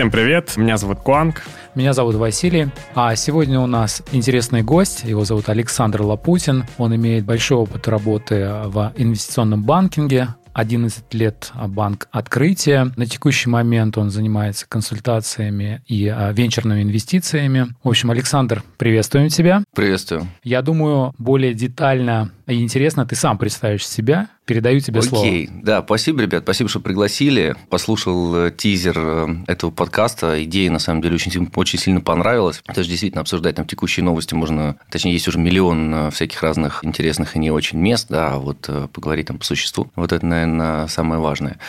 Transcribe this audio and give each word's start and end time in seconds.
Всем 0.00 0.10
привет, 0.10 0.56
меня 0.56 0.78
зовут 0.78 1.00
Куанг. 1.00 1.42
Меня 1.74 1.92
зовут 1.92 2.14
Василий, 2.14 2.68
а 2.94 3.14
сегодня 3.16 3.60
у 3.60 3.66
нас 3.66 4.02
интересный 4.12 4.62
гость, 4.62 5.04
его 5.04 5.26
зовут 5.26 5.50
Александр 5.50 6.00
Лапутин. 6.00 6.64
Он 6.78 6.96
имеет 6.96 7.26
большой 7.26 7.58
опыт 7.58 7.86
работы 7.86 8.50
в 8.64 8.94
инвестиционном 8.96 9.62
банкинге, 9.62 10.28
11 10.54 11.12
лет 11.12 11.52
банк 11.68 12.08
открытия. 12.12 12.90
На 12.96 13.04
текущий 13.04 13.50
момент 13.50 13.98
он 13.98 14.08
занимается 14.08 14.66
консультациями 14.66 15.82
и 15.86 16.08
а, 16.08 16.32
венчурными 16.32 16.82
инвестициями. 16.82 17.68
В 17.82 17.88
общем, 17.88 18.10
Александр, 18.10 18.62
приветствуем 18.78 19.28
тебя. 19.28 19.62
Приветствую. 19.74 20.26
Я 20.42 20.62
думаю, 20.62 21.14
более 21.18 21.52
детально 21.52 22.30
и 22.46 22.60
интересно 22.62 23.06
ты 23.06 23.16
сам 23.16 23.38
представишь 23.38 23.86
себя. 23.86 24.28
Передаю 24.50 24.80
тебе 24.80 24.98
Окей. 24.98 25.08
слово. 25.08 25.24
Окей, 25.24 25.50
да, 25.62 25.80
спасибо, 25.80 26.22
ребят, 26.22 26.42
спасибо, 26.42 26.68
что 26.68 26.80
пригласили. 26.80 27.54
Послушал 27.68 28.34
э, 28.34 28.50
тизер 28.50 28.94
э, 28.96 29.36
этого 29.46 29.70
подкаста. 29.70 30.42
Идея, 30.42 30.72
на 30.72 30.80
самом 30.80 31.02
деле, 31.02 31.14
очень, 31.14 31.48
очень 31.54 31.78
сильно 31.78 32.00
понравилась. 32.00 32.60
То 32.66 32.80
есть, 32.80 32.90
действительно, 32.90 33.20
обсуждать 33.20 33.54
там 33.54 33.64
текущие 33.64 34.02
новости 34.02 34.34
можно... 34.34 34.74
Точнее, 34.90 35.12
есть 35.12 35.28
уже 35.28 35.38
миллион 35.38 35.94
э, 35.94 36.10
всяких 36.10 36.42
разных 36.42 36.84
интересных 36.84 37.36
и 37.36 37.38
не 37.38 37.52
очень 37.52 37.78
мест, 37.78 38.08
да, 38.08 38.32
а 38.32 38.38
вот 38.38 38.68
поговорить 38.92 39.28
там 39.28 39.38
по 39.38 39.44
существу. 39.44 39.88
Вот 39.94 40.10
это, 40.10 40.26
наверное, 40.26 40.88
самое 40.88 41.20
важное. 41.20 41.60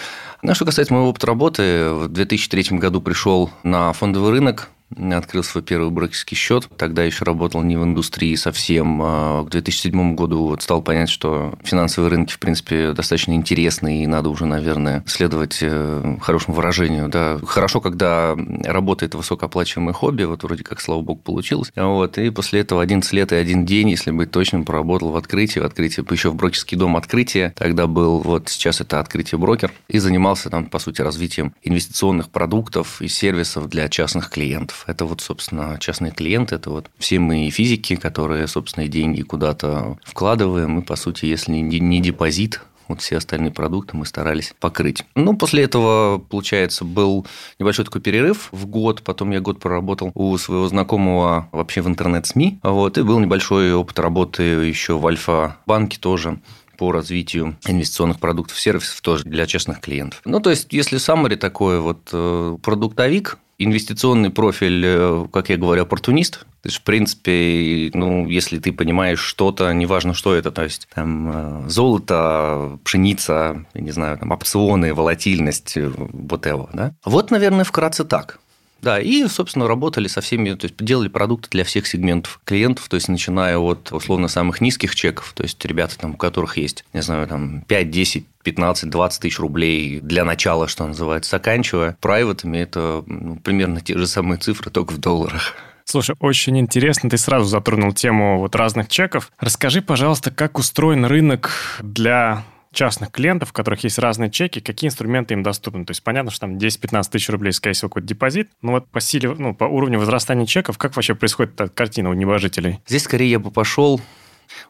Ну, 0.41 0.55
что 0.55 0.65
касается 0.65 0.91
моего 0.91 1.09
опыта 1.09 1.27
работы, 1.27 1.91
в 1.91 2.07
2003 2.07 2.79
году 2.79 2.99
пришел 2.99 3.51
на 3.61 3.93
фондовый 3.93 4.31
рынок, 4.31 4.69
открыл 4.97 5.43
свой 5.43 5.63
первый 5.63 5.89
брокерский 5.89 6.35
счет. 6.35 6.69
Тогда 6.77 7.03
еще 7.03 7.25
работал 7.25 7.61
не 7.61 7.77
в 7.77 7.83
индустрии 7.83 8.35
совсем. 8.35 9.01
А 9.01 9.43
к 9.43 9.49
2007 9.49 10.15
году 10.15 10.47
вот 10.47 10.61
стал 10.61 10.81
понять, 10.81 11.09
что 11.09 11.53
финансовые 11.63 12.09
рынки, 12.09 12.33
в 12.33 12.39
принципе, 12.39 12.93
достаточно 12.93 13.33
интересны, 13.33 14.03
и 14.03 14.07
надо 14.07 14.29
уже, 14.29 14.45
наверное, 14.45 15.03
следовать 15.07 15.59
э, 15.61 16.17
хорошему 16.21 16.55
выражению. 16.55 17.09
Да. 17.09 17.39
Хорошо, 17.45 17.81
когда 17.81 18.35
работает 18.63 19.15
высокооплачиваемое 19.15 19.93
хобби, 19.93 20.23
вот 20.23 20.43
вроде 20.43 20.63
как, 20.63 20.81
слава 20.81 21.01
богу, 21.01 21.21
получилось. 21.21 21.71
Вот. 21.75 22.17
И 22.17 22.29
после 22.29 22.61
этого 22.61 22.81
11 22.81 23.11
лет 23.13 23.31
и 23.31 23.35
один 23.35 23.65
день, 23.65 23.89
если 23.89 24.11
быть 24.11 24.31
точным, 24.31 24.65
поработал 24.65 25.11
в 25.11 25.17
открытии, 25.17 25.59
в 25.59 25.65
открытии, 25.65 26.03
еще 26.11 26.29
в 26.29 26.35
брокерский 26.35 26.77
дом 26.77 26.97
открытия. 26.97 27.53
Тогда 27.55 27.87
был, 27.87 28.19
вот 28.19 28.49
сейчас 28.49 28.81
это 28.81 28.99
открытие 28.99 29.39
брокер, 29.39 29.71
и 29.87 29.99
занимался 29.99 30.49
там, 30.49 30.65
по 30.65 30.79
сути, 30.79 31.01
развитием 31.01 31.53
инвестиционных 31.63 32.29
продуктов 32.29 33.01
и 33.01 33.07
сервисов 33.07 33.69
для 33.69 33.89
частных 33.89 34.29
клиентов. 34.29 34.80
Это 34.87 35.05
вот, 35.05 35.21
собственно, 35.21 35.77
частные 35.79 36.11
клиенты, 36.11 36.55
это 36.55 36.69
вот 36.69 36.89
все 36.97 37.19
мы 37.19 37.49
физики, 37.49 37.95
которые, 37.95 38.47
собственно, 38.47 38.87
деньги 38.87 39.21
куда-то 39.21 39.97
вкладываем, 40.03 40.79
и, 40.79 40.83
по 40.83 40.95
сути, 40.95 41.25
если 41.25 41.53
не 41.53 42.01
депозит, 42.01 42.61
вот 42.91 43.01
все 43.01 43.17
остальные 43.17 43.51
продукты 43.51 43.95
мы 43.95 44.05
старались 44.05 44.53
покрыть. 44.59 45.03
Ну, 45.15 45.35
после 45.35 45.63
этого, 45.63 46.17
получается, 46.17 46.83
был 46.83 47.25
небольшой 47.57 47.85
такой 47.85 48.01
перерыв 48.01 48.49
в 48.51 48.65
год, 48.65 49.01
потом 49.01 49.31
я 49.31 49.39
год 49.39 49.59
проработал 49.59 50.11
у 50.13 50.37
своего 50.37 50.67
знакомого 50.67 51.47
вообще 51.51 51.81
в 51.81 51.87
интернет-СМИ, 51.87 52.59
вот, 52.63 52.97
и 52.97 53.03
был 53.03 53.19
небольшой 53.19 53.73
опыт 53.73 53.97
работы 53.99 54.43
еще 54.43 54.97
в 54.97 55.07
Альфа-банке 55.07 55.97
тоже 55.99 56.39
по 56.77 56.91
развитию 56.91 57.57
инвестиционных 57.65 58.19
продуктов, 58.19 58.59
сервисов 58.59 58.99
тоже 59.01 59.23
для 59.23 59.45
частных 59.45 59.79
клиентов. 59.79 60.21
Ну, 60.25 60.39
то 60.39 60.49
есть, 60.49 60.73
если 60.73 60.97
summary 60.97 61.35
такой 61.35 61.79
вот 61.79 62.09
э, 62.11 62.57
продуктовик, 62.61 63.37
инвестиционный 63.63 64.29
профиль, 64.29 64.83
э, 64.85 65.25
как 65.31 65.49
я 65.49 65.57
говорю, 65.57 65.83
оппортунист. 65.83 66.39
То 66.61 66.67
есть, 66.67 66.77
в 66.77 66.81
принципе, 66.83 67.89
ну, 67.93 68.27
если 68.27 68.59
ты 68.59 68.71
понимаешь 68.71 69.19
что-то, 69.19 69.71
неважно, 69.73 70.13
что 70.13 70.35
это, 70.35 70.51
то 70.51 70.63
есть, 70.63 70.87
там, 70.93 71.65
э, 71.65 71.69
золото, 71.69 72.77
пшеница, 72.83 73.65
я 73.73 73.81
не 73.81 73.91
знаю, 73.91 74.17
там, 74.19 74.31
опционы, 74.31 74.93
волатильность, 74.93 75.75
э, 75.75 75.87
whatever, 75.87 76.69
да? 76.73 76.93
Вот, 77.03 77.31
наверное, 77.31 77.63
вкратце 77.63 78.03
так. 78.03 78.39
Да, 78.81 78.99
и, 78.99 79.27
собственно, 79.27 79.67
работали 79.67 80.07
со 80.07 80.21
всеми, 80.21 80.53
то 80.55 80.65
есть 80.65 80.75
делали 80.77 81.07
продукты 81.07 81.49
для 81.51 81.63
всех 81.63 81.85
сегментов 81.85 82.41
клиентов, 82.43 82.87
то 82.89 82.95
есть 82.95 83.07
начиная 83.09 83.57
от 83.57 83.91
условно 83.91 84.27
самых 84.27 84.59
низких 84.59 84.95
чеков, 84.95 85.33
то 85.35 85.43
есть 85.43 85.63
ребята, 85.65 85.97
там, 85.99 86.11
у 86.11 86.17
которых 86.17 86.57
есть, 86.57 86.83
не 86.93 87.01
знаю, 87.01 87.27
там 87.27 87.61
5, 87.61 87.91
10, 87.91 88.25
15, 88.43 88.89
20 88.89 89.21
тысяч 89.21 89.39
рублей 89.39 89.99
для 89.99 90.25
начала, 90.25 90.67
что 90.67 90.87
называется, 90.87 91.31
заканчивая 91.31 91.95
прайватами, 92.01 92.57
это 92.57 93.03
ну, 93.05 93.35
примерно 93.37 93.81
те 93.81 93.97
же 93.97 94.07
самые 94.07 94.39
цифры, 94.39 94.71
только 94.71 94.93
в 94.93 94.97
долларах. 94.97 95.55
Слушай, 95.85 96.15
очень 96.19 96.57
интересно, 96.57 97.09
ты 97.09 97.17
сразу 97.17 97.45
затронул 97.45 97.91
тему 97.93 98.39
вот 98.39 98.55
разных 98.55 98.87
чеков. 98.87 99.31
Расскажи, 99.39 99.81
пожалуйста, 99.81 100.31
как 100.31 100.57
устроен 100.57 101.05
рынок 101.05 101.51
для 101.81 102.45
частных 102.73 103.11
клиентов, 103.11 103.51
у 103.51 103.53
которых 103.53 103.83
есть 103.83 103.99
разные 103.99 104.31
чеки, 104.31 104.59
какие 104.59 104.87
инструменты 104.87 105.33
им 105.33 105.43
доступны. 105.43 105.85
То 105.85 105.91
есть 105.91 106.03
понятно, 106.03 106.31
что 106.31 106.41
там 106.41 106.57
10-15 106.57 107.03
тысяч 107.11 107.29
рублей, 107.29 107.51
скорее 107.51 107.73
всего, 107.73 107.89
какой-то 107.89 108.07
депозит, 108.07 108.49
но 108.61 108.73
вот 108.73 108.87
по 108.87 109.01
силе, 109.01 109.33
ну, 109.37 109.53
по 109.53 109.65
уровню 109.65 109.99
возрастания 109.99 110.45
чеков, 110.45 110.77
как 110.77 110.95
вообще 110.95 111.15
происходит 111.15 111.59
эта 111.59 111.69
картина 111.69 112.09
у 112.09 112.13
небожителей? 112.13 112.79
Здесь 112.87 113.03
скорее 113.03 113.29
я 113.29 113.39
бы 113.39 113.51
пошел 113.51 113.99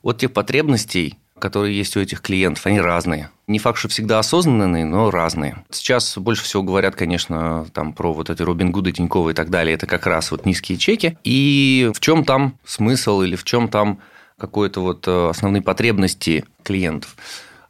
от 0.02 0.18
тех 0.18 0.34
потребностей, 0.34 1.18
которые 1.42 1.76
есть 1.76 1.98
у 1.98 2.00
этих 2.00 2.22
клиентов, 2.22 2.66
они 2.68 2.80
разные. 2.80 3.30
Не 3.48 3.60
факт, 3.60 3.80
что 3.80 3.90
всегда 3.90 4.20
осознанные, 4.20 4.86
но 4.86 5.12
разные. 5.12 5.66
Сейчас 5.72 6.18
больше 6.18 6.44
всего 6.44 6.64
говорят, 6.64 6.96
конечно, 6.96 7.66
там 7.74 7.94
про 7.94 8.14
вот 8.14 8.30
эти 8.30 8.42
Робин 8.44 8.72
Гуды, 8.72 8.92
Тиньковы 8.92 9.32
и 9.32 9.34
так 9.34 9.50
далее. 9.50 9.74
Это 9.74 9.88
как 9.88 10.06
раз 10.06 10.32
вот 10.32 10.46
низкие 10.46 10.78
чеки. 10.78 11.18
И 11.24 11.92
в 11.94 12.00
чем 12.00 12.24
там 12.24 12.58
смысл 12.64 13.24
или 13.24 13.36
в 13.36 13.44
чем 13.44 13.68
там 13.68 14.00
какие-то 14.38 14.82
вот 14.82 15.08
э, 15.08 15.30
основные 15.30 15.62
потребности 15.62 16.46
клиентов? 16.64 17.16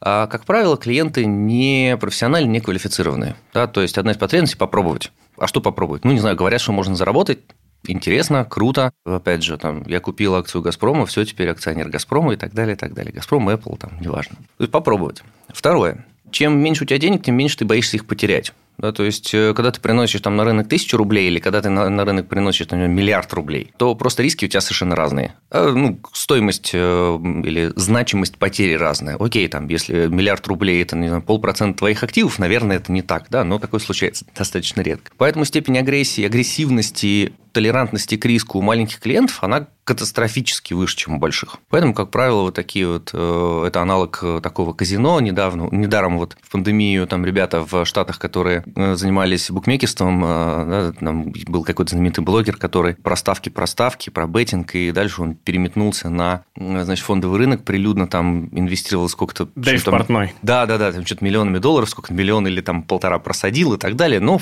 А, 0.03 0.28
как 0.28 0.45
правило, 0.45 0.78
клиенты 0.78 1.25
не 1.25 1.95
профессиональные, 2.00 2.51
не 2.51 2.59
квалифицированные. 2.59 3.35
Да? 3.53 3.67
То 3.67 3.81
есть, 3.81 3.97
одна 3.97 4.12
из 4.12 4.17
потребностей– 4.17 4.57
попробовать. 4.57 5.12
А 5.38 5.47
что 5.47 5.62
попробовать? 5.62 6.03
Ну, 6.03 6.12
не 6.12 6.19
знаю, 6.19 6.35
говорят, 6.35 6.59
что 6.59 6.72
можно 6.72 6.95
заработать, 6.95 7.39
интересно, 7.88 8.44
круто. 8.44 8.91
Опять 9.06 9.44
же, 9.44 9.57
там, 9.57 9.84
я 9.85 10.00
купил 10.00 10.35
акцию 10.35 10.63
«Газпрома», 10.63 11.06
все, 11.06 11.23
теперь 11.23 11.50
акционер 11.50 11.89
«Газпрома» 11.89 12.34
и 12.34 12.35
так 12.35 12.53
далее, 12.53 12.75
и 12.75 12.78
так 12.78 12.94
далее. 12.94 13.13
«Газпром», 13.13 13.47
Apple, 13.47 13.78
там, 13.78 13.91
неважно. 14.01 14.38
То 14.57 14.63
есть, 14.63 14.72
попробовать. 14.72 15.23
Второе. 15.50 16.06
Чем 16.31 16.57
меньше 16.57 16.83
у 16.83 16.88
тебя 16.88 16.97
денег, 16.97 17.23
тем 17.23 17.35
меньше 17.35 17.57
ты 17.57 17.66
боишься 17.66 17.97
их 17.97 18.07
потерять. 18.07 18.53
Да, 18.81 18.92
то 18.92 19.03
есть, 19.03 19.31
э, 19.36 19.53
когда 19.53 19.72
ты 19.72 19.80
приносишь 19.80 20.22
там, 20.22 20.36
на 20.36 20.44
рынок 20.44 20.68
тысячу 20.68 20.97
рублей 20.97 21.28
или 21.28 21.38
когда 21.38 21.62
ты 21.62 21.69
на, 21.69 21.88
на 21.88 22.03
рынок 22.03 22.28
приносишь 22.28 22.66
там, 22.66 22.80
миллиард 22.92 23.31
рублей, 23.31 23.72
то 23.78 23.94
просто 23.94 24.24
риски 24.24 24.46
у 24.46 24.47
тебя 24.47 24.59
совершенно 24.59 24.96
разные. 24.96 25.36
А, 25.52 25.72
ну, 25.72 26.00
стоимость 26.14 26.72
э, 26.74 27.19
или 27.46 27.72
значимость 27.75 28.38
потери 28.38 28.74
разная. 28.74 29.18
Окей, 29.19 29.47
там, 29.50 29.68
если 29.68 30.08
миллиард 30.08 30.47
рублей– 30.47 30.81
это 30.84 30.96
не 30.96 31.09
знаю, 31.09 31.22
полпроцента 31.22 31.78
твоих 31.78 32.02
активов, 32.02 32.40
наверное, 32.40 32.78
это 32.78 32.92
не 32.92 33.03
так, 33.03 33.28
да, 33.30 33.44
но 33.44 33.59
такое 33.59 33.80
случается 33.80 34.25
достаточно 34.36 34.81
редко. 34.81 35.12
Поэтому 35.16 35.46
степень 35.46 35.78
агрессии, 35.78 36.25
агрессивности 36.25 37.34
толерантности 37.51 38.17
к 38.17 38.25
риску 38.25 38.59
у 38.59 38.62
маленьких 38.62 39.00
клиентов, 39.00 39.44
она 39.44 39.67
катастрофически 39.84 40.73
выше, 40.73 40.95
чем 40.95 41.16
у 41.16 41.17
больших. 41.17 41.57
Поэтому, 41.69 41.94
как 41.94 42.12
правило, 42.12 42.44
вот 42.44 42.56
такие 42.56 42.88
вот, 42.88 43.09
э, 43.13 43.63
это 43.67 43.81
аналог 43.81 44.19
э, 44.22 44.39
такого 44.41 44.73
казино 44.73 45.19
недавно. 45.19 45.67
Недаром 45.72 46.17
вот 46.17 46.38
в 46.41 46.51
пандемию 46.51 47.07
там 47.07 47.25
ребята 47.25 47.66
в 47.69 47.85
Штатах, 47.85 48.19
которые 48.19 48.63
э, 48.75 48.95
занимались 48.95 49.50
букмекерством, 49.50 50.22
да, 50.22 50.94
там 51.00 51.34
был 51.47 51.63
какой-то 51.63 51.91
знаменитый 51.91 52.23
блогер, 52.23 52.57
который 52.57 52.95
про 52.95 53.16
ставки, 53.16 53.50
про 53.50 53.66
ставки, 53.68 54.09
про 54.09 54.28
беттинг, 54.28 54.75
и 54.75 54.91
дальше 54.91 55.22
он 55.22 55.35
переметнулся 55.35 56.09
на 56.09 56.44
значит, 56.56 57.03
фондовый 57.03 57.39
рынок, 57.39 57.63
прилюдно 57.63 58.07
там 58.07 58.50
инвестировал 58.51 59.09
сколько-то... 59.09 59.50
Дэйв 59.56 59.83
Портной. 59.83 60.33
Да, 60.41 60.66
да, 60.66 60.78
да, 60.78 60.91
там 60.91 61.06
что-то 61.06 61.25
миллионами 61.25 61.57
долларов, 61.57 61.89
сколько 61.89 62.13
миллион 62.13 62.47
или 62.47 62.62
там 62.62 62.83
полтора 62.83 63.19
просадил 63.19 63.73
и 63.73 63.78
так 63.78 63.95
далее, 63.95 64.19
но 64.19 64.39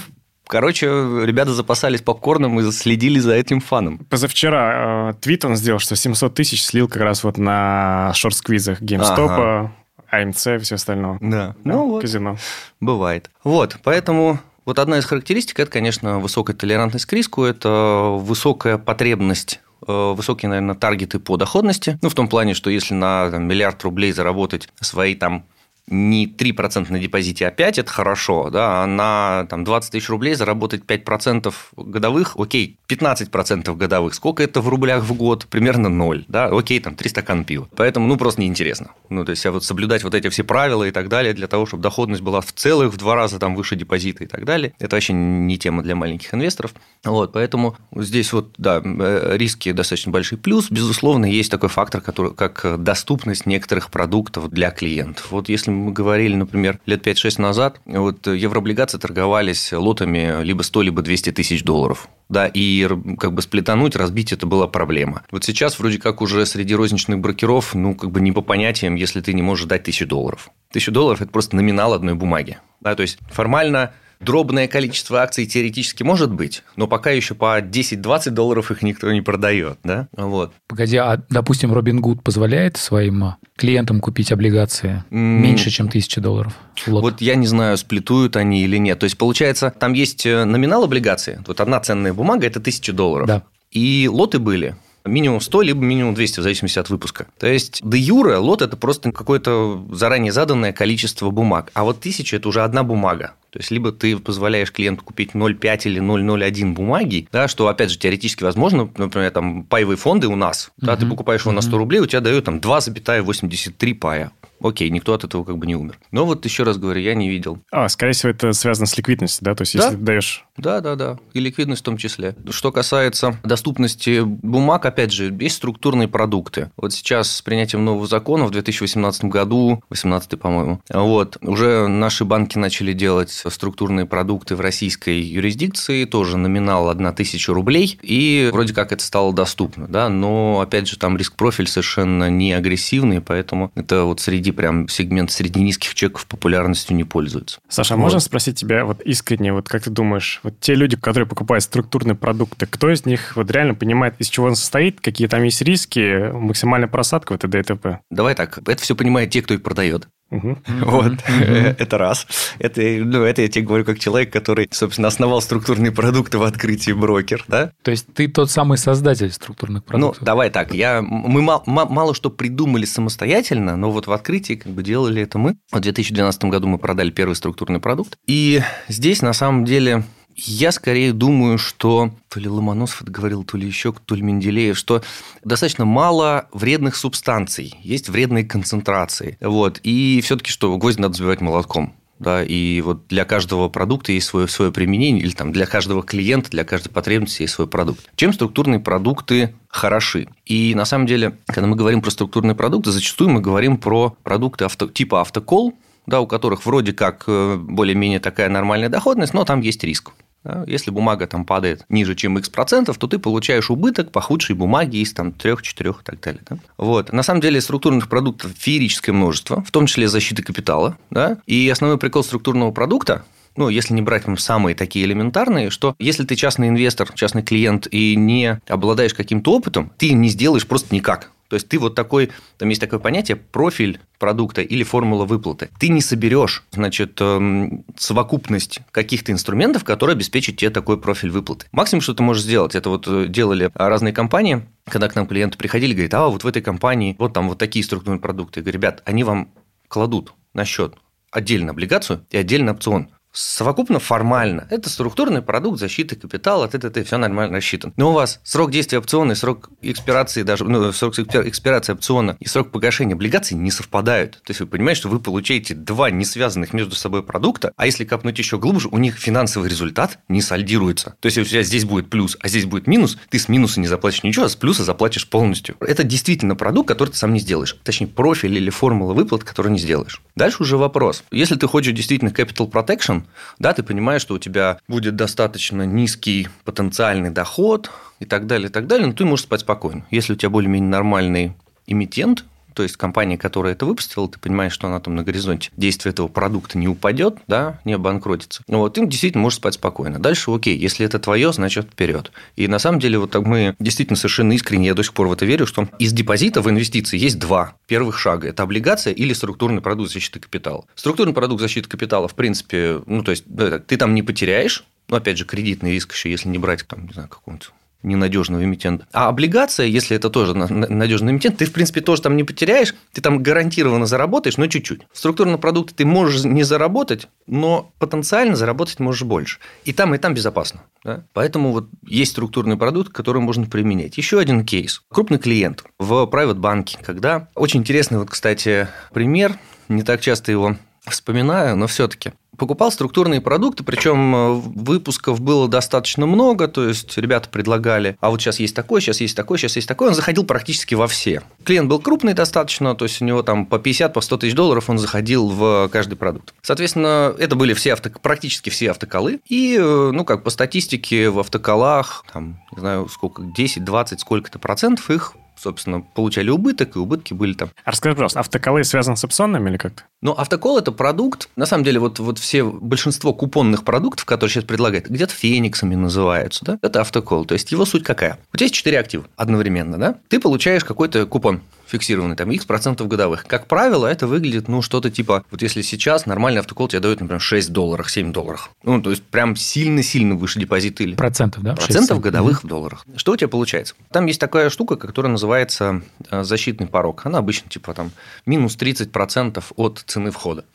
Короче, 0.50 0.88
ребята 0.88 1.54
запасались 1.54 2.02
попкорном 2.02 2.60
и 2.60 2.72
следили 2.72 3.20
за 3.20 3.36
этим 3.36 3.62
фаном. 3.62 4.00
Позавчера 4.10 5.12
э, 5.12 5.14
твит 5.22 5.46
он 5.46 5.56
сделал, 5.56 5.78
что 5.78 5.96
700 5.96 6.34
тысяч 6.34 6.64
слил 6.64 6.88
как 6.88 7.04
раз 7.04 7.24
вот 7.24 7.38
на 7.38 8.12
шорт-сквизах 8.16 8.82
GameStop, 8.82 9.28
ага. 9.30 9.72
AMC 10.12 10.56
и 10.56 10.58
все 10.58 10.74
остальное. 10.74 11.20
Да, 11.22 11.56
ну 11.64 11.88
вот. 11.88 12.02
Казино. 12.02 12.38
Бывает. 12.80 13.30
Вот, 13.44 13.78
поэтому 13.84 14.40
вот 14.66 14.80
одна 14.80 14.98
из 14.98 15.06
характеристик– 15.06 15.60
это, 15.62 15.70
конечно, 15.70 16.18
высокая 16.18 16.56
толерантность 16.56 17.06
к 17.06 17.14
риску, 17.14 17.44
это 17.44 18.18
высокая 18.20 18.80
потребность 18.80 19.60
э, 19.88 20.14
высокие, 20.16 20.50
наверное, 20.50 20.74
таргеты 20.74 21.20
по 21.20 21.38
доходности. 21.38 22.00
Ну, 22.02 22.10
в 22.10 22.16
том 22.16 22.28
плане, 22.28 22.56
что 22.56 22.72
если 22.72 22.96
на 22.96 23.30
там, 23.30 23.44
миллиард 23.48 23.84
рублей 23.84 24.14
заработать 24.14 24.68
свои 24.82 25.14
там 25.14 25.46
не 25.90 26.28
3% 26.28 26.92
на 26.92 27.00
депозите, 27.00 27.48
а 27.48 27.52
5%– 27.52 27.74
это 27.80 27.92
хорошо, 27.92 28.50
да, 28.50 28.84
а 28.84 28.86
на 28.86 29.48
там, 29.50 29.64
20 29.64 29.92
тысяч 29.92 30.10
рублей 30.10 30.36
заработать 30.36 30.84
5% 30.84 31.54
годовых, 31.78 32.36
окей, 32.38 32.78
15% 32.88 33.76
годовых, 33.76 34.14
сколько 34.14 34.44
это 34.44 34.62
в 34.62 34.70
рублях 34.70 35.04
в 35.04 35.14
год? 35.14 35.48
Примерно 35.50 35.90
0, 35.90 36.26
да, 36.28 36.46
окей, 36.46 36.80
там 36.80 36.96
3 36.96 37.10
стакана 37.10 37.44
пива. 37.44 37.68
Поэтому, 37.76 38.08
ну, 38.08 38.18
просто 38.18 38.42
неинтересно. 38.42 38.92
Ну, 39.10 39.26
то 39.26 39.32
есть, 39.32 39.46
а 39.46 39.52
вот 39.52 39.64
соблюдать 39.64 40.04
вот 40.04 40.14
эти 40.14 40.30
все 40.30 40.44
правила 40.44 40.84
и 40.84 40.92
так 40.92 41.10
далее 41.10 41.34
для 41.34 41.48
того, 41.48 41.66
чтобы 41.66 41.84
доходность 41.84 42.22
была 42.22 42.42
в 42.42 42.52
целых 42.54 42.94
в 42.94 42.98
два 42.98 43.16
раза 43.16 43.40
там 43.40 43.56
выше 43.56 43.76
депозита 43.76 44.24
и 44.24 44.28
так 44.28 44.46
далее, 44.46 44.74
это 44.80 44.96
вообще 44.96 45.14
не 45.14 45.58
тема 45.58 45.84
для 45.84 45.96
маленьких 45.96 46.34
инвесторов. 46.34 46.74
Вот, 47.04 47.34
поэтому 47.34 47.76
здесь 47.96 48.32
вот, 48.34 48.54
да, 48.58 48.82
э, 48.84 49.38
риски 49.38 49.72
достаточно 49.72 50.12
большие. 50.12 50.38
Плюс, 50.38 50.70
безусловно, 50.70 51.26
есть 51.26 51.50
такой 51.52 51.70
фактор, 51.70 52.02
который, 52.02 52.34
как 52.34 52.82
доступность 52.84 53.46
некоторых 53.46 53.90
продуктов 53.90 54.50
для 54.50 54.72
клиентов. 54.72 55.32
Вот 55.32 55.50
если 55.50 55.72
мы 55.80 55.92
говорили, 55.92 56.36
например, 56.36 56.80
лет 56.86 57.06
5-6 57.06 57.42
назад, 57.42 57.82
вот 57.86 58.28
еврооблигации 58.28 58.98
торговались 58.98 59.72
лотами 59.74 60.44
либо 60.44 60.62
100, 60.62 60.82
либо 60.84 61.02
200 61.02 61.32
тысяч 61.32 61.64
долларов 61.64 62.08
да, 62.30 62.48
и 62.48 62.88
как 63.18 63.34
бы 63.34 63.42
сплетануть, 63.42 63.96
разбить 63.96 64.32
это 64.32 64.46
была 64.46 64.68
проблема. 64.68 65.24
Вот 65.32 65.44
сейчас 65.44 65.80
вроде 65.80 65.98
как 65.98 66.22
уже 66.22 66.46
среди 66.46 66.76
розничных 66.76 67.20
брокеров, 67.20 67.74
ну, 67.74 67.96
как 67.96 68.12
бы 68.12 68.22
не 68.22 68.32
по 68.32 68.42
понятиям, 68.42 68.96
если 68.96 69.20
ты 69.20 69.34
не 69.34 69.42
можешь 69.42 69.66
дать 69.66 69.84
тысячу 69.84 70.06
долларов. 70.06 70.50
Тысячу 70.72 70.92
долларов– 70.92 71.22
это 71.24 71.32
просто 71.32 71.56
номинал 71.56 71.94
одной 71.94 72.14
бумаги. 72.14 72.60
Да, 72.82 72.96
то 72.96 73.02
есть 73.02 73.18
формально 73.32 73.94
Дробное 74.20 74.68
количество 74.68 75.22
акций 75.22 75.46
теоретически 75.46 76.04
может 76.04 76.32
быть, 76.32 76.64
но 76.76 76.88
пока 76.88 77.12
еще 77.12 77.36
по 77.36 77.62
10-20 77.62 78.32
долларов 78.32 78.70
их 78.70 78.82
никто 78.82 79.12
не 79.12 79.22
продает, 79.22 79.80
да? 79.84 80.10
Вот. 80.12 80.52
Погоди, 80.68 80.98
а, 80.98 81.24
допустим, 81.30 81.74
Робин 81.74 82.02
Гуд 82.02 82.22
позволяет 82.22 82.76
своим 82.76 83.24
а, 83.24 83.38
клиентам 83.56 84.02
купить 84.02 84.34
облигации 84.34 85.06
mm. 85.10 85.16
меньше, 85.16 85.70
чем 85.70 85.88
1000 85.88 86.20
долларов? 86.20 86.54
Лот. 86.86 87.02
Вот 87.02 87.22
я 87.22 87.36
не 87.36 87.48
знаю, 87.48 87.78
сплетуют 87.78 88.36
они 88.36 88.62
или 88.64 88.76
нет. 88.76 89.00
То 89.00 89.06
есть, 89.06 89.18
получается, 89.18 89.74
там 89.78 89.94
есть 89.94 90.26
э, 90.26 90.44
номинал 90.44 90.84
облигации. 90.84 91.42
Вот 91.48 91.62
одна 91.62 91.80
ценная 91.80 92.14
бумага– 92.14 92.46
это 92.48 92.60
1000 92.60 92.92
долларов. 92.92 93.28
Да. 93.28 93.44
И 93.72 94.10
лоты 94.12 94.40
были 94.40 94.76
минимум 95.06 95.42
100, 95.42 95.62
либо 95.62 95.82
минимум 95.82 96.14
200, 96.14 96.40
в 96.40 96.44
зависимости 96.44 96.80
от 96.80 96.90
выпуска. 96.90 97.28
То 97.40 97.48
есть, 97.48 97.80
де 97.84 97.98
юре 97.98 98.38
лот– 98.38 98.62
это 98.64 98.78
просто 98.78 99.12
какое-то 99.12 99.86
заранее 99.92 100.32
заданное 100.32 100.74
количество 100.74 101.30
бумаг. 101.30 101.72
А 101.74 101.84
вот 101.84 102.00
1000– 102.00 102.36
это 102.38 102.50
уже 102.50 102.64
одна 102.64 102.84
бумага. 102.84 103.34
То 103.52 103.60
есть, 103.60 103.72
либо 103.72 103.92
ты 103.92 104.18
позволяешь 104.18 104.72
клиенту 104.72 105.04
купить 105.04 105.32
0,5 105.32 105.82
или 105.86 106.02
0,01 106.02 106.74
бумаги, 106.74 107.28
да, 107.32 107.48
что, 107.48 107.68
опять 107.68 107.90
же, 107.90 107.98
теоретически 107.98 108.44
возможно, 108.44 108.90
например, 108.98 109.32
там 109.32 109.64
паевые 109.64 109.98
фонды 109.98 110.28
у 110.28 110.36
нас, 110.36 110.72
uh-huh. 110.78 110.86
да, 110.86 110.96
ты 110.98 111.08
покупаешь 111.08 111.42
его 111.42 111.52
uh-huh. 111.52 111.56
на 111.56 111.62
100 111.62 111.78
рублей, 111.78 112.00
у 112.00 112.06
тебя 112.06 112.22
дают 112.22 112.46
там 112.46 112.58
2,83 112.60 113.96
пая. 113.96 114.32
Окей, 114.62 114.90
никто 114.90 115.14
от 115.14 115.24
этого 115.24 115.44
как 115.44 115.58
бы 115.58 115.66
не 115.66 115.76
умер. 115.76 116.00
Но 116.12 116.26
вот 116.26 116.44
еще 116.46 116.64
раз 116.64 116.78
говорю, 116.78 117.02
я 117.02 117.16
не 117.16 117.30
видел. 117.30 117.60
А, 117.72 117.88
скорее 117.90 118.14
всего, 118.14 118.32
это 118.32 118.52
связано 118.54 118.88
с 118.88 118.98
ликвидностью, 118.98 119.46
да? 119.46 119.56
То 119.56 119.62
есть, 119.64 119.76
да? 119.76 119.86
если 119.86 119.98
ты 119.98 120.04
даешь... 120.04 120.46
Да, 120.58 120.82
да, 120.82 120.96
да. 120.96 121.18
И 121.34 121.40
ликвидность 121.40 121.82
в 121.82 121.86
том 121.86 121.98
числе. 121.98 122.36
Что 122.50 122.72
касается 122.72 123.40
доступности 123.44 124.22
бумаг, 124.24 124.86
опять 124.86 125.12
же, 125.12 125.36
есть 125.40 125.56
структурные 125.56 126.08
продукты. 126.08 126.72
Вот 126.76 126.94
сейчас 126.94 127.36
с 127.36 127.42
принятием 127.42 127.86
нового 127.86 128.08
закона 128.08 128.46
в 128.46 128.52
2018 128.52 129.26
году, 129.26 129.82
18 129.90 130.40
по-моему, 130.40 130.82
вот, 130.90 131.38
уже 131.42 131.88
наши 131.88 132.26
банки 132.26 132.58
начали 132.58 132.94
делать 132.94 133.32
структурные 133.32 134.06
продукты 134.06 134.56
в 134.56 134.62
российской 134.62 135.22
юрисдикции, 135.22 136.06
тоже 136.06 136.38
номинал 136.38 136.90
1000 136.90 137.54
рублей, 137.54 138.00
и 138.02 138.50
вроде 138.52 138.74
как 138.74 138.92
это 138.92 139.04
стало 139.04 139.34
доступно, 139.34 139.88
да, 139.88 140.10
но, 140.10 140.62
опять 140.62 140.88
же, 140.88 140.98
там 140.98 141.18
риск-профиль 141.18 141.68
совершенно 141.68 142.30
не 142.30 142.54
агрессивный, 142.54 143.22
поэтому 143.22 143.72
это 143.76 144.04
вот 144.04 144.20
среди 144.20 144.49
прям 144.52 144.88
сегмент 144.88 145.32
среди 145.32 145.62
низких 145.62 145.94
чеков 145.96 146.26
популярностью 146.26 146.96
не 146.96 147.04
пользуется. 147.04 147.60
Саша, 147.68 147.94
а 147.94 147.98
вот. 147.98 148.04
можно 148.04 148.20
спросить 148.20 148.58
тебя 148.58 148.86
вот 148.86 149.02
искренне, 149.02 149.54
вот 149.54 149.68
как 149.68 149.84
ты 149.84 149.90
думаешь, 149.90 150.40
вот 150.44 150.60
те 150.60 150.76
люди, 150.76 150.98
которые 150.98 151.28
покупают 151.28 151.64
структурные 151.64 152.16
продукты, 152.16 152.66
кто 152.66 152.90
из 152.92 153.06
них 153.06 153.36
вот 153.36 153.52
реально 153.52 153.76
понимает, 153.76 154.16
из 154.20 154.28
чего 154.28 154.48
он 154.48 154.56
состоит, 154.56 155.02
какие 155.02 155.28
там 155.28 155.44
есть 155.44 155.62
риски, 155.62 156.32
максимальная 156.32 156.88
просадка 156.90 157.34
в 157.34 157.36
это 157.36 157.48
ДТП? 157.48 158.00
Давай 158.10 158.36
так, 158.36 158.60
это 158.60 158.82
все 158.82 158.96
понимают 158.96 159.32
те, 159.32 159.42
кто 159.42 159.54
их 159.54 159.64
продает. 159.64 160.08
Вот, 160.30 161.14
это 161.28 161.98
раз. 161.98 162.28
Это, 162.60 162.82
ну, 162.82 163.24
это 163.24 163.42
я 163.42 163.48
тебе 163.48 163.66
говорю 163.66 163.86
как 163.86 164.00
человек, 164.00 164.32
который, 164.32 164.68
собственно, 164.72 165.08
основал 165.08 165.42
структурные 165.42 165.92
продукты 165.92 166.38
в 166.38 166.44
открытии 166.44 166.92
брокер, 166.92 167.44
да? 167.48 167.72
То 167.84 167.92
есть 167.92 168.08
ты 168.14 168.28
тот 168.28 168.52
самый 168.52 168.78
создатель 168.78 169.32
структурных 169.32 169.84
ну, 169.84 169.88
продуктов? 169.88 170.22
Ну, 170.22 170.26
давай 170.26 170.50
так, 170.50 170.74
я, 170.74 171.02
мы 171.02 171.42
мало, 171.42 171.64
мало 171.66 172.14
что 172.14 172.30
придумали 172.30 172.86
самостоятельно, 172.86 173.76
но 173.76 173.92
вот 173.92 174.08
в 174.08 174.12
открытии 174.12 174.54
как 174.54 174.72
бы 174.72 174.84
делали 174.84 175.22
это 175.22 175.38
мы. 175.38 175.56
В 175.72 175.80
2012 175.80 176.46
году 176.46 176.68
мы 176.68 176.78
продали 176.78 177.10
первый 177.12 177.34
структурный 177.34 177.80
продукт. 177.80 178.18
И 178.28 178.62
здесь, 178.88 179.22
на 179.22 179.34
самом 179.34 179.66
деле, 179.66 180.04
я 180.46 180.72
скорее 180.72 181.14
думаю, 181.14 181.58
что 181.58 182.12
то 182.30 182.40
ли 182.40 182.48
Ломоносов 182.48 183.04
это 183.04 183.12
говорил, 183.12 183.44
то 183.44 183.58
ли 183.58 183.68
еще, 183.68 183.94
то 183.94 184.16
ли 184.16 184.22
Менделеев, 184.22 184.78
что 184.78 185.02
достаточно 185.44 185.86
мало 185.86 186.48
вредных 186.52 186.96
субстанций, 186.96 187.76
есть 187.82 188.10
вредные 188.10 188.44
концентрации. 188.46 189.38
Вот. 189.42 189.80
И 189.84 190.22
все-таки 190.24 190.52
что, 190.52 190.78
гвоздь 190.78 191.00
надо 191.00 191.16
забивать 191.16 191.42
молотком 191.42 191.94
да, 192.20 192.44
и 192.44 192.82
вот 192.82 193.08
для 193.08 193.26
каждого 193.26 193.70
продукта 193.70 194.12
есть 194.12 194.28
свое, 194.28 194.48
свое 194.48 194.72
применение, 194.72 195.24
или 195.24 195.32
там 195.32 195.52
для 195.52 195.66
каждого 195.66 196.04
клиента, 196.04 196.50
для 196.50 196.66
каждой 196.66 196.90
потребности 196.90 197.44
есть 197.44 197.54
свой 197.54 197.68
продукт. 197.68 198.10
Чем 198.16 198.34
структурные 198.34 198.80
продукты 198.80 199.56
хороши? 199.70 200.28
И 200.46 200.76
на 200.76 200.86
самом 200.86 201.08
деле, 201.08 201.38
когда 201.48 201.68
мы 201.68 201.76
говорим 201.76 202.02
про 202.02 202.12
структурные 202.12 202.56
продукты, 202.56 202.92
зачастую 202.92 203.30
мы 203.30 203.40
говорим 203.40 203.78
про 203.78 204.16
продукты 204.24 204.66
авто, 204.66 204.88
типа 204.88 205.22
автокол, 205.22 205.74
да, 206.06 206.20
у 206.20 206.28
которых 206.28 206.66
вроде 206.66 206.92
как 206.92 207.24
э, 207.28 207.56
более-менее 207.58 208.20
такая 208.20 208.50
нормальная 208.50 208.90
доходность, 208.90 209.34
но 209.34 209.46
там 209.46 209.62
есть 209.62 209.84
риск. 209.84 210.12
Да? 210.44 210.64
Если 210.68 210.92
бумага 210.92 211.28
там 211.28 211.46
падает 211.46 211.86
ниже, 211.90 212.16
чем 212.16 212.38
x 212.38 212.50
процентов, 212.50 212.98
то 212.98 213.08
ты 213.08 213.20
получаешь 213.20 213.70
убыток 213.70 214.12
по 214.12 214.22
худшей 214.22 214.56
бумаге 214.56 215.00
из 215.00 215.14
там 215.14 215.30
3-4 215.30 215.90
и 215.90 216.04
так 216.04 216.20
далее. 216.20 216.42
Да? 216.50 216.58
Вот. 216.78 217.12
На 217.12 217.24
самом 217.24 217.42
деле 217.42 217.62
структурных 217.62 218.10
продуктов 218.10 218.52
феерическое 218.58 219.14
множество, 219.14 219.64
в 219.64 219.72
том 219.72 219.86
числе 219.86 220.08
защиты 220.08 220.44
капитала. 220.44 220.98
Да? 221.10 221.38
И 221.46 221.70
основной 221.70 221.98
прикол 221.98 222.24
структурного 222.24 222.72
продукта 222.72 223.24
ну, 223.56 223.68
если 223.68 223.94
не 223.94 224.02
брать 224.02 224.24
самые 224.38 224.74
такие 224.74 225.06
элементарные, 225.06 225.70
что 225.70 225.94
если 226.00 226.24
ты 226.24 226.36
частный 226.36 226.70
инвестор, 226.70 227.12
частный 227.14 227.44
клиент 227.44 227.88
и 227.92 228.16
не 228.16 228.62
обладаешь 228.70 229.14
каким-то 229.14 229.54
опытом, 229.54 229.92
ты 229.98 230.14
не 230.14 230.30
сделаешь 230.30 230.66
просто 230.66 230.96
никак. 230.96 231.32
То 231.50 231.56
есть 231.56 231.68
ты 231.68 231.80
вот 231.80 231.96
такой, 231.96 232.30
там 232.58 232.70
есть 232.70 232.80
такое 232.80 233.00
понятие 233.00 233.36
профиль 233.36 234.00
продукта 234.20 234.62
или 234.62 234.84
формула 234.84 235.26
выплаты. 235.26 235.70
Ты 235.80 235.90
не 235.90 236.02
соберешь, 236.02 236.64
значит, 236.72 237.20
эм, 237.20 237.84
совокупность 237.98 238.80
каких-то 238.92 239.32
инструментов, 239.32 239.84
которые 239.84 240.14
обеспечат 240.14 240.58
тебе 240.58 240.70
такой 240.70 241.00
профиль 241.02 241.32
выплаты. 241.32 241.66
Максимум, 241.72 242.02
что 242.02 242.14
ты 242.14 242.22
можешь 242.22 242.44
сделать, 242.44 242.76
это 242.76 242.90
вот 242.90 243.08
э, 243.08 243.26
делали 243.28 243.72
разные 243.74 244.14
компании, 244.14 244.64
когда 244.86 245.10
к 245.10 245.16
нам 245.16 245.28
клиенты 245.28 245.58
приходили, 245.58 245.94
говорят, 245.94 246.14
а 246.14 246.28
вот 246.28 246.44
в 246.44 246.48
этой 246.48 246.62
компании 246.62 247.16
вот 247.18 247.34
там 247.34 247.50
вот 247.50 247.58
такие 247.58 247.84
структурные 247.84 248.22
продукты. 248.22 248.60
Я 248.60 248.64
говорю, 248.64 248.78
ребят, 248.78 249.02
они 249.06 249.24
вам 249.24 249.50
кладут 249.88 250.34
на 250.54 250.66
счет 250.66 250.96
отдельно 251.32 251.72
облигацию 251.72 252.26
и 252.30 252.38
отдельно 252.38 252.72
опцион 252.74 253.10
совокупно 253.32 254.00
формально. 254.00 254.68
Это 254.70 254.90
структурный 254.90 255.42
продукт 255.42 255.80
защиты 255.80 256.16
капитала, 256.16 256.68
т 256.68 256.80
т 256.80 256.90
т 256.90 257.04
все 257.04 257.18
нормально 257.18 257.58
рассчитано. 257.58 257.94
Но 257.98 258.12
у 258.12 258.14
вас 258.14 258.40
срок 258.44 258.72
действия 258.72 259.00
опциона 259.00 259.34
и 259.34 259.36
срок 259.36 259.70
экспирации 259.82 260.44
даже, 260.44 260.66
ну, 260.66 260.92
срок 260.92 261.18
экспирации 261.18 261.94
опциона 261.94 262.38
и 262.40 262.48
срок 262.48 262.72
погашения 262.72 263.16
облигаций 263.16 263.56
не 263.58 263.72
совпадают. 263.72 264.42
То 264.44 264.52
есть 264.52 264.60
вы 264.60 264.68
понимаете, 264.68 265.02
что 265.02 265.10
вы 265.10 265.20
получаете 265.20 265.76
два 265.76 266.10
не 266.10 266.26
связанных 266.26 266.74
между 266.74 266.96
собой 266.96 267.24
продукта, 267.24 267.72
а 267.76 267.86
если 267.86 268.06
копнуть 268.06 268.38
еще 268.38 268.58
глубже, 268.58 268.90
у 268.92 268.98
них 268.98 269.18
финансовый 269.18 269.70
результат 269.70 270.20
не 270.28 270.42
сольдируется. 270.42 271.16
То 271.20 271.28
есть 271.28 271.38
если 271.38 271.50
у 271.50 271.52
тебя 271.52 271.64
здесь 271.64 271.86
будет 271.86 272.10
плюс, 272.10 272.38
а 272.40 272.48
здесь 272.48 272.66
будет 272.66 272.88
минус, 272.88 273.18
ты 273.30 273.40
с 273.40 273.48
минуса 273.48 273.80
не 273.80 273.88
заплатишь 273.88 274.24
ничего, 274.24 274.46
а 274.46 274.50
с 274.50 274.56
плюса 274.56 274.84
заплатишь 274.84 275.28
полностью. 275.30 275.76
Это 275.80 276.04
действительно 276.04 276.56
продукт, 276.56 276.88
который 276.88 277.10
ты 277.10 277.18
сам 277.18 277.34
не 277.34 277.40
сделаешь. 277.40 277.78
Точнее, 277.84 278.08
профиль 278.08 278.56
или 278.58 278.70
формула 278.70 279.14
выплат, 279.14 279.44
который 279.44 279.72
не 279.72 279.80
сделаешь. 279.80 280.22
Дальше 280.40 280.64
уже 280.64 280.78
вопрос. 280.78 281.26
Если 281.32 281.56
ты 281.56 281.68
хочешь 281.68 281.92
действительно 281.94 282.30
capital 282.30 282.72
protection, 282.72 283.24
да, 283.60 283.74
ты 283.74 283.84
понимаешь, 283.84 284.22
что 284.22 284.36
у 284.36 284.38
тебя 284.40 284.80
будет 284.88 285.18
достаточно 285.18 285.82
низкий 285.82 286.48
потенциальный 286.64 287.30
доход 287.30 287.92
и 288.20 288.26
так 288.26 288.48
далее, 288.48 288.70
и 288.70 288.72
так 288.72 288.88
далее, 288.88 289.08
но 289.08 289.12
ты 289.12 289.26
можешь 289.26 289.44
спать 289.44 289.60
спокойно. 289.60 290.06
Если 290.12 290.32
у 290.32 290.36
тебя 290.38 290.50
более-менее 290.50 290.90
нормальный 290.90 291.54
эмитент, 291.88 292.46
то 292.80 292.84
есть 292.84 292.96
компания, 292.96 293.38
которая 293.38 293.74
это 293.74 293.86
выпустила, 293.86 294.30
ты 294.30 294.40
понимаешь, 294.40 294.72
что 294.72 294.88
она 294.88 295.02
там 295.02 295.14
на 295.14 295.24
горизонте 295.24 295.70
действия 295.76 296.12
этого 296.12 296.30
продукта 296.30 296.78
не 296.78 296.88
упадет, 296.88 297.36
да, 297.46 297.82
не 297.84 297.92
обанкротится. 297.92 298.64
Ну 298.70 298.78
вот, 298.78 298.94
ты 298.94 299.06
действительно 299.06 299.42
можешь 299.42 299.58
спать 299.58 299.74
спокойно. 299.74 300.18
Дальше, 300.18 300.50
окей, 300.50 300.78
если 300.78 301.06
это 301.06 301.20
твое, 301.20 301.52
значит 301.52 301.88
вперед. 301.92 302.32
И 302.56 302.70
на 302.70 302.80
самом 302.80 303.02
деле 303.02 303.20
вот 303.20 303.32
так 303.32 303.46
мы 303.46 303.76
действительно 303.80 304.16
совершенно 304.16 304.54
искренне, 304.54 304.88
я 304.88 304.94
до 304.94 305.04
сих 305.04 305.14
пор 305.14 305.28
в 305.28 305.34
это 305.34 305.46
верю, 305.46 305.66
что 305.66 305.90
из 306.00 306.14
депозита 306.14 306.62
в 306.62 306.70
инвестиции 306.70 307.18
есть 307.18 307.38
два 307.38 307.76
первых 307.86 308.18
шага. 308.18 308.48
Это 308.48 308.64
облигация 308.64 309.12
или 309.12 309.34
структурный 309.34 309.82
продукт 309.82 310.14
защиты 310.14 310.40
капитала. 310.40 310.86
Структурный 310.96 311.34
продукт 311.34 311.60
защиты 311.60 311.90
капитала, 311.90 312.30
в 312.30 312.36
принципе, 312.36 313.02
ну 313.08 313.24
то 313.24 313.32
есть 313.32 313.44
ты 313.88 313.98
там 313.98 314.16
не 314.16 314.24
потеряешь, 314.24 314.86
но 315.10 315.18
опять 315.18 315.38
же, 315.38 315.44
кредитный 315.44 315.92
риск 315.92 316.14
еще, 316.14 316.32
если 316.32 316.48
не 316.48 316.60
брать 316.60 316.88
там, 316.88 317.08
не 317.08 317.12
знаю, 317.12 317.28
какого-нибудь 317.28 317.72
ненадежного 318.04 318.64
эмитента. 318.64 319.08
А 319.12 319.28
облигация, 319.28 319.86
если 319.86 320.16
это 320.16 320.30
тоже 320.30 320.54
надежный 320.54 321.34
эмитент, 321.34 321.58
ты, 321.58 321.66
в 321.66 321.74
принципе, 321.74 322.02
тоже 322.02 322.22
там 322.22 322.38
не 322.38 322.44
потеряешь, 322.44 322.96
ты 323.14 323.22
там 323.22 323.44
гарантированно 323.44 324.06
заработаешь, 324.06 324.58
но 324.58 324.68
чуть-чуть. 324.68 325.02
В 325.12 325.18
структурном 325.18 325.60
продукте 325.60 325.96
ты 325.96 326.06
можешь 326.06 326.44
не 326.44 326.64
заработать, 326.64 327.28
но 327.48 327.92
потенциально 328.00 328.56
заработать 328.56 329.00
можешь 329.00 329.24
больше. 329.24 329.60
И 329.84 329.94
там, 329.94 330.16
и 330.16 330.18
там 330.18 330.34
безопасно. 330.34 330.82
Да? 331.04 331.24
Поэтому 331.34 331.72
вот 331.72 331.90
есть 332.06 332.32
структурный 332.32 332.78
продукт, 332.78 333.12
который 333.12 333.42
можно 333.42 333.66
применять. 333.66 334.18
Еще 334.18 334.40
один 334.40 334.66
кейс. 334.66 335.02
Крупный 335.10 335.40
клиент 335.40 335.84
в 335.98 336.30
private 336.32 336.56
банке, 336.56 336.98
когда... 337.02 337.50
Очень 337.56 337.82
интересный, 337.82 338.20
вот, 338.20 338.30
кстати, 338.30 338.88
пример, 339.14 339.58
не 339.88 340.04
так 340.04 340.22
часто 340.22 340.52
его 340.52 340.78
вспоминаю, 341.06 341.76
но 341.76 341.88
все-таки 341.88 342.34
покупал 342.60 342.92
структурные 342.92 343.42
продукты, 343.42 343.84
причем 343.84 344.36
э, 344.36 344.54
выпусков 344.54 345.42
было 345.42 345.68
достаточно 345.68 346.28
много, 346.28 346.68
то 346.68 346.88
есть 346.88 347.18
ребята 347.18 347.50
предлагали, 347.50 348.18
а 348.20 348.30
вот 348.30 348.42
сейчас 348.42 348.60
есть 348.60 348.76
такой, 348.76 349.02
сейчас 349.02 349.22
есть 349.22 349.36
такой, 349.36 349.58
сейчас 349.58 349.78
есть 349.78 349.88
такой, 349.88 350.10
он 350.10 350.14
заходил 350.14 350.44
практически 350.44 350.94
во 350.94 351.08
все. 351.08 351.42
Клиент 351.64 351.90
был 351.90 352.00
крупный 352.00 352.34
достаточно, 352.34 352.94
то 352.96 353.06
есть 353.06 353.22
у 353.22 353.26
него 353.26 353.42
там 353.42 353.66
по 353.66 353.80
50, 353.80 354.14
по 354.14 354.22
100 354.22 354.38
тысяч 354.38 354.54
долларов 354.54 354.90
он 354.90 355.00
заходил 355.00 355.48
в 355.48 355.90
каждый 355.92 356.16
продукт. 356.16 356.54
Соответственно, 356.62 357.34
это 357.40 357.56
были 357.56 357.74
все 357.74 357.94
авто, 357.94 358.10
практически 358.22 358.70
все 358.70 358.92
автоколы, 358.92 359.40
и, 359.48 359.78
э, 359.80 360.12
ну, 360.14 360.26
как 360.26 360.44
по 360.44 360.50
статистике 360.50 361.30
в 361.30 361.40
автоколах, 361.40 362.26
там, 362.32 362.60
не 362.76 362.80
знаю, 362.80 363.08
сколько, 363.10 363.42
10, 363.42 363.84
20, 363.84 364.20
сколько-то 364.20 364.60
процентов 364.60 365.10
их 365.10 365.34
собственно, 365.62 366.02
получали 366.02 366.50
убыток, 366.50 366.96
и 366.96 367.00
убытки 367.00 367.34
были 367.34 367.54
там. 367.54 367.70
А 367.84 367.92
расскажи, 367.92 368.16
пожалуйста, 368.16 368.40
автоколы 368.40 368.84
связаны 368.84 369.18
с 369.18 369.24
опционами 369.24 369.70
или 369.70 369.78
как-то? 369.78 370.04
Ну, 370.22 370.34
автокол– 370.34 370.78
это 370.80 370.92
продукт, 370.92 371.50
на 371.56 371.66
самом 371.66 371.84
деле, 371.84 372.00
вот, 372.00 372.20
вот 372.20 372.40
все, 372.40 372.64
большинство 372.64 373.34
купонных 373.34 373.84
продуктов, 373.84 374.26
которые 374.26 374.52
сейчас 374.52 374.64
предлагают, 374.66 375.08
где-то 375.08 375.34
фениксами 375.34 375.96
называются, 375.96 376.66
да, 376.66 376.80
это 376.82 377.02
автокол. 377.02 377.46
То 377.46 377.54
есть, 377.54 377.72
его 377.72 377.86
суть 377.86 378.04
какая? 378.04 378.40
У 378.54 378.58
тебя 378.58 378.66
есть 378.66 378.76
четыре 378.76 379.00
актива 379.00 379.26
одновременно, 379.36 379.98
да? 379.98 380.16
Ты 380.28 380.40
получаешь 380.40 380.84
какой-то 380.84 381.26
купон, 381.26 381.62
фиксированный, 381.90 382.36
там, 382.36 382.52
x 382.52 382.66
процентов 382.66 383.08
годовых. 383.08 383.46
Как 383.48 383.68
правило, 383.68 384.06
это 384.06 384.28
выглядит, 384.28 384.68
ну, 384.68 384.82
что-то 384.82 385.10
типа, 385.10 385.44
вот 385.52 385.62
если 385.62 385.82
сейчас 385.82 386.26
нормальный 386.26 386.60
автокол 386.60 386.88
тебе 386.88 387.00
дает, 387.00 387.20
например, 387.20 387.42
6 387.42 387.72
долларов, 387.72 388.12
7 388.12 388.32
долларов. 388.32 388.72
Ну, 388.84 389.02
то 389.02 389.10
есть, 389.10 389.24
прям 389.24 389.56
сильно-сильно 389.56 390.36
выше 390.36 390.60
депозита 390.60 391.04
или... 391.04 391.16
Процентов, 391.16 391.64
да? 391.64 391.76
Процентов 391.76 392.18
6, 392.18 392.22
годовых 392.22 392.60
mm-hmm. 392.60 392.66
в 392.66 392.70
долларах. 392.70 393.06
Что 393.16 393.32
у 393.32 393.36
тебя 393.36 393.48
получается? 393.48 393.96
Там 394.12 394.26
есть 394.28 394.40
такая 394.40 394.70
штука, 394.70 394.96
которая 394.96 395.32
называется 395.32 396.02
э, 396.30 396.44
защитный 396.44 396.88
порог. 396.88 397.26
Она 397.26 397.40
обычно 397.40 397.70
типа 397.70 397.94
там 397.94 398.12
минус 398.46 398.78
30% 398.78 399.64
от 399.76 400.04
цены 400.06 400.32
входа. 400.32 400.66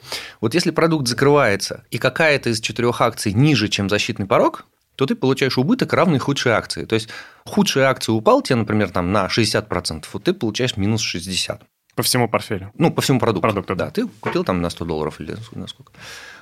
Вот 0.41 0.55
если 0.55 0.71
продукт 0.71 1.07
закрывается, 1.07 1.85
и 1.91 1.99
какая-то 1.99 2.51
из 2.51 2.61
четырех 2.61 3.01
акций 3.01 3.33
ниже, 3.33 3.69
чем 3.69 3.89
защитный 3.89 4.27
порог, 4.27 4.67
то 4.97 5.07
ты 5.07 5.15
получаешь 5.15 5.59
убыток, 5.59 5.93
равный 5.93 6.19
худшей 6.19 6.53
акции. 6.53 6.85
То 6.85 6.95
есть, 6.95 7.09
худшая 7.45 7.87
акция 7.87 8.13
упала 8.13 8.43
тебе, 8.43 8.57
например, 8.57 8.91
там, 8.91 9.13
на 9.13 9.27
60%, 9.27 10.05
вот 10.13 10.25
ты 10.25 10.33
получаешь 10.33 10.77
минус 10.77 11.03
60%. 11.03 11.61
По 11.95 12.03
всему 12.03 12.29
портфелю? 12.29 12.73
Ну, 12.75 12.91
по 12.91 13.03
всему 13.03 13.21
продукту. 13.21 13.43
Продукту. 13.43 13.77
Да, 13.77 13.91
ты 13.91 14.09
купил 14.21 14.43
там 14.43 14.61
на 14.61 14.69
100 14.69 14.85
долларов 14.85 15.21
или 15.21 15.37
на 15.53 15.69
сколько. 15.69 15.93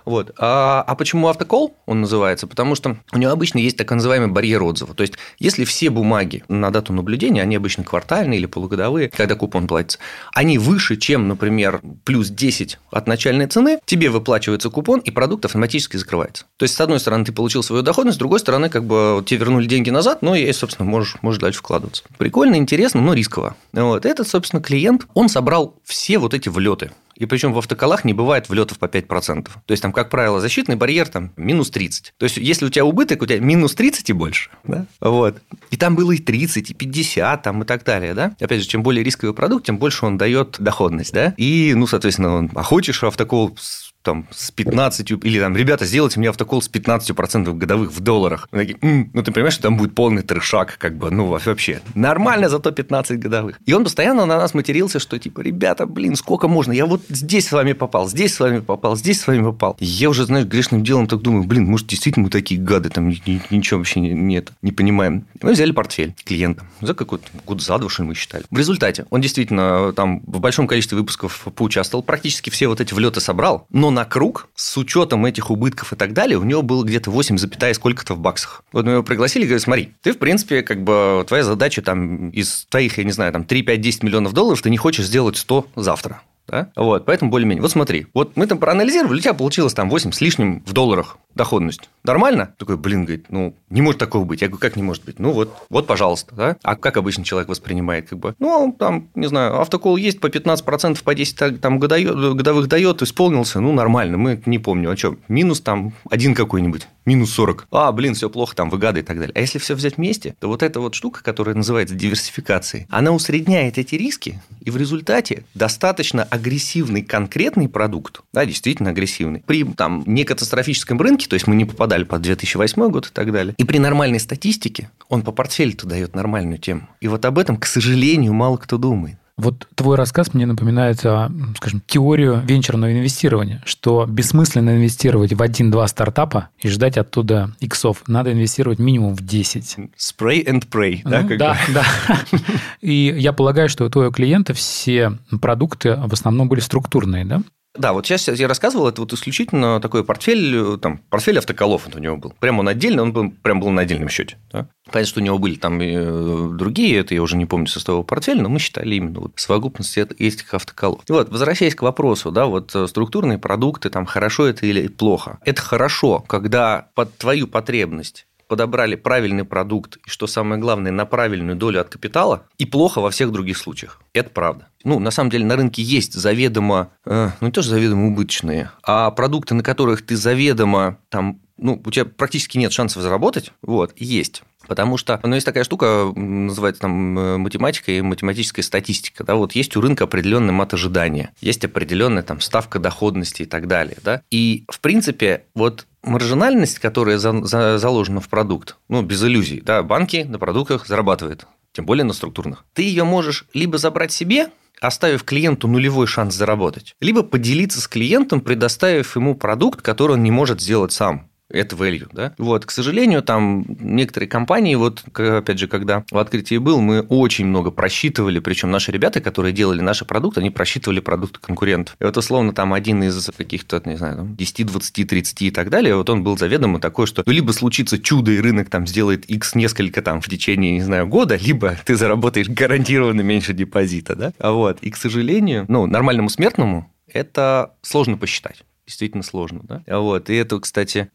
Вот. 0.05 0.33
А, 0.39 0.85
а 0.87 0.95
почему 0.95 1.29
автокол 1.29 1.75
он 1.87 2.01
называется? 2.01 2.47
Потому 2.47 2.75
что 2.75 2.97
у 3.13 3.19
него 3.19 3.33
обычно 3.33 3.59
есть 3.59 3.77
так 3.77 3.91
называемый 3.91 4.29
барьер 4.29 4.63
отзыва. 4.63 4.95
То 4.95 5.03
есть, 5.03 5.15
если 5.39 5.65
все 5.65 5.91
бумаги 5.91 6.45
на 6.49 6.71
дату 6.71 6.93
наблюдения, 6.93 7.43
они 7.43 7.57
обычно 7.57 7.85
квартальные 7.85 8.39
или 8.39 8.47
полугодовые, 8.47 9.09
когда 9.09 9.35
купон 9.35 9.67
платится, 9.67 9.99
они 10.35 10.59
выше, 10.59 10.97
чем, 10.97 11.29
например, 11.29 11.81
плюс 12.05 12.29
10 12.29 12.79
от 12.91 13.07
начальной 13.07 13.47
цены, 13.47 13.79
тебе 13.85 14.11
выплачивается 14.11 14.71
купон, 14.71 15.01
и 15.01 15.11
продукт 15.11 15.45
автоматически 15.45 15.97
закрывается. 15.97 16.45
То 16.57 16.65
есть, 16.65 16.75
с 16.75 16.81
одной 16.81 17.01
стороны, 17.01 17.25
ты 17.25 17.33
получил 17.33 17.63
свою 17.63 17.83
доходность, 17.83 18.17
с 18.17 18.19
другой 18.19 18.41
стороны, 18.41 18.69
как 18.69 18.85
бы 18.85 19.23
тебе 19.27 19.41
вернули 19.41 19.67
деньги 19.67 19.91
назад, 19.91 20.23
но 20.23 20.35
и, 20.35 20.51
собственно, 20.53 20.89
можешь, 20.89 21.17
можешь 21.23 21.41
дальше 21.41 21.59
вкладываться. 21.61 22.05
Прикольно, 22.19 22.57
интересно, 22.57 23.01
но 23.01 23.15
рисково. 23.15 23.57
Вот. 23.73 24.07
Этот, 24.07 24.29
собственно, 24.29 24.63
клиент, 24.63 25.07
он 25.15 25.29
собрал 25.29 25.75
все 25.85 26.19
вот 26.19 26.35
эти 26.35 26.49
влеты. 26.49 26.93
И 27.17 27.27
причем 27.27 27.53
в 27.53 27.59
автоколах 27.59 28.05
не 28.05 28.15
бывает 28.15 28.49
влетов 28.49 28.79
по 28.79 28.87
5%. 28.87 29.45
То 29.45 29.51
есть, 29.69 29.83
там, 29.83 29.92
как 29.93 30.11
правило, 30.11 30.41
защитный 30.41 30.77
барьер 30.77 31.09
там 31.09 31.33
минус 31.37 31.71
30. 31.71 32.15
То 32.17 32.25
есть, 32.25 32.37
если 32.37 32.67
у 32.67 32.69
тебя 32.71 32.85
убыток, 32.85 33.23
у 33.23 33.27
тебя 33.27 33.41
минус 33.41 33.75
30 33.75 34.11
и 34.11 34.13
больше. 34.13 34.51
Да? 34.65 34.87
Вот. 35.01 35.41
И 35.71 35.77
там 35.77 35.95
было 35.95 36.13
и 36.13 36.19
30, 36.19 36.71
и 36.71 36.75
50, 36.75 37.43
там, 37.43 37.63
и 37.63 37.67
так 37.67 37.85
далее. 37.85 38.15
Да? 38.15 38.35
Опять 38.41 38.63
же, 38.63 38.69
чем 38.69 38.83
более 38.83 39.05
рисковый 39.05 39.35
продукт, 39.35 39.67
тем 39.67 39.79
больше 39.79 40.07
он 40.07 40.19
дает 40.19 40.57
доходность. 40.59 41.13
Да? 41.13 41.35
И, 41.37 41.75
ну, 41.75 41.87
соответственно, 41.87 42.37
он, 42.37 42.51
а 42.55 42.63
хочешь 42.63 43.03
автокол 43.03 43.57
там, 44.03 44.27
с 44.31 44.51
15, 44.51 45.11
или 45.11 45.41
там, 45.41 45.57
ребята, 45.57 45.85
сделайте 45.87 46.19
мне 46.19 46.29
автокол 46.29 46.61
с 46.61 46.71
15% 46.71 47.53
годовых 47.55 47.93
в 47.93 48.01
долларах. 48.01 48.49
Такие, 48.51 48.79
М, 48.83 49.11
ну, 49.13 49.23
ты 49.23 49.33
понимаешь, 49.33 49.55
что 49.55 49.65
там 49.65 49.77
будет 49.77 49.95
полный 49.95 50.23
трешак, 50.23 50.77
как 50.79 50.97
бы, 50.97 51.11
ну, 51.11 51.27
вообще. 51.27 51.81
Нормально, 51.95 52.49
зато 52.49 52.71
15 52.73 53.19
годовых. 53.19 53.61
И 53.65 53.73
он 53.73 53.85
постоянно 53.85 54.27
на 54.27 54.39
нас 54.39 54.55
матерился, 54.55 54.99
что, 54.99 55.19
типа, 55.19 55.41
ребята, 55.41 55.87
блин, 55.87 56.17
сколько 56.17 56.49
можно? 56.49 56.73
Я 56.73 56.87
вот 56.87 57.03
здесь 57.09 57.49
с 57.49 57.53
вами 57.53 57.73
попал, 57.73 58.09
здесь 58.09 58.35
с 58.35 58.41
вами 58.41 58.61
попал, 58.61 58.97
здесь 58.97 59.21
с 59.21 59.27
вами 59.27 59.43
попал. 59.43 59.77
Я 59.79 60.11
уже, 60.11 60.25
знаешь, 60.25 60.47
грешным 60.47 60.83
делом 60.83 61.07
так 61.07 61.21
думаю, 61.21 61.45
блин, 61.45 61.67
может, 61.67 61.87
действительно 61.87 62.25
мы 62.25 62.31
такие 62.31 62.61
гады, 62.61 62.89
там 62.91 63.09
ничего 63.09 63.79
вообще 63.79 64.01
нет, 64.01 64.51
не 64.63 64.73
понимаем. 64.73 65.27
Мы 65.41 65.53
взяли 65.53 65.73
портфель 65.73 66.15
клиента 66.25 66.65
за 66.81 66.95
какой-то 66.95 67.27
год 67.47 67.63
за 67.63 67.79
два, 67.79 67.89
что 67.89 68.03
мы 68.03 68.15
считали. 68.15 68.45
В 68.51 68.59
результате 68.59 69.07
он 69.11 69.21
действительно 69.21 69.93
там 69.93 70.21
в 70.27 70.41
большом 70.41 70.67
количестве 70.67 70.99
выпусков 70.99 71.47
поучаствовал, 71.55 72.03
практически 72.03 72.51
все 72.51 72.67
вот 72.69 72.81
эти 72.81 72.95
влеты 72.95 73.21
собрал, 73.21 73.67
но 73.71 73.92
на 73.93 74.05
круг, 74.05 74.49
с 74.55 74.77
учетом 74.77 75.25
этих 75.25 75.51
убытков 75.51 75.93
и 75.93 75.97
так 75.97 76.13
далее, 76.13 76.39
у 76.39 76.45
него 76.45 76.63
было 76.63 76.85
где-то 76.85 77.11
8, 77.11 77.39
сколько-то 77.75 78.15
в 78.15 78.19
баксах. 78.19 78.65
Вот 78.73 78.85
мы 78.85 78.93
его 78.93 79.03
пригласили 79.03 79.45
и 79.45 79.47
говорят, 79.47 79.63
смотри, 79.63 79.93
ты, 80.03 80.13
в 80.13 80.19
принципе, 80.19 80.63
как 80.63 80.83
бы 80.83 81.25
твоя 81.29 81.45
задача 81.45 81.83
там 81.83 82.31
из 82.31 82.67
твоих, 82.69 82.99
я 82.99 83.05
не 83.05 83.13
знаю, 83.13 83.33
там 83.33 83.45
3, 83.45 83.63
5, 83.63 83.81
10 83.81 84.03
миллионов 84.03 84.33
долларов, 84.33 84.61
ты 84.63 84.71
не 84.71 84.77
хочешь 84.79 85.07
сделать 85.07 85.37
100 85.37 85.67
завтра. 85.77 86.23
Да? 86.49 86.71
Вот, 86.77 87.05
поэтому 87.05 87.31
более-менее. 87.31 87.63
Вот 87.63 87.71
смотри, 87.71 88.07
вот 88.15 88.37
мы 88.37 88.47
там 88.47 88.59
проанализировали, 88.59 89.19
у 89.19 89.21
тебя 89.21 89.35
получилось 89.35 89.75
там 89.75 89.89
8 89.89 90.13
с 90.13 90.21
лишним 90.21 90.63
в 90.67 90.73
долларах 90.73 91.19
доходность. 91.35 91.89
Нормально? 92.05 92.55
Такой, 92.59 92.77
блин, 92.77 93.05
говорит, 93.05 93.27
ну, 93.31 93.57
не 93.71 93.81
может 93.81 93.99
такого 93.99 94.25
быть. 94.25 94.43
Я 94.43 94.49
говорю, 94.49 94.61
как 94.61 94.77
не 94.77 94.83
может 94.83 95.05
быть? 95.05 95.19
Ну, 95.19 95.33
вот, 95.33 95.57
вот, 95.71 95.87
пожалуйста, 95.87 96.35
да? 96.35 96.57
А 96.63 96.77
как 96.77 96.99
обычно 96.99 97.25
человек 97.25 97.49
воспринимает, 97.49 98.11
как 98.11 98.19
бы? 98.19 98.35
Ну, 98.39 98.75
там, 98.79 99.09
не 99.15 99.29
знаю, 99.29 99.61
автокол 99.61 99.97
есть 99.97 100.21
по 100.21 100.27
15%, 100.27 101.03
по 101.03 101.15
10 101.15 101.61
там 101.61 101.79
годовых 101.79 102.69
дает, 102.69 103.01
исполнился, 103.01 103.61
ну, 103.61 103.73
нормально. 103.73 104.19
Мы 104.19 104.43
не 104.45 104.59
помню, 104.59 104.91
а 104.91 104.97
что, 104.97 105.17
минус 105.29 105.63
там 105.63 105.95
один 106.11 106.35
какой-нибудь, 106.35 106.87
минус 107.07 107.31
40. 107.33 107.69
А, 107.71 107.93
блин, 107.93 108.15
все 108.15 108.29
плохо, 108.29 108.55
там, 108.55 108.69
выгады 108.69 109.01
и 109.01 109.03
так 109.03 109.19
далее. 109.19 109.33
А 109.35 109.41
если 109.41 109.59
все 109.59 109.75
взять 109.75 109.97
вместе, 109.97 110.35
то 110.39 110.49
вот 110.49 110.63
эта 110.63 110.81
вот 110.81 110.95
штука, 110.95 111.23
которая 111.23 111.55
называется 111.55 111.95
диверсификацией, 111.95 112.87
она 112.91 113.13
усредняет 113.13 113.79
эти 113.79 113.95
риски, 113.95 114.43
и 114.61 114.71
в 114.71 114.77
результате 114.77 115.45
достаточно 115.55 116.25
агрессивный 116.33 117.03
конкретный 117.03 117.69
продукт, 117.69 118.23
да, 118.33 118.47
действительно 118.47 118.89
агрессивный, 118.89 119.45
при 119.47 119.65
там 119.65 120.03
некатастрофическом 120.07 120.99
рынке 120.99 121.29
то 121.29 121.35
есть 121.35 121.47
мы 121.47 121.55
не 121.55 121.67
попадали 121.67 122.05
под 122.05 122.23
2008 122.23 122.89
год 122.89 123.09
и 123.09 123.11
так 123.13 123.31
далее. 123.33 123.55
И 123.59 123.65
при 123.65 123.77
нормальной 123.77 124.19
статистике 124.19 124.91
он 125.11 125.23
по 125.23 125.31
портфелю-то 125.31 125.87
дает 125.87 126.15
нормальную 126.15 126.57
тему. 126.57 126.89
И 127.03 127.09
вот 127.09 127.27
об 127.27 127.39
этом, 127.39 127.59
к 127.59 127.67
сожалению, 127.67 128.33
мало 128.33 128.57
кто 128.57 128.79
думает. 128.79 129.19
Вот 129.39 129.67
твой 129.75 129.97
рассказ 129.97 130.35
мне 130.35 130.47
напоминает, 130.47 130.99
скажем, 130.99 131.83
теорию 131.87 132.43
венчурного 132.45 132.93
инвестирования, 132.93 133.63
что 133.65 134.07
бессмысленно 134.07 134.71
инвестировать 134.71 135.33
в 135.33 135.43
один-два 135.43 135.87
стартапа 135.89 136.51
и 136.61 136.69
ждать 136.69 136.99
оттуда 136.99 137.55
иксов. 137.61 138.03
Надо 138.07 138.33
инвестировать 138.33 138.79
минимум 138.79 139.15
в 139.15 139.25
10. 139.25 139.79
Spray 139.97 140.45
and 140.47 140.69
pray, 140.69 141.01
да? 141.05 141.23
Как 141.23 141.39
да, 141.39 141.59
бы? 141.67 141.75
да. 141.75 141.85
И 142.83 143.15
я 143.17 143.33
полагаю, 143.33 143.69
что 143.69 143.85
у 143.85 143.89
твоего 143.89 144.13
клиента 144.13 144.53
все 144.55 145.19
продукты 145.41 145.97
в 145.97 146.13
основном 146.13 146.49
были 146.49 146.61
структурные, 146.61 147.25
да? 147.25 147.43
Да, 147.75 147.95
вот 147.95 148.07
сейчас 148.07 148.29
я 148.29 148.49
рассказывал, 148.49 148.89
это 148.89 149.01
вот 149.01 149.13
исключительно 149.15 149.81
такой 149.81 150.05
портфель, 150.05 150.79
там, 150.79 150.99
портфель 151.09 151.39
автоколов 151.39 151.87
вот 151.87 151.97
у 151.97 151.99
него 151.99 152.17
был. 152.17 152.35
Прямо 152.39 152.61
он 152.61 152.69
отдельно, 152.69 153.03
он 153.03 153.13
был, 153.13 153.31
прям 153.31 153.61
был 153.61 153.71
на 153.71 153.83
отдельном 153.83 154.11
счете. 154.11 154.37
Да? 154.53 154.69
Понятно, 154.85 155.09
что 155.09 155.21
у 155.21 155.23
него 155.23 155.39
были 155.39 155.55
там 155.55 155.81
и 155.81 155.95
э, 155.95 156.49
другие, 156.53 156.99
это 156.99 157.15
я 157.15 157.23
уже 157.23 157.37
не 157.37 157.47
помню 157.47 157.67
составного 157.69 158.03
портфеля, 158.03 158.43
но 158.43 158.51
мы 158.51 158.59
считали 158.59 158.97
именно 158.97 159.21
вот 159.21 159.33
совокупность 159.37 159.97
этих 159.97 160.53
автоколов. 160.53 161.01
Вот, 161.09 161.31
возвращаясь 161.31 161.75
к 161.75 161.83
вопросу, 161.83 162.31
да, 162.31 162.45
вот 162.45 162.75
э, 162.75 162.87
структурные 162.87 163.39
продукты, 163.39 163.89
там, 163.89 164.05
хорошо 164.05 164.47
это 164.47 164.67
или 164.67 164.89
плохо. 164.89 165.39
Это 165.47 165.63
хорошо, 165.63 166.21
когда 166.21 166.89
под 166.95 167.17
твою 167.17 167.47
потребность 167.47 168.27
подобрали 168.53 168.97
правильный 168.97 169.45
продукт 169.45 169.97
и, 169.97 170.11
что 170.11 170.27
самое 170.27 170.61
главное, 170.61 170.93
на 170.93 171.07
правильную 171.07 171.57
долю 171.57 171.81
от 171.81 171.89
капитала, 171.89 172.45
и 172.59 172.67
плохо 172.67 173.01
во 173.01 173.09
всех 173.09 173.33
других 173.33 173.57
случаях. 173.57 173.99
Это 174.13 174.29
правда. 174.29 174.69
Ну, 174.85 174.99
на 174.99 175.11
самом 175.11 175.31
деле, 175.31 175.47
на 175.47 175.57
рынке 175.57 175.81
есть 175.81 176.13
заведомо, 176.13 176.91
э, 177.07 177.31
ну, 177.41 177.47
не 177.47 177.51
то, 177.51 177.63
что 177.63 177.71
заведомо 177.71 178.09
убыточные, 178.09 178.71
а 178.83 179.11
продукты, 179.11 179.55
на 179.55 179.63
которых 179.63 180.05
ты 180.05 180.17
заведомо 180.17 180.99
там 181.09 181.41
ну, 181.57 181.81
у 181.83 181.91
тебя 181.91 182.05
практически 182.05 182.59
нет 182.59 182.75
шансов 182.75 183.03
заработать, 183.03 183.53
вот, 183.63 183.95
есть. 183.97 184.43
Потому 184.67 184.99
что, 184.99 185.19
ну, 185.23 185.35
есть 185.35 185.47
такая 185.47 185.65
штука, 185.65 186.13
называется 186.15 186.83
там 186.83 187.19
э, 187.19 187.37
математика 187.39 187.91
и 187.91 188.03
математическая 188.03 188.63
статистика, 188.63 189.25
да, 189.25 189.37
вот 189.37 189.53
есть 189.53 189.75
у 189.77 189.81
рынка 189.81 190.05
определенный 190.05 190.53
мат 190.53 190.75
ожидания, 190.75 191.33
есть 191.41 191.65
определенная 191.65 192.23
там 192.23 192.41
ставка 192.41 192.79
доходности 192.79 193.43
и 193.43 193.47
так 193.47 193.67
далее, 193.67 193.97
да, 194.05 194.21
и, 194.31 194.65
в 194.69 194.81
принципе, 194.81 195.45
вот 195.55 195.87
маржинальность, 196.03 196.79
которая 196.79 197.19
за, 197.19 197.45
за, 197.45 197.79
заложена 197.79 198.21
в 198.21 198.29
продукт, 198.29 198.77
ну, 198.89 199.03
без 199.03 199.23
иллюзий, 199.23 199.61
да, 199.61 199.83
банки 199.83 200.27
на 200.29 200.39
продуктах 200.39 200.87
зарабатывают, 200.87 201.47
тем 201.73 201.87
более 201.87 202.05
на 202.05 202.13
структурных. 202.13 202.65
Ты 202.75 202.83
ее 202.83 203.05
можешь 203.05 203.47
либо 203.55 203.79
забрать 203.79 204.13
себе, 204.13 204.49
оставив 204.81 205.25
клиенту 205.25 205.69
нулевой 205.69 206.07
шанс 206.07 206.35
заработать, 206.35 206.95
либо 207.01 207.23
поделиться 207.23 207.81
с 207.81 207.89
клиентом, 207.89 208.41
предоставив 208.41 209.17
ему 209.17 209.35
продукт, 209.35 209.81
который 209.81 210.13
он 210.13 210.23
не 210.23 210.31
может 210.31 210.61
сделать 210.61 210.93
сам. 210.93 211.29
Это 211.53 211.77
value, 211.77 212.09
да. 212.13 212.35
Вот, 212.39 212.67
к 212.67 212.71
сожалению, 212.71 213.23
там 213.23 213.65
некоторые 213.81 214.29
компании, 214.29 214.75
вот, 214.75 215.05
опять 215.15 215.59
же, 215.59 215.69
когда 215.69 216.05
в 216.11 216.19
открытии 216.19 216.59
был, 216.59 216.81
мы 216.81 217.01
очень 217.03 217.47
много 217.47 217.71
просчитывали, 217.71 218.39
причем 218.39 218.71
наши 218.71 218.91
ребята, 218.91 219.21
которые 219.21 219.53
делали 219.53 219.81
наши 219.81 220.05
продукты, 220.05 220.41
они 220.41 220.51
просчитывали 220.51 221.01
продукты 221.01 221.41
конкурентов. 221.41 221.97
И 222.01 222.05
вот, 222.05 222.17
условно, 222.17 222.53
там 222.53 222.73
один 222.73 223.03
из 223.03 223.31
каких-то, 223.37 223.83
не 223.85 223.97
знаю, 223.97 224.29
10, 224.37 224.67
20, 224.67 225.09
30 225.09 225.43
и 225.43 225.51
так 225.51 225.71
далее, 225.71 225.97
вот 225.97 226.09
он 226.11 226.23
был 226.23 226.39
заведомо 226.39 226.81
такой, 226.81 227.07
что 227.07 227.23
либо 227.27 227.53
случится 227.53 227.99
чудо, 227.99 228.33
и 228.33 228.41
рынок 228.41 228.71
там 228.71 228.87
сделает 228.87 229.25
X 229.27 229.55
несколько 229.55 230.03
там 230.03 230.21
в 230.21 230.29
течение, 230.29 230.73
не 230.73 230.83
знаю, 230.83 231.07
года, 231.07 231.37
либо 231.37 231.77
ты 231.85 231.97
заработаешь 231.97 232.49
гарантированно 232.49 233.21
меньше 233.21 233.53
депозита, 233.53 234.17
да. 234.17 234.33
А 234.39 234.53
вот, 234.53 234.79
и, 234.81 234.91
к 234.91 234.97
сожалению, 234.97 235.67
ну, 235.69 235.87
нормальному 235.87 236.29
смертному 236.29 236.91
это 237.07 237.75
сложно 237.83 238.17
посчитать 238.17 238.65
действительно 238.93 239.23
сложно, 239.23 239.61
да? 239.65 239.83
Вот, 239.87 240.31
и 240.31 240.35
это, 240.35 240.61
кстати, 240.61 241.11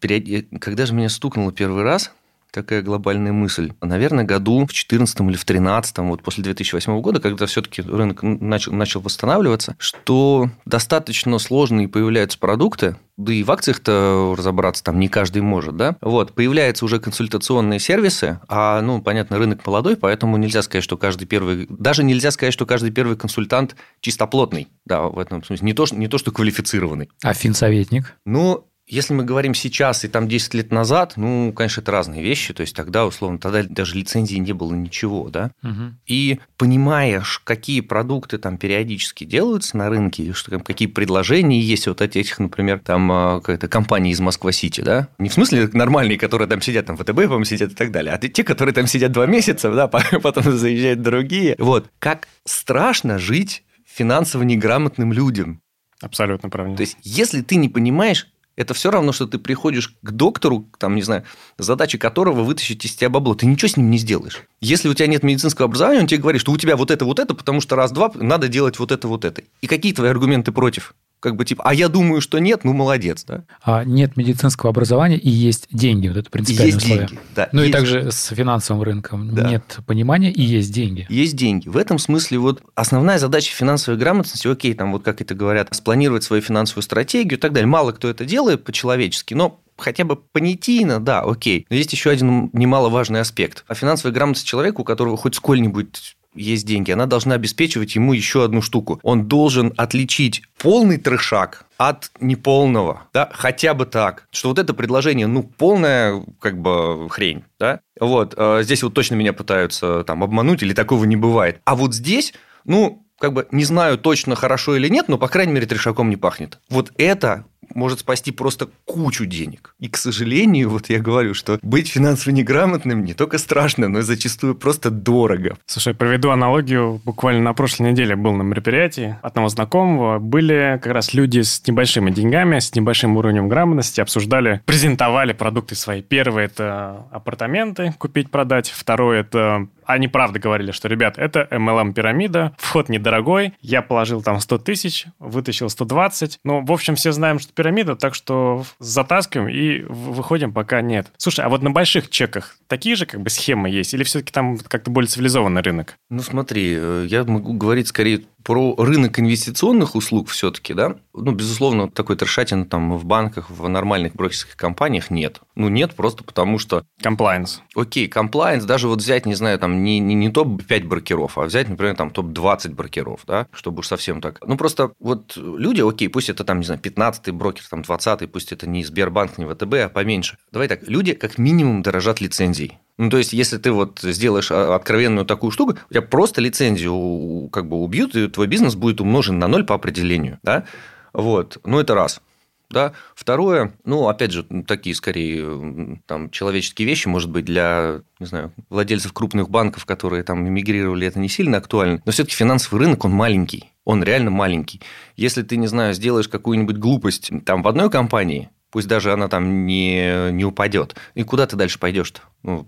когда 0.60 0.86
же 0.86 0.94
меня 0.94 1.10
стукнуло 1.10 1.52
первый 1.52 1.84
раз, 1.84 2.12
такая 2.58 2.82
глобальная 2.82 3.32
мысль. 3.32 3.72
Наверное, 3.82 4.24
году 4.24 4.56
в 4.62 4.74
2014 4.74 5.20
или 5.20 5.26
в 5.36 5.46
2013, 5.46 5.98
вот 6.00 6.24
после 6.24 6.44
2008 6.44 7.02
года, 7.02 7.20
когда 7.20 7.46
все-таки 7.46 7.84
рынок 7.84 8.24
начал, 8.24 8.74
начал 8.74 9.00
восстанавливаться, 9.00 9.76
что 9.78 10.50
достаточно 10.66 11.38
сложные 11.38 11.88
появляются 11.88 12.40
продукты, 12.40 12.96
да 13.16 13.32
и 13.32 13.44
в 13.44 13.52
акциях-то 13.52 14.34
разобраться 14.36 14.84
там 14.84 15.00
не 15.00 15.08
каждый 15.08 15.44
может, 15.44 15.78
да? 15.78 15.98
Вот, 16.02 16.34
появляются 16.34 16.84
уже 16.86 17.00
консультационные 17.00 17.80
сервисы, 17.80 18.40
а, 18.48 18.82
ну, 18.82 19.04
понятно, 19.04 19.38
рынок 19.38 19.66
молодой, 19.66 19.96
поэтому 19.96 20.38
нельзя 20.38 20.64
сказать, 20.64 20.84
что 20.84 20.98
каждый 20.98 21.26
первый, 21.26 21.68
даже 21.70 22.04
нельзя 22.04 22.32
сказать, 22.32 22.54
что 22.54 22.66
каждый 22.66 22.90
первый 22.90 23.18
консультант 23.18 23.76
чистоплотный, 24.02 24.68
да, 24.86 25.04
в 25.04 25.20
этом 25.20 25.44
смысле, 25.44 25.64
не 25.66 25.74
то, 25.74 25.86
не 25.92 26.08
то 26.08 26.18
что 26.18 26.32
квалифицированный. 26.32 27.10
А 27.22 27.34
финсоветник? 27.36 28.16
Ну, 28.26 28.66
если 28.88 29.14
мы 29.14 29.26
говорим 29.26 29.54
сейчас 29.54 30.06
и 30.06 30.08
там 30.08 30.30
10 30.30 30.54
лет 30.54 30.72
назад, 30.72 31.14
ну, 31.18 31.52
конечно, 31.52 31.82
это 31.82 31.92
разные 31.92 32.24
вещи. 32.24 32.54
То 32.54 32.62
есть 32.62 32.74
тогда, 32.76 33.06
условно, 33.06 33.38
тогда 33.38 33.64
даже 33.64 33.96
лицензии 33.96 34.38
не 34.38 34.54
было 34.54 34.74
ничего, 34.74 35.30
да. 35.30 35.52
Угу. 35.62 35.94
И 36.08 36.40
понимаешь, 36.56 37.42
какие 37.44 37.82
продукты 37.82 38.38
там 38.38 38.58
периодически 38.58 39.26
делаются 39.26 39.76
на 39.76 39.90
рынке, 39.90 40.32
что 40.32 40.52
там 40.52 40.62
какие 40.62 40.88
предложения 40.88 41.60
есть 41.60 41.88
вот 41.88 42.02
от 42.02 42.16
этих, 42.16 42.40
например, 42.40 42.80
там 42.80 43.12
а, 43.12 43.40
какая-то 43.42 43.68
компания 43.68 44.12
из 44.12 44.22
Москва-Сити, 44.22 44.82
да. 44.82 45.10
Не 45.20 45.28
в 45.28 45.34
смысле 45.34 45.70
нормальные, 45.74 46.18
которые 46.18 46.48
там 46.48 46.62
сидят, 46.62 46.86
там 46.86 46.96
ВТБ, 46.96 47.08
по-моему, 47.08 47.44
сидят 47.44 47.74
и 47.74 47.76
так 47.76 47.92
далее, 47.92 48.14
а 48.14 48.18
те, 48.18 48.44
которые 48.46 48.74
там 48.74 48.88
сидят 48.88 49.12
два 49.12 49.26
месяца, 49.26 49.70
да, 49.72 49.88
потом 50.22 50.58
заезжают 50.58 51.02
другие. 51.02 51.56
Вот. 51.60 51.90
Как 52.00 52.30
страшно 52.46 53.20
жить 53.20 53.64
финансово 53.86 54.44
неграмотным 54.44 55.12
людям. 55.12 55.62
Абсолютно 56.00 56.50
правильно. 56.50 56.78
То 56.78 56.82
есть, 56.82 56.98
если 57.02 57.42
ты 57.42 57.56
не 57.56 57.70
понимаешь, 57.70 58.28
это 58.58 58.74
все 58.74 58.92
равно, 58.92 59.14
что 59.14 59.28
ты 59.28 59.38
приходишь 59.38 59.96
к 60.02 60.12
доктору, 60.12 60.68
там, 60.80 60.96
не 60.96 61.04
знаю, 61.04 61.24
задача 61.58 61.98
которого 61.98 62.42
вытащить 62.42 62.84
из 62.84 62.96
тебя 62.96 63.10
бабло. 63.10 63.36
Ты 63.36 63.46
ничего 63.46 63.70
с 63.70 63.78
ним 63.78 63.90
не 63.90 64.00
сделаешь. 64.00 64.42
Если 64.60 64.90
у 64.90 64.94
тебя 64.94 65.08
нет 65.08 65.24
медицинского 65.24 65.66
образования, 65.66 66.02
он 66.02 66.08
тебе 66.08 66.20
говорит, 66.20 66.42
что 66.42 66.52
у 66.52 66.58
тебя 66.58 66.76
вот 66.76 66.92
это, 66.92 67.06
вот 67.06 67.20
это, 67.20 67.36
потому 67.36 67.62
что 67.62 67.76
раз-два 67.76 68.12
надо 68.16 68.48
делать 68.48 68.80
вот 68.80 68.92
это, 68.92 69.08
вот 69.08 69.24
это. 69.24 69.44
И 69.62 69.68
какие 69.68 69.94
твои 69.94 70.10
аргументы 70.10 70.52
против? 70.52 70.96
Как 71.20 71.36
бы 71.36 71.46
типа, 71.46 71.64
а 71.66 71.74
я 71.74 71.90
думаю, 71.90 72.22
что 72.22 72.40
нет, 72.40 72.64
ну 72.64 72.74
молодец, 72.74 73.24
да? 73.26 73.44
А 73.64 73.84
нет 73.84 74.18
медицинского 74.18 74.70
образования 74.70 75.18
и 75.18 75.30
есть 75.30 75.68
деньги, 75.72 76.08
вот 76.08 76.18
это 76.18 76.30
принципиальное 76.30 76.74
есть 76.74 76.84
условие. 76.84 77.08
Деньги, 77.08 77.22
да. 77.36 77.50
Ну 77.52 77.62
есть... 77.62 77.70
и 77.70 77.74
также 77.74 78.12
с 78.12 78.28
финансовым 78.28 78.84
рынком 78.84 79.34
да. 79.34 79.50
нет 79.50 79.80
понимания 79.86 80.32
и 80.32 80.42
есть 80.42 80.72
деньги. 80.72 81.06
Есть 81.10 81.36
деньги. 81.36 81.70
В 81.70 81.78
этом 81.78 82.00
смысле 82.00 82.40
вот 82.40 82.62
основная 82.76 83.18
задача 83.18 83.54
финансовой 83.54 84.00
грамотности, 84.00 84.48
окей, 84.48 84.74
там 84.74 84.92
вот 84.92 85.04
как 85.04 85.22
это 85.22 85.34
говорят, 85.34 85.70
спланировать 85.72 86.24
свою 86.24 86.42
финансовую 86.42 86.84
стратегию 86.84 87.38
и 87.38 87.42
так 87.42 87.54
далее. 87.54 87.68
Мало 87.68 87.92
кто 87.92 88.08
это 88.08 88.26
делает 88.26 88.64
по-человечески, 88.64 89.34
но 89.34 89.60
хотя 89.78 90.04
бы 90.04 90.16
понятийно, 90.16 91.00
да, 91.00 91.22
окей. 91.22 91.66
Но 91.70 91.76
есть 91.76 91.94
еще 91.94 92.10
один 92.10 92.50
немаловажный 92.54 93.22
аспект. 93.22 93.64
А 93.68 93.76
финансовая 93.76 94.14
грамотность 94.14 94.48
человека, 94.48 94.82
у 94.82 94.84
которого 94.84 95.18
хоть 95.18 95.36
сколь-нибудь 95.36 96.17
есть 96.38 96.66
деньги, 96.66 96.92
она 96.92 97.06
должна 97.06 97.36
обеспечивать 97.36 97.96
ему 97.96 98.14
еще 98.14 98.44
одну 98.44 98.62
штуку. 98.62 99.00
Он 99.04 99.28
должен 99.28 99.74
отличить 99.78 100.44
полный 100.58 100.98
трешак 100.98 101.66
от 101.78 102.12
неполного, 102.20 103.04
да, 103.14 103.30
хотя 103.34 103.74
бы 103.74 103.86
так, 103.86 104.28
что 104.32 104.50
вот 104.50 104.60
это 104.60 104.74
предложение, 104.74 105.28
ну, 105.28 105.44
полная, 105.44 106.24
как 106.40 106.60
бы, 106.60 107.08
хрень, 107.10 107.44
да, 107.60 107.82
вот, 108.00 108.34
э, 108.36 108.62
здесь 108.64 108.82
вот 108.82 108.94
точно 108.94 109.16
меня 109.16 109.34
пытаются 109.34 110.04
там 110.04 110.24
обмануть, 110.24 110.64
или 110.64 110.74
такого 110.74 111.06
не 111.06 111.16
бывает, 111.16 111.62
а 111.66 111.76
вот 111.76 111.94
здесь, 111.94 112.34
ну, 112.66 113.08
как 113.20 113.34
бы 113.34 113.48
не 113.52 113.64
знаю 113.64 113.98
точно 113.98 114.36
хорошо 114.36 114.76
или 114.76 114.90
нет, 114.90 115.08
но, 115.08 115.18
по 115.18 115.28
крайней 115.28 115.54
мере, 115.54 115.66
трешаком 115.66 116.10
не 116.10 116.18
пахнет. 116.18 116.60
Вот 116.70 116.92
это 116.98 117.46
может 117.74 118.00
спасти 118.00 118.32
просто 118.32 118.70
кучу 118.86 119.26
денег. 119.26 119.76
И, 119.80 119.90
к 119.90 119.98
сожалению, 119.98 120.70
вот 120.70 120.90
я 120.90 121.00
говорю, 121.00 121.34
что 121.34 121.60
быть 121.62 121.90
финансово 121.90 122.34
неграмотным 122.34 123.04
не 123.04 123.14
только 123.14 123.38
страшно, 123.38 123.88
но 123.88 124.00
и 124.00 124.02
зачастую 124.02 124.56
просто 124.56 124.90
дорого. 124.90 125.58
Слушай, 125.66 125.94
проведу 125.94 126.30
аналогию. 126.30 127.02
Буквально 127.06 127.42
на 127.42 127.54
прошлой 127.54 127.92
неделе 127.92 128.16
был 128.16 128.34
на 128.34 128.44
мероприятии 128.44 129.18
одного 129.22 129.50
знакомого. 129.50 130.20
Были 130.20 130.80
как 130.82 130.94
раз 130.94 131.14
люди 131.14 131.42
с 131.42 131.66
небольшими 131.68 132.12
деньгами, 132.12 132.60
с 132.60 132.74
небольшим 132.76 133.18
уровнем 133.18 133.50
грамотности, 133.50 134.02
обсуждали, 134.02 134.62
презентовали 134.66 135.34
продукты 135.34 135.76
свои. 135.76 136.02
Первый– 136.02 136.46
это 136.46 137.06
апартаменты 137.12 137.94
купить, 137.98 138.32
продать. 138.32 138.70
Второй– 138.70 139.20
это 139.20 139.68
они 139.88 140.08
правда 140.08 140.40
говорили, 140.40 140.72
что, 140.72 140.88
ребят, 140.88 141.18
это 141.18 141.48
MLM-пирамида, 141.50 142.54
вход 142.58 142.90
недорогой, 142.90 143.54
я 143.62 143.82
положил 143.82 144.22
там 144.22 144.40
100 144.40 144.58
тысяч, 144.60 145.06
вытащил 145.18 145.70
120. 145.70 146.40
Ну, 146.44 146.64
в 146.64 146.72
общем, 146.72 146.96
все 146.96 147.12
знаем, 147.12 147.40
что 147.40 147.54
пирамида, 147.54 147.96
так 147.96 148.14
что 148.14 148.66
затаскиваем 148.80 149.50
и 149.50 149.82
выходим, 149.88 150.52
пока 150.52 150.82
нет. 150.82 151.12
Слушай, 151.18 151.46
а 151.46 151.50
вот 151.50 151.62
на 151.62 151.72
больших 151.72 152.10
чеках 152.10 152.58
такие 152.68 152.96
же 152.96 153.06
как 153.06 153.22
бы 153.22 153.30
схемы 153.30 153.70
есть? 153.70 153.94
Или 153.94 154.04
все-таки 154.04 154.32
там 154.32 154.58
как-то 154.58 154.92
более 154.92 155.08
цивилизованный 155.08 155.62
рынок? 155.62 155.98
Ну, 156.10 156.22
смотри, 156.22 156.76
э, 156.78 157.06
я 157.10 157.24
могу 157.24 157.54
говорить 157.54 157.88
скорее 157.88 158.24
про 158.48 158.76
рынок 158.78 159.20
инвестиционных 159.20 159.94
услуг 159.96 160.30
все-таки, 160.30 160.74
да, 160.74 160.96
ну, 161.14 161.34
безусловно, 161.34 161.92
такой 161.92 162.16
трешатин 162.16 162.64
там 162.64 162.98
в 162.98 163.04
банках, 163.04 163.50
в 163.50 163.68
нормальных 163.68 164.16
брокерских 164.16 164.56
компаниях 164.56 165.12
нет. 165.12 165.42
Ну, 165.56 165.68
нет 165.68 165.96
просто 165.96 166.24
потому, 166.24 166.58
что... 166.58 166.86
Compliance. 167.04 167.60
Окей, 167.76 168.08
compliance, 168.08 168.66
даже 168.66 168.88
вот 168.88 169.00
взять, 169.00 169.26
не 169.26 169.36
знаю, 169.36 169.60
там 169.60 169.84
не, 169.84 170.00
не, 170.00 170.16
не 170.16 170.30
топ-5 170.30 170.86
брокеров, 170.86 171.38
а 171.38 171.42
взять, 171.42 171.68
например, 171.68 171.98
там 171.98 172.10
топ-20 172.10 172.74
брокеров, 172.74 173.20
да, 173.28 173.48
чтобы 173.52 173.80
уж 173.80 173.88
совсем 173.88 174.22
так. 174.22 174.40
Ну, 174.48 174.56
просто 174.56 174.94
вот 175.02 175.36
люди, 175.36 175.82
окей, 175.82 176.08
пусть 176.08 176.30
это 176.30 176.46
там, 176.46 176.60
не 176.60 176.66
знаю, 176.66 176.80
15-й 176.80 177.32
брокер, 177.32 177.66
там 177.70 177.82
20-й, 177.82 178.30
пусть 178.30 178.54
это 178.54 178.66
не 178.66 178.82
Сбербанк, 178.86 179.38
не 179.38 179.46
ВТБ, 179.46 179.74
а 179.74 179.90
поменьше. 179.90 180.38
Давай 180.54 180.70
так, 180.70 180.88
люди 180.88 181.12
как 181.16 181.38
минимум 181.38 181.82
дорожат 181.82 182.22
лицензией. 182.22 182.80
Ну, 182.98 183.10
то 183.10 183.18
есть, 183.18 183.32
если 183.32 183.58
ты 183.58 183.72
вот 183.72 184.00
сделаешь 184.02 184.52
а, 184.52 184.76
откровенную 184.76 185.26
такую 185.26 185.52
штуку, 185.52 185.78
у 185.90 185.94
тебя 185.94 186.02
просто 186.02 186.42
лицензию 186.42 187.50
как 187.52 187.68
бы 187.68 187.78
убьют, 187.78 188.16
и 188.16 188.28
твой 188.28 188.48
бизнес 188.48 188.76
будет 188.76 189.02
умножен 189.02 189.38
на 189.38 189.48
ноль 189.48 189.66
по 189.66 189.76
определению, 189.76 190.40
да? 190.42 190.66
Вот, 191.14 191.60
ну, 191.64 191.80
это 191.80 191.94
раз. 191.94 192.22
Да. 192.70 192.94
Второе, 193.16 193.74
ну, 193.86 194.10
опять 194.10 194.32
же, 194.32 194.44
такие 194.68 194.94
скорее 194.94 196.02
там, 196.06 196.30
человеческие 196.32 196.86
вещи, 196.86 197.08
может 197.08 197.30
быть, 197.30 197.46
для, 197.46 198.02
не 198.20 198.26
знаю, 198.26 198.52
владельцев 198.70 199.14
крупных 199.14 199.50
банков, 199.50 199.86
которые 199.86 200.24
там 200.24 200.46
эмигрировали, 200.48 201.08
это 201.08 201.20
не 201.20 201.30
сильно 201.30 201.58
актуально. 201.58 202.02
Но 202.04 202.12
все-таки 202.12 202.36
финансовый 202.36 202.80
рынок, 202.80 203.06
он 203.06 203.12
маленький. 203.12 203.72
Он 203.86 204.04
реально 204.04 204.32
маленький. 204.32 204.82
Если 205.16 205.44
ты, 205.44 205.56
не 205.56 205.68
знаю, 205.68 205.94
сделаешь 205.94 206.28
какую-нибудь 206.28 206.78
глупость 206.78 207.32
там 207.46 207.64
в 207.64 207.68
одной 207.70 207.90
компании, 207.90 208.50
пусть 208.72 208.88
даже 208.88 209.14
она 209.14 209.28
там 209.28 209.66
не, 209.66 210.32
не 210.32 210.46
упадет, 210.46 210.96
и 211.14 211.24
куда 211.24 211.48
ты 211.48 211.56
дальше 211.56 211.80
пойдешь-то? 211.80 212.22
Ну, 212.44 212.68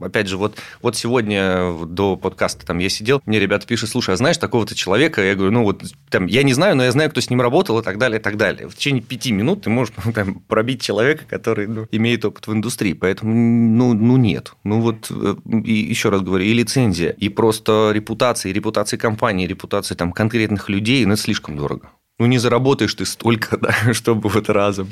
Опять 0.00 0.28
же, 0.28 0.36
вот, 0.36 0.58
вот 0.82 0.96
сегодня 0.96 1.72
до 1.86 2.16
подкаста 2.16 2.66
там 2.66 2.78
я 2.78 2.88
сидел, 2.88 3.20
мне 3.26 3.38
ребята 3.38 3.66
пишут, 3.66 3.90
слушай, 3.90 4.14
а 4.14 4.16
знаешь 4.16 4.38
такого-то 4.38 4.74
человека? 4.74 5.22
Я 5.22 5.34
говорю, 5.34 5.52
ну 5.52 5.64
вот 5.64 5.82
там, 6.10 6.26
я 6.26 6.42
не 6.42 6.52
знаю, 6.52 6.76
но 6.76 6.84
я 6.84 6.92
знаю, 6.92 7.10
кто 7.10 7.20
с 7.20 7.30
ним 7.30 7.40
работал 7.40 7.78
и 7.78 7.82
так 7.82 7.98
далее, 7.98 8.20
и 8.20 8.22
так 8.22 8.36
далее. 8.36 8.68
В 8.68 8.76
течение 8.76 9.02
пяти 9.02 9.32
минут 9.32 9.62
ты 9.62 9.70
можешь 9.70 9.94
там, 10.14 10.40
пробить 10.40 10.82
человека, 10.82 11.24
который 11.28 11.66
ну, 11.66 11.86
имеет 11.90 12.24
опыт 12.24 12.46
в 12.46 12.52
индустрии. 12.52 12.92
Поэтому, 12.92 13.34
ну, 13.34 13.94
ну 13.94 14.16
нет. 14.16 14.52
Ну 14.64 14.80
вот, 14.80 15.10
э, 15.10 15.34
и 15.64 15.72
еще 15.72 16.10
раз 16.10 16.22
говорю, 16.22 16.44
и 16.44 16.52
лицензия, 16.52 17.10
и 17.10 17.28
просто 17.28 17.90
репутация, 17.92 18.50
и 18.50 18.52
репутация 18.52 18.98
компании, 18.98 19.44
и 19.44 19.48
репутация 19.48 19.96
там 19.96 20.12
конкретных 20.12 20.68
людей, 20.68 21.04
ну 21.04 21.14
это 21.14 21.22
слишком 21.22 21.56
дорого. 21.56 21.90
Ну 22.18 22.26
не 22.26 22.38
заработаешь 22.38 22.94
ты 22.94 23.04
столько, 23.04 23.56
да, 23.60 23.92
чтобы 23.92 24.28
вот 24.28 24.48
разом. 24.48 24.90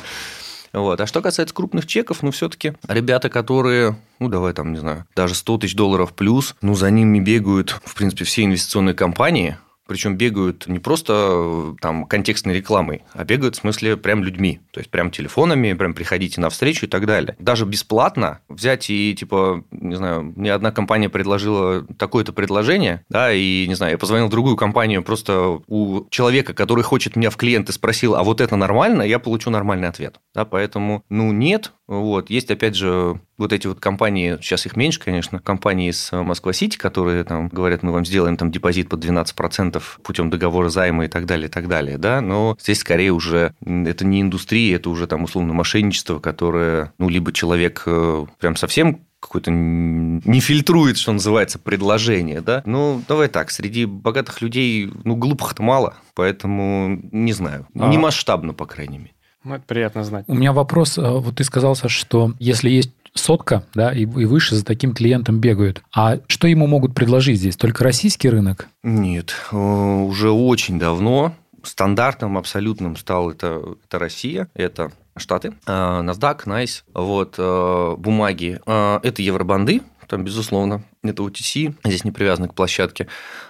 Вот. 0.73 1.01
А 1.01 1.07
что 1.07 1.23
касается 1.23 1.55
крупных 1.55 1.87
чеков, 1.87 2.23
ну, 2.23 2.31
все-таки 2.31 2.75
ребята, 2.89 3.29
которые, 3.29 3.97
ну, 4.19 4.29
давай 4.29 4.53
там, 4.53 4.73
не 4.73 4.79
знаю, 4.79 5.05
даже 5.15 5.35
100 5.35 5.59
тысяч 5.59 5.75
долларов 5.75 6.13
плюс, 6.13 6.55
ну, 6.63 6.75
за 6.75 6.91
ними 6.91 7.21
бегают, 7.21 7.81
в 7.85 7.95
принципе, 7.95 8.25
все 8.25 8.45
инвестиционные 8.45 8.95
компании, 8.95 9.57
причем 9.87 10.17
бегают 10.17 10.67
не 10.67 10.79
просто 10.79 11.13
э, 11.15 11.75
там 11.81 12.07
контекстной 12.07 12.55
рекламой, 12.55 13.03
а 13.13 13.25
бегают 13.25 13.57
в 13.57 13.61
смысле 13.61 13.97
прям 13.97 14.25
людьми. 14.25 14.61
То 14.73 14.81
есть 14.81 14.91
прям 14.91 15.11
телефонами, 15.11 15.73
прям 15.73 15.95
приходите 15.95 16.41
на 16.41 16.51
встречу 16.51 16.87
и 16.87 16.89
так 16.89 17.07
далее. 17.07 17.37
Даже 17.39 17.65
бесплатно 17.65 18.41
взять 18.49 18.91
и 18.91 19.15
типа, 19.15 19.65
не 19.71 19.97
знаю, 19.97 20.33
мне 20.37 20.53
одна 20.53 20.73
компания 20.73 21.09
предложила 21.09 21.83
такое-то 21.99 22.33
предложение, 22.33 23.05
да, 23.09 23.33
и 23.33 23.67
не 23.67 23.75
знаю, 23.75 23.93
я 23.93 23.99
позвонил 23.99 24.27
в 24.27 24.31
другую 24.31 24.57
компанию 24.57 25.03
просто 25.03 25.61
у 25.67 26.07
человека, 26.11 26.55
который 26.55 26.85
хочет 26.85 27.17
меня 27.17 27.31
в 27.31 27.37
клиенты, 27.37 27.73
спросил, 27.73 28.15
а 28.15 28.23
вот 28.23 28.41
это 28.41 28.57
нормально, 28.57 29.03
я 29.03 29.19
получу 29.19 29.51
нормальный 29.51 29.89
ответ. 29.89 30.21
Да, 30.35 30.45
поэтому, 30.45 31.05
ну, 31.09 31.33
нет, 31.33 31.73
Вот. 31.89 32.31
Есть, 32.31 32.51
опять 32.51 32.75
же, 32.75 33.21
вот 33.39 33.53
эти 33.53 33.67
вот 33.67 33.79
компании, 33.79 34.39
сейчас 34.41 34.67
их 34.67 34.77
меньше, 34.77 35.01
конечно, 35.01 35.39
компании 35.39 35.91
из 35.91 36.11
Москва-Сити, 36.11 36.77
которые 36.77 37.23
там 37.25 37.49
говорят, 37.49 37.83
мы 37.83 37.93
вам 37.93 38.05
сделаем 38.05 38.37
там 38.37 38.51
депозит 38.51 38.89
под 38.89 39.05
12% 39.05 39.83
путем 40.03 40.31
договора 40.31 40.69
займа 40.69 41.05
и 41.05 41.09
так 41.09 41.27
далее, 41.27 41.49
и 41.49 41.51
так 41.51 41.69
далее, 41.69 41.99
да, 41.99 42.21
но 42.21 42.57
здесь 42.61 42.81
скорее 42.81 43.13
уже 43.13 43.55
это 43.65 44.05
не 44.05 44.23
индустрия, 44.23 44.77
это 44.77 44.91
уже 44.91 45.07
там 45.07 45.25
условно 45.25 45.53
мошенничество, 45.53 46.19
которое, 46.19 46.93
ну, 46.99 47.09
либо 47.09 47.33
человек 47.33 47.83
э, 47.87 48.27
прям 48.41 48.57
совсем 48.57 49.07
какой-то 49.21 49.51
не 49.51 50.41
фильтрует, 50.41 50.99
что 50.99 51.13
называется, 51.13 51.59
предложение, 51.59 52.41
да? 52.41 52.63
Ну, 52.65 53.03
давай 53.09 53.29
так, 53.29 53.51
среди 53.51 53.85
богатых 53.85 54.41
людей, 54.41 54.91
ну, 55.05 55.17
глупых-то 55.17 55.63
мало, 55.63 55.97
поэтому 56.15 57.01
не 57.13 57.33
знаю, 57.33 57.67
а... 57.75 57.89
не 57.89 57.99
масштабно, 57.99 58.55
по 58.55 58.67
крайней 58.67 58.99
мере. 58.99 59.16
Ну, 59.47 59.55
это 59.55 59.65
приятно 59.65 60.03
знать. 60.03 60.25
У 60.27 60.35
меня 60.35 60.53
вопрос, 60.53 60.99
э, 60.99 61.09
вот 61.09 61.37
ты 61.37 61.45
сказал, 61.45 61.77
что 61.77 62.33
если 62.41 62.69
есть 62.69 62.91
сотка, 63.15 63.63
да, 63.75 63.93
и, 63.93 64.01
и 64.01 64.25
выше 64.25 64.57
за 64.57 64.65
таким 64.65 64.93
клиентом 64.93 65.39
бегают. 65.39 65.83
А 65.95 66.19
что 66.27 66.49
ему 66.49 66.67
могут 66.67 66.97
предложить 66.97 67.39
здесь? 67.39 67.57
Только 67.57 67.85
российский 67.85 68.29
рынок? 68.29 68.67
Нет, 68.83 69.37
э, 69.53 69.57
уже 69.57 70.33
очень 70.33 70.81
давно 70.81 71.33
стандартным 71.63 72.37
абсолютным 72.37 72.97
стал 72.97 73.31
это, 73.31 73.77
это 73.85 73.99
Россия, 74.01 74.49
это 74.55 74.91
Штаты, 75.17 75.55
э, 75.65 75.71
NASDAQ, 75.71 76.45
NICE, 76.45 76.83
вот, 76.93 77.99
бумаги, 78.01 78.61
это 78.67 79.23
евробанды, 79.23 79.81
там, 80.09 80.25
безусловно, 80.25 80.83
это 81.05 81.23
OTC, 81.23 81.75
здесь 81.85 82.05
не 82.05 82.11
привязаны 82.11 82.49
к 82.49 82.55
площадке. 82.55 83.07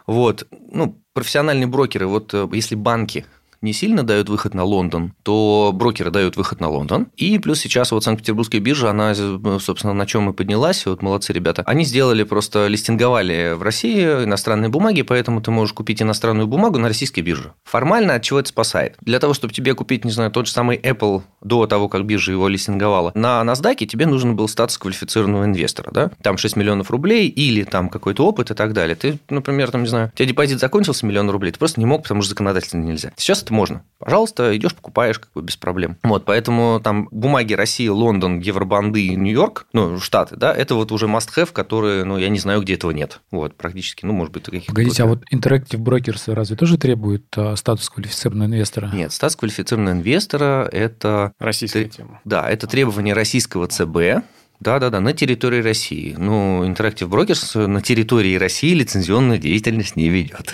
Вот, 0.06 0.46
ну, 0.70 0.98
профессиональные 1.14 1.66
брокеры, 1.66 2.06
вот 2.06 2.34
если 2.52 2.74
банки 2.74 3.24
не 3.60 3.72
сильно 3.72 4.02
дают 4.02 4.28
выход 4.28 4.54
на 4.54 4.64
Лондон, 4.64 5.14
то 5.22 5.70
брокеры 5.74 6.10
дают 6.10 6.36
выход 6.36 6.60
на 6.60 6.68
Лондон. 6.68 7.08
И 7.16 7.38
плюс 7.38 7.60
сейчас 7.60 7.92
вот 7.92 8.04
Санкт-Петербургская 8.04 8.60
биржа, 8.60 8.90
она, 8.90 9.14
собственно, 9.58 9.92
на 9.92 10.06
чем 10.06 10.30
и 10.30 10.32
поднялась, 10.32 10.86
вот 10.86 11.02
молодцы 11.02 11.32
ребята. 11.32 11.62
Они 11.66 11.84
сделали 11.84 12.22
просто, 12.22 12.66
листинговали 12.66 13.54
в 13.56 13.62
России 13.62 14.04
иностранные 14.24 14.68
бумаги, 14.68 15.02
поэтому 15.02 15.40
ты 15.40 15.50
можешь 15.50 15.72
купить 15.72 16.02
иностранную 16.02 16.46
бумагу 16.46 16.78
на 16.78 16.88
российской 16.88 17.20
бирже. 17.20 17.52
Формально 17.64 18.14
от 18.14 18.22
чего 18.22 18.40
это 18.40 18.48
спасает? 18.48 18.96
Для 19.00 19.18
того, 19.18 19.34
чтобы 19.34 19.52
тебе 19.52 19.74
купить, 19.74 20.04
не 20.04 20.10
знаю, 20.10 20.30
тот 20.30 20.46
же 20.46 20.52
самый 20.52 20.76
Apple 20.78 21.22
до 21.42 21.66
того, 21.66 21.88
как 21.88 22.04
биржа 22.04 22.32
его 22.32 22.48
листинговала, 22.48 23.12
на 23.14 23.42
NASDAQ 23.42 23.86
тебе 23.86 24.06
нужен 24.06 24.36
был 24.36 24.48
статус 24.48 24.78
квалифицированного 24.78 25.44
инвестора, 25.44 25.90
да? 25.92 26.10
Там 26.22 26.38
6 26.38 26.56
миллионов 26.56 26.90
рублей 26.90 27.28
или 27.28 27.64
там 27.64 27.88
какой-то 27.88 28.26
опыт 28.26 28.50
и 28.50 28.54
так 28.54 28.72
далее. 28.72 28.96
Ты, 28.96 29.18
например, 29.28 29.70
там, 29.70 29.82
не 29.82 29.88
знаю, 29.88 30.10
у 30.12 30.16
тебя 30.16 30.28
депозит 30.28 30.60
закончился 30.60 31.06
миллион 31.06 31.30
рублей, 31.30 31.52
ты 31.52 31.58
просто 31.58 31.80
не 31.80 31.86
мог, 31.86 32.02
потому 32.02 32.22
что 32.22 32.30
законодательно 32.30 32.84
нельзя. 32.84 33.12
Сейчас 33.16 33.42
это 33.46 33.54
можно. 33.54 33.84
Пожалуйста, 33.98 34.54
идешь, 34.56 34.74
покупаешь 34.74 35.18
как 35.18 35.32
бы 35.32 35.40
без 35.40 35.56
проблем. 35.56 35.96
Вот, 36.02 36.24
поэтому 36.24 36.80
там 36.82 37.08
бумаги 37.10 37.54
России, 37.54 37.88
Лондон, 37.88 38.40
Евробанды, 38.40 39.08
Нью-Йорк, 39.14 39.66
ну, 39.72 39.98
Штаты, 39.98 40.36
да, 40.36 40.52
это 40.52 40.74
вот 40.74 40.92
уже 40.92 41.06
must-have, 41.06 41.52
которые, 41.52 42.04
ну, 42.04 42.18
я 42.18 42.28
не 42.28 42.38
знаю, 42.38 42.60
где 42.60 42.74
этого 42.74 42.90
нет. 42.90 43.20
Вот, 43.30 43.54
практически, 43.54 44.04
ну, 44.04 44.12
может 44.12 44.34
быть, 44.34 44.44
каких-то... 44.44 44.72
Погодите, 44.72 45.02
а 45.04 45.06
вот 45.06 45.22
Interactive 45.32 45.78
Brokers 45.78 46.34
разве 46.34 46.56
тоже 46.56 46.76
требует 46.76 47.26
а, 47.36 47.56
статус 47.56 47.88
квалифицированного 47.88 48.48
инвестора? 48.48 48.90
Нет, 48.92 49.12
статус 49.12 49.36
квалифицированного 49.36 49.94
инвестора– 49.94 50.68
это... 50.72 51.32
Российская 51.38 51.84
тема. 51.84 52.20
Да, 52.24 52.48
это 52.50 52.66
требование 52.66 53.14
российского 53.14 53.66
ЦБ, 53.66 54.24
да-да-да, 54.60 55.00
на 55.00 55.12
территории 55.12 55.62
России. 55.62 56.14
Ну, 56.18 56.64
Interactive 56.64 57.08
Brokers 57.08 57.66
на 57.66 57.80
территории 57.80 58.36
России 58.36 58.74
лицензионную 58.74 59.38
деятельность 59.38 59.96
не 59.96 60.08
ведет. 60.08 60.52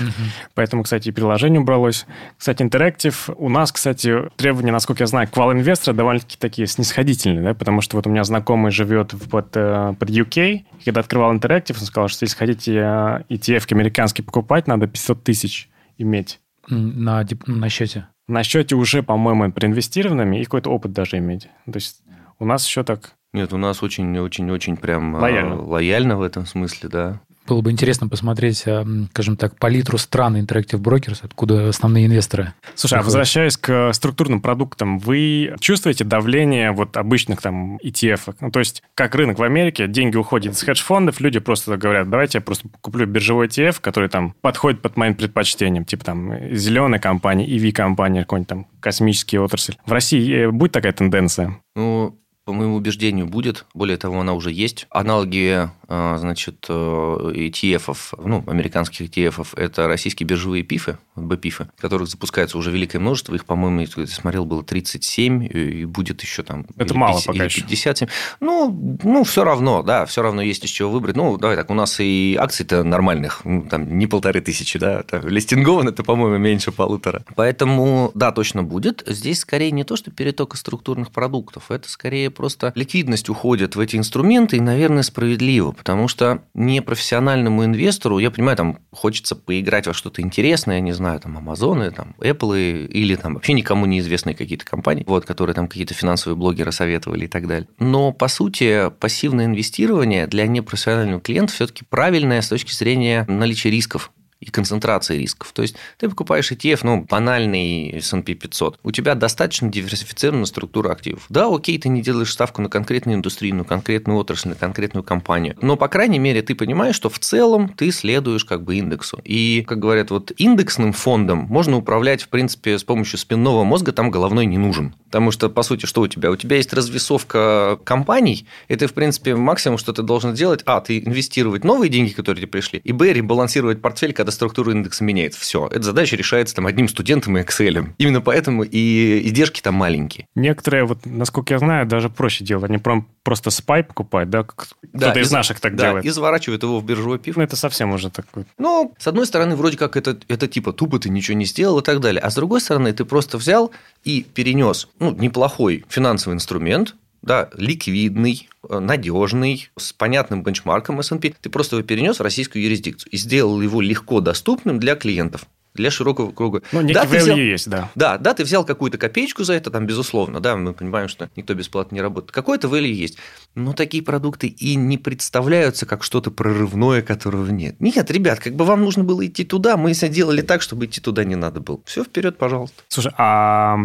Поэтому, 0.55 0.83
кстати, 0.83 1.09
и 1.09 1.13
приложение 1.13 1.61
убралось. 1.61 2.07
Кстати, 2.37 2.63
Interactive 2.63 3.35
у 3.37 3.49
нас, 3.49 3.73
кстати, 3.73 4.31
требования, 4.37 4.73
насколько 4.73 5.03
я 5.03 5.07
знаю, 5.07 5.29
к 5.29 5.37
инвестора 5.37 5.95
довольно-таки 5.95 6.37
такие 6.39 6.67
снисходительные, 6.67 7.43
да, 7.43 7.55
потому 7.55 7.81
что 7.81 7.97
вот 7.97 8.07
у 8.07 8.11
меня 8.11 8.25
знакомый 8.25 8.73
живет 8.73 9.15
под, 9.31 9.57
э, 9.57 9.95
под 9.99 10.11
UK, 10.11 10.55
и 10.55 10.65
когда 10.85 11.01
открывал 11.01 11.35
Interactive, 11.35 11.77
он 11.79 11.87
сказал, 11.87 12.09
что 12.09 12.25
если 12.25 12.37
хотите 12.37 12.75
э, 12.75 13.23
ETF 13.29 13.73
американский 13.73 14.23
покупать, 14.23 14.67
надо 14.67 14.87
500 14.87 15.23
тысяч 15.25 15.69
иметь. 15.99 16.41
На, 16.69 17.27
на 17.47 17.69
счете? 17.69 18.07
На 18.29 18.43
счете 18.45 18.77
уже, 18.77 19.03
по-моему, 19.03 19.53
проинвестированными 19.53 20.41
и 20.41 20.45
какой-то 20.45 20.71
опыт 20.71 20.93
даже 20.93 21.19
иметь. 21.19 21.49
То 21.67 21.75
есть 21.75 22.03
у 22.39 22.45
нас 22.45 22.67
еще 22.67 22.85
так 22.85 23.15
нет, 23.33 23.53
у 23.53 23.57
нас 23.57 23.83
очень-очень-очень 23.83 24.77
прям 24.77 25.17
а, 25.17 25.21
лояльно. 25.21 25.63
лояльно 25.63 26.17
в 26.17 26.23
этом 26.23 26.47
смысле, 26.47 26.89
да. 26.89 27.21
Было 27.47 27.61
бы 27.61 27.73
интересно 27.73 28.09
посмотреть, 28.09 28.65
а, 28.67 28.87
скажем 29.11 29.37
так, 29.37 29.59
палитру 29.59 29.99
стран 29.99 30.37
Interactive 30.37 30.79
Brokers, 30.79 31.21
откуда 31.23 31.69
основные 31.69 32.07
инвесторы. 32.07 32.53
Слушай, 32.75 33.01
а 33.01 33.03
возвращаясь 33.03 33.57
к 33.57 33.93
структурным 33.95 34.41
продуктам, 34.41 34.99
вы 34.99 35.55
чувствуете 35.61 36.05
давление 36.05 36.73
вот 36.73 36.97
обычных 36.97 37.41
там 37.41 37.79
ETF? 37.79 38.37
Ну, 38.41 38.51
то 38.51 38.61
есть, 38.61 38.83
как 38.95 39.15
рынок 39.15 39.39
в 39.39 39.43
Америке, 39.43 39.89
деньги 39.89 40.17
уходят 40.17 40.55
из 40.55 40.63
хедж-фондов, 40.63 41.21
люди 41.21 41.41
просто 41.41 41.77
говорят, 41.77 42.11
давайте 42.11 42.39
я 42.39 42.43
просто 42.43 42.69
куплю 42.81 43.07
биржевой 43.07 43.49
ETF, 43.49 43.81
который 43.81 44.09
там 44.09 44.35
подходит 44.41 44.83
под 44.83 44.97
моим 44.97 45.15
предпочтениям, 45.15 45.85
типа 45.85 46.05
там 46.05 46.55
зеленая 46.55 47.01
компания, 47.01 47.49
EV-компания, 47.49 48.21
какой-нибудь 48.21 48.49
там 48.49 48.67
космический 48.79 49.39
отрасль. 49.39 49.75
В 49.85 49.93
России 49.93 50.33
э, 50.33 50.51
будет 50.51 50.73
такая 50.73 50.93
тенденция? 50.93 51.59
Ну, 51.75 52.19
по 52.45 52.53
моему 52.53 52.77
убеждению, 52.77 53.27
будет. 53.27 53.67
Более 53.75 53.97
того, 53.97 54.21
она 54.21 54.35
уже 54.35 54.51
есть. 54.51 54.87
Аналоги, 54.91 55.71
значит, 56.19 56.67
э, 56.69 56.73
ETF, 56.73 58.15
ну, 58.25 58.45
американских 58.47 59.09
ETF, 59.09 59.49
это 59.57 59.87
российские 59.87 60.27
биржевые 60.27 60.63
пифы, 60.63 60.99
БПИФы, 61.17 61.69
которых 61.79 62.09
запускается 62.09 62.57
уже 62.57 62.71
великое 62.71 62.99
множество. 62.99 63.35
Их, 63.35 63.45
по-моему, 63.45 63.81
я 63.81 64.07
смотрел, 64.07 64.45
было 64.45 64.63
37, 64.63 65.49
и 65.53 65.85
будет 65.85 66.23
еще 66.23 66.43
там... 66.43 66.67
Это 66.77 66.95
мало 66.95 67.15
50, 67.15 67.27
пока 67.27 67.45
или 67.45 67.53
57. 67.53 68.09
Ну, 68.41 68.99
ну, 69.03 69.25
все 69.25 69.45
равно, 69.45 69.83
да, 69.83 70.07
все 70.07 70.23
равно 70.23 70.41
есть 70.41 70.65
из 70.65 70.71
чего 70.71 70.91
выбрать. 70.91 71.17
Ну, 71.17 71.37
давай 71.37 71.57
так, 71.57 71.71
у 71.71 71.75
нас 71.75 72.01
и 72.01 72.37
акций-то 72.39 72.85
нормальных, 72.85 73.45
ну, 73.45 73.63
там, 73.63 73.99
не 73.99 74.07
полторы 74.07 74.41
тысячи, 74.41 74.79
да, 74.79 75.05
листингован 75.25 75.89
это, 75.89 76.03
по-моему, 76.03 76.39
меньше 76.39 76.73
полутора. 76.73 77.25
Поэтому, 77.37 78.11
да, 78.15 78.33
точно 78.33 78.63
будет. 78.63 79.03
Здесь 79.07 79.41
скорее 79.41 79.71
не 79.73 79.85
то, 79.85 79.97
что 79.97 80.11
переток 80.11 80.55
из 80.55 80.61
структурных 80.61 81.11
продуктов, 81.11 81.71
это 81.71 81.89
скорее 81.89 82.31
просто 82.31 82.73
ликвидность 82.75 83.29
уходит 83.29 83.77
в 83.77 83.81
эти 83.81 83.97
инструменты, 83.97 84.57
и, 84.57 84.61
наверное, 84.61 85.03
справедливо, 85.03 85.73
потому 85.83 86.07
что 86.07 86.45
непрофессиональному 86.55 87.65
инвестору, 87.65 88.21
я 88.21 88.31
понимаю, 88.31 88.57
там 88.57 88.79
хочется 88.93 89.35
поиграть 89.35 89.89
во 89.89 89.93
что-то 89.93 90.23
интересное, 90.23 90.77
я 90.77 90.81
не 90.81 90.93
знаю, 90.93 91.19
там 91.19 91.37
Амазоны, 91.37 91.91
там 91.91 92.15
Apple 92.21 92.87
или 92.87 93.17
там 93.17 93.35
вообще 93.35 93.53
никому 93.53 93.87
неизвестные 93.87 94.37
какие-то 94.37 94.65
компании, 94.65 95.03
вот, 95.09 95.25
которые 95.25 95.55
там 95.55 95.67
какие-то 95.67 95.93
финансовые 95.93 96.37
блогеры 96.37 96.71
советовали 96.71 97.25
и 97.25 97.29
так 97.29 97.49
далее. 97.49 97.67
Но, 97.81 98.13
по 98.13 98.29
сути, 98.29 98.91
пассивное 99.01 99.47
инвестирование 99.47 100.29
для 100.29 100.47
непрофессионального 100.47 101.21
клиента 101.21 101.53
все-таки 101.53 101.85
правильное 101.85 102.43
с 102.43 102.49
точки 102.49 102.73
зрения 102.73 103.25
наличия 103.27 103.71
рисков 103.71 104.13
и 104.43 104.51
концентрации 104.51 105.19
рисков. 105.19 105.53
То 105.53 105.63
есть 105.63 105.77
ты 105.99 106.09
покупаешь 106.09 106.51
ETF, 106.51 106.81
ну, 106.83 107.07
банальный 107.09 107.91
S&P 107.99 108.35
500. 108.35 108.81
У 108.83 108.91
тебя 108.91 109.15
достаточно 109.15 109.69
диверсифицированная 109.69 110.47
структура 110.47 110.91
активов. 110.91 111.27
Да, 111.29 111.47
окей, 111.47 111.79
ты 111.79 111.89
не 111.89 112.03
делаешь 112.03 112.33
ставку 112.33 112.61
на 112.61 112.69
конкретную 112.69 113.17
индустрию, 113.17 113.55
на 113.55 113.65
конкретную 113.65 114.19
отрасль, 114.19 114.49
на 114.49 114.55
конкретную 114.57 115.05
компанию. 115.05 115.57
Но, 115.63 115.77
по 115.77 115.89
крайней 115.89 116.19
мере, 116.19 116.43
ты 116.43 116.55
понимаешь, 116.55 116.97
что 116.97 117.09
в 117.09 117.19
целом 117.21 117.69
ты 117.69 117.93
следуешь 117.93 118.45
как 118.45 118.65
бы 118.65 118.77
индексу. 118.77 119.21
И, 119.25 119.65
как 119.67 119.79
говорят, 119.79 120.11
вот 120.11 120.33
индексным 120.37 120.93
фондом 120.93 121.47
можно 121.49 121.77
управлять, 121.77 122.23
в 122.23 122.29
принципе, 122.29 122.79
с 122.79 122.85
помощью 122.85 123.19
спинного 123.19 123.63
мозга, 123.63 123.93
там 123.93 124.11
головной 124.11 124.47
не 124.47 124.59
нужен. 124.59 124.95
Потому 125.07 125.31
что, 125.31 125.51
по 125.51 125.63
сути, 125.63 125.87
что 125.87 126.01
у 126.01 126.09
тебя? 126.09 126.31
У 126.31 126.37
тебя 126.37 126.57
есть 126.57 126.73
развесовка 126.73 127.79
компаний, 127.85 128.47
и 128.69 128.75
ты, 128.75 128.87
в 128.87 128.95
принципе, 128.95 129.37
максимум, 129.37 129.79
что 129.79 129.93
ты 129.93 130.03
должен 130.03 130.35
делать, 130.35 130.63
а, 130.65 130.81
ты 130.81 130.99
инвестировать 130.99 131.65
новые 131.65 131.91
деньги, 131.91 132.11
которые 132.11 132.43
тебе 132.43 132.51
пришли, 132.51 132.81
и, 132.83 132.93
б, 132.93 133.13
ребалансировать 133.13 133.81
портфель, 133.81 134.15
когда 134.15 134.32
структура 134.33 134.73
индекса 134.73 135.05
меняется. 135.05 135.41
Все. 135.41 135.67
Эта 135.67 135.83
задача 135.83 136.17
решается 136.17 136.55
там 136.55 136.67
одним 136.67 136.89
студентом 136.89 137.39
и 137.39 137.43
Excel. 137.43 137.91
Именно 137.99 138.21
поэтому 138.21 138.63
и 138.63 139.27
издержки 139.27 139.61
там 139.61 139.75
маленькие. 139.75 140.27
Некоторые, 140.35 140.85
вот, 140.85 141.01
насколько 141.05 141.55
я 141.55 141.59
знаю, 141.59 141.87
даже 141.87 142.11
проще 142.11 142.45
делать. 142.45 142.69
Они 142.71 142.79
прям 142.79 143.09
просто 143.23 143.51
спай 143.51 143.85
покупают, 143.85 144.31
да? 144.31 144.43
Кто-то 144.43 144.75
да, 144.93 145.13
из, 145.13 145.29
из 145.29 145.33
наших 145.33 145.61
так 145.61 145.77
да, 145.77 145.89
делает. 145.89 146.05
и 146.05 146.11
заворачивают 146.11 146.63
его 146.63 146.81
в 146.81 146.85
биржевой 146.85 147.19
пив. 147.19 147.37
Ну, 147.37 147.43
это 147.43 147.57
совсем 147.57 147.93
уже 147.93 148.11
такой... 148.11 148.45
Ну, 148.59 148.95
с 148.99 149.07
одной 149.07 149.27
стороны, 149.27 149.57
вроде 149.57 149.77
как 149.77 149.97
это, 149.97 150.19
это 150.29 150.49
типа 150.49 150.73
тупо 150.73 150.99
ты 150.99 151.09
ничего 151.09 151.37
не 151.37 151.45
сделал 151.45 151.79
и 151.79 151.83
так 151.83 152.01
далее. 152.01 152.21
А 152.21 152.31
с 152.31 152.35
другой 152.35 152.61
стороны, 152.61 152.93
ты 152.93 153.05
просто 153.05 153.39
взял 153.39 153.71
и 154.05 154.27
перенес 154.35 154.89
ну, 154.99 155.13
неплохой 155.13 155.85
финансовый 155.89 156.35
инструмент, 156.35 156.95
да, 157.23 157.49
ликвидный, 157.55 158.49
э, 158.69 158.79
надежный, 158.79 159.71
с 159.77 159.93
понятным 159.93 160.43
бенчмарком 160.43 161.01
S&P, 161.01 161.35
ты 161.41 161.51
просто 161.51 161.77
его 161.77 161.87
перенес 161.87 162.19
в 162.19 162.23
российскую 162.23 162.63
юрисдикцию 162.63 163.11
и 163.13 163.17
сделал 163.17 163.61
его 163.61 163.81
легко 163.81 164.21
доступным 164.21 164.79
для 164.79 164.97
клиентов. 164.97 165.47
Для 165.75 165.91
широкого 165.91 166.33
круга. 166.33 166.63
Ну, 166.73 166.83
да, 166.83 167.05
value 167.05 167.23
взял, 167.23 167.37
есть, 167.37 167.69
да. 167.69 167.91
Да, 167.95 168.19
да, 168.19 168.35
ты 168.35 168.45
взял 168.45 168.65
какую-то 168.65 168.99
копеечку 168.99 169.45
за 169.45 169.55
это, 169.55 169.71
там, 169.71 169.87
безусловно, 169.87 170.41
да, 170.41 170.57
мы 170.57 170.73
понимаем, 170.73 171.09
что 171.09 171.31
никто 171.37 171.55
бесплатно 171.55 171.95
не 171.95 172.03
работает. 172.03 172.33
Какой-то 172.33 172.69
value 172.69 172.93
есть. 172.93 173.19
Но 173.55 173.73
такие 173.73 174.03
продукты 174.03 174.47
и 174.47 174.75
не 174.75 174.99
представляются 174.99 175.87
как 175.87 176.05
что-то 176.05 176.31
прорывное, 176.31 177.03
которого 177.03 177.51
нет. 177.51 177.77
Нет, 177.81 178.11
ребят, 178.11 178.41
как 178.41 178.55
бы 178.55 178.65
вам 178.65 178.83
нужно 178.83 179.05
было 179.05 179.27
идти 179.27 179.45
туда, 179.45 179.77
мы 179.77 179.95
сделали 179.95 180.43
так, 180.43 180.63
чтобы 180.63 180.87
идти 180.87 181.01
туда 181.01 181.25
не 181.25 181.37
надо 181.37 181.61
было. 181.61 181.81
Все, 181.85 182.05
вперед, 182.05 182.39
пожалуйста. 182.39 182.83
Слушай, 182.89 183.13
а 183.19 183.79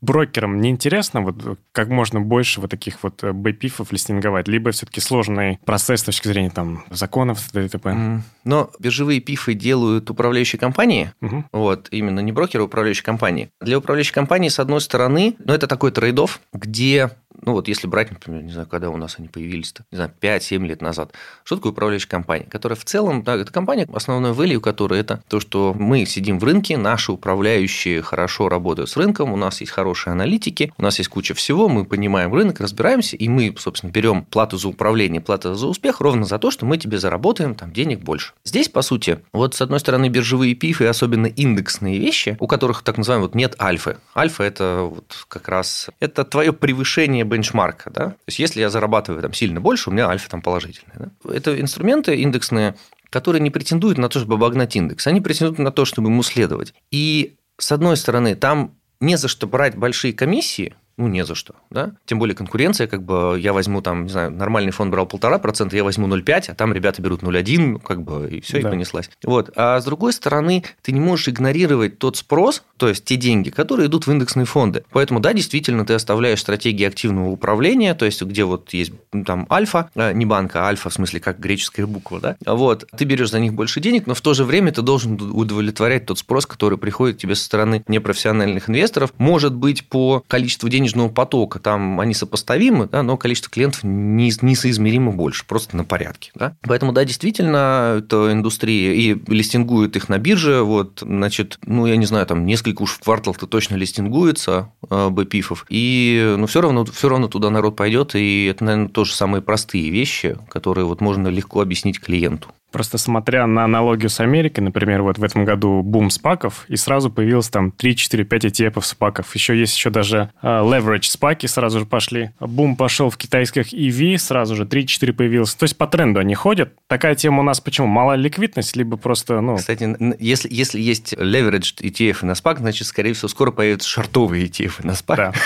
брокерам 0.00 0.60
не 0.60 0.70
интересно 0.70 1.20
вот 1.20 1.58
как 1.72 1.88
можно 1.88 2.20
больше 2.20 2.60
вот 2.60 2.70
таких 2.70 3.02
вот 3.02 3.22
бэпифов 3.22 3.92
листинговать? 3.92 4.48
Либо 4.48 4.70
все-таки 4.72 5.00
сложный 5.00 5.58
процесс 5.64 6.00
с 6.00 6.04
точки 6.04 6.28
зрения 6.28 6.50
там 6.50 6.84
законов, 6.90 7.40
т.д. 7.52 8.22
Но 8.44 8.70
биржевые 8.78 9.20
пифы 9.20 9.54
делают 9.54 10.10
управляющие 10.10 10.58
компании, 10.58 11.12
угу. 11.22 11.44
вот, 11.52 11.88
именно 11.90 12.20
не 12.20 12.32
брокеры, 12.32 12.64
а 12.64 12.66
управляющие 12.66 13.04
компании. 13.04 13.50
Для 13.60 13.78
управляющей 13.78 14.12
компании, 14.12 14.48
с 14.48 14.58
одной 14.58 14.80
стороны, 14.80 15.36
ну, 15.38 15.54
это 15.54 15.66
такой 15.66 15.92
трейдов, 15.92 16.40
где 16.52 17.10
ну 17.40 17.52
вот 17.52 17.68
если 17.68 17.86
брать, 17.86 18.10
например, 18.10 18.42
не 18.42 18.52
знаю, 18.52 18.68
когда 18.68 18.90
у 18.90 18.96
нас 18.96 19.16
они 19.18 19.28
появились-то, 19.28 19.84
не 19.90 19.96
знаю, 19.96 20.12
5-7 20.20 20.66
лет 20.66 20.82
назад, 20.82 21.12
что 21.44 21.56
такое 21.56 21.72
управляющая 21.72 22.08
компания? 22.08 22.44
Которая 22.44 22.76
в 22.76 22.84
целом, 22.84 23.22
да, 23.22 23.36
это 23.36 23.52
компания, 23.52 23.88
основной 23.92 24.32
value 24.32 24.60
которой 24.60 25.00
это 25.00 25.22
то, 25.28 25.40
что 25.40 25.74
мы 25.76 26.04
сидим 26.06 26.38
в 26.38 26.44
рынке, 26.44 26.76
наши 26.76 27.12
управляющие 27.12 28.02
хорошо 28.02 28.48
работают 28.48 28.90
с 28.90 28.96
рынком, 28.96 29.32
у 29.32 29.36
нас 29.36 29.60
есть 29.60 29.72
хорошие 29.72 30.12
аналитики, 30.12 30.72
у 30.76 30.82
нас 30.82 30.98
есть 30.98 31.10
куча 31.10 31.34
всего, 31.34 31.68
мы 31.68 31.84
понимаем 31.84 32.32
рынок, 32.32 32.60
разбираемся, 32.60 33.16
и 33.16 33.28
мы, 33.28 33.54
собственно, 33.58 33.90
берем 33.90 34.24
плату 34.24 34.58
за 34.58 34.68
управление, 34.68 35.20
плату 35.20 35.54
за 35.54 35.66
успех 35.66 36.00
ровно 36.00 36.24
за 36.24 36.38
то, 36.38 36.50
что 36.50 36.66
мы 36.66 36.78
тебе 36.78 36.98
заработаем 36.98 37.54
там 37.54 37.72
денег 37.72 38.00
больше. 38.00 38.32
Здесь, 38.44 38.68
по 38.68 38.82
сути, 38.82 39.20
вот 39.32 39.54
с 39.54 39.60
одной 39.60 39.80
стороны 39.80 40.08
биржевые 40.08 40.54
пифы, 40.54 40.86
особенно 40.86 41.26
индексные 41.26 41.98
вещи, 41.98 42.36
у 42.40 42.46
которых 42.46 42.82
так 42.82 42.98
называемый 42.98 43.28
вот 43.28 43.34
нет 43.34 43.56
альфы. 43.60 43.96
Альфа– 44.16 44.42
это 44.44 44.88
вот 44.90 45.24
как 45.28 45.48
раз 45.48 45.88
это 46.00 46.24
твое 46.24 46.52
превышение 46.52 47.21
бенчмарка. 47.24 47.90
Да? 47.90 48.10
То 48.10 48.16
есть, 48.26 48.38
если 48.38 48.60
я 48.60 48.70
зарабатываю 48.70 49.22
там 49.22 49.32
сильно 49.32 49.60
больше, 49.60 49.90
у 49.90 49.92
меня 49.92 50.08
альфа 50.08 50.28
там 50.28 50.42
положительная. 50.42 51.10
Да? 51.24 51.34
Это 51.34 51.60
инструменты 51.60 52.16
индексные, 52.16 52.76
которые 53.10 53.40
не 53.40 53.50
претендуют 53.50 53.98
на 53.98 54.08
то, 54.08 54.18
чтобы 54.18 54.34
обогнать 54.34 54.74
индекс, 54.76 55.06
они 55.06 55.20
претендуют 55.20 55.58
на 55.58 55.72
то, 55.72 55.84
чтобы 55.84 56.08
ему 56.08 56.22
следовать. 56.22 56.74
И, 56.90 57.36
с 57.58 57.72
одной 57.72 57.96
стороны, 57.96 58.34
там 58.34 58.74
не 59.00 59.16
за 59.16 59.28
что 59.28 59.46
брать 59.46 59.76
большие 59.76 60.12
комиссии, 60.12 60.74
ну, 60.96 61.08
не 61.08 61.24
за 61.24 61.34
что, 61.34 61.54
да. 61.70 61.92
Тем 62.04 62.18
более 62.18 62.34
конкуренция, 62.34 62.86
как 62.86 63.02
бы 63.02 63.36
я 63.38 63.52
возьму 63.52 63.80
там, 63.82 64.04
не 64.04 64.10
знаю, 64.10 64.30
нормальный 64.30 64.72
фонд 64.72 64.90
брал 64.90 65.06
полтора 65.06 65.38
процента, 65.38 65.76
я 65.76 65.84
возьму 65.84 66.06
0,5, 66.06 66.50
а 66.50 66.54
там 66.54 66.72
ребята 66.72 67.00
берут 67.00 67.22
0,1, 67.22 67.58
ну, 67.58 67.78
как 67.78 68.02
бы, 68.02 68.28
и 68.30 68.40
все, 68.40 68.60
да. 68.60 68.68
и 68.68 68.72
понеслась. 68.72 69.10
Вот. 69.24 69.50
А 69.56 69.80
с 69.80 69.84
другой 69.84 70.12
стороны, 70.12 70.64
ты 70.82 70.92
не 70.92 71.00
можешь 71.00 71.28
игнорировать 71.28 71.98
тот 71.98 72.16
спрос, 72.16 72.62
то 72.76 72.88
есть 72.88 73.04
те 73.04 73.16
деньги, 73.16 73.50
которые 73.50 73.86
идут 73.88 74.06
в 74.06 74.12
индексные 74.12 74.44
фонды. 74.44 74.84
Поэтому, 74.90 75.20
да, 75.20 75.32
действительно, 75.32 75.86
ты 75.86 75.94
оставляешь 75.94 76.40
стратегии 76.40 76.84
активного 76.84 77.30
управления, 77.30 77.94
то 77.94 78.04
есть 78.04 78.22
где 78.22 78.44
вот 78.44 78.72
есть 78.72 78.92
ну, 79.12 79.24
там 79.24 79.46
альфа, 79.50 79.90
а, 79.94 80.12
не 80.12 80.26
банка, 80.26 80.64
а 80.64 80.68
альфа 80.68 80.90
в 80.90 80.94
смысле 80.94 81.20
как 81.20 81.38
греческая 81.38 81.86
буква, 81.86 82.20
да, 82.20 82.36
вот, 82.44 82.86
ты 82.96 83.04
берешь 83.04 83.30
за 83.30 83.40
них 83.40 83.54
больше 83.54 83.80
денег, 83.80 84.06
но 84.06 84.14
в 84.14 84.20
то 84.20 84.34
же 84.34 84.44
время 84.44 84.72
ты 84.72 84.82
должен 84.82 85.20
удовлетворять 85.20 86.06
тот 86.06 86.18
спрос, 86.18 86.46
который 86.46 86.78
приходит 86.78 87.18
тебе 87.18 87.34
со 87.34 87.44
стороны 87.44 87.82
непрофессиональных 87.88 88.68
инвесторов, 88.68 89.12
может 89.18 89.54
быть, 89.54 89.88
по 89.88 90.22
количеству 90.26 90.68
денежного 90.82 91.08
потока, 91.08 91.60
там 91.60 92.00
они 92.00 92.12
сопоставимы, 92.12 92.88
да, 92.90 93.02
но 93.02 93.16
количество 93.16 93.50
клиентов 93.50 93.84
не, 93.84 94.32
несоизмеримо 94.42 95.12
больше, 95.12 95.46
просто 95.46 95.76
на 95.76 95.84
порядке. 95.84 96.32
Да? 96.34 96.56
Поэтому, 96.62 96.92
да, 96.92 97.04
действительно, 97.04 97.96
это 97.98 98.32
индустрия, 98.32 98.92
и 98.92 99.16
листингуют 99.32 99.96
их 99.96 100.08
на 100.08 100.18
бирже, 100.18 100.62
вот, 100.62 101.00
значит, 101.00 101.58
ну, 101.64 101.86
я 101.86 101.96
не 101.96 102.06
знаю, 102.06 102.26
там 102.26 102.44
несколько 102.44 102.82
уж 102.82 102.92
в 102.92 103.00
квартал-то 103.00 103.46
точно 103.46 103.76
листингуется 103.76 104.70
э, 104.90 105.08
БПИФов, 105.08 105.66
и, 105.68 106.34
ну, 106.36 106.46
все 106.46 106.60
равно, 106.60 106.84
все 106.84 107.08
равно 107.08 107.28
туда 107.28 107.50
народ 107.50 107.76
пойдет, 107.76 108.14
и 108.14 108.46
это, 108.46 108.64
наверное, 108.64 108.88
тоже 108.88 109.14
самые 109.14 109.42
простые 109.42 109.90
вещи, 109.90 110.36
которые 110.48 110.84
вот 110.84 111.00
можно 111.00 111.28
легко 111.28 111.60
объяснить 111.60 112.00
клиенту. 112.00 112.48
Просто 112.72 112.98
смотря 112.98 113.46
на 113.46 113.64
аналогию 113.64 114.08
с 114.08 114.18
Америкой, 114.20 114.64
например, 114.64 115.02
вот 115.02 115.18
в 115.18 115.24
этом 115.24 115.44
году 115.44 115.82
бум 115.82 116.10
спаков, 116.10 116.64
и 116.68 116.76
сразу 116.76 117.10
появилось 117.10 117.48
там 117.48 117.70
3, 117.70 117.96
4, 117.96 118.24
5 118.24 118.44
ETF 118.46 118.82
спаков. 118.82 119.34
Еще 119.34 119.58
есть 119.58 119.76
еще 119.76 119.90
даже 119.90 120.30
uh, 120.42 120.64
leverage 120.64 121.02
спаки 121.04 121.46
сразу 121.46 121.80
же 121.80 121.86
пошли. 121.86 122.30
Бум 122.40 122.76
пошел 122.76 123.10
в 123.10 123.16
китайских 123.16 123.72
EV, 123.72 124.18
сразу 124.18 124.56
же 124.56 124.64
3-4 124.64 125.12
появилось. 125.12 125.54
То 125.54 125.64
есть 125.64 125.76
по 125.76 125.86
тренду 125.86 126.20
они 126.20 126.34
ходят. 126.34 126.72
Такая 126.86 127.14
тема 127.14 127.40
у 127.40 127.42
нас 127.42 127.60
почему? 127.60 127.86
Малая 127.86 128.16
ликвидность, 128.16 128.76
либо 128.76 128.96
просто, 128.96 129.40
ну... 129.40 129.56
Кстати, 129.56 129.96
если, 130.18 130.48
если 130.50 130.80
есть 130.80 131.12
leverage 131.12 131.80
ETF 131.80 132.24
на 132.24 132.34
спак, 132.34 132.58
значит, 132.58 132.86
скорее 132.86 133.12
всего, 133.12 133.28
скоро 133.28 133.50
появятся 133.50 133.88
шартовые 133.88 134.46
ETF 134.46 134.84
на 134.84 134.94
спак. 134.94 135.16
Да. 135.16 135.32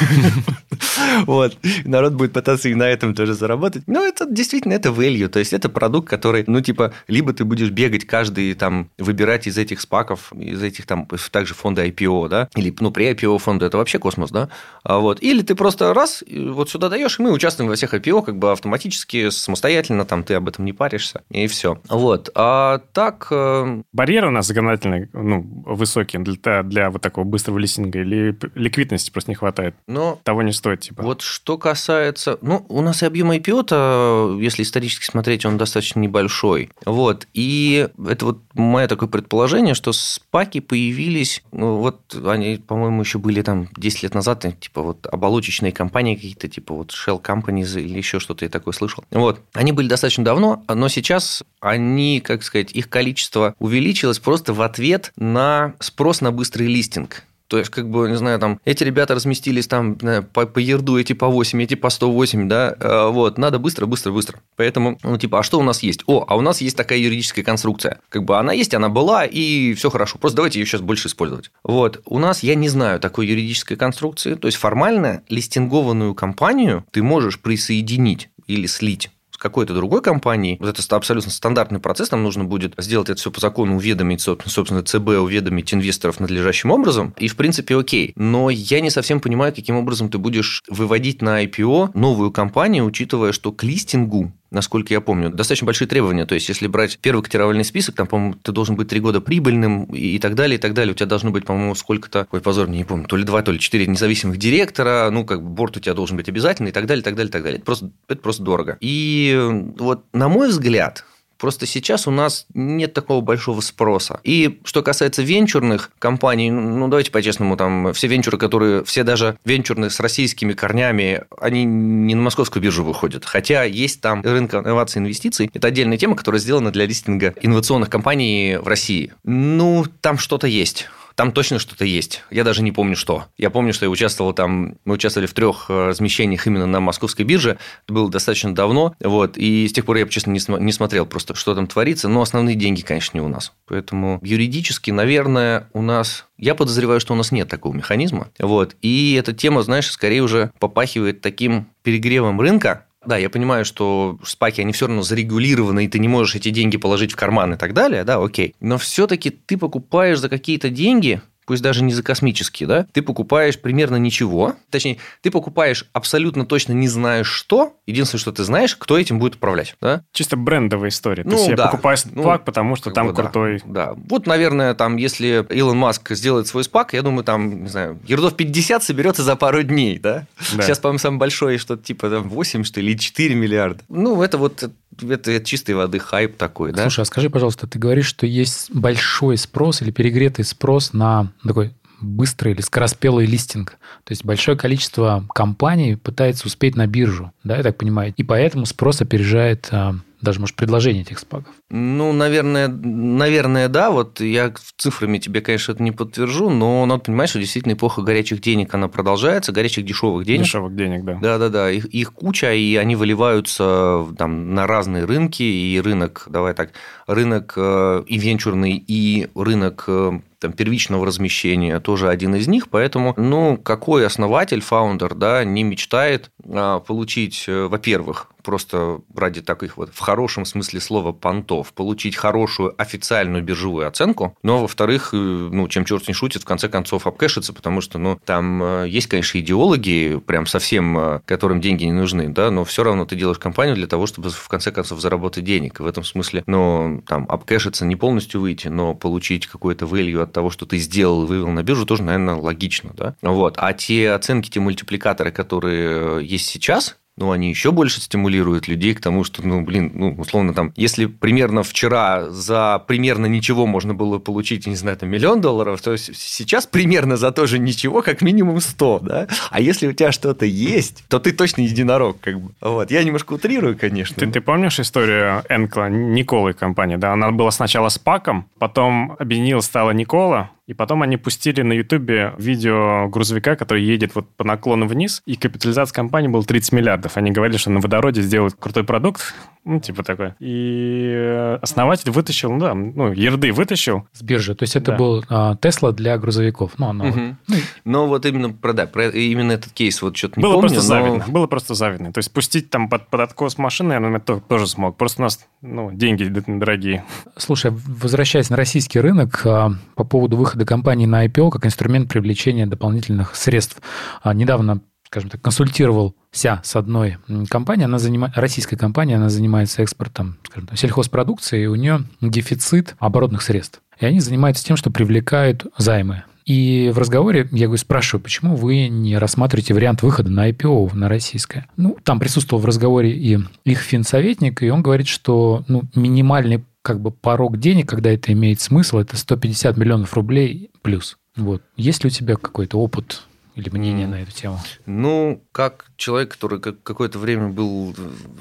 Вот. 1.26 1.58
Народ 1.84 2.14
будет 2.14 2.32
пытаться 2.32 2.68
и 2.68 2.74
на 2.74 2.84
этом 2.84 3.14
тоже 3.14 3.34
заработать. 3.34 3.82
Но 3.86 4.04
это 4.04 4.26
действительно, 4.26 4.72
это 4.72 4.90
value. 4.90 5.28
То 5.28 5.38
есть, 5.38 5.52
это 5.52 5.68
продукт, 5.68 6.08
который, 6.08 6.44
ну, 6.46 6.60
типа, 6.60 6.92
либо 7.16 7.32
ты 7.32 7.46
будешь 7.46 7.70
бегать 7.70 8.04
каждый, 8.06 8.52
там, 8.52 8.90
выбирать 8.98 9.46
из 9.46 9.56
этих 9.56 9.80
спаков, 9.80 10.34
из 10.34 10.62
этих, 10.62 10.84
там, 10.84 11.08
также 11.30 11.54
фонда 11.54 11.86
IPO, 11.86 12.28
да, 12.28 12.48
или, 12.54 12.74
ну, 12.78 12.90
при 12.90 13.10
IPO 13.10 13.38
фонда, 13.38 13.64
это 13.66 13.78
вообще 13.78 13.98
космос, 13.98 14.30
да, 14.30 14.50
а 14.82 14.98
вот, 14.98 15.22
или 15.22 15.40
ты 15.40 15.54
просто 15.54 15.94
раз, 15.94 16.22
вот 16.28 16.68
сюда 16.68 16.90
даешь, 16.90 17.18
и 17.18 17.22
мы 17.22 17.32
участвуем 17.32 17.70
во 17.70 17.76
всех 17.76 17.94
IPO, 17.94 18.22
как 18.22 18.38
бы 18.38 18.52
автоматически, 18.52 19.30
самостоятельно, 19.30 20.04
там, 20.04 20.24
ты 20.24 20.34
об 20.34 20.46
этом 20.46 20.66
не 20.66 20.74
паришься, 20.74 21.22
и 21.30 21.46
все. 21.46 21.80
Вот, 21.88 22.28
а 22.34 22.82
так... 22.92 23.28
Э, 23.30 23.82
Барьеры 23.94 24.28
у 24.28 24.30
нас 24.30 24.46
законодательные, 24.46 25.08
ну, 25.14 25.40
высокие 25.64 26.20
для, 26.20 26.62
для 26.62 26.90
вот 26.90 27.00
такого 27.00 27.24
быстрого 27.24 27.56
листинга, 27.56 28.00
или 28.00 28.38
ликвидности 28.54 29.10
просто 29.10 29.30
не 29.30 29.36
хватает? 29.36 29.74
Но 29.86 30.20
Того 30.22 30.42
не 30.42 30.52
стоит, 30.52 30.80
типа. 30.80 31.02
Вот 31.02 31.22
что 31.22 31.56
касается... 31.56 32.38
Ну, 32.42 32.66
у 32.68 32.82
нас 32.82 33.02
и 33.02 33.06
объем 33.06 33.32
IPO-то, 33.32 34.36
если 34.38 34.62
исторически 34.64 35.06
смотреть, 35.06 35.46
он 35.46 35.56
достаточно 35.56 36.00
небольшой. 36.00 36.70
Вот, 36.84 37.05
вот. 37.06 37.28
И 37.34 37.88
это 38.04 38.26
вот 38.26 38.40
мое 38.54 38.88
такое 38.88 39.08
предположение, 39.08 39.74
что 39.74 39.92
спаки 39.92 40.58
появились, 40.58 41.40
ну, 41.52 41.76
вот 41.76 42.00
они, 42.26 42.56
по-моему, 42.56 43.02
еще 43.02 43.18
были 43.18 43.42
там 43.42 43.68
10 43.76 44.02
лет 44.02 44.14
назад, 44.14 44.44
типа 44.58 44.82
вот 44.82 45.06
оболочечные 45.06 45.70
компании 45.70 46.16
какие-то, 46.16 46.48
типа 46.48 46.74
вот 46.74 46.90
Shell 46.90 47.22
Companies 47.22 47.80
или 47.80 47.98
еще 47.98 48.18
что-то 48.18 48.44
я 48.44 48.48
такое 48.48 48.74
слышал. 48.74 49.04
Вот. 49.12 49.40
Они 49.52 49.70
были 49.70 49.86
достаточно 49.86 50.24
давно, 50.24 50.64
но 50.68 50.88
сейчас 50.88 51.44
они, 51.60 52.20
как 52.20 52.42
сказать, 52.42 52.72
их 52.72 52.88
количество 52.88 53.54
увеличилось 53.60 54.18
просто 54.18 54.52
в 54.52 54.60
ответ 54.60 55.12
на 55.16 55.74
спрос 55.78 56.20
на 56.20 56.32
быстрый 56.32 56.66
листинг. 56.66 57.22
То 57.48 57.58
есть, 57.58 57.70
как 57.70 57.88
бы, 57.88 58.08
не 58.08 58.16
знаю, 58.16 58.38
там, 58.38 58.60
эти 58.64 58.82
ребята 58.84 59.14
разместились 59.14 59.66
там 59.66 59.96
по, 59.96 60.46
по 60.46 60.58
ерду, 60.58 60.98
эти 60.98 61.12
по 61.12 61.28
8, 61.28 61.62
эти 61.62 61.74
по 61.74 61.90
108, 61.90 62.48
да, 62.48 62.76
э, 62.78 63.08
вот, 63.10 63.38
надо 63.38 63.58
быстро, 63.58 63.86
быстро, 63.86 64.12
быстро. 64.12 64.40
Поэтому, 64.56 64.98
ну, 65.02 65.16
типа, 65.16 65.40
а 65.40 65.42
что 65.42 65.58
у 65.58 65.62
нас 65.62 65.82
есть? 65.82 66.02
О, 66.06 66.24
а 66.26 66.36
у 66.36 66.40
нас 66.40 66.60
есть 66.60 66.76
такая 66.76 66.98
юридическая 66.98 67.44
конструкция. 67.44 68.00
Как 68.08 68.24
бы 68.24 68.38
она 68.38 68.52
есть, 68.52 68.74
она 68.74 68.88
была, 68.88 69.24
и 69.24 69.74
все 69.74 69.90
хорошо. 69.90 70.18
Просто 70.18 70.36
давайте 70.36 70.58
ее 70.58 70.66
сейчас 70.66 70.80
больше 70.80 71.08
использовать. 71.08 71.50
Вот, 71.62 72.02
у 72.04 72.18
нас, 72.18 72.42
я 72.42 72.54
не 72.54 72.68
знаю 72.68 72.98
такой 73.00 73.26
юридической 73.26 73.76
конструкции. 73.76 74.34
То 74.34 74.48
есть, 74.48 74.58
формально 74.58 75.22
листингованную 75.28 76.14
компанию 76.14 76.84
ты 76.90 77.02
можешь 77.02 77.40
присоединить 77.40 78.28
или 78.46 78.66
слить 78.66 79.10
какой-то 79.36 79.74
другой 79.74 80.02
компанией. 80.02 80.56
Вот 80.60 80.68
это 80.68 80.96
абсолютно 80.96 81.30
стандартный 81.30 81.80
процесс. 81.80 82.10
Нам 82.10 82.22
нужно 82.22 82.44
будет 82.44 82.74
сделать 82.78 83.08
это 83.08 83.20
все 83.20 83.30
по 83.30 83.40
закону, 83.40 83.76
уведомить, 83.76 84.20
собственно, 84.20 84.82
ЦБ, 84.82 85.08
уведомить 85.20 85.72
инвесторов 85.72 86.20
надлежащим 86.20 86.70
образом. 86.70 87.14
И, 87.18 87.28
в 87.28 87.36
принципе, 87.36 87.76
окей. 87.76 88.12
Но 88.16 88.50
я 88.50 88.80
не 88.80 88.90
совсем 88.90 89.20
понимаю, 89.20 89.54
каким 89.54 89.76
образом 89.76 90.08
ты 90.08 90.18
будешь 90.18 90.62
выводить 90.68 91.22
на 91.22 91.44
IPO 91.44 91.90
новую 91.94 92.30
компанию, 92.30 92.84
учитывая, 92.84 93.32
что 93.32 93.52
к 93.52 93.62
листингу 93.62 94.32
насколько 94.50 94.92
я 94.92 95.00
помню, 95.00 95.30
достаточно 95.30 95.66
большие 95.66 95.88
требования. 95.88 96.26
То 96.26 96.34
есть, 96.34 96.48
если 96.48 96.66
брать 96.66 96.98
первый 96.98 97.22
котировальный 97.22 97.64
список, 97.64 97.94
там, 97.94 98.06
по-моему, 98.06 98.34
ты 98.34 98.52
должен 98.52 98.76
быть 98.76 98.88
три 98.88 99.00
года 99.00 99.20
прибыльным 99.20 99.84
и 99.84 100.18
так 100.18 100.34
далее, 100.34 100.58
и 100.58 100.60
так 100.60 100.74
далее. 100.74 100.92
У 100.92 100.94
тебя 100.94 101.06
должно 101.06 101.30
быть, 101.30 101.44
по-моему, 101.44 101.74
сколько-то, 101.74 102.26
ой, 102.30 102.40
позор, 102.40 102.68
не 102.68 102.84
помню, 102.84 103.06
то 103.06 103.16
ли 103.16 103.24
два, 103.24 103.42
то 103.42 103.52
ли 103.52 103.58
четыре 103.58 103.86
независимых 103.86 104.36
директора, 104.38 105.08
ну, 105.10 105.24
как 105.24 105.42
бы 105.42 105.48
борт 105.48 105.76
у 105.76 105.80
тебя 105.80 105.94
должен 105.94 106.16
быть 106.16 106.28
обязательно 106.28 106.68
и 106.68 106.72
так 106.72 106.86
далее, 106.86 107.02
и 107.02 107.04
так 107.04 107.14
далее, 107.14 107.28
и 107.28 107.32
так 107.32 107.42
далее. 107.42 107.56
Это 107.58 107.64
просто, 107.64 107.90
это 108.08 108.20
просто 108.20 108.42
дорого. 108.42 108.76
И 108.80 109.38
вот, 109.78 110.04
на 110.12 110.28
мой 110.28 110.48
взгляд, 110.48 111.04
Просто 111.38 111.66
сейчас 111.66 112.06
у 112.06 112.10
нас 112.10 112.46
нет 112.54 112.94
такого 112.94 113.20
большого 113.20 113.60
спроса. 113.60 114.20
И 114.24 114.60
что 114.64 114.82
касается 114.82 115.22
венчурных 115.22 115.90
компаний, 115.98 116.50
ну 116.50 116.88
давайте 116.88 117.10
по-честному, 117.10 117.56
там 117.56 117.92
все 117.92 118.06
венчуры, 118.06 118.38
которые, 118.38 118.84
все 118.84 119.04
даже 119.04 119.36
венчурные 119.44 119.90
с 119.90 120.00
российскими 120.00 120.52
корнями, 120.52 121.24
они 121.40 121.64
не 121.64 122.14
на 122.14 122.22
московскую 122.22 122.62
биржу 122.62 122.84
выходят. 122.84 123.24
Хотя 123.24 123.64
есть 123.64 124.00
там 124.00 124.22
рынок 124.22 124.54
инноваций 124.54 125.00
и 125.00 125.02
инвестиций. 125.02 125.50
Это 125.52 125.68
отдельная 125.68 125.98
тема, 125.98 126.16
которая 126.16 126.40
сделана 126.40 126.70
для 126.70 126.86
листинга 126.86 127.34
инновационных 127.40 127.90
компаний 127.90 128.58
в 128.60 128.66
России. 128.66 129.12
Ну, 129.24 129.84
там 130.00 130.18
что-то 130.18 130.46
есть 130.46 130.88
там 131.16 131.32
точно 131.32 131.58
что-то 131.58 131.84
есть. 131.84 132.22
Я 132.30 132.44
даже 132.44 132.62
не 132.62 132.72
помню, 132.72 132.94
что. 132.94 133.24
Я 133.38 133.48
помню, 133.48 133.72
что 133.72 133.86
я 133.86 133.90
участвовал 133.90 134.34
там, 134.34 134.76
мы 134.84 134.94
участвовали 134.94 135.26
в 135.26 135.32
трех 135.32 135.66
э, 135.70 135.86
размещениях 135.88 136.46
именно 136.46 136.66
на 136.66 136.78
московской 136.80 137.24
бирже. 137.24 137.58
Это 137.84 137.94
было 137.94 138.10
достаточно 138.10 138.54
давно. 138.54 138.94
Вот, 139.00 139.38
и 139.38 139.66
с 139.66 139.72
тех 139.72 139.86
пор 139.86 139.96
я, 139.96 140.06
честно, 140.06 140.30
не 140.30 140.72
смотрел 140.72 141.06
просто, 141.06 141.34
что 141.34 141.54
там 141.54 141.66
творится. 141.66 142.08
Но 142.08 142.20
основные 142.20 142.54
деньги, 142.54 142.82
конечно, 142.82 143.16
не 143.16 143.24
у 143.24 143.28
нас. 143.28 143.52
Поэтому 143.66 144.20
юридически, 144.22 144.90
наверное, 144.90 145.68
у 145.72 145.80
нас 145.80 146.26
я 146.38 146.54
подозреваю, 146.54 147.00
что 147.00 147.14
у 147.14 147.16
нас 147.16 147.32
нет 147.32 147.48
такого 147.48 147.74
механизма. 147.74 148.28
Вот. 148.38 148.76
И 148.82 149.14
эта 149.18 149.32
тема, 149.32 149.62
знаешь, 149.62 149.90
скорее 149.90 150.22
уже 150.22 150.52
попахивает 150.58 151.22
таким 151.22 151.68
перегревом 151.82 152.40
рынка, 152.40 152.85
да, 153.06 153.16
я 153.16 153.30
понимаю, 153.30 153.64
что 153.64 154.18
спаки, 154.24 154.60
они 154.60 154.72
все 154.72 154.86
равно 154.86 155.02
зарегулированы, 155.02 155.84
и 155.84 155.88
ты 155.88 155.98
не 155.98 156.08
можешь 156.08 156.34
эти 156.34 156.50
деньги 156.50 156.76
положить 156.76 157.12
в 157.12 157.16
карман 157.16 157.54
и 157.54 157.56
так 157.56 157.72
далее, 157.72 158.04
да, 158.04 158.22
окей. 158.22 158.54
Но 158.60 158.78
все-таки 158.78 159.30
ты 159.30 159.56
покупаешь 159.56 160.18
за 160.18 160.28
какие-то 160.28 160.70
деньги 160.70 161.20
пусть 161.46 161.62
даже 161.62 161.82
не 161.82 161.92
за 161.92 162.02
космические, 162.02 162.66
да, 162.66 162.86
ты 162.92 163.02
покупаешь 163.02 163.58
примерно 163.58 163.96
ничего, 163.96 164.56
точнее, 164.70 164.98
ты 165.22 165.30
покупаешь 165.30 165.86
абсолютно 165.92 166.44
точно 166.44 166.72
не 166.72 166.88
знаешь 166.88 167.28
что, 167.28 167.74
единственное, 167.86 168.20
что 168.20 168.32
ты 168.32 168.44
знаешь, 168.44 168.76
кто 168.76 168.98
этим 168.98 169.18
будет 169.18 169.36
управлять, 169.36 169.76
да. 169.80 170.02
Чисто 170.12 170.36
брендовая 170.36 170.90
история. 170.90 171.22
Ну, 171.24 171.30
То 171.30 171.36
есть 171.36 171.54
да. 171.54 171.64
я 171.64 171.70
покупаю 171.70 171.96
спак, 171.96 172.14
ну, 172.14 172.44
потому 172.44 172.76
что 172.76 172.90
там 172.90 173.08
бы, 173.08 173.14
крутой... 173.14 173.62
Да, 173.64 173.86
да. 173.86 173.94
Вот, 174.08 174.26
наверное, 174.26 174.74
там, 174.74 174.96
если 174.96 175.46
Илон 175.50 175.78
Маск 175.78 176.12
сделает 176.12 176.46
свой 176.48 176.64
спак, 176.64 176.92
я 176.92 177.02
думаю, 177.02 177.24
там, 177.24 177.62
не 177.62 177.68
знаю, 177.68 177.98
ердов 178.06 178.34
50 178.34 178.82
соберется 178.82 179.22
за 179.22 179.36
пару 179.36 179.62
дней, 179.62 179.98
да. 179.98 180.26
да. 180.54 180.62
Сейчас, 180.62 180.78
по-моему, 180.78 180.98
самый 180.98 181.18
большой 181.18 181.58
что-то 181.58 181.82
типа 181.82 182.10
там 182.10 182.28
8, 182.28 182.64
что 182.64 182.80
ли, 182.80 182.86
или 182.92 182.98
4 182.98 183.34
миллиарда. 183.34 183.82
Ну, 183.88 184.22
это 184.22 184.38
вот 184.38 184.70
это, 185.02 185.30
это 185.30 185.44
чистой 185.44 185.74
воды 185.74 185.98
хайп 185.98 186.36
такой, 186.36 186.72
да? 186.72 186.82
Слушай, 186.82 187.00
а 187.00 187.04
скажи, 187.04 187.30
пожалуйста, 187.30 187.66
ты 187.66 187.78
говоришь, 187.78 188.06
что 188.06 188.26
есть 188.26 188.70
большой 188.72 189.36
спрос 189.36 189.82
или 189.82 189.90
перегретый 189.90 190.44
спрос 190.44 190.92
на 190.92 191.32
такой 191.44 191.74
быстрый 192.00 192.52
или 192.52 192.60
скороспелый 192.60 193.26
листинг. 193.26 193.72
То 194.04 194.12
есть 194.12 194.24
большое 194.24 194.56
количество 194.56 195.24
компаний 195.34 195.96
пытается 195.96 196.46
успеть 196.46 196.76
на 196.76 196.86
биржу, 196.86 197.32
да, 197.42 197.56
я 197.56 197.62
так 197.62 197.78
понимаю. 197.78 198.12
И 198.16 198.22
поэтому 198.22 198.66
спрос 198.66 199.00
опережает 199.00 199.68
а, 199.70 199.94
даже, 200.20 200.40
может, 200.40 200.56
предложение 200.56 201.02
этих 201.02 201.18
спаков? 201.18 201.54
Ну, 201.70 202.12
наверное, 202.12 202.68
наверное, 202.68 203.68
да. 203.68 203.90
Вот 203.90 204.20
я 204.20 204.52
цифрами 204.76 205.18
тебе, 205.18 205.40
конечно, 205.40 205.72
это 205.72 205.82
не 205.82 205.92
подтвержу, 205.92 206.50
но 206.50 206.84
надо 206.86 207.02
понимать, 207.04 207.28
что 207.28 207.38
действительно 207.38 207.74
эпоха 207.74 208.02
горячих 208.02 208.40
денег, 208.40 208.74
она 208.74 208.88
продолжается, 208.88 209.52
горячих 209.52 209.84
дешевых 209.84 210.24
денег. 210.24 210.44
Дешевых 210.44 210.74
денег, 210.74 211.04
да. 211.04 211.18
Да-да-да, 211.20 211.70
их, 211.70 211.86
их 211.86 212.12
куча, 212.12 212.52
и 212.52 212.76
они 212.76 212.96
выливаются 212.96 214.06
там, 214.18 214.54
на 214.54 214.66
разные 214.66 215.04
рынки, 215.04 215.42
и 215.42 215.80
рынок, 215.80 216.26
давай 216.28 216.54
так, 216.54 216.70
рынок 217.06 217.54
э, 217.56 218.04
и 218.06 218.18
венчурный, 218.18 218.82
и 218.86 219.28
рынок 219.34 219.84
э, 219.86 220.20
там, 220.46 220.52
первичного 220.52 221.04
размещения 221.04 221.80
тоже 221.80 222.08
один 222.08 222.34
из 222.36 222.46
них, 222.46 222.68
поэтому, 222.68 223.14
ну, 223.16 223.56
какой 223.56 224.06
основатель, 224.06 224.60
фаундер, 224.60 225.14
да, 225.14 225.44
не 225.44 225.64
мечтает 225.64 226.30
а, 226.48 226.80
получить, 226.80 227.44
э, 227.48 227.66
во-первых, 227.66 228.28
просто 228.46 229.00
ради 229.14 229.42
таких 229.42 229.76
вот, 229.76 229.90
в 229.92 229.98
хорошем 229.98 230.44
смысле 230.44 230.80
слова, 230.80 231.12
понтов, 231.12 231.72
получить 231.72 232.16
хорошую 232.16 232.74
официальную 232.80 233.42
биржевую 233.42 233.86
оценку, 233.86 234.36
но, 234.42 234.62
во-вторых, 234.62 235.10
э, 235.12 235.16
ну, 235.16 235.68
чем 235.68 235.84
черт 235.84 236.08
не 236.08 236.14
шутит, 236.14 236.42
в 236.42 236.46
конце 236.46 236.68
концов 236.68 237.06
обкэшится, 237.06 237.52
потому 237.52 237.80
что, 237.80 237.98
ну, 237.98 238.18
там 238.24 238.62
э, 238.62 238.88
есть, 238.88 239.08
конечно, 239.08 239.38
идеологи, 239.38 240.22
прям 240.24 240.46
совсем, 240.46 241.20
которым 241.26 241.60
деньги 241.60 241.84
не 241.84 241.92
нужны, 241.92 242.28
да, 242.28 242.50
но 242.50 242.64
все 242.64 242.84
равно 242.84 243.04
ты 243.04 243.16
делаешь 243.16 243.38
компанию 243.38 243.74
для 243.74 243.86
того, 243.86 244.06
чтобы, 244.06 244.30
в 244.30 244.48
конце 244.48 244.70
концов, 244.70 245.00
заработать 245.00 245.44
денег. 245.44 245.80
И 245.80 245.82
в 245.82 245.86
этом 245.86 246.04
смысле, 246.04 246.44
ну, 246.46 247.02
там, 247.06 247.26
обкэшиться 247.28 247.84
не 247.84 247.96
полностью 247.96 248.40
выйти, 248.40 248.68
но 248.68 248.94
получить 248.94 249.46
какое-то 249.46 249.86
value 249.86 250.22
от 250.22 250.32
того, 250.32 250.50
что 250.50 250.66
ты 250.66 250.78
сделал 250.78 251.24
и 251.24 251.26
вывел 251.26 251.48
на 251.48 251.62
биржу, 251.62 251.84
тоже, 251.84 252.02
наверное, 252.02 252.36
логично. 252.36 252.92
Да? 252.94 253.16
Вот. 253.22 253.54
А 253.58 253.72
те 253.72 254.12
оценки, 254.12 254.50
те 254.50 254.60
мультипликаторы, 254.60 255.32
которые 255.32 256.24
есть 256.26 256.46
сейчас, 256.46 256.96
ну, 257.18 257.30
они 257.30 257.48
еще 257.48 257.72
больше 257.72 258.00
стимулируют 258.00 258.68
людей 258.68 258.94
к 258.94 259.00
тому, 259.00 259.24
что, 259.24 259.46
ну, 259.46 259.62
блин, 259.62 259.90
ну, 259.94 260.14
условно, 260.18 260.52
там, 260.52 260.72
если 260.76 261.06
примерно 261.06 261.62
вчера 261.62 262.28
за 262.30 262.78
примерно 262.86 263.24
ничего 263.24 263.66
можно 263.66 263.94
было 263.94 264.18
получить, 264.18 264.66
не 264.66 264.76
знаю, 264.76 264.98
там, 264.98 265.08
миллион 265.08 265.40
долларов, 265.40 265.80
то 265.80 265.96
сейчас 265.96 266.66
примерно 266.66 267.16
за 267.16 267.32
тоже 267.32 267.58
ничего 267.58 268.02
как 268.02 268.20
минимум 268.20 268.60
100, 268.60 268.98
да? 269.00 269.28
А 269.50 269.60
если 269.60 269.86
у 269.86 269.92
тебя 269.92 270.12
что-то 270.12 270.44
есть, 270.44 271.04
то 271.08 271.18
ты 271.18 271.32
точно 271.32 271.62
единорог, 271.62 272.20
как 272.20 272.38
бы. 272.38 272.52
Вот. 272.60 272.90
Я 272.90 273.02
немножко 273.02 273.32
утрирую, 273.32 273.78
конечно. 273.78 274.16
Ты, 274.16 274.30
ты 274.30 274.40
помнишь 274.42 274.78
историю 274.78 275.42
Энкла, 275.48 275.88
Николы 275.88 276.52
компании, 276.52 276.96
да? 276.96 277.14
Она 277.14 277.30
была 277.30 277.50
сначала 277.50 277.88
с 277.88 277.98
Паком, 277.98 278.46
потом 278.58 279.16
объединилась, 279.18 279.64
стала 279.64 279.92
Никола, 279.92 280.50
и 280.66 280.74
потом 280.74 281.02
они 281.02 281.16
пустили 281.16 281.62
на 281.62 281.72
Ютубе 281.72 282.34
видео 282.38 283.08
грузовика, 283.08 283.54
который 283.56 283.84
едет 283.84 284.14
вот 284.14 284.28
по 284.36 284.44
наклону 284.44 284.86
вниз, 284.86 285.22
и 285.24 285.36
капитализация 285.36 285.94
компании 285.94 286.28
была 286.28 286.42
30 286.42 286.72
миллиардов. 286.72 287.16
Они 287.16 287.30
говорили, 287.30 287.56
что 287.56 287.70
на 287.70 287.80
водороде 287.80 288.22
сделают 288.22 288.54
крутой 288.58 288.84
продукт, 288.84 289.34
ну, 289.66 289.80
типа 289.80 290.04
такой. 290.04 290.32
И 290.38 291.10
э, 291.12 291.58
основатель 291.60 292.12
вытащил, 292.12 292.52
ну 292.52 292.60
да, 292.60 292.74
ну, 292.74 293.12
ерды 293.12 293.52
вытащил. 293.52 294.06
С 294.12 294.22
биржи. 294.22 294.54
То 294.54 294.62
есть 294.62 294.76
это 294.76 294.92
да. 294.92 294.96
был 294.96 295.24
Тесла 295.60 295.90
для 295.90 296.16
грузовиков. 296.18 296.74
Ну, 296.78 296.86
оно... 296.86 297.08
угу. 297.08 297.20
ну, 297.48 297.56
но 297.84 298.06
вот 298.06 298.24
именно, 298.26 298.50
про, 298.50 298.72
да, 298.72 298.86
про, 298.86 299.08
именно 299.08 299.50
этот 299.50 299.72
кейс 299.72 300.00
вот 300.02 300.16
что-то 300.16 300.38
не 300.38 300.44
было 300.44 300.52
помню. 300.52 300.68
Просто 300.68 300.94
но... 300.94 301.00
завидно. 301.00 301.24
Было 301.26 301.46
просто 301.48 301.74
завидно. 301.74 302.12
То 302.12 302.18
есть 302.18 302.32
пустить 302.32 302.70
там 302.70 302.88
под, 302.88 303.08
под 303.08 303.20
откос 303.20 303.58
машины, 303.58 303.88
наверное, 303.88 304.20
тоже, 304.20 304.40
тоже 304.48 304.68
смог. 304.68 304.96
Просто 304.96 305.22
у 305.22 305.24
нас 305.24 305.44
ну, 305.62 305.90
деньги 305.92 306.24
дорогие. 306.46 307.04
Слушай, 307.36 307.72
возвращаясь 307.72 308.50
на 308.50 308.56
российский 308.56 309.00
рынок, 309.00 309.44
а, 309.44 309.72
по 309.96 310.04
поводу 310.04 310.36
выхода 310.36 310.64
компании 310.64 311.06
на 311.06 311.26
IPO 311.26 311.50
как 311.50 311.66
инструмент 311.66 312.08
привлечения 312.08 312.66
дополнительных 312.66 313.34
средств. 313.34 313.82
А, 314.22 314.32
недавно 314.32 314.80
скажем 315.06 315.30
так, 315.30 315.40
консультировался 315.40 316.60
с 316.62 316.76
одной 316.76 317.18
компанией, 317.48 317.86
она 317.86 317.98
занимает, 317.98 318.36
российской 318.36 318.76
компанией, 318.76 319.16
она 319.16 319.28
занимается 319.28 319.82
экспортом 319.82 320.38
скажем 320.44 320.68
так, 320.68 320.78
сельхозпродукции, 320.78 321.62
и 321.62 321.66
у 321.66 321.74
нее 321.74 322.04
дефицит 322.20 322.96
оборотных 322.98 323.42
средств. 323.42 323.80
И 323.98 324.06
они 324.06 324.20
занимаются 324.20 324.64
тем, 324.64 324.76
что 324.76 324.90
привлекают 324.90 325.66
займы. 325.78 326.24
И 326.44 326.92
в 326.94 326.98
разговоре 326.98 327.48
я 327.50 327.66
говорю, 327.66 327.78
спрашиваю, 327.78 328.22
почему 328.22 328.54
вы 328.54 328.86
не 328.88 329.18
рассматриваете 329.18 329.74
вариант 329.74 330.02
выхода 330.02 330.30
на 330.30 330.48
IPO 330.48 330.94
на 330.94 331.08
российское? 331.08 331.66
Ну, 331.76 331.96
там 332.04 332.20
присутствовал 332.20 332.62
в 332.62 332.66
разговоре 332.66 333.10
и 333.10 333.40
их 333.64 333.80
финсоветник, 333.80 334.62
и 334.62 334.70
он 334.70 334.80
говорит, 334.80 335.08
что 335.08 335.64
ну, 335.66 335.82
минимальный 335.96 336.64
как 336.82 337.00
бы 337.00 337.10
порог 337.10 337.58
денег, 337.58 337.88
когда 337.88 338.12
это 338.12 338.32
имеет 338.32 338.60
смысл, 338.60 338.98
это 338.98 339.16
150 339.16 339.76
миллионов 339.76 340.14
рублей 340.14 340.70
плюс. 340.82 341.18
Вот. 341.34 341.62
Есть 341.76 342.04
ли 342.04 342.08
у 342.08 342.10
тебя 342.10 342.36
какой-то 342.36 342.78
опыт 342.78 343.24
или 343.56 343.70
мнение 343.70 344.06
на 344.06 344.22
эту 344.22 344.32
тему? 344.32 344.60
Ну, 344.84 345.42
как 345.50 345.86
человек, 345.96 346.32
который 346.32 346.60
какое-то 346.60 347.18
время 347.18 347.48
был 347.48 347.94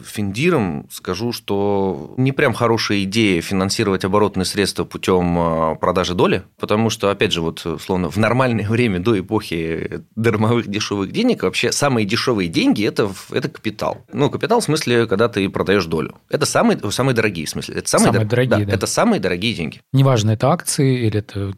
финдиром, 0.05 0.87
скажу, 0.91 1.31
что 1.31 2.13
не 2.17 2.33
прям 2.33 2.53
хорошая 2.53 3.03
идея 3.03 3.41
финансировать 3.41 4.03
оборотные 4.03 4.45
средства 4.45 4.83
путем 4.83 5.37
а, 5.39 5.75
продажи 5.75 6.13
доли, 6.15 6.43
потому 6.59 6.89
что, 6.89 7.09
опять 7.09 7.31
же, 7.31 7.41
вот, 7.41 7.65
условно, 7.65 8.11
в 8.11 8.17
нормальное 8.17 8.67
время 8.69 8.99
до 8.99 9.17
эпохи 9.17 10.01
дармовых 10.15 10.67
дешевых 10.67 11.11
денег 11.13 11.43
вообще 11.43 11.71
самые 11.71 12.05
дешевые 12.05 12.49
деньги 12.49 12.85
это,– 12.85 13.09
это 13.31 13.47
капитал. 13.47 14.05
Ну, 14.11 14.29
капитал 14.29 14.59
в 14.59 14.65
смысле, 14.65 15.07
когда 15.07 15.29
ты 15.29 15.47
продаешь 15.49 15.85
долю. 15.85 16.15
Это 16.29 16.45
самые, 16.45 16.77
самые 16.91 17.15
дорогие, 17.15 17.45
в 17.45 17.49
смысле. 17.49 17.75
Это 17.75 17.89
самые, 17.89 18.11
самые 18.11 18.25
дорогие, 18.25 18.65
да, 18.65 18.65
да. 18.65 18.73
Это 18.73 18.85
самые 18.85 19.21
дорогие 19.21 19.53
деньги. 19.53 19.79
Неважно, 19.93 20.31
это 20.31 20.51
акции 20.51 21.05
или 21.07 21.19
это 21.19 21.53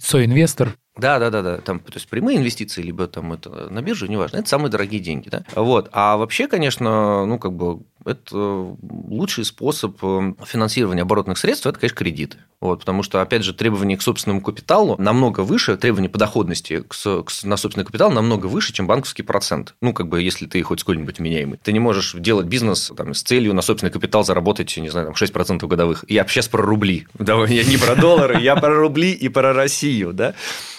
соинвестор. 0.00 0.76
Да, 0.96 1.18
да, 1.18 1.30
да, 1.30 1.42
да. 1.42 1.56
Там, 1.58 1.80
то 1.80 1.94
есть 1.94 2.08
прямые 2.08 2.38
инвестиции, 2.38 2.82
либо 2.82 3.06
там 3.06 3.32
это 3.32 3.68
на 3.70 3.80
бирже, 3.80 4.08
неважно. 4.08 4.36
Это 4.38 4.48
самые 4.48 4.70
дорогие 4.70 5.00
деньги, 5.00 5.28
да. 5.30 5.44
Вот. 5.54 5.88
А 5.92 6.16
вообще, 6.16 6.48
конечно, 6.48 7.24
ну, 7.24 7.38
как 7.38 7.54
бы 7.54 7.80
это 8.04 8.76
лучший 8.82 9.44
способ 9.44 9.96
э, 10.02 10.34
финансирования 10.44 11.02
оборотных 11.02 11.38
средств, 11.38 11.66
это, 11.66 11.78
конечно, 11.78 11.96
кредиты. 11.96 12.38
Вот, 12.60 12.80
потому 12.80 13.02
что, 13.02 13.20
опять 13.20 13.42
же, 13.42 13.54
требования 13.54 13.96
к 13.96 14.02
собственному 14.02 14.40
капиталу 14.40 14.96
намного 14.98 15.40
выше, 15.40 15.76
требования 15.76 16.08
по 16.08 16.18
доходности 16.18 16.82
к, 16.82 16.94
к, 16.94 17.44
на 17.44 17.56
собственный 17.56 17.84
капитал 17.84 18.10
намного 18.10 18.46
выше, 18.46 18.72
чем 18.72 18.86
банковский 18.86 19.22
процент. 19.22 19.74
Ну, 19.80 19.92
как 19.92 20.08
бы, 20.08 20.22
если 20.22 20.46
ты 20.46 20.62
хоть 20.62 20.80
сколько-нибудь 20.80 21.18
меняемый. 21.18 21.58
Ты 21.62 21.72
не 21.72 21.80
можешь 21.80 22.14
делать 22.14 22.46
бизнес 22.46 22.92
там, 22.96 23.14
с 23.14 23.22
целью 23.22 23.54
на 23.54 23.62
собственный 23.62 23.90
капитал 23.92 24.24
заработать, 24.24 24.76
не 24.76 24.90
знаю, 24.90 25.12
там, 25.12 25.14
6% 25.14 25.66
годовых. 25.66 26.04
Я 26.08 26.26
сейчас 26.26 26.48
про 26.48 26.62
рубли. 26.62 27.06
Давай, 27.14 27.52
я 27.52 27.64
не 27.64 27.76
про 27.78 27.96
доллары, 27.96 28.40
я 28.40 28.56
про 28.56 28.74
рубли 28.74 29.12
и 29.12 29.28
про 29.28 29.52
Россию, 29.52 30.12
да. 30.12 30.34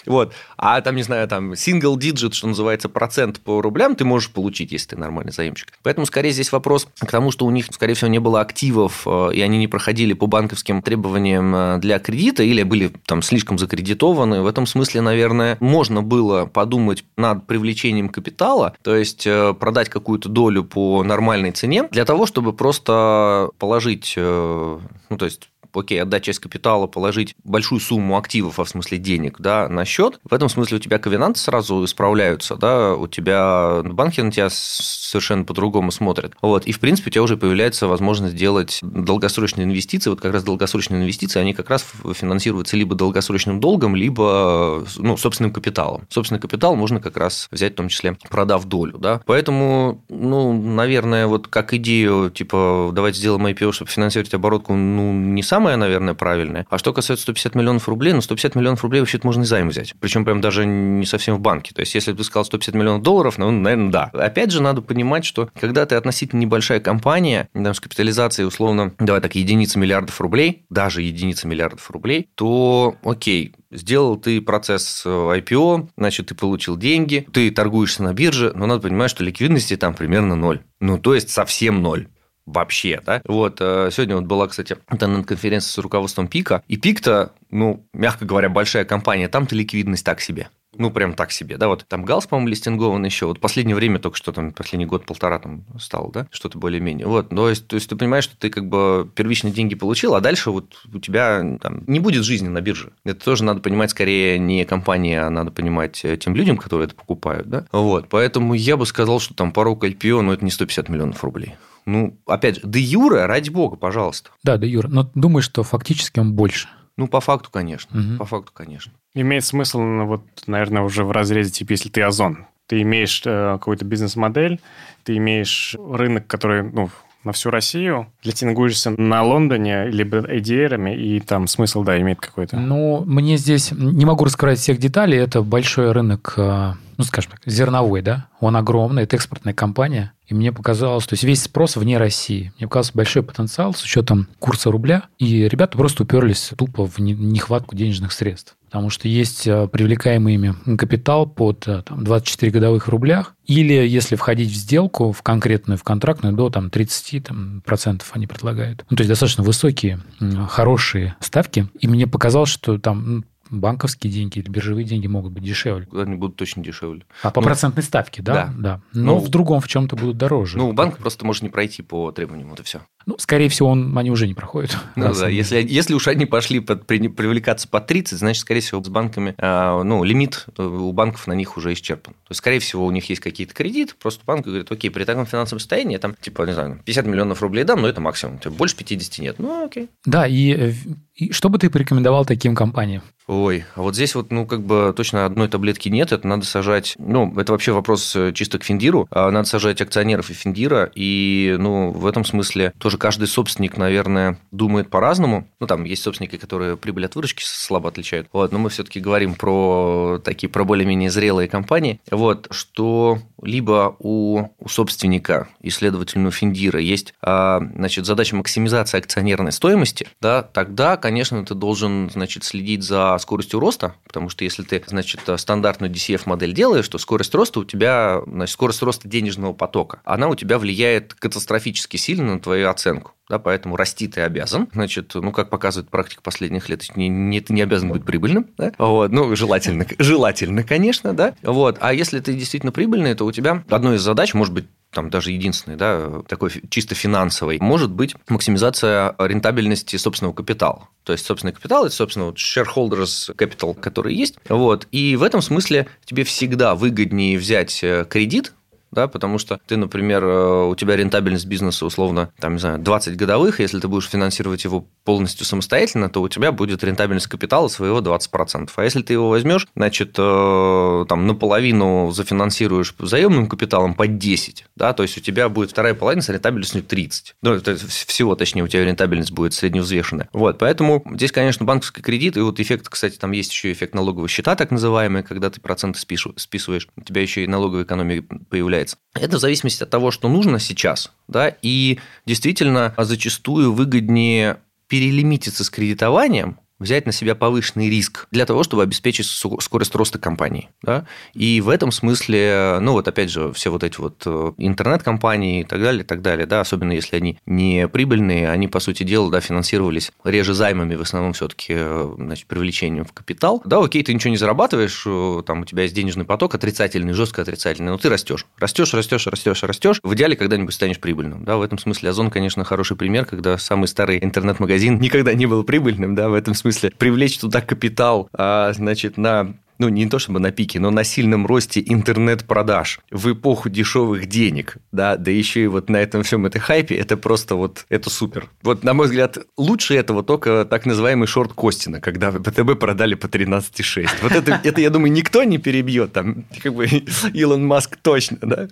Вот. 0.06 0.34
А 0.56 0.80
там, 0.80 0.96
не 0.96 1.02
знаю, 1.02 1.26
там 1.28 1.52
single 1.52 1.96
digit, 1.96 2.32
что 2.32 2.46
называется, 2.46 2.88
процент 2.88 3.40
по 3.40 3.60
рублям 3.62 3.96
ты 3.96 4.04
можешь 4.04 4.30
получить, 4.30 4.72
если 4.72 4.90
ты 4.90 4.96
нормальный 4.96 5.32
заемщик. 5.32 5.72
Поэтому, 5.82 6.06
скорее, 6.06 6.30
здесь 6.30 6.52
вопрос 6.52 6.88
к 6.98 7.10
тому, 7.10 7.30
что 7.30 7.46
у 7.46 7.50
них, 7.50 7.66
скорее 7.70 7.94
всего, 7.94 8.08
не 8.08 8.18
было 8.18 8.40
активов, 8.40 9.02
э, 9.06 9.30
и 9.34 9.40
они 9.40 9.58
не 9.58 9.68
проходили 9.68 10.12
по 10.12 10.26
банковским 10.26 10.82
требованиям 10.82 11.54
э, 11.54 11.78
для 11.78 11.98
кредита, 11.98 12.42
или 12.42 12.62
были 12.62 12.92
там 13.06 13.22
слишком 13.22 13.58
закредитованы. 13.58 14.42
В 14.42 14.46
этом 14.46 14.66
смысле, 14.66 15.00
наверное, 15.00 15.56
можно 15.60 16.02
было 16.02 16.46
подумать 16.46 17.04
над 17.16 17.46
привлечением 17.46 18.08
капитала, 18.08 18.74
то 18.82 18.94
есть 18.94 19.26
э, 19.26 19.54
продать 19.54 19.88
какую-то 19.88 20.28
долю 20.28 20.64
по 20.64 21.02
нормальной 21.02 21.52
цене, 21.52 21.88
для 21.90 22.04
того, 22.04 22.26
чтобы 22.26 22.52
просто 22.52 23.50
положить, 23.58 24.14
ну, 24.16 25.16
то 25.18 25.24
есть 25.24 25.48
окей, 25.76 26.00
отдать 26.02 26.24
часть 26.24 26.38
капитала, 26.38 26.86
положить 26.86 27.34
большую 27.44 27.80
сумму 27.80 28.16
активов, 28.16 28.58
а 28.58 28.64
в 28.64 28.68
смысле 28.68 28.98
денег, 28.98 29.36
да, 29.38 29.68
на 29.68 29.84
счет, 29.84 30.20
в 30.24 30.34
этом 30.34 30.48
смысле 30.48 30.78
у 30.78 30.80
тебя 30.80 30.98
ковенанты 30.98 31.40
сразу 31.40 31.84
исправляются, 31.84 32.56
да, 32.56 32.94
у 32.94 33.06
тебя 33.06 33.82
банки 33.84 34.20
на 34.20 34.30
тебя 34.30 34.48
совершенно 34.50 35.44
по-другому 35.44 35.90
смотрят. 35.90 36.34
Вот, 36.42 36.66
и, 36.66 36.72
в 36.72 36.80
принципе, 36.80 37.10
у 37.10 37.12
тебя 37.12 37.22
уже 37.22 37.36
появляется 37.36 37.86
возможность 37.86 38.36
делать 38.36 38.78
долгосрочные 38.82 39.64
инвестиции. 39.64 40.10
Вот 40.10 40.20
как 40.20 40.32
раз 40.32 40.44
долгосрочные 40.44 41.02
инвестиции, 41.02 41.40
они 41.40 41.54
как 41.54 41.70
раз 41.70 41.86
финансируются 42.14 42.76
либо 42.76 42.94
долгосрочным 42.94 43.60
долгом, 43.60 43.96
либо 43.96 44.84
ну, 44.96 45.16
собственным 45.16 45.52
капиталом. 45.52 46.06
Собственный 46.08 46.40
капитал 46.40 46.76
можно 46.76 47.00
как 47.00 47.16
раз 47.16 47.48
взять, 47.50 47.72
в 47.72 47.76
том 47.76 47.88
числе, 47.88 48.16
продав 48.28 48.64
долю. 48.64 48.98
Да? 48.98 49.20
Поэтому, 49.26 50.02
ну, 50.08 50.52
наверное, 50.52 51.26
вот 51.26 51.48
как 51.48 51.74
идею, 51.74 52.30
типа, 52.30 52.90
давайте 52.92 53.18
сделаем 53.18 53.46
IPO, 53.46 53.72
чтобы 53.72 53.90
финансировать 53.90 54.34
оборотку, 54.34 54.74
ну, 54.74 55.12
не 55.12 55.42
самое, 55.64 55.78
наверное, 55.78 56.12
правильное. 56.12 56.66
А 56.68 56.76
что 56.76 56.92
касается 56.92 57.22
150 57.22 57.54
миллионов 57.54 57.88
рублей, 57.88 58.12
ну, 58.12 58.20
150 58.20 58.54
миллионов 58.54 58.82
рублей 58.82 59.00
вообще-то 59.00 59.26
можно 59.26 59.42
и 59.42 59.46
займ 59.46 59.70
взять. 59.70 59.94
Причем 59.98 60.26
прям 60.26 60.42
даже 60.42 60.66
не 60.66 61.06
совсем 61.06 61.36
в 61.36 61.40
банке. 61.40 61.72
То 61.74 61.80
есть, 61.80 61.94
если 61.94 62.12
бы 62.12 62.18
ты 62.18 62.24
сказал 62.24 62.44
150 62.44 62.74
миллионов 62.74 63.02
долларов, 63.02 63.38
ну, 63.38 63.50
наверное, 63.50 63.90
да. 63.90 64.10
Опять 64.12 64.50
же, 64.50 64.60
надо 64.60 64.82
понимать, 64.82 65.24
что 65.24 65.48
когда 65.58 65.86
ты 65.86 65.94
относительно 65.94 66.40
небольшая 66.40 66.80
компания, 66.80 67.48
там, 67.54 67.72
с 67.72 67.80
капитализацией, 67.80 68.46
условно, 68.46 68.92
давай 68.98 69.22
так, 69.22 69.34
единицы 69.36 69.78
миллиардов 69.78 70.20
рублей, 70.20 70.66
даже 70.68 71.00
единицы 71.00 71.48
миллиардов 71.48 71.90
рублей, 71.90 72.28
то 72.34 72.96
окей, 73.02 73.54
сделал 73.70 74.16
ты 74.18 74.42
процесс 74.42 75.02
э, 75.06 75.08
IPO, 75.08 75.88
значит, 75.96 76.26
ты 76.26 76.34
получил 76.34 76.76
деньги, 76.76 77.26
ты 77.32 77.50
торгуешься 77.50 78.02
на 78.02 78.12
бирже, 78.12 78.52
но 78.54 78.66
надо 78.66 78.82
понимать, 78.82 79.10
что 79.10 79.24
ликвидности 79.24 79.76
там 79.76 79.94
примерно 79.94 80.36
ноль. 80.36 80.60
Ну, 80.80 80.98
то 80.98 81.14
есть 81.14 81.30
совсем 81.30 81.80
ноль 81.80 82.08
вообще, 82.46 83.00
да. 83.04 83.22
Вот, 83.24 83.58
э, 83.60 83.90
сегодня 83.92 84.16
вот 84.16 84.24
была, 84.24 84.48
кстати, 84.48 84.76
интернет-конференция 84.90 85.70
с 85.70 85.78
руководством 85.78 86.28
Пика, 86.28 86.62
и 86.68 86.76
Пик-то, 86.76 87.32
ну, 87.50 87.86
мягко 87.92 88.24
говоря, 88.24 88.48
большая 88.48 88.84
компания, 88.84 89.28
там-то 89.28 89.54
ликвидность 89.54 90.04
так 90.04 90.20
себе 90.20 90.48
ну, 90.78 90.90
прям 90.90 91.14
так 91.14 91.32
себе, 91.32 91.56
да, 91.56 91.68
вот 91.68 91.84
там 91.88 92.04
Галс, 92.04 92.26
по-моему, 92.26 92.48
листингован 92.48 93.04
еще, 93.04 93.26
вот 93.26 93.40
последнее 93.40 93.76
время 93.76 93.98
только 93.98 94.16
что 94.16 94.32
там, 94.32 94.52
последний 94.52 94.86
год-полтора 94.86 95.38
там 95.38 95.64
стал, 95.78 96.10
да, 96.12 96.26
что-то 96.30 96.58
более-менее, 96.58 97.06
вот, 97.06 97.30
то 97.30 97.48
есть, 97.48 97.66
то 97.66 97.76
есть 97.76 97.88
ты 97.88 97.96
понимаешь, 97.96 98.24
что 98.24 98.36
ты 98.36 98.50
как 98.50 98.68
бы 98.68 99.10
первичные 99.14 99.52
деньги 99.52 99.74
получил, 99.74 100.14
а 100.14 100.20
дальше 100.20 100.50
вот 100.50 100.74
у 100.92 100.98
тебя 100.98 101.58
там 101.60 101.84
не 101.86 102.00
будет 102.00 102.24
жизни 102.24 102.48
на 102.48 102.60
бирже. 102.60 102.92
Это 103.04 103.24
тоже 103.24 103.44
надо 103.44 103.60
понимать 103.60 103.90
скорее 103.90 104.38
не 104.38 104.64
компания, 104.64 105.22
а 105.22 105.30
надо 105.30 105.50
понимать 105.50 106.04
э, 106.04 106.16
тем 106.16 106.34
людям, 106.34 106.56
которые 106.56 106.86
это 106.86 106.94
покупают, 106.94 107.48
да, 107.48 107.66
вот, 107.72 108.08
поэтому 108.08 108.54
я 108.54 108.76
бы 108.76 108.86
сказал, 108.86 109.20
что 109.20 109.34
там 109.34 109.52
порог 109.52 109.84
IPO, 109.84 110.20
ну, 110.20 110.32
это 110.32 110.44
не 110.44 110.50
150 110.50 110.88
миллионов 110.88 111.22
рублей. 111.24 111.54
Ну, 111.86 112.16
опять 112.26 112.56
же, 112.56 112.60
де 112.64 112.80
юра, 112.80 113.26
ради 113.26 113.50
бога, 113.50 113.76
пожалуйста. 113.76 114.30
Да, 114.42 114.56
де 114.56 114.66
юра, 114.66 114.88
но 114.88 115.10
думаю, 115.14 115.42
что 115.42 115.62
фактически 115.62 116.18
он 116.18 116.32
больше. 116.32 116.68
Ну, 116.96 117.08
по 117.08 117.20
факту, 117.20 117.50
конечно. 117.50 117.98
Угу. 117.98 118.18
По 118.18 118.24
факту, 118.24 118.52
конечно. 118.52 118.92
Имеет 119.14 119.44
смысл, 119.44 119.80
ну, 119.80 120.06
вот, 120.06 120.22
наверное, 120.46 120.82
уже 120.82 121.04
в 121.04 121.10
разрезе, 121.10 121.50
типа, 121.50 121.72
если 121.72 121.88
ты 121.88 122.02
Озон, 122.02 122.46
ты 122.66 122.82
имеешь 122.82 123.22
э, 123.24 123.52
какую-то 123.54 123.84
бизнес-модель, 123.84 124.60
ты 125.02 125.16
имеешь 125.16 125.76
рынок, 125.78 126.26
который, 126.26 126.62
ну, 126.62 126.88
на 127.24 127.32
всю 127.32 127.50
Россию, 127.50 128.08
или 128.22 128.32
ты 128.32 128.46
торгуешься 128.46 128.90
на 128.90 129.22
Лондоне, 129.22 129.86
либо 129.88 130.18
ADR, 130.18 130.94
и 130.94 131.20
там 131.20 131.46
смысл, 131.46 131.82
да, 131.82 132.00
имеет 132.00 132.20
какой-то? 132.20 132.56
Ну, 132.56 133.04
мне 133.06 133.36
здесь 133.36 133.72
не 133.72 134.04
могу 134.04 134.24
раскрывать 134.24 134.58
всех 134.58 134.78
деталей. 134.78 135.18
Это 135.18 135.42
большой 135.42 135.92
рынок, 135.92 136.34
э, 136.36 136.72
ну, 136.96 137.04
скажем 137.04 137.32
так, 137.32 137.40
зерновой, 137.46 138.02
да? 138.02 138.26
Он 138.40 138.56
огромный, 138.56 139.04
это 139.04 139.16
экспортная 139.16 139.54
компания. 139.54 140.12
И 140.26 140.34
мне 140.34 140.52
показалось, 140.52 141.06
то 141.06 141.14
есть 141.14 141.24
весь 141.24 141.42
спрос 141.42 141.76
вне 141.76 141.98
России. 141.98 142.52
Мне 142.58 142.66
показался 142.66 142.92
большой 142.94 143.22
потенциал 143.22 143.74
с 143.74 143.82
учетом 143.82 144.26
курса 144.38 144.70
рубля. 144.70 145.04
И 145.18 145.48
ребята 145.48 145.76
просто 145.76 146.04
уперлись 146.04 146.52
тупо 146.56 146.86
в 146.86 146.98
нехватку 146.98 147.76
денежных 147.76 148.12
средств 148.12 148.56
потому 148.74 148.90
что 148.90 149.06
есть 149.06 149.46
э, 149.46 149.68
привлекаемый 149.68 150.34
ими 150.34 150.52
капитал 150.76 151.26
под 151.26 151.68
э, 151.68 151.82
там, 151.82 152.02
24 152.02 152.50
годовых 152.50 152.88
рублях, 152.88 153.36
или 153.46 153.72
если 153.72 154.16
входить 154.16 154.50
в 154.50 154.54
сделку, 154.56 155.12
в 155.12 155.22
конкретную, 155.22 155.78
в 155.78 155.84
контрактную, 155.84 156.34
до 156.34 156.50
там, 156.50 156.70
30 156.70 157.22
там, 157.22 157.62
процентов 157.64 158.10
они 158.14 158.26
предлагают. 158.26 158.84
Ну, 158.90 158.96
то 158.96 159.02
есть 159.02 159.08
достаточно 159.08 159.44
высокие, 159.44 160.00
хорошие 160.48 161.14
ставки. 161.20 161.68
И 161.78 161.86
мне 161.86 162.08
показалось, 162.08 162.48
что 162.48 162.76
там 162.78 163.24
банковские 163.48 164.12
деньги 164.12 164.40
или 164.40 164.48
биржевые 164.48 164.84
деньги 164.84 165.06
могут 165.06 165.30
быть 165.32 165.44
дешевле. 165.44 165.86
Они 165.92 166.16
будут 166.16 166.34
точно 166.34 166.64
дешевле. 166.64 167.04
А 167.22 167.30
по 167.30 167.40
ну, 167.40 167.46
процентной 167.46 167.84
ставке, 167.84 168.22
да? 168.22 168.34
Да. 168.34 168.52
да. 168.58 168.80
Но 168.92 169.14
ну, 169.14 169.18
в 169.18 169.28
другом 169.28 169.60
в 169.60 169.68
чем-то 169.68 169.94
будут 169.94 170.16
дороже. 170.16 170.58
Ну, 170.58 170.72
банк 170.72 170.98
просто 170.98 171.24
может 171.24 171.44
не 171.44 171.48
пройти 171.48 171.82
по 171.82 172.10
требованиям, 172.10 172.48
вот 172.48 172.58
и 172.58 172.62
все. 172.64 172.80
Ну, 173.06 173.16
скорее 173.18 173.48
всего, 173.48 173.68
он, 173.68 173.96
они 173.96 174.10
уже 174.10 174.26
не 174.26 174.34
проходят. 174.34 174.76
Ну 174.96 175.14
да, 175.14 175.28
если, 175.28 175.60
если 175.60 175.94
уж 175.94 176.08
они 176.08 176.26
пошли 176.26 176.60
под, 176.60 176.86
при, 176.86 177.08
привлекаться 177.08 177.68
по 177.68 177.80
30, 177.80 178.18
значит, 178.18 178.40
скорее 178.40 178.60
всего, 178.60 178.82
с 178.82 178.88
банками, 178.88 179.34
а, 179.38 179.82
ну, 179.82 180.04
лимит 180.04 180.46
э, 180.56 180.62
у 180.62 180.92
банков 180.92 181.26
на 181.26 181.32
них 181.32 181.56
уже 181.56 181.72
исчерпан. 181.72 182.14
То 182.14 182.30
есть, 182.30 182.38
скорее 182.38 182.60
всего, 182.60 182.86
у 182.86 182.90
них 182.90 183.08
есть 183.08 183.20
какие-то 183.20 183.54
кредиты, 183.54 183.94
просто 184.00 184.22
банк 184.24 184.46
говорит, 184.46 184.70
окей, 184.70 184.90
при 184.90 185.04
таком 185.04 185.26
финансовом 185.26 185.60
состоянии, 185.60 185.96
там, 185.98 186.14
типа, 186.20 186.42
не 186.42 186.52
знаю, 186.52 186.80
50 186.84 187.06
миллионов 187.06 187.42
рублей 187.42 187.64
дам, 187.64 187.82
но 187.82 187.88
это 187.88 188.00
максимум. 188.00 188.40
Больше 188.50 188.76
50 188.76 189.18
нет. 189.18 189.36
Ну, 189.38 189.66
окей. 189.66 189.88
Да, 190.04 190.26
и, 190.26 190.52
э, 190.52 190.72
и 191.14 191.32
что 191.32 191.48
бы 191.48 191.58
ты 191.58 191.70
порекомендовал 191.70 192.24
таким 192.24 192.54
компаниям? 192.54 193.02
Ой, 193.26 193.64
а 193.74 193.80
вот 193.80 193.94
здесь 193.94 194.14
вот, 194.14 194.30
ну, 194.30 194.46
как 194.46 194.62
бы 194.62 194.92
точно 194.94 195.24
одной 195.24 195.48
таблетки 195.48 195.88
нет, 195.88 196.12
это 196.12 196.28
надо 196.28 196.44
сажать, 196.44 196.94
ну, 196.98 197.32
это 197.38 197.52
вообще 197.52 197.72
вопрос 197.72 198.14
э, 198.14 198.32
чисто 198.34 198.58
к 198.58 198.64
Финдиру, 198.64 199.06
а 199.10 199.30
надо 199.30 199.48
сажать 199.48 199.80
акционеров 199.80 200.28
и 200.28 200.34
Финдира, 200.34 200.90
и, 200.94 201.56
ну, 201.58 201.90
в 201.90 202.06
этом 202.06 202.26
смысле 202.26 202.74
тоже 202.76 202.93
каждый 202.98 203.28
собственник, 203.28 203.76
наверное, 203.76 204.38
думает 204.50 204.90
по-разному. 204.90 205.48
Ну, 205.60 205.66
там 205.66 205.84
есть 205.84 206.02
собственники, 206.02 206.36
которые 206.36 206.76
прибыль 206.76 207.06
от 207.06 207.14
выручки 207.14 207.42
слабо 207.44 207.88
отличают, 207.88 208.28
вот, 208.32 208.52
но 208.52 208.58
мы 208.58 208.70
все-таки 208.70 209.00
говорим 209.00 209.34
про 209.34 210.20
такие, 210.24 210.48
про 210.48 210.64
более-менее 210.64 211.10
зрелые 211.10 211.48
компании, 211.48 212.00
вот, 212.10 212.48
что 212.50 213.18
либо 213.42 213.96
у, 213.98 214.48
у 214.58 214.68
собственника 214.68 215.48
и, 215.60 215.70
следовательно, 215.70 216.28
у 216.28 216.30
Финдира 216.30 216.80
есть, 216.80 217.14
а, 217.20 217.60
значит, 217.74 218.06
задача 218.06 218.36
максимизации 218.36 218.98
акционерной 218.98 219.52
стоимости, 219.52 220.08
да, 220.20 220.42
тогда, 220.42 220.96
конечно, 220.96 221.44
ты 221.44 221.54
должен, 221.54 222.10
значит, 222.10 222.44
следить 222.44 222.82
за 222.82 223.16
скоростью 223.18 223.60
роста, 223.60 223.94
потому 224.06 224.28
что 224.28 224.44
если 224.44 224.62
ты, 224.62 224.82
значит, 224.86 225.20
стандартную 225.36 225.92
DCF-модель 225.92 226.52
делаешь, 226.52 226.88
то 226.88 226.98
скорость 226.98 227.34
роста 227.34 227.60
у 227.60 227.64
тебя, 227.64 228.22
значит, 228.26 228.52
скорость 228.54 228.82
роста 228.82 229.08
денежного 229.08 229.52
потока, 229.52 230.00
она 230.04 230.28
у 230.28 230.34
тебя 230.34 230.58
влияет 230.58 231.14
катастрофически 231.14 231.96
сильно 231.96 232.34
на 232.34 232.40
твою 232.40 232.70
оценку. 232.70 232.83
Да, 233.28 233.38
поэтому 233.38 233.76
расти 233.76 234.06
ты 234.06 234.20
обязан. 234.20 234.68
Значит, 234.72 235.12
ну, 235.14 235.32
как 235.32 235.48
показывает 235.48 235.88
практика 235.90 236.20
последних 236.22 236.68
лет, 236.68 236.84
не, 236.94 237.08
не, 237.08 237.40
ты 237.40 237.54
не 237.54 237.62
обязан 237.62 237.90
быть 237.90 238.04
прибыльным. 238.04 238.46
Да? 238.58 238.72
Вот, 238.78 239.10
ну, 239.12 239.34
желательно, 239.34 239.86
желательно, 239.98 240.62
конечно, 240.62 241.14
да. 241.14 241.34
Вот. 241.42 241.78
А 241.80 241.94
если 241.94 242.20
ты 242.20 242.34
действительно 242.34 242.72
прибыльный, 242.72 243.14
то 243.14 243.24
у 243.24 243.32
тебя 243.32 243.64
одной 243.70 243.96
из 243.96 244.02
задач 244.02 244.34
может 244.34 244.52
быть 244.52 244.66
там 244.90 245.10
даже 245.10 245.32
единственный, 245.32 245.76
да, 245.76 246.22
такой 246.28 246.50
чисто 246.70 246.94
финансовый, 246.94 247.58
может 247.60 247.90
быть 247.90 248.14
максимизация 248.28 249.14
рентабельности 249.18 249.96
собственного 249.96 250.34
капитала. 250.34 250.88
То 251.02 251.12
есть 251.12 251.26
собственный 251.26 251.52
капитал– 251.52 251.84
это, 251.86 251.94
собственно, 251.94 252.26
вот 252.26 252.36
shareholders 252.36 253.34
capital, 253.36 253.74
который 253.74 254.14
есть. 254.14 254.36
Вот. 254.48 254.86
И 254.92 255.16
в 255.16 255.22
этом 255.22 255.42
смысле 255.42 255.88
тебе 256.04 256.24
всегда 256.24 256.74
выгоднее 256.76 257.36
взять 257.38 257.82
э, 257.82 258.06
кредит, 258.08 258.52
да, 258.94 259.08
потому 259.08 259.38
что 259.38 259.60
ты, 259.66 259.76
например, 259.76 260.24
э, 260.24 260.64
у 260.68 260.74
тебя 260.74 260.96
рентабельность 260.96 261.46
бизнеса 261.46 261.84
условно, 261.84 262.30
там, 262.40 262.54
не 262.54 262.60
знаю, 262.60 262.78
20 262.78 263.16
годовых, 263.16 263.60
если 263.60 263.80
ты 263.80 263.88
будешь 263.88 264.08
финансировать 264.08 264.64
его 264.64 264.86
полностью 265.04 265.44
самостоятельно, 265.44 266.08
то 266.08 266.22
у 266.22 266.28
тебя 266.28 266.52
будет 266.52 266.82
рентабельность 266.82 267.26
капитала 267.26 267.68
своего 267.68 268.00
20%. 268.00 268.70
А 268.74 268.84
если 268.84 269.02
ты 269.02 269.12
его 269.12 269.28
возьмешь, 269.28 269.66
значит, 269.76 270.14
э, 270.18 271.04
там, 271.08 271.26
наполовину 271.26 272.10
зафинансируешь 272.10 272.94
заемным 272.98 273.48
капиталом 273.48 273.94
под 273.94 274.18
10, 274.18 274.64
да, 274.76 274.92
то 274.92 275.02
есть 275.02 275.18
у 275.18 275.20
тебя 275.20 275.48
будет 275.48 275.70
вторая 275.70 275.94
половина 275.94 276.22
с 276.22 276.28
рентабельностью 276.28 276.82
30. 276.82 277.34
Ну, 277.42 277.52
это 277.52 277.76
всего, 277.76 278.34
точнее, 278.34 278.62
у 278.62 278.68
тебя 278.68 278.84
рентабельность 278.84 279.32
будет 279.32 279.52
средневзвешенная. 279.54 280.28
Вот, 280.32 280.58
поэтому 280.58 281.04
здесь, 281.14 281.32
конечно, 281.32 281.66
банковский 281.66 282.00
кредит, 282.00 282.36
и 282.36 282.40
вот 282.40 282.60
эффект, 282.60 282.88
кстати, 282.88 283.16
там 283.16 283.32
есть 283.32 283.52
еще 283.52 283.72
эффект 283.72 283.94
налогового 283.94 284.28
счета, 284.28 284.56
так 284.56 284.70
называемый, 284.70 285.22
когда 285.22 285.50
ты 285.50 285.60
проценты 285.60 285.98
списываешь, 285.98 286.88
у 286.96 287.00
тебя 287.00 287.22
еще 287.22 287.44
и 287.44 287.46
налоговая 287.46 287.84
экономия 287.84 288.22
появляется 288.48 288.83
является. 288.84 288.96
Это 289.14 289.36
в 289.36 289.40
зависимости 289.40 289.82
от 289.82 289.90
того, 289.90 290.10
что 290.10 290.28
нужно 290.28 290.58
сейчас, 290.58 291.10
да, 291.28 291.54
и 291.62 291.98
действительно 292.26 292.94
зачастую 292.98 293.72
выгоднее 293.72 294.58
перелимититься 294.88 295.64
с 295.64 295.70
кредитованием, 295.70 296.58
взять 296.84 297.06
на 297.06 297.12
себя 297.12 297.34
повышенный 297.34 297.90
риск 297.90 298.26
для 298.30 298.46
того, 298.46 298.62
чтобы 298.62 298.82
обеспечить 298.82 299.26
скорость 299.26 299.94
роста 299.94 300.18
компании. 300.18 300.68
Да? 300.82 301.06
И 301.34 301.60
в 301.60 301.68
этом 301.68 301.90
смысле, 301.90 302.78
ну 302.80 302.92
вот 302.92 303.08
опять 303.08 303.30
же, 303.30 303.52
все 303.52 303.70
вот 303.70 303.82
эти 303.82 304.00
вот 304.00 304.22
э, 304.26 304.52
интернет-компании 304.58 305.62
и 305.62 305.64
так 305.64 305.80
далее, 305.82 306.02
и 306.02 306.06
так 306.06 306.22
далее, 306.22 306.46
да, 306.46 306.60
особенно 306.60 306.92
если 306.92 307.16
они 307.16 307.38
не 307.46 307.88
прибыльные, 307.88 308.50
они, 308.50 308.68
по 308.68 308.80
сути 308.80 309.02
дела, 309.02 309.30
да, 309.30 309.40
финансировались 309.40 310.12
реже 310.22 310.54
займами, 310.54 310.94
в 310.94 311.02
основном 311.02 311.32
все-таки 311.32 311.74
э, 311.76 312.14
значит, 312.16 312.46
привлечением 312.46 313.04
в 313.04 313.12
капитал. 313.12 313.62
Да, 313.64 313.82
окей, 313.82 314.02
ты 314.02 314.12
ничего 314.14 314.30
не 314.30 314.36
зарабатываешь, 314.36 315.04
э, 315.06 315.42
там 315.46 315.62
у 315.62 315.64
тебя 315.64 315.82
есть 315.82 315.94
денежный 315.94 316.24
поток 316.24 316.54
отрицательный, 316.54 317.14
жестко 317.14 317.42
отрицательный, 317.42 317.90
но 317.90 317.98
ты 317.98 318.08
растешь. 318.08 318.46
Растешь, 318.58 318.92
растешь, 318.94 319.26
растешь, 319.26 319.62
растешь. 319.62 320.00
В 320.02 320.14
идеале 320.14 320.36
когда-нибудь 320.36 320.74
станешь 320.74 321.00
прибыльным. 321.00 321.44
Да, 321.44 321.56
в 321.56 321.62
этом 321.62 321.78
смысле 321.78 322.10
Озон, 322.10 322.30
конечно, 322.30 322.64
хороший 322.64 322.96
пример, 322.96 323.24
когда 323.24 323.58
самый 323.58 323.88
старый 323.88 324.22
интернет-магазин 324.22 324.98
никогда 325.00 325.34
не 325.34 325.46
был 325.46 325.64
прибыльным, 325.64 326.14
да, 326.14 326.28
в 326.28 326.34
этом 326.34 326.54
смысле 326.54 326.73
привлечь 326.98 327.38
туда 327.38 327.60
капитал, 327.60 328.28
а, 328.32 328.72
значит, 328.72 329.16
на 329.16 329.54
ну, 329.78 329.88
не 329.88 330.06
то 330.06 330.18
чтобы 330.18 330.40
на 330.40 330.50
пике, 330.50 330.80
но 330.80 330.90
на 330.90 331.04
сильном 331.04 331.46
росте 331.46 331.82
интернет-продаж 331.84 333.00
в 333.10 333.32
эпоху 333.32 333.68
дешевых 333.68 334.26
денег, 334.26 334.76
да, 334.92 335.16
да 335.16 335.30
еще 335.30 335.64
и 335.64 335.66
вот 335.66 335.88
на 335.88 335.96
этом 335.96 336.22
всем 336.22 336.46
это 336.46 336.58
хайпе, 336.58 336.94
это 336.94 337.16
просто 337.16 337.54
вот, 337.54 337.86
это 337.88 338.10
супер. 338.10 338.48
Вот, 338.62 338.84
на 338.84 338.94
мой 338.94 339.06
взгляд, 339.06 339.38
лучше 339.56 339.94
этого 339.94 340.22
только 340.22 340.64
так 340.64 340.86
называемый 340.86 341.26
шорт 341.26 341.52
Костина, 341.52 342.00
когда 342.00 342.30
ВТБ 342.30 342.78
продали 342.78 343.14
по 343.14 343.26
13,6. 343.26 344.08
Вот 344.22 344.32
это, 344.32 344.60
это, 344.62 344.80
я 344.80 344.90
думаю, 344.90 345.12
никто 345.12 345.44
не 345.44 345.58
перебьет, 345.58 346.12
там, 346.12 346.44
как 346.62 346.74
бы, 346.74 346.86
Илон 347.32 347.66
Маск 347.66 347.96
точно, 347.96 348.38
да. 348.42 348.68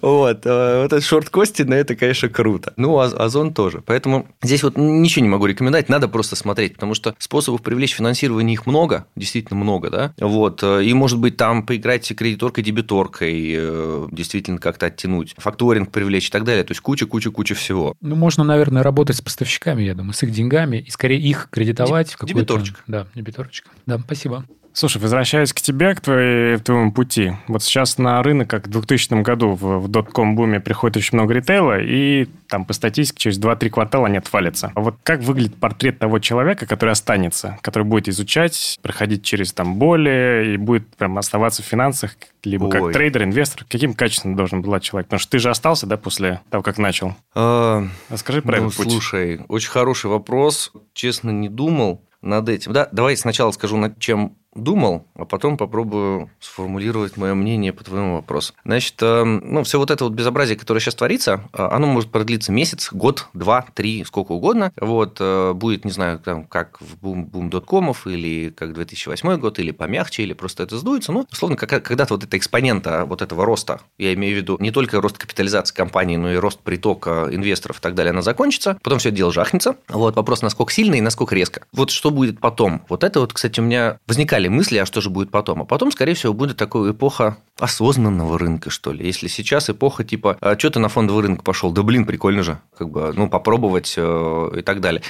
Вот, 0.00 0.42
а 0.44 0.82
вот 0.82 0.92
этот 0.92 1.04
шорт 1.04 1.28
Костина, 1.30 1.74
это, 1.74 1.96
конечно, 1.96 2.28
круто. 2.28 2.72
Ну, 2.76 2.98
а 2.98 3.04
Озон 3.06 3.54
тоже. 3.54 3.82
Поэтому 3.84 4.28
здесь 4.42 4.62
вот 4.62 4.76
ничего 4.76 5.22
не 5.22 5.30
могу 5.30 5.46
рекомендовать, 5.46 5.88
надо 5.88 6.08
просто 6.08 6.36
смотреть, 6.36 6.74
потому 6.74 6.94
что 6.94 7.14
способов 7.18 7.62
привлечь 7.62 7.94
финансирование 7.94 8.54
их 8.54 8.66
много, 8.66 9.06
действительно 9.16 9.58
много, 9.58 9.90
да. 9.90 10.14
Вот, 10.18 10.43
вот. 10.44 10.62
Э, 10.62 10.84
и, 10.84 10.92
может 10.94 11.18
быть, 11.18 11.36
там 11.36 11.64
поиграть 11.64 12.06
кредиторкой-дебиторкой, 12.14 13.54
э, 13.56 14.08
действительно 14.12 14.58
как-то 14.58 14.86
оттянуть, 14.86 15.34
факторинг 15.38 15.90
привлечь 15.90 16.28
и 16.28 16.30
так 16.30 16.44
далее. 16.44 16.64
То 16.64 16.72
есть 16.72 16.80
куча-куча-куча 16.80 17.54
всего. 17.54 17.94
Ну, 18.00 18.14
можно, 18.14 18.44
наверное, 18.44 18.82
работать 18.82 19.16
с 19.16 19.20
поставщиками, 19.20 19.82
я 19.82 19.94
думаю, 19.94 20.12
с 20.12 20.22
их 20.22 20.30
деньгами, 20.30 20.78
и 20.78 20.90
скорее 20.90 21.20
их 21.20 21.48
кредитовать. 21.50 22.10
Деб- 22.10 22.22
в 22.22 22.26
дебиторчик. 22.26 22.84
Да, 22.86 23.06
дебиторчик. 23.14 23.66
Да, 23.86 23.98
спасибо. 23.98 24.44
Слушай, 24.76 25.00
возвращаясь 25.00 25.52
к 25.52 25.60
тебе, 25.60 25.94
к 25.94 26.00
твоей, 26.00 26.58
твоему 26.58 26.90
пути. 26.90 27.32
Вот 27.46 27.62
сейчас 27.62 27.96
на 27.96 28.20
рынок, 28.24 28.50
как 28.50 28.66
в 28.66 28.70
2000 28.70 29.22
году 29.22 29.50
в, 29.52 29.78
в 29.78 29.88
дотком-буме 29.88 30.58
приходит 30.58 30.96
очень 30.96 31.16
много 31.16 31.32
ритейла, 31.32 31.80
и 31.80 32.26
там 32.48 32.64
по 32.64 32.72
статистике 32.72 33.20
через 33.20 33.38
2-3 33.38 33.70
квартала 33.70 34.08
они 34.08 34.18
отвалятся. 34.18 34.72
А 34.74 34.80
вот 34.80 34.96
как 35.04 35.20
выглядит 35.20 35.54
портрет 35.54 36.00
того 36.00 36.18
человека, 36.18 36.66
который 36.66 36.90
останется, 36.90 37.56
который 37.62 37.84
будет 37.84 38.08
изучать, 38.08 38.80
проходить 38.82 39.22
через 39.22 39.52
там 39.52 39.76
боли 39.76 40.54
и 40.54 40.56
будет 40.56 40.88
прям 40.96 41.18
оставаться 41.18 41.62
в 41.62 41.66
финансах, 41.66 42.16
либо 42.42 42.64
Ой. 42.64 42.70
как 42.70 42.92
трейдер, 42.92 43.22
инвестор? 43.22 43.64
Каким 43.68 43.94
качеством 43.94 44.34
должен 44.34 44.60
был 44.60 44.76
человек? 44.80 45.06
Потому 45.06 45.20
что 45.20 45.30
ты 45.30 45.38
же 45.38 45.50
остался, 45.50 45.86
да, 45.86 45.96
после 45.96 46.40
того, 46.50 46.64
как 46.64 46.78
начал? 46.78 47.14
А, 47.36 47.86
Расскажи 48.08 48.42
про 48.42 48.60
ну, 48.60 48.66
этот 48.66 48.76
путь. 48.76 48.90
Слушай, 48.90 49.40
очень 49.46 49.70
хороший 49.70 50.10
вопрос. 50.10 50.72
Честно, 50.94 51.30
не 51.30 51.48
думал 51.48 52.02
над 52.24 52.48
этим. 52.48 52.72
Да, 52.72 52.88
давай 52.90 53.16
сначала 53.16 53.52
скажу, 53.52 53.76
над 53.76 53.98
чем 53.98 54.36
думал, 54.54 55.06
а 55.14 55.24
потом 55.24 55.56
попробую 55.56 56.30
сформулировать 56.40 57.16
мое 57.16 57.34
мнение 57.34 57.72
по 57.72 57.84
твоему 57.84 58.16
вопросу. 58.16 58.54
Значит, 58.64 58.94
эм, 59.02 59.42
ну, 59.44 59.64
все 59.64 59.78
вот 59.78 59.90
это 59.90 60.04
вот 60.04 60.12
безобразие, 60.12 60.56
которое 60.56 60.80
сейчас 60.80 60.94
творится, 60.94 61.48
э, 61.52 61.62
оно 61.62 61.86
может 61.86 62.10
продлиться 62.10 62.52
месяц, 62.52 62.90
год, 62.92 63.28
два, 63.32 63.66
три, 63.74 64.04
сколько 64.04 64.32
угодно. 64.32 64.72
Вот, 64.80 65.18
э, 65.20 65.52
будет, 65.54 65.84
не 65.84 65.90
знаю, 65.90 66.18
там, 66.18 66.44
как 66.44 66.80
в 66.80 66.98
бум, 67.00 67.24
бум 67.26 67.50
доткомов, 67.50 68.06
или 68.06 68.50
как 68.50 68.74
2008 68.74 69.36
год, 69.38 69.58
или 69.58 69.70
помягче, 69.70 70.22
или 70.22 70.32
просто 70.32 70.62
это 70.62 70.78
сдуется. 70.78 71.12
Ну, 71.12 71.26
условно, 71.30 71.56
когда-то 71.56 72.14
вот 72.14 72.24
эта 72.24 72.36
экспонента 72.36 73.04
вот 73.04 73.22
этого 73.22 73.44
роста, 73.44 73.80
я 73.98 74.14
имею 74.14 74.34
в 74.34 74.36
виду 74.38 74.56
не 74.60 74.70
только 74.70 75.00
рост 75.00 75.18
капитализации 75.18 75.74
компании, 75.74 76.16
но 76.16 76.32
и 76.32 76.36
рост 76.36 76.60
притока 76.60 77.28
инвесторов 77.30 77.78
и 77.78 77.80
так 77.80 77.94
далее, 77.94 78.10
она 78.10 78.22
закончится, 78.22 78.78
потом 78.82 78.98
все 78.98 79.10
это 79.10 79.16
дело 79.16 79.32
жахнется. 79.32 79.76
Вот, 79.88 80.16
вопрос, 80.16 80.42
насколько 80.42 80.72
сильно 80.72 80.94
и 80.94 81.00
насколько 81.00 81.34
резко. 81.34 81.66
Вот 81.72 81.90
что 81.90 82.10
будет 82.10 82.40
потом? 82.40 82.82
Вот 82.88 83.04
это 83.04 83.20
вот, 83.20 83.32
кстати, 83.32 83.60
у 83.60 83.62
меня 83.62 83.98
возникали 84.06 84.43
возникали 84.44 84.48
мысли, 84.48 84.78
а 84.78 84.86
что 84.86 85.00
же 85.00 85.10
будет 85.10 85.30
потом? 85.30 85.62
А 85.62 85.64
потом, 85.64 85.90
скорее 85.90 86.14
всего, 86.14 86.32
будет 86.32 86.56
такая 86.56 86.92
эпоха 86.92 87.36
осознанного 87.58 88.38
рынка, 88.38 88.70
что 88.70 88.92
ли. 88.92 89.06
Если 89.06 89.28
сейчас 89.28 89.70
эпоха 89.70 90.04
типа, 90.04 90.36
а 90.40 90.58
что 90.58 90.70
ты 90.70 90.78
на 90.80 90.88
фондовый 90.88 91.22
рынок 91.22 91.42
пошел? 91.42 91.72
Да 91.72 91.82
блин, 91.82 92.04
прикольно 92.04 92.42
же. 92.42 92.58
Как 92.76 92.88
бы, 92.90 93.12
ну, 93.14 93.28
попробовать 93.28 93.94
э, 93.96 94.50
и 94.58 94.62
так 94.62 94.80
далее 94.80 95.02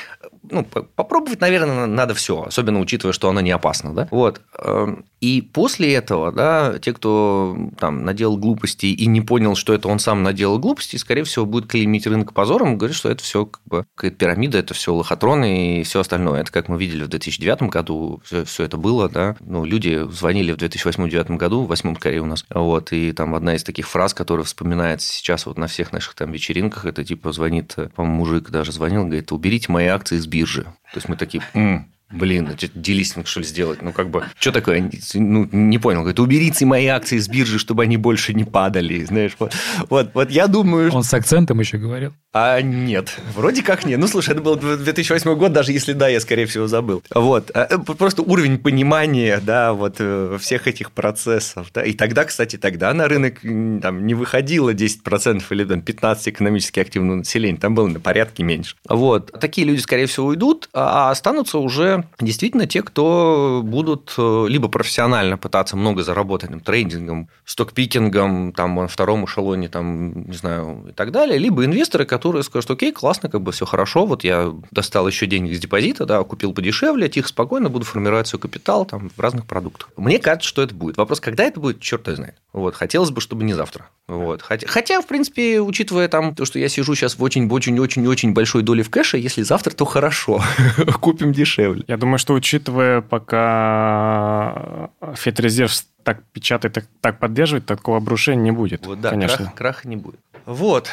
ну, 0.51 0.64
попробовать, 0.64 1.41
наверное, 1.41 1.87
надо 1.87 2.14
все, 2.14 2.43
особенно 2.43 2.80
учитывая, 2.80 3.12
что 3.12 3.28
оно 3.28 3.41
не 3.41 3.51
опасно, 3.51 3.95
да. 3.95 4.09
Вот. 4.11 4.41
Эм, 4.59 5.05
и 5.20 5.41
после 5.41 5.95
этого, 5.95 6.32
да, 6.32 6.78
те, 6.78 6.93
кто 6.93 7.57
там 7.78 8.05
наделал 8.05 8.37
глупости 8.37 8.87
и 8.87 9.07
не 9.07 9.20
понял, 9.20 9.57
что 9.57 9.72
это 9.72 9.89
он 9.89 9.99
сам 9.99 10.22
наделал 10.22 10.59
глупости, 10.59 10.97
скорее 10.97 11.24
всего, 11.24 11.47
будет 11.47 11.66
клеймить 11.66 12.07
рынок 12.07 12.35
позором 12.35 12.74
и 12.74 12.76
говорить, 12.76 12.97
что 12.97 13.11
это 13.11 13.22
все 13.22 13.47
как 13.47 13.62
бы 13.64 13.87
какая-то 13.95 14.16
пирамида, 14.16 14.59
это 14.59 14.74
все 14.74 14.95
лохотроны 14.95 15.80
и 15.80 15.82
все 15.82 16.01
остальное. 16.01 16.43
Это 16.43 16.53
как 16.53 16.68
мы 16.68 16.78
видели 16.78 17.05
в 17.05 17.09
2009 17.09 17.62
году, 17.62 18.20
все, 18.24 18.45
все 18.45 18.64
это 18.64 18.76
было, 18.76 19.09
да. 19.09 19.24
Ну, 19.41 19.64
люди 19.64 20.07
звонили 20.11 20.53
в 20.53 20.57
2008-2009 20.57 21.37
году, 21.37 21.62
в 21.62 21.68
восьмом 21.68 21.97
скорее 21.97 22.20
у 22.20 22.27
нас, 22.27 22.45
вот, 22.51 22.93
и 22.93 23.12
там 23.12 23.35
одна 23.35 23.55
из 23.55 23.64
таких 23.64 23.89
фраз, 23.89 24.14
которая 24.14 24.45
вспоминается 24.45 25.12
сейчас 25.12 25.47
вот 25.47 25.59
на 25.59 25.66
всех 25.66 25.93
наших 25.93 26.14
там 26.14 26.33
вечеринках, 26.33 26.85
это 26.85 27.05
типа 27.05 27.33
звонит, 27.33 27.75
по-моему, 27.95 28.18
мужик 28.18 28.51
даже 28.51 28.72
звонил, 28.72 29.05
говорит, 29.05 29.33
уберите 29.33 29.70
мои 29.70 29.87
акции 29.87 30.18
с 30.18 30.27
биржи. 30.27 30.64
То 30.64 30.99
есть 30.99 31.09
мы 31.09 31.16
такие, 31.16 31.43
М, 31.55 31.89
Блин, 32.15 32.51
делистинг 32.75 33.27
что 33.27 33.41
ли 33.41 33.47
сделать? 33.47 33.83
Ну, 33.83 33.93
как 33.93 34.09
бы, 34.09 34.25
что 34.39 34.53
такое? 34.53 34.91
Ну, 35.15 35.49
не 35.51 35.79
понял. 35.79 36.01
Говорит, 36.01 36.21
уберите 36.21 36.65
мои 36.65 36.87
акции 36.87 37.19
с 37.19 37.29
биржи, 37.29 37.59
чтобы 37.59 37.83
они 37.83 37.97
больше 37.97 38.35
не 38.35 38.45
падали. 38.45 39.05
Знаешь, 39.05 39.33
вот, 39.39 39.53
вот, 39.91 40.11
вот 40.15 40.31
я 40.31 40.47
думаю... 40.47 40.93
Он 40.93 41.03
с 41.03 41.12
акцентом 41.12 41.59
еще 41.61 41.79
говорил. 41.79 42.12
А 42.33 42.61
нет, 42.61 43.17
вроде 43.35 43.62
как 43.62 43.85
нет. 43.85 43.99
Ну, 43.99 44.09
слушай, 44.09 44.31
это 44.31 44.41
был 44.43 44.57
2008 44.57 45.35
год, 45.37 45.53
даже 45.53 45.73
если 45.73 45.93
да, 45.93 46.09
я, 46.09 46.21
скорее 46.21 46.47
всего, 46.47 46.67
забыл. 46.67 47.03
Вот. 47.15 47.51
А, 47.55 47.67
э, 47.71 47.79
просто 47.79 48.23
уровень 48.23 48.59
понимания, 48.59 49.41
да, 49.41 49.73
вот 49.73 49.97
э, 49.99 50.37
всех 50.41 50.67
этих 50.67 50.93
процессов. 50.93 51.69
Да. 51.73 51.83
И 51.83 51.93
тогда, 51.93 52.25
кстати, 52.25 52.57
тогда 52.57 52.93
на 52.93 53.09
рынок 53.09 53.41
там 53.41 54.07
не 54.07 54.15
выходило 54.15 54.73
10% 54.73 55.45
или 55.51 55.65
там, 55.65 55.81
15% 55.81 56.31
экономически 56.31 56.81
активного 56.81 57.19
населения. 57.19 57.59
Там 57.59 57.75
было 57.75 57.89
на 57.89 58.01
порядке 58.01 58.43
меньше. 58.43 58.77
Вот. 58.89 59.31
Такие 59.41 59.67
люди, 59.67 59.81
скорее 59.81 60.07
всего, 60.07 60.27
уйдут, 60.27 60.69
а 60.73 61.11
останутся 61.11 61.59
уже 61.59 62.03
действительно 62.20 62.66
те, 62.66 62.82
кто 62.82 63.62
будут 63.64 64.14
э, 64.18 64.46
либо 64.48 64.68
профессионально 64.68 65.38
пытаться 65.38 65.76
много 65.76 66.02
заработать 66.02 66.50
там, 66.50 66.61
трейдингом, 66.61 67.28
стокпикингом, 67.44 68.52
там, 68.52 68.74
на 68.74 68.88
втором 68.88 69.24
эшелоне, 69.24 69.68
там, 69.68 70.26
не 70.28 70.36
знаю, 70.36 70.86
и 70.88 70.92
так 70.92 71.12
далее, 71.12 71.38
либо 71.38 71.64
инвесторы, 71.64 72.05
которые 72.05 72.42
скажут, 72.42 72.70
окей, 72.70 72.92
классно, 72.92 73.28
как 73.28 73.42
бы 73.42 73.52
все 73.52 73.66
хорошо, 73.66 74.07
вот 74.07 74.24
я 74.24 74.52
достал 74.70 75.07
еще 75.07 75.26
денег 75.26 75.52
из 75.52 75.61
депозита, 75.61 76.07
да, 76.07 76.22
купил 76.22 76.52
подешевле, 76.52 77.09
тихо, 77.09 77.28
спокойно 77.28 77.68
буду 77.68 77.84
формировать 77.84 78.26
свой 78.26 78.40
капитал 78.40 78.84
там, 78.84 79.11
в 79.14 79.20
разных 79.20 79.46
продуктах. 79.46 79.90
Мне 79.96 80.18
кажется, 80.18 80.48
что 80.48 80.62
это 80.62 80.74
будет. 80.74 80.96
Вопрос, 80.96 81.20
когда 81.20 81.44
это 81.44 81.61
будет, 81.61 81.80
черт 81.80 82.07
его 82.07 82.16
знает. 82.16 82.34
Вот, 82.52 82.74
хотелось 82.74 83.11
бы, 83.11 83.20
чтобы 83.20 83.44
не 83.44 83.52
завтра. 83.52 83.88
Вот. 84.07 84.42
Хотя, 84.42 84.66
хотя, 84.68 85.00
в 85.00 85.07
принципе, 85.07 85.61
учитывая 85.61 86.09
там 86.09 86.34
то, 86.34 86.44
что 86.44 86.59
я 86.59 86.68
сижу 86.68 86.94
сейчас 86.94 87.18
в 87.18 87.22
очень-очень-очень-очень 87.22 88.32
большой 88.32 88.62
доле 88.62 88.82
в 88.82 88.90
кэше, 88.90 89.18
если 89.18 89.42
завтра, 89.42 89.72
то 89.72 89.84
хорошо, 89.84 90.42
купим 91.00 91.32
дешевле. 91.32 91.84
Я 91.95 91.99
думаю, 91.99 92.18
что 92.18 92.34
учитывая, 92.34 93.03
пока 93.03 94.90
Федрезерв 95.14 95.72
так 96.03 96.24
печатает, 96.32 96.74
так, 96.74 96.86
так 97.01 97.20
поддерживает, 97.20 97.66
такого 97.66 97.99
обрушения 97.99 98.42
не 98.42 98.51
будет. 98.51 98.84
Вот 98.84 99.01
да, 99.01 99.11
конечно. 99.11 99.36
Крах, 99.36 99.55
краха 99.55 99.88
не 99.88 99.95
будет. 99.95 100.18
Вот. 100.45 100.88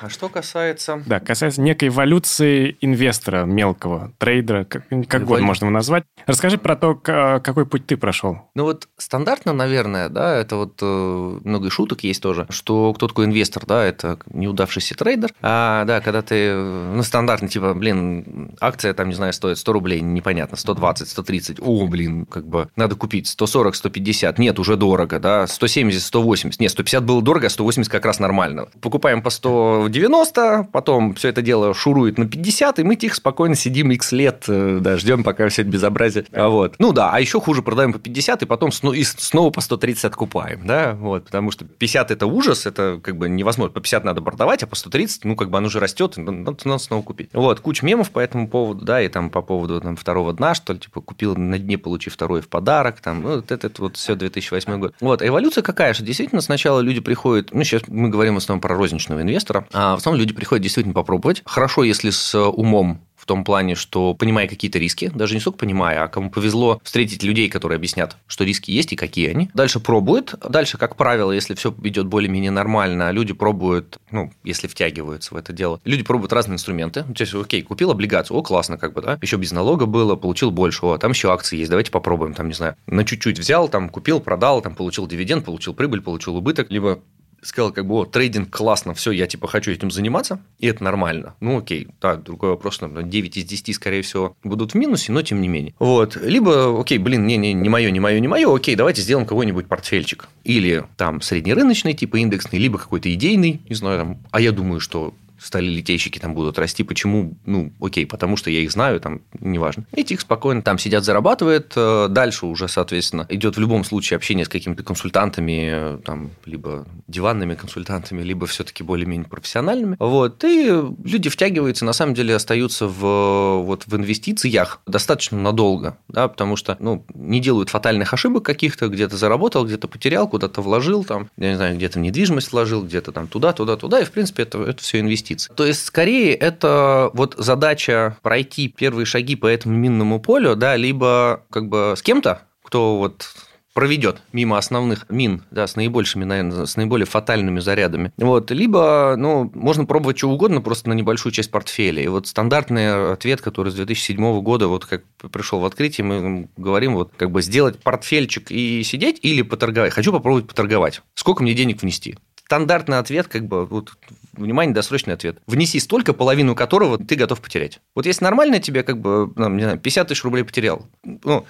А 0.00 0.10
что 0.10 0.28
касается... 0.28 1.02
Да, 1.06 1.20
касается 1.20 1.60
некой 1.60 1.88
эволюции 1.88 2.76
инвестора 2.80 3.44
мелкого, 3.44 4.12
трейдера, 4.18 4.64
как, 4.64 4.86
как 5.08 5.22
Эволю... 5.22 5.44
можно 5.44 5.64
его 5.64 5.72
назвать. 5.72 6.04
Расскажи 6.26 6.58
про 6.58 6.76
то, 6.76 6.94
какой 6.94 7.66
путь 7.66 7.86
ты 7.86 7.96
прошел. 7.96 8.38
Ну 8.54 8.64
вот 8.64 8.88
стандартно, 8.98 9.52
наверное, 9.52 10.08
да, 10.08 10.36
это 10.36 10.56
вот 10.56 10.78
э, 10.82 11.38
много 11.44 11.70
шуток 11.70 12.04
есть 12.04 12.22
тоже, 12.22 12.46
что 12.50 12.92
кто 12.92 13.08
такой 13.08 13.24
инвестор, 13.24 13.64
да, 13.64 13.84
это 13.84 14.18
неудавшийся 14.30 14.94
трейдер. 14.94 15.32
А, 15.40 15.84
да, 15.84 16.00
когда 16.00 16.22
ты, 16.22 16.54
ну, 16.54 17.02
стандартно, 17.02 17.48
типа, 17.48 17.74
блин, 17.74 18.54
акция 18.60 18.92
там, 18.92 19.08
не 19.08 19.14
знаю, 19.14 19.32
стоит 19.32 19.58
100 19.58 19.72
рублей, 19.72 20.00
непонятно, 20.00 20.56
120, 20.56 21.08
130, 21.08 21.58
о, 21.60 21.86
блин, 21.86 22.26
как 22.26 22.46
бы 22.46 22.68
надо 22.76 22.96
купить 22.96 23.28
140, 23.28 23.74
150, 23.74 24.38
нет, 24.38 24.58
уже 24.58 24.76
дорого, 24.76 25.18
да, 25.18 25.46
170, 25.46 26.02
180, 26.02 26.60
нет, 26.60 26.70
150 26.70 27.04
было 27.04 27.22
дорого, 27.22 27.46
а 27.46 27.50
180 27.50 27.90
как 27.90 28.04
раз 28.04 28.18
нормально. 28.18 28.68
Покупаем 28.80 29.22
по 29.22 29.30
100 29.30 29.85
в 29.86 29.90
90, 29.90 30.68
потом 30.72 31.14
все 31.14 31.28
это 31.28 31.42
дело 31.42 31.74
шурует 31.74 32.18
на 32.18 32.26
50, 32.26 32.78
и 32.78 32.82
мы 32.82 32.96
тихо, 32.96 33.16
спокойно 33.16 33.54
сидим 33.54 33.90
x 33.90 34.12
лет, 34.12 34.44
э, 34.48 34.78
да, 34.80 34.96
ждем, 34.96 35.24
пока 35.24 35.48
все 35.48 35.62
это 35.62 35.70
безобразие. 35.70 36.26
А 36.32 36.48
вот. 36.48 36.74
Ну 36.78 36.92
да, 36.92 37.10
а 37.12 37.20
еще 37.20 37.40
хуже 37.40 37.62
продаем 37.62 37.92
по 37.92 37.98
50, 37.98 38.42
и 38.42 38.46
потом 38.46 38.72
снова, 38.72 38.94
и 38.94 39.04
снова 39.04 39.50
по 39.50 39.60
130 39.60 40.04
откупаем, 40.04 40.66
да, 40.66 40.94
вот, 40.94 41.24
потому 41.24 41.50
что 41.50 41.64
50 41.64 42.10
это 42.10 42.26
ужас, 42.26 42.66
это 42.66 43.00
как 43.02 43.16
бы 43.16 43.28
невозможно, 43.28 43.72
по 43.72 43.80
50 43.80 44.04
надо 44.04 44.22
продавать, 44.22 44.62
а 44.62 44.66
по 44.66 44.76
130, 44.76 45.24
ну, 45.24 45.36
как 45.36 45.50
бы 45.50 45.58
оно 45.58 45.66
уже 45.66 45.80
растет, 45.80 46.16
надо, 46.16 46.56
надо 46.64 46.78
снова 46.78 47.02
купить. 47.02 47.30
Вот, 47.32 47.60
куча 47.60 47.84
мемов 47.84 48.10
по 48.10 48.20
этому 48.20 48.48
поводу, 48.48 48.84
да, 48.84 49.00
и 49.02 49.08
там 49.08 49.30
по 49.30 49.42
поводу 49.42 49.80
там, 49.80 49.96
второго 49.96 50.32
дна, 50.32 50.54
что 50.54 50.72
ли, 50.72 50.78
типа, 50.78 51.00
купил 51.00 51.36
на 51.36 51.58
дне, 51.58 51.78
получив 51.78 52.14
второй 52.14 52.40
в 52.40 52.48
подарок, 52.48 53.00
там, 53.00 53.22
ну, 53.22 53.36
вот 53.36 53.50
это 53.50 53.70
вот 53.78 53.96
все 53.96 54.14
2008 54.14 54.78
год. 54.78 54.94
Вот, 55.00 55.22
эволюция 55.22 55.62
какая, 55.62 55.94
что 55.94 56.04
действительно 56.04 56.40
сначала 56.40 56.80
люди 56.80 57.00
приходят, 57.00 57.52
ну, 57.52 57.64
сейчас 57.64 57.82
мы 57.88 58.08
говорим 58.08 58.34
в 58.34 58.38
основном 58.38 58.60
про 58.60 58.74
розничного 58.74 59.22
инвестора, 59.22 59.66
в 59.76 59.96
основном 59.96 60.20
люди 60.20 60.32
приходят 60.32 60.62
действительно 60.62 60.94
попробовать. 60.94 61.42
Хорошо, 61.44 61.84
если 61.84 62.10
с 62.10 62.38
умом 62.38 63.00
в 63.16 63.26
том 63.26 63.42
плане, 63.42 63.74
что 63.74 64.14
понимая 64.14 64.46
какие-то 64.46 64.78
риски, 64.78 65.10
даже 65.12 65.34
не 65.34 65.40
столько 65.40 65.58
понимая, 65.58 66.04
а 66.04 66.08
кому 66.08 66.30
повезло 66.30 66.80
встретить 66.84 67.24
людей, 67.24 67.48
которые 67.48 67.76
объяснят, 67.76 68.16
что 68.28 68.44
риски 68.44 68.70
есть 68.70 68.92
и 68.92 68.96
какие 68.96 69.28
они. 69.28 69.50
Дальше 69.52 69.80
пробует. 69.80 70.34
Дальше, 70.48 70.78
как 70.78 70.94
правило, 70.94 71.32
если 71.32 71.54
все 71.54 71.74
идет 71.82 72.06
более-менее 72.06 72.52
нормально, 72.52 73.10
люди 73.10 73.32
пробуют, 73.32 73.98
ну, 74.12 74.32
если 74.44 74.68
втягиваются 74.68 75.34
в 75.34 75.36
это 75.36 75.52
дело, 75.52 75.80
люди 75.84 76.04
пробуют 76.04 76.32
разные 76.32 76.54
инструменты. 76.54 77.02
То 77.02 77.22
есть, 77.22 77.34
окей, 77.34 77.62
купил 77.62 77.90
облигацию, 77.90 78.36
о, 78.36 78.42
классно, 78.42 78.78
как 78.78 78.92
бы, 78.92 79.02
да, 79.02 79.18
еще 79.20 79.38
без 79.38 79.50
налога 79.50 79.86
было, 79.86 80.14
получил 80.14 80.52
больше, 80.52 80.86
о, 80.86 80.98
там 80.98 81.10
еще 81.10 81.32
акции 81.32 81.58
есть, 81.58 81.70
давайте 81.70 81.90
попробуем, 81.90 82.32
там, 82.32 82.46
не 82.46 82.54
знаю, 82.54 82.76
на 82.86 83.04
чуть-чуть 83.04 83.40
взял, 83.40 83.68
там, 83.68 83.88
купил, 83.88 84.20
продал, 84.20 84.62
там, 84.62 84.76
получил 84.76 85.08
дивиденд, 85.08 85.44
получил 85.44 85.74
прибыль, 85.74 86.00
получил 86.00 86.36
убыток, 86.36 86.70
либо 86.70 87.00
сказал, 87.46 87.72
как 87.72 87.86
бы, 87.86 87.94
о, 87.94 88.04
трейдинг 88.04 88.50
классно, 88.50 88.94
все, 88.94 89.10
я 89.10 89.26
типа 89.26 89.48
хочу 89.48 89.70
этим 89.70 89.90
заниматься, 89.90 90.40
и 90.58 90.66
это 90.66 90.82
нормально. 90.84 91.34
Ну, 91.40 91.58
окей, 91.58 91.88
так, 92.00 92.22
другой 92.22 92.50
вопрос, 92.50 92.74
что 92.74 92.88
9 92.88 93.36
из 93.36 93.44
10, 93.44 93.74
скорее 93.74 94.02
всего, 94.02 94.36
будут 94.42 94.72
в 94.72 94.74
минусе, 94.74 95.12
но 95.12 95.22
тем 95.22 95.40
не 95.40 95.48
менее. 95.48 95.74
Вот. 95.78 96.16
Либо, 96.16 96.80
окей, 96.80 96.98
блин, 96.98 97.26
не, 97.26 97.36
не, 97.36 97.52
не 97.52 97.68
мое, 97.68 97.90
не 97.90 98.00
мое, 98.00 98.20
не 98.20 98.28
мое, 98.28 98.54
окей, 98.54 98.74
давайте 98.74 99.02
сделаем 99.02 99.26
какой-нибудь 99.26 99.66
портфельчик. 99.66 100.28
Или 100.44 100.84
там 100.96 101.20
среднерыночный, 101.20 101.94
типа 101.94 102.16
индексный, 102.16 102.58
либо 102.58 102.78
какой-то 102.78 103.12
идейный, 103.12 103.60
не 103.68 103.74
знаю, 103.74 103.98
там, 103.98 104.18
а 104.30 104.40
я 104.40 104.52
думаю, 104.52 104.80
что 104.80 105.14
стали 105.46 105.66
литейщики 105.66 106.18
там 106.18 106.34
будут 106.34 106.58
расти. 106.58 106.82
Почему? 106.82 107.36
Ну, 107.46 107.72
окей, 107.80 108.06
потому 108.06 108.36
что 108.36 108.50
я 108.50 108.60
их 108.60 108.72
знаю, 108.72 109.00
там, 109.00 109.22
неважно. 109.40 109.86
Эти 109.92 110.14
их 110.14 110.20
спокойно 110.20 110.62
там 110.62 110.78
сидят, 110.78 111.04
зарабатывают. 111.04 111.72
Э, 111.76 112.08
дальше 112.10 112.46
уже, 112.46 112.68
соответственно, 112.68 113.26
идет 113.28 113.56
в 113.56 113.60
любом 113.60 113.84
случае 113.84 114.16
общение 114.16 114.44
с 114.44 114.48
какими-то 114.48 114.82
консультантами, 114.82 115.70
э, 115.72 115.98
там, 116.04 116.30
либо 116.44 116.86
диванными 117.06 117.54
консультантами, 117.54 118.22
либо 118.22 118.46
все-таки 118.46 118.82
более-менее 118.82 119.28
профессиональными. 119.28 119.96
Вот. 119.98 120.42
И 120.44 120.72
люди 121.04 121.30
втягиваются, 121.30 121.84
на 121.84 121.92
самом 121.92 122.14
деле, 122.14 122.34
остаются 122.34 122.88
в, 122.88 123.62
вот, 123.62 123.86
в 123.86 123.96
инвестициях 123.96 124.80
достаточно 124.86 125.38
надолго, 125.38 125.96
да, 126.08 126.28
потому 126.28 126.56
что, 126.56 126.76
ну, 126.80 127.04
не 127.14 127.40
делают 127.40 127.70
фатальных 127.70 128.12
ошибок 128.12 128.44
каких-то, 128.44 128.88
где-то 128.88 129.16
заработал, 129.16 129.64
где-то 129.64 129.88
потерял, 129.88 130.28
куда-то 130.28 130.60
вложил, 130.60 131.04
там, 131.04 131.30
я 131.36 131.50
не 131.50 131.56
знаю, 131.56 131.76
где-то 131.76 132.00
недвижимость 132.00 132.52
вложил, 132.52 132.82
где-то 132.82 133.12
там 133.12 133.28
туда, 133.28 133.52
туда, 133.52 133.76
туда, 133.76 134.00
и, 134.00 134.04
в 134.04 134.10
принципе, 134.10 134.42
это, 134.42 134.62
это 134.62 134.82
все 134.82 135.00
инвестиции 135.00 135.35
инвестиций. 135.36 135.54
То 135.54 135.66
есть, 135.66 135.84
скорее, 135.84 136.34
это 136.34 137.10
вот 137.14 137.34
задача 137.38 138.16
пройти 138.22 138.68
первые 138.68 139.06
шаги 139.06 139.36
по 139.36 139.46
этому 139.46 139.76
минному 139.76 140.20
полю, 140.20 140.56
да, 140.56 140.76
либо 140.76 141.44
как 141.50 141.68
бы 141.68 141.94
с 141.96 142.02
кем-то, 142.02 142.42
кто 142.62 142.98
вот 142.98 143.28
проведет 143.74 144.22
мимо 144.32 144.56
основных 144.56 145.04
мин, 145.10 145.42
да, 145.50 145.66
с 145.66 145.76
наибольшими, 145.76 146.24
наверное, 146.24 146.64
с 146.64 146.76
наиболее 146.76 147.04
фатальными 147.04 147.60
зарядами. 147.60 148.10
Вот. 148.16 148.50
Либо, 148.50 149.16
ну, 149.18 149.50
можно 149.54 149.84
пробовать 149.84 150.16
что 150.16 150.30
угодно, 150.30 150.62
просто 150.62 150.88
на 150.88 150.94
небольшую 150.94 151.30
часть 151.30 151.50
портфеля. 151.50 152.02
И 152.02 152.08
вот 152.08 152.26
стандартный 152.26 153.12
ответ, 153.12 153.42
который 153.42 153.70
с 153.70 153.74
2007 153.74 154.40
года, 154.40 154.68
вот 154.68 154.86
как 154.86 155.02
пришел 155.30 155.60
в 155.60 155.66
открытие, 155.66 156.06
мы 156.06 156.48
говорим, 156.56 156.94
вот 156.94 157.12
как 157.18 157.30
бы 157.30 157.42
сделать 157.42 157.78
портфельчик 157.78 158.50
и 158.50 158.82
сидеть 158.82 159.18
или 159.20 159.42
поторговать. 159.42 159.92
Хочу 159.92 160.10
попробовать 160.10 160.48
поторговать. 160.48 161.02
Сколько 161.14 161.42
мне 161.42 161.52
денег 161.52 161.82
внести? 161.82 162.16
Стандартный 162.46 162.98
ответ, 162.98 163.26
как 163.26 163.46
бы, 163.46 163.66
вот, 163.66 163.98
внимание, 164.32 164.72
досрочный 164.72 165.14
ответ. 165.14 165.38
Внеси 165.46 165.80
столько, 165.80 166.12
половину 166.12 166.54
которого 166.54 166.96
ты 166.96 167.16
готов 167.16 167.40
потерять. 167.40 167.80
Вот 167.94 168.06
если 168.06 168.24
нормально 168.24 168.60
тебе, 168.60 168.84
как 168.84 169.00
бы, 169.00 169.32
ну, 169.34 169.48
не 169.48 169.64
знаю, 169.64 169.78
50 169.78 170.08
тысяч 170.08 170.22
рублей 170.22 170.44
потерял, 170.44 170.86
ну, 171.02 171.44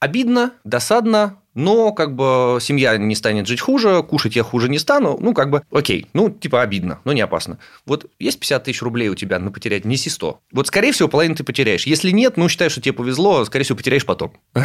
обидно, 0.00 0.52
досадно, 0.64 1.38
но 1.54 1.92
как 1.92 2.14
бы 2.14 2.58
семья 2.60 2.96
не 2.96 3.14
станет 3.14 3.46
жить 3.46 3.60
хуже, 3.60 4.02
кушать 4.02 4.36
я 4.36 4.42
хуже 4.42 4.68
не 4.68 4.78
стану, 4.78 5.18
ну, 5.20 5.34
как 5.34 5.50
бы, 5.50 5.62
окей, 5.70 6.06
ну, 6.12 6.30
типа 6.30 6.62
обидно, 6.62 7.00
но 7.04 7.12
не 7.12 7.20
опасно. 7.20 7.58
Вот 7.86 8.06
есть 8.18 8.40
50 8.40 8.64
тысяч 8.64 8.82
рублей 8.82 9.08
у 9.08 9.14
тебя 9.14 9.38
на 9.38 9.50
потерять, 9.50 9.84
неси 9.84 10.10
100. 10.10 10.40
Вот, 10.52 10.66
скорее 10.66 10.92
всего, 10.92 11.08
половину 11.08 11.36
ты 11.36 11.44
потеряешь. 11.44 11.86
Если 11.86 12.10
нет, 12.10 12.36
ну, 12.36 12.48
считай, 12.48 12.68
что 12.68 12.80
тебе 12.80 12.92
повезло, 12.92 13.44
скорее 13.44 13.64
всего, 13.64 13.76
потеряешь 13.76 14.06
потом. 14.06 14.32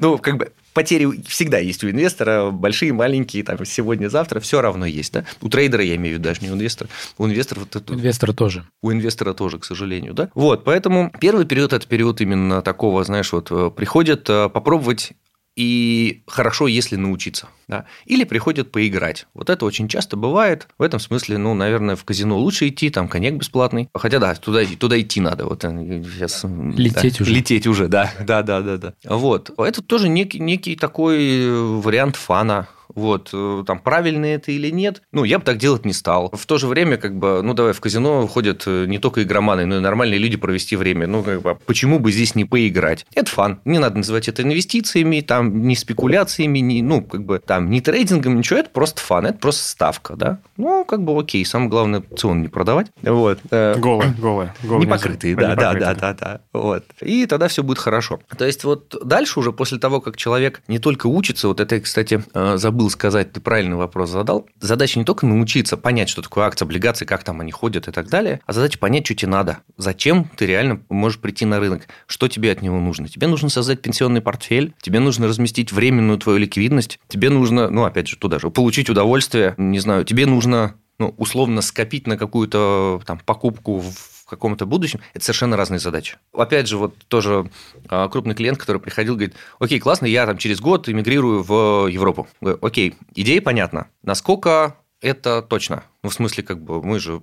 Ну, 0.00 0.18
как 0.18 0.36
бы, 0.36 0.52
потери 0.74 1.22
всегда 1.26 1.58
есть 1.58 1.82
у 1.82 1.90
инвестора, 1.90 2.50
большие, 2.50 2.92
маленькие, 2.92 3.42
там, 3.42 3.64
сегодня-завтра, 3.64 4.40
все 4.40 4.60
равно 4.60 4.86
есть, 4.86 5.12
да? 5.12 5.24
У 5.40 5.48
трейдера, 5.48 5.82
я 5.82 5.96
имею 5.96 6.16
в 6.16 6.18
виду, 6.18 6.28
даже 6.28 6.40
не 6.42 6.50
у 6.50 6.54
инвестора, 6.54 6.88
у 7.16 7.26
инвестора... 7.26 7.62
У 7.88 7.94
инвестора 7.94 8.32
тоже. 8.32 8.66
У 8.82 8.92
инвестора 8.92 9.34
тоже, 9.34 9.58
к 9.58 9.64
сожалению, 9.64 10.14
да? 10.14 10.30
Вот, 10.34 10.64
поэтому 10.64 11.12
первый 11.20 11.46
период– 11.46 11.72
это 11.72 11.86
период 11.86 12.20
именно 12.20 12.62
такого, 12.62 13.04
знаешь, 13.04 13.32
вот, 13.32 13.50
э, 13.50 13.70
приходит 13.74 14.28
э, 14.28 14.48
попробовать 14.48 15.12
и 15.58 16.22
хорошо, 16.28 16.68
если 16.68 16.94
научиться. 16.94 17.48
Да? 17.66 17.84
Или 18.06 18.22
приходят 18.22 18.70
поиграть. 18.70 19.26
Вот 19.34 19.50
это 19.50 19.66
очень 19.66 19.88
часто 19.88 20.16
бывает. 20.16 20.68
В 20.78 20.82
этом 20.82 21.00
смысле, 21.00 21.36
ну, 21.36 21.52
наверное, 21.52 21.96
в 21.96 22.04
казино 22.04 22.38
лучше 22.38 22.68
идти, 22.68 22.90
там 22.90 23.08
коньяк 23.08 23.34
бесплатный. 23.34 23.88
Хотя, 23.92 24.20
да, 24.20 24.36
туда, 24.36 24.60
туда 24.78 25.00
идти 25.00 25.20
надо. 25.20 25.46
Вот 25.46 25.64
э, 25.64 26.04
сейчас... 26.14 26.44
Лететь 26.44 27.18
да, 27.18 27.24
уже. 27.24 27.32
Лететь 27.32 27.66
уже, 27.66 27.88
да. 27.88 28.12
Да, 28.20 28.42
да, 28.42 28.60
да, 28.60 28.76
да. 28.76 28.94
Вот. 29.04 29.50
Это 29.58 29.82
тоже 29.82 30.08
некий, 30.08 30.38
некий 30.38 30.76
такой 30.76 31.50
вариант 31.50 32.14
фана 32.14 32.68
вот, 32.94 33.30
э, 33.32 33.64
там, 33.66 33.78
правильно 33.78 34.26
это 34.26 34.52
или 34.52 34.70
нет, 34.70 35.02
ну, 35.12 35.24
я 35.24 35.38
бы 35.38 35.44
так 35.44 35.58
делать 35.58 35.84
не 35.84 35.92
стал. 35.92 36.30
В 36.32 36.46
то 36.46 36.58
же 36.58 36.66
время, 36.66 36.96
как 36.96 37.16
бы, 37.16 37.42
ну, 37.42 37.54
давай, 37.54 37.72
в 37.72 37.80
казино 37.80 38.26
ходят 38.26 38.64
э, 38.66 38.86
не 38.86 38.98
только 38.98 39.22
игроманы, 39.22 39.66
но 39.66 39.76
и 39.76 39.80
нормальные 39.80 40.18
люди 40.18 40.36
провести 40.36 40.76
время. 40.76 41.06
Ну, 41.06 41.22
как 41.22 41.42
бы, 41.42 41.58
почему 41.66 41.98
бы 41.98 42.12
здесь 42.12 42.34
не 42.34 42.44
поиграть? 42.44 43.06
Это 43.14 43.30
фан. 43.30 43.60
Не 43.64 43.78
надо 43.78 43.98
называть 43.98 44.28
это 44.28 44.42
инвестициями, 44.42 45.20
там, 45.20 45.62
не 45.66 45.76
спекуляциями, 45.76 46.58
не, 46.60 46.82
ну, 46.82 47.02
как 47.02 47.24
бы, 47.24 47.38
там, 47.38 47.70
не 47.70 47.80
трейдингом, 47.80 48.38
ничего, 48.38 48.60
это 48.60 48.70
просто 48.70 49.00
фан, 49.00 49.26
это 49.26 49.38
просто 49.38 49.68
ставка, 49.68 50.16
да? 50.16 50.40
Ну, 50.56 50.84
как 50.84 51.02
бы, 51.02 51.18
окей, 51.18 51.44
самое 51.44 51.70
главное, 51.70 52.00
опцион 52.00 52.42
не 52.42 52.48
продавать. 52.48 52.88
Вот. 53.02 53.38
Голые, 53.50 54.14
голые. 54.18 54.54
Не 54.62 54.86
покрытые, 54.86 55.36
да, 55.36 55.54
да, 55.54 55.74
да, 55.74 55.94
да, 55.94 56.14
да. 56.14 56.40
Вот. 56.52 56.84
И 57.00 57.26
тогда 57.26 57.48
все 57.48 57.62
будет 57.62 57.78
хорошо. 57.78 58.20
То 58.36 58.44
есть, 58.44 58.64
вот 58.64 58.96
дальше 59.04 59.40
уже, 59.40 59.52
после 59.52 59.78
того, 59.78 60.00
как 60.00 60.16
человек 60.16 60.62
не 60.68 60.78
только 60.78 61.06
учится, 61.06 61.48
вот 61.48 61.60
это, 61.60 61.80
кстати, 61.80 62.22
э, 62.34 62.56
забыл 62.56 62.77
забыл 62.78 62.90
сказать, 62.90 63.32
ты 63.32 63.40
правильный 63.40 63.76
вопрос 63.76 64.10
задал. 64.10 64.46
Задача 64.60 65.00
не 65.00 65.04
только 65.04 65.26
научиться 65.26 65.76
понять, 65.76 66.08
что 66.08 66.22
такое 66.22 66.44
акции, 66.44 66.64
облигации, 66.64 67.06
как 67.06 67.24
там 67.24 67.40
они 67.40 67.50
ходят 67.50 67.88
и 67.88 67.90
так 67.90 68.08
далее, 68.08 68.40
а 68.46 68.52
задача 68.52 68.78
понять, 68.78 69.04
что 69.04 69.16
тебе 69.16 69.32
надо. 69.32 69.58
Зачем 69.76 70.30
ты 70.36 70.46
реально 70.46 70.80
можешь 70.88 71.18
прийти 71.18 71.44
на 71.44 71.58
рынок? 71.58 71.88
Что 72.06 72.28
тебе 72.28 72.52
от 72.52 72.62
него 72.62 72.78
нужно? 72.78 73.08
Тебе 73.08 73.26
нужно 73.26 73.48
создать 73.48 73.82
пенсионный 73.82 74.20
портфель, 74.20 74.74
тебе 74.80 75.00
нужно 75.00 75.26
разместить 75.26 75.72
временную 75.72 76.18
твою 76.18 76.38
ликвидность, 76.38 77.00
тебе 77.08 77.30
нужно, 77.30 77.68
ну, 77.68 77.84
опять 77.84 78.06
же, 78.06 78.16
туда 78.16 78.38
же, 78.38 78.48
получить 78.48 78.88
удовольствие, 78.88 79.54
не 79.56 79.80
знаю, 79.80 80.04
тебе 80.04 80.26
нужно 80.26 80.76
ну, 81.00 81.12
условно 81.16 81.62
скопить 81.62 82.06
на 82.06 82.16
какую-то 82.16 83.02
там 83.04 83.18
покупку 83.18 83.80
в 83.80 84.17
каком-то 84.28 84.66
будущем, 84.66 85.00
это 85.14 85.24
совершенно 85.24 85.56
разные 85.56 85.78
задачи. 85.78 86.16
Опять 86.32 86.68
же, 86.68 86.76
вот 86.76 86.94
тоже 87.08 87.50
а, 87.88 88.08
крупный 88.08 88.34
клиент, 88.34 88.58
который 88.58 88.80
приходил, 88.80 89.14
говорит, 89.14 89.34
окей, 89.58 89.80
классно, 89.80 90.06
я 90.06 90.26
там 90.26 90.38
через 90.38 90.60
год 90.60 90.88
эмигрирую 90.88 91.42
в 91.42 91.88
Европу. 91.88 92.28
Говорю, 92.40 92.58
окей, 92.62 92.94
идея 93.14 93.40
понятна. 93.40 93.88
Насколько 94.02 94.76
это 95.00 95.42
точно? 95.42 95.84
Ну, 96.02 96.10
в 96.10 96.14
смысле, 96.14 96.42
как 96.44 96.62
бы 96.62 96.82
мы 96.82 96.98
же 96.98 97.20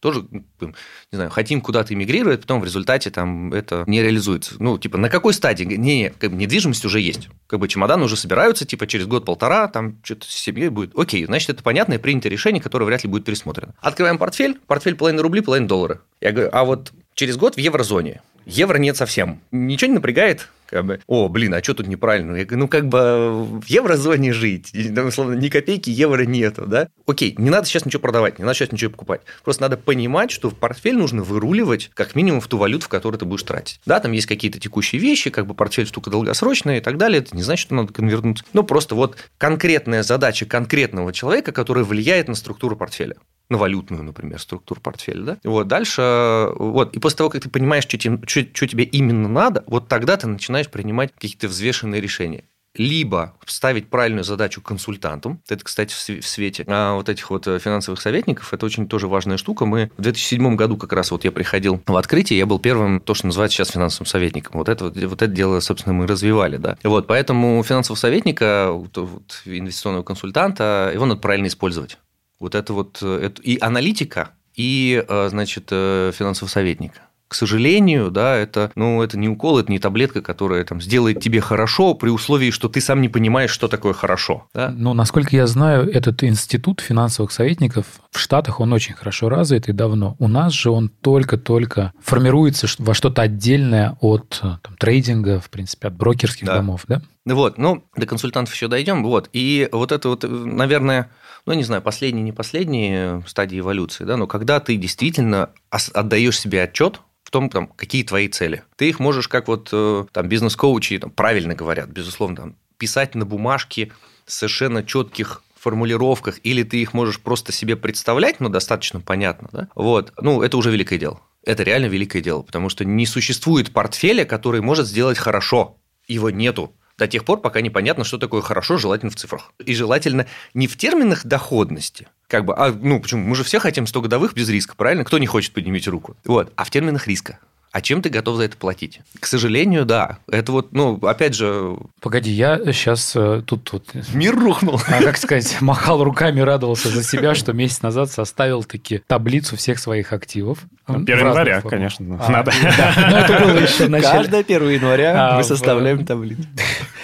тоже, 0.00 0.26
не 0.30 0.74
знаю, 1.12 1.30
хотим 1.30 1.62
куда-то 1.62 1.94
эмигрировать, 1.94 2.42
потом 2.42 2.60
в 2.60 2.64
результате 2.64 3.10
там 3.10 3.54
это 3.54 3.84
не 3.86 4.02
реализуется. 4.02 4.56
Ну, 4.58 4.76
типа, 4.76 4.98
на 4.98 5.08
какой 5.08 5.32
стадии? 5.32 5.64
Не, 5.64 5.76
не 5.76 6.10
как 6.10 6.30
бы 6.30 6.36
недвижимость 6.36 6.84
уже 6.84 7.00
есть. 7.00 7.30
Как 7.46 7.58
бы 7.58 7.68
чемоданы 7.68 8.04
уже 8.04 8.16
собираются, 8.16 8.66
типа, 8.66 8.86
через 8.86 9.06
год-полтора, 9.06 9.68
там 9.68 9.98
что-то 10.02 10.26
с 10.26 10.30
семьей 10.30 10.68
будет. 10.68 10.92
Окей, 10.94 11.24
значит, 11.24 11.48
это 11.48 11.62
понятное 11.62 11.98
принятое 11.98 12.28
решение, 12.28 12.62
которое 12.62 12.84
вряд 12.84 13.02
ли 13.02 13.08
будет 13.08 13.24
пересмотрено. 13.24 13.74
Открываем 13.80 14.18
портфель, 14.18 14.58
портфель 14.66 14.94
половина 14.94 15.22
рублей, 15.22 15.40
половина 15.40 15.68
доллара. 15.68 16.02
Я 16.20 16.32
говорю, 16.32 16.50
а 16.52 16.64
вот 16.64 16.92
через 17.14 17.38
год 17.38 17.54
в 17.54 17.58
еврозоне. 17.58 18.20
Евро 18.44 18.76
нет 18.76 18.98
совсем. 18.98 19.40
Ничего 19.52 19.88
не 19.88 19.94
напрягает, 19.94 20.50
бы, 20.82 21.00
о, 21.06 21.28
блин, 21.28 21.54
а 21.54 21.62
что 21.62 21.74
тут 21.74 21.86
неправильно? 21.86 22.36
Я 22.36 22.44
говорю, 22.44 22.62
ну, 22.62 22.68
как 22.68 22.88
бы 22.88 23.44
в 23.60 23.66
еврозоне 23.66 24.32
жить, 24.32 24.70
ну, 24.72 25.02
условно, 25.04 25.34
ни 25.34 25.48
копейки 25.48 25.90
евро 25.90 26.24
нету, 26.24 26.64
да? 26.66 26.88
Окей, 27.06 27.34
не 27.38 27.50
надо 27.50 27.66
сейчас 27.66 27.84
ничего 27.84 28.00
продавать, 28.00 28.38
не 28.38 28.44
надо 28.44 28.56
сейчас 28.56 28.72
ничего 28.72 28.90
покупать. 28.90 29.20
Просто 29.44 29.62
надо 29.62 29.76
понимать, 29.76 30.30
что 30.30 30.50
в 30.50 30.54
портфель 30.54 30.96
нужно 30.96 31.22
выруливать 31.22 31.90
как 31.94 32.14
минимум 32.14 32.40
в 32.40 32.48
ту 32.48 32.56
валюту, 32.56 32.86
в 32.86 32.88
которую 32.88 33.18
ты 33.18 33.26
будешь 33.26 33.42
тратить. 33.42 33.80
Да, 33.86 34.00
там 34.00 34.12
есть 34.12 34.26
какие-то 34.26 34.58
текущие 34.58 35.00
вещи, 35.00 35.30
как 35.30 35.46
бы 35.46 35.54
портфель 35.54 35.86
штука 35.86 36.10
долгосрочная 36.10 36.78
и 36.78 36.80
так 36.80 36.96
далее, 36.96 37.20
это 37.20 37.36
не 37.36 37.42
значит, 37.42 37.66
что 37.66 37.74
надо 37.74 37.92
конвертнуть. 37.92 38.42
Ну, 38.52 38.62
просто 38.62 38.94
вот 38.94 39.16
конкретная 39.38 40.02
задача 40.02 40.46
конкретного 40.46 41.12
человека, 41.12 41.52
которая 41.52 41.84
влияет 41.84 42.28
на 42.28 42.34
структуру 42.34 42.76
портфеля. 42.76 43.16
На 43.48 43.58
валютную, 43.58 44.02
например, 44.02 44.40
структуру 44.40 44.80
портфеля, 44.80 45.22
да? 45.22 45.38
Вот, 45.44 45.68
дальше, 45.68 46.48
вот, 46.56 46.94
и 46.96 46.98
после 46.98 47.18
того, 47.18 47.30
как 47.30 47.42
ты 47.42 47.50
понимаешь, 47.50 47.84
что 47.84 47.98
тебе, 47.98 48.18
что, 48.26 48.46
что 48.52 48.66
тебе 48.66 48.84
именно 48.84 49.28
надо, 49.28 49.64
вот 49.66 49.88
тогда 49.88 50.16
ты 50.16 50.26
начинаешь 50.26 50.70
принимать 50.70 51.12
какие-то 51.12 51.48
взвешенные 51.48 52.00
решения 52.00 52.44
либо 52.76 53.34
ставить 53.46 53.88
правильную 53.88 54.24
задачу 54.24 54.60
консультантам. 54.60 55.40
Это, 55.48 55.64
кстати, 55.64 55.92
в 55.92 56.26
свете 56.26 56.64
а 56.66 56.94
вот 56.94 57.08
этих 57.08 57.30
вот 57.30 57.46
э, 57.46 57.58
финансовых 57.58 58.00
советников, 58.00 58.52
это 58.52 58.66
очень 58.66 58.88
тоже 58.88 59.06
важная 59.06 59.36
штука. 59.36 59.64
Мы 59.64 59.90
в 59.96 60.02
2007 60.02 60.56
году 60.56 60.76
как 60.76 60.92
раз 60.92 61.10
вот 61.10 61.24
я 61.24 61.32
приходил 61.32 61.80
в 61.86 61.96
открытие, 61.96 62.38
я 62.38 62.46
был 62.46 62.58
первым, 62.58 63.00
то, 63.00 63.14
что 63.14 63.26
называется 63.26 63.58
сейчас 63.58 63.70
финансовым 63.70 64.06
советником. 64.06 64.58
Вот 64.58 64.68
это, 64.68 64.86
вот 64.86 65.22
это 65.22 65.26
дело, 65.28 65.60
собственно, 65.60 65.94
мы 65.94 66.06
развивали, 66.06 66.56
да. 66.56 66.76
Вот, 66.82 67.06
поэтому 67.06 67.62
финансового 67.62 67.98
советника, 67.98 68.70
вот, 68.72 68.96
инвестиционного 69.44 70.02
консультанта, 70.02 70.90
его 70.92 71.06
надо 71.06 71.20
правильно 71.20 71.46
использовать. 71.46 71.98
Вот 72.40 72.54
это 72.54 72.72
вот, 72.72 72.98
э, 73.02 73.26
это, 73.26 73.42
и 73.42 73.58
аналитика, 73.60 74.30
и, 74.54 75.04
э, 75.06 75.28
значит, 75.30 75.68
финансового 75.68 76.50
советника 76.50 77.02
к 77.34 77.36
сожалению, 77.36 78.12
да, 78.12 78.36
это, 78.36 78.70
ну, 78.76 79.02
это 79.02 79.18
не 79.18 79.28
укол, 79.28 79.58
это 79.58 79.72
не 79.72 79.80
таблетка, 79.80 80.22
которая 80.22 80.62
там 80.62 80.80
сделает 80.80 81.20
тебе 81.20 81.40
хорошо 81.40 81.94
при 81.94 82.08
условии, 82.10 82.52
что 82.52 82.68
ты 82.68 82.80
сам 82.80 83.00
не 83.00 83.08
понимаешь, 83.08 83.50
что 83.50 83.66
такое 83.66 83.92
хорошо. 83.92 84.46
Да? 84.54 84.70
Ну, 84.70 84.94
насколько 84.94 85.34
я 85.34 85.48
знаю, 85.48 85.90
этот 85.90 86.22
институт 86.22 86.80
финансовых 86.80 87.32
советников 87.32 87.86
в 88.12 88.20
Штатах, 88.20 88.60
он 88.60 88.72
очень 88.72 88.94
хорошо 88.94 89.28
развит 89.28 89.68
и 89.68 89.72
давно. 89.72 90.14
У 90.20 90.28
нас 90.28 90.52
же 90.52 90.70
он 90.70 90.88
только-только 90.88 91.92
формируется 92.00 92.68
во 92.78 92.94
что-то 92.94 93.22
отдельное 93.22 93.98
от 94.00 94.40
там, 94.40 94.76
трейдинга, 94.78 95.40
в 95.40 95.50
принципе, 95.50 95.88
от 95.88 95.96
брокерских 95.96 96.46
да. 96.46 96.56
домов, 96.56 96.84
да? 96.86 97.02
Вот, 97.26 97.58
ну, 97.58 97.84
до 97.96 98.06
консультантов 98.06 98.54
еще 98.54 98.68
дойдем. 98.68 99.02
Вот, 99.02 99.30
и 99.32 99.68
вот 99.72 99.92
это 99.92 100.10
вот, 100.10 100.24
наверное, 100.24 101.10
ну, 101.46 101.54
не 101.54 101.64
знаю, 101.64 101.82
последние, 101.82 102.22
не 102.22 102.32
последние 102.32 103.22
стадии 103.26 103.60
эволюции, 103.60 104.04
да, 104.04 104.16
но 104.16 104.26
когда 104.26 104.60
ты 104.60 104.76
действительно 104.76 105.50
отдаешь 105.70 106.38
себе 106.38 106.62
отчет 106.62 107.00
том, 107.34 107.50
там, 107.50 107.66
какие 107.66 108.04
твои 108.04 108.28
цели. 108.28 108.62
Ты 108.76 108.88
их 108.88 109.00
можешь, 109.00 109.26
как 109.26 109.48
вот 109.48 109.68
э, 109.72 110.04
там 110.12 110.28
бизнес-коучи 110.28 111.00
там, 111.00 111.10
правильно 111.10 111.56
говорят, 111.56 111.88
безусловно, 111.88 112.36
там, 112.36 112.56
писать 112.78 113.16
на 113.16 113.26
бумажке 113.26 113.90
совершенно 114.24 114.84
четких 114.84 115.42
формулировках, 115.56 116.38
или 116.44 116.62
ты 116.62 116.80
их 116.80 116.94
можешь 116.94 117.18
просто 117.18 117.50
себе 117.50 117.74
представлять, 117.74 118.38
но 118.38 118.50
достаточно 118.50 119.00
понятно, 119.00 119.48
да? 119.50 119.68
Вот, 119.74 120.12
ну, 120.20 120.42
это 120.42 120.56
уже 120.56 120.70
великое 120.70 121.00
дело. 121.00 121.22
Это 121.44 121.64
реально 121.64 121.86
великое 121.86 122.22
дело, 122.22 122.42
потому 122.42 122.68
что 122.68 122.84
не 122.84 123.04
существует 123.04 123.72
портфеля, 123.72 124.24
который 124.24 124.60
может 124.60 124.86
сделать 124.86 125.18
хорошо. 125.18 125.78
Его 126.06 126.30
нету 126.30 126.76
до 126.98 127.08
тех 127.08 127.24
пор, 127.24 127.40
пока 127.40 127.60
непонятно, 127.60 128.04
что 128.04 128.18
такое 128.18 128.42
хорошо, 128.42 128.78
желательно 128.78 129.10
в 129.10 129.16
цифрах. 129.16 129.52
И 129.64 129.74
желательно 129.74 130.26
не 130.54 130.66
в 130.66 130.76
терминах 130.76 131.24
доходности, 131.26 132.08
как 132.28 132.44
бы, 132.44 132.54
а, 132.54 132.72
ну, 132.72 133.00
почему? 133.00 133.24
Мы 133.24 133.36
же 133.36 133.44
все 133.44 133.58
хотим 133.58 133.86
100 133.86 134.00
годовых 134.02 134.34
без 134.34 134.48
риска, 134.48 134.74
правильно? 134.76 135.04
Кто 135.04 135.18
не 135.18 135.26
хочет, 135.26 135.52
поднимите 135.52 135.90
руку. 135.90 136.16
Вот. 136.24 136.52
А 136.56 136.64
в 136.64 136.70
терминах 136.70 137.06
риска. 137.06 137.38
А 137.74 137.80
чем 137.80 138.02
ты 138.02 138.08
готов 138.08 138.36
за 138.36 138.44
это 138.44 138.56
платить? 138.56 139.00
К 139.18 139.26
сожалению, 139.26 139.84
да. 139.84 140.18
Это 140.30 140.52
вот, 140.52 140.72
ну, 140.72 140.96
опять 141.02 141.34
же... 141.34 141.76
Погоди, 142.00 142.30
я 142.30 142.56
сейчас 142.66 143.16
э, 143.16 143.42
тут 143.44 143.72
вот... 143.72 143.88
Мир 144.12 144.38
рухнул. 144.38 144.80
А, 144.86 145.02
как 145.02 145.16
сказать, 145.16 145.56
махал 145.60 146.04
руками, 146.04 146.38
радовался 146.38 146.88
за 146.88 147.02
себя, 147.02 147.34
что 147.34 147.52
месяц 147.52 147.82
назад 147.82 148.12
составил 148.12 148.62
таки 148.62 149.02
таблицу 149.08 149.56
всех 149.56 149.80
своих 149.80 150.12
активов. 150.12 150.60
1 150.86 151.04
января, 151.04 151.54
формах. 151.62 151.70
конечно, 151.72 152.18
а, 152.22 152.30
надо. 152.30 152.52
Да, 152.78 152.94
но 153.10 153.18
это 153.18 153.44
было 153.44 153.58
еще 153.58 153.86
в 153.86 153.90
начале. 153.90 154.18
Каждое 154.18 154.40
1 154.42 154.70
января 154.70 155.30
а, 155.32 155.36
мы 155.38 155.42
составляем 155.42 156.06
таблицу. 156.06 156.44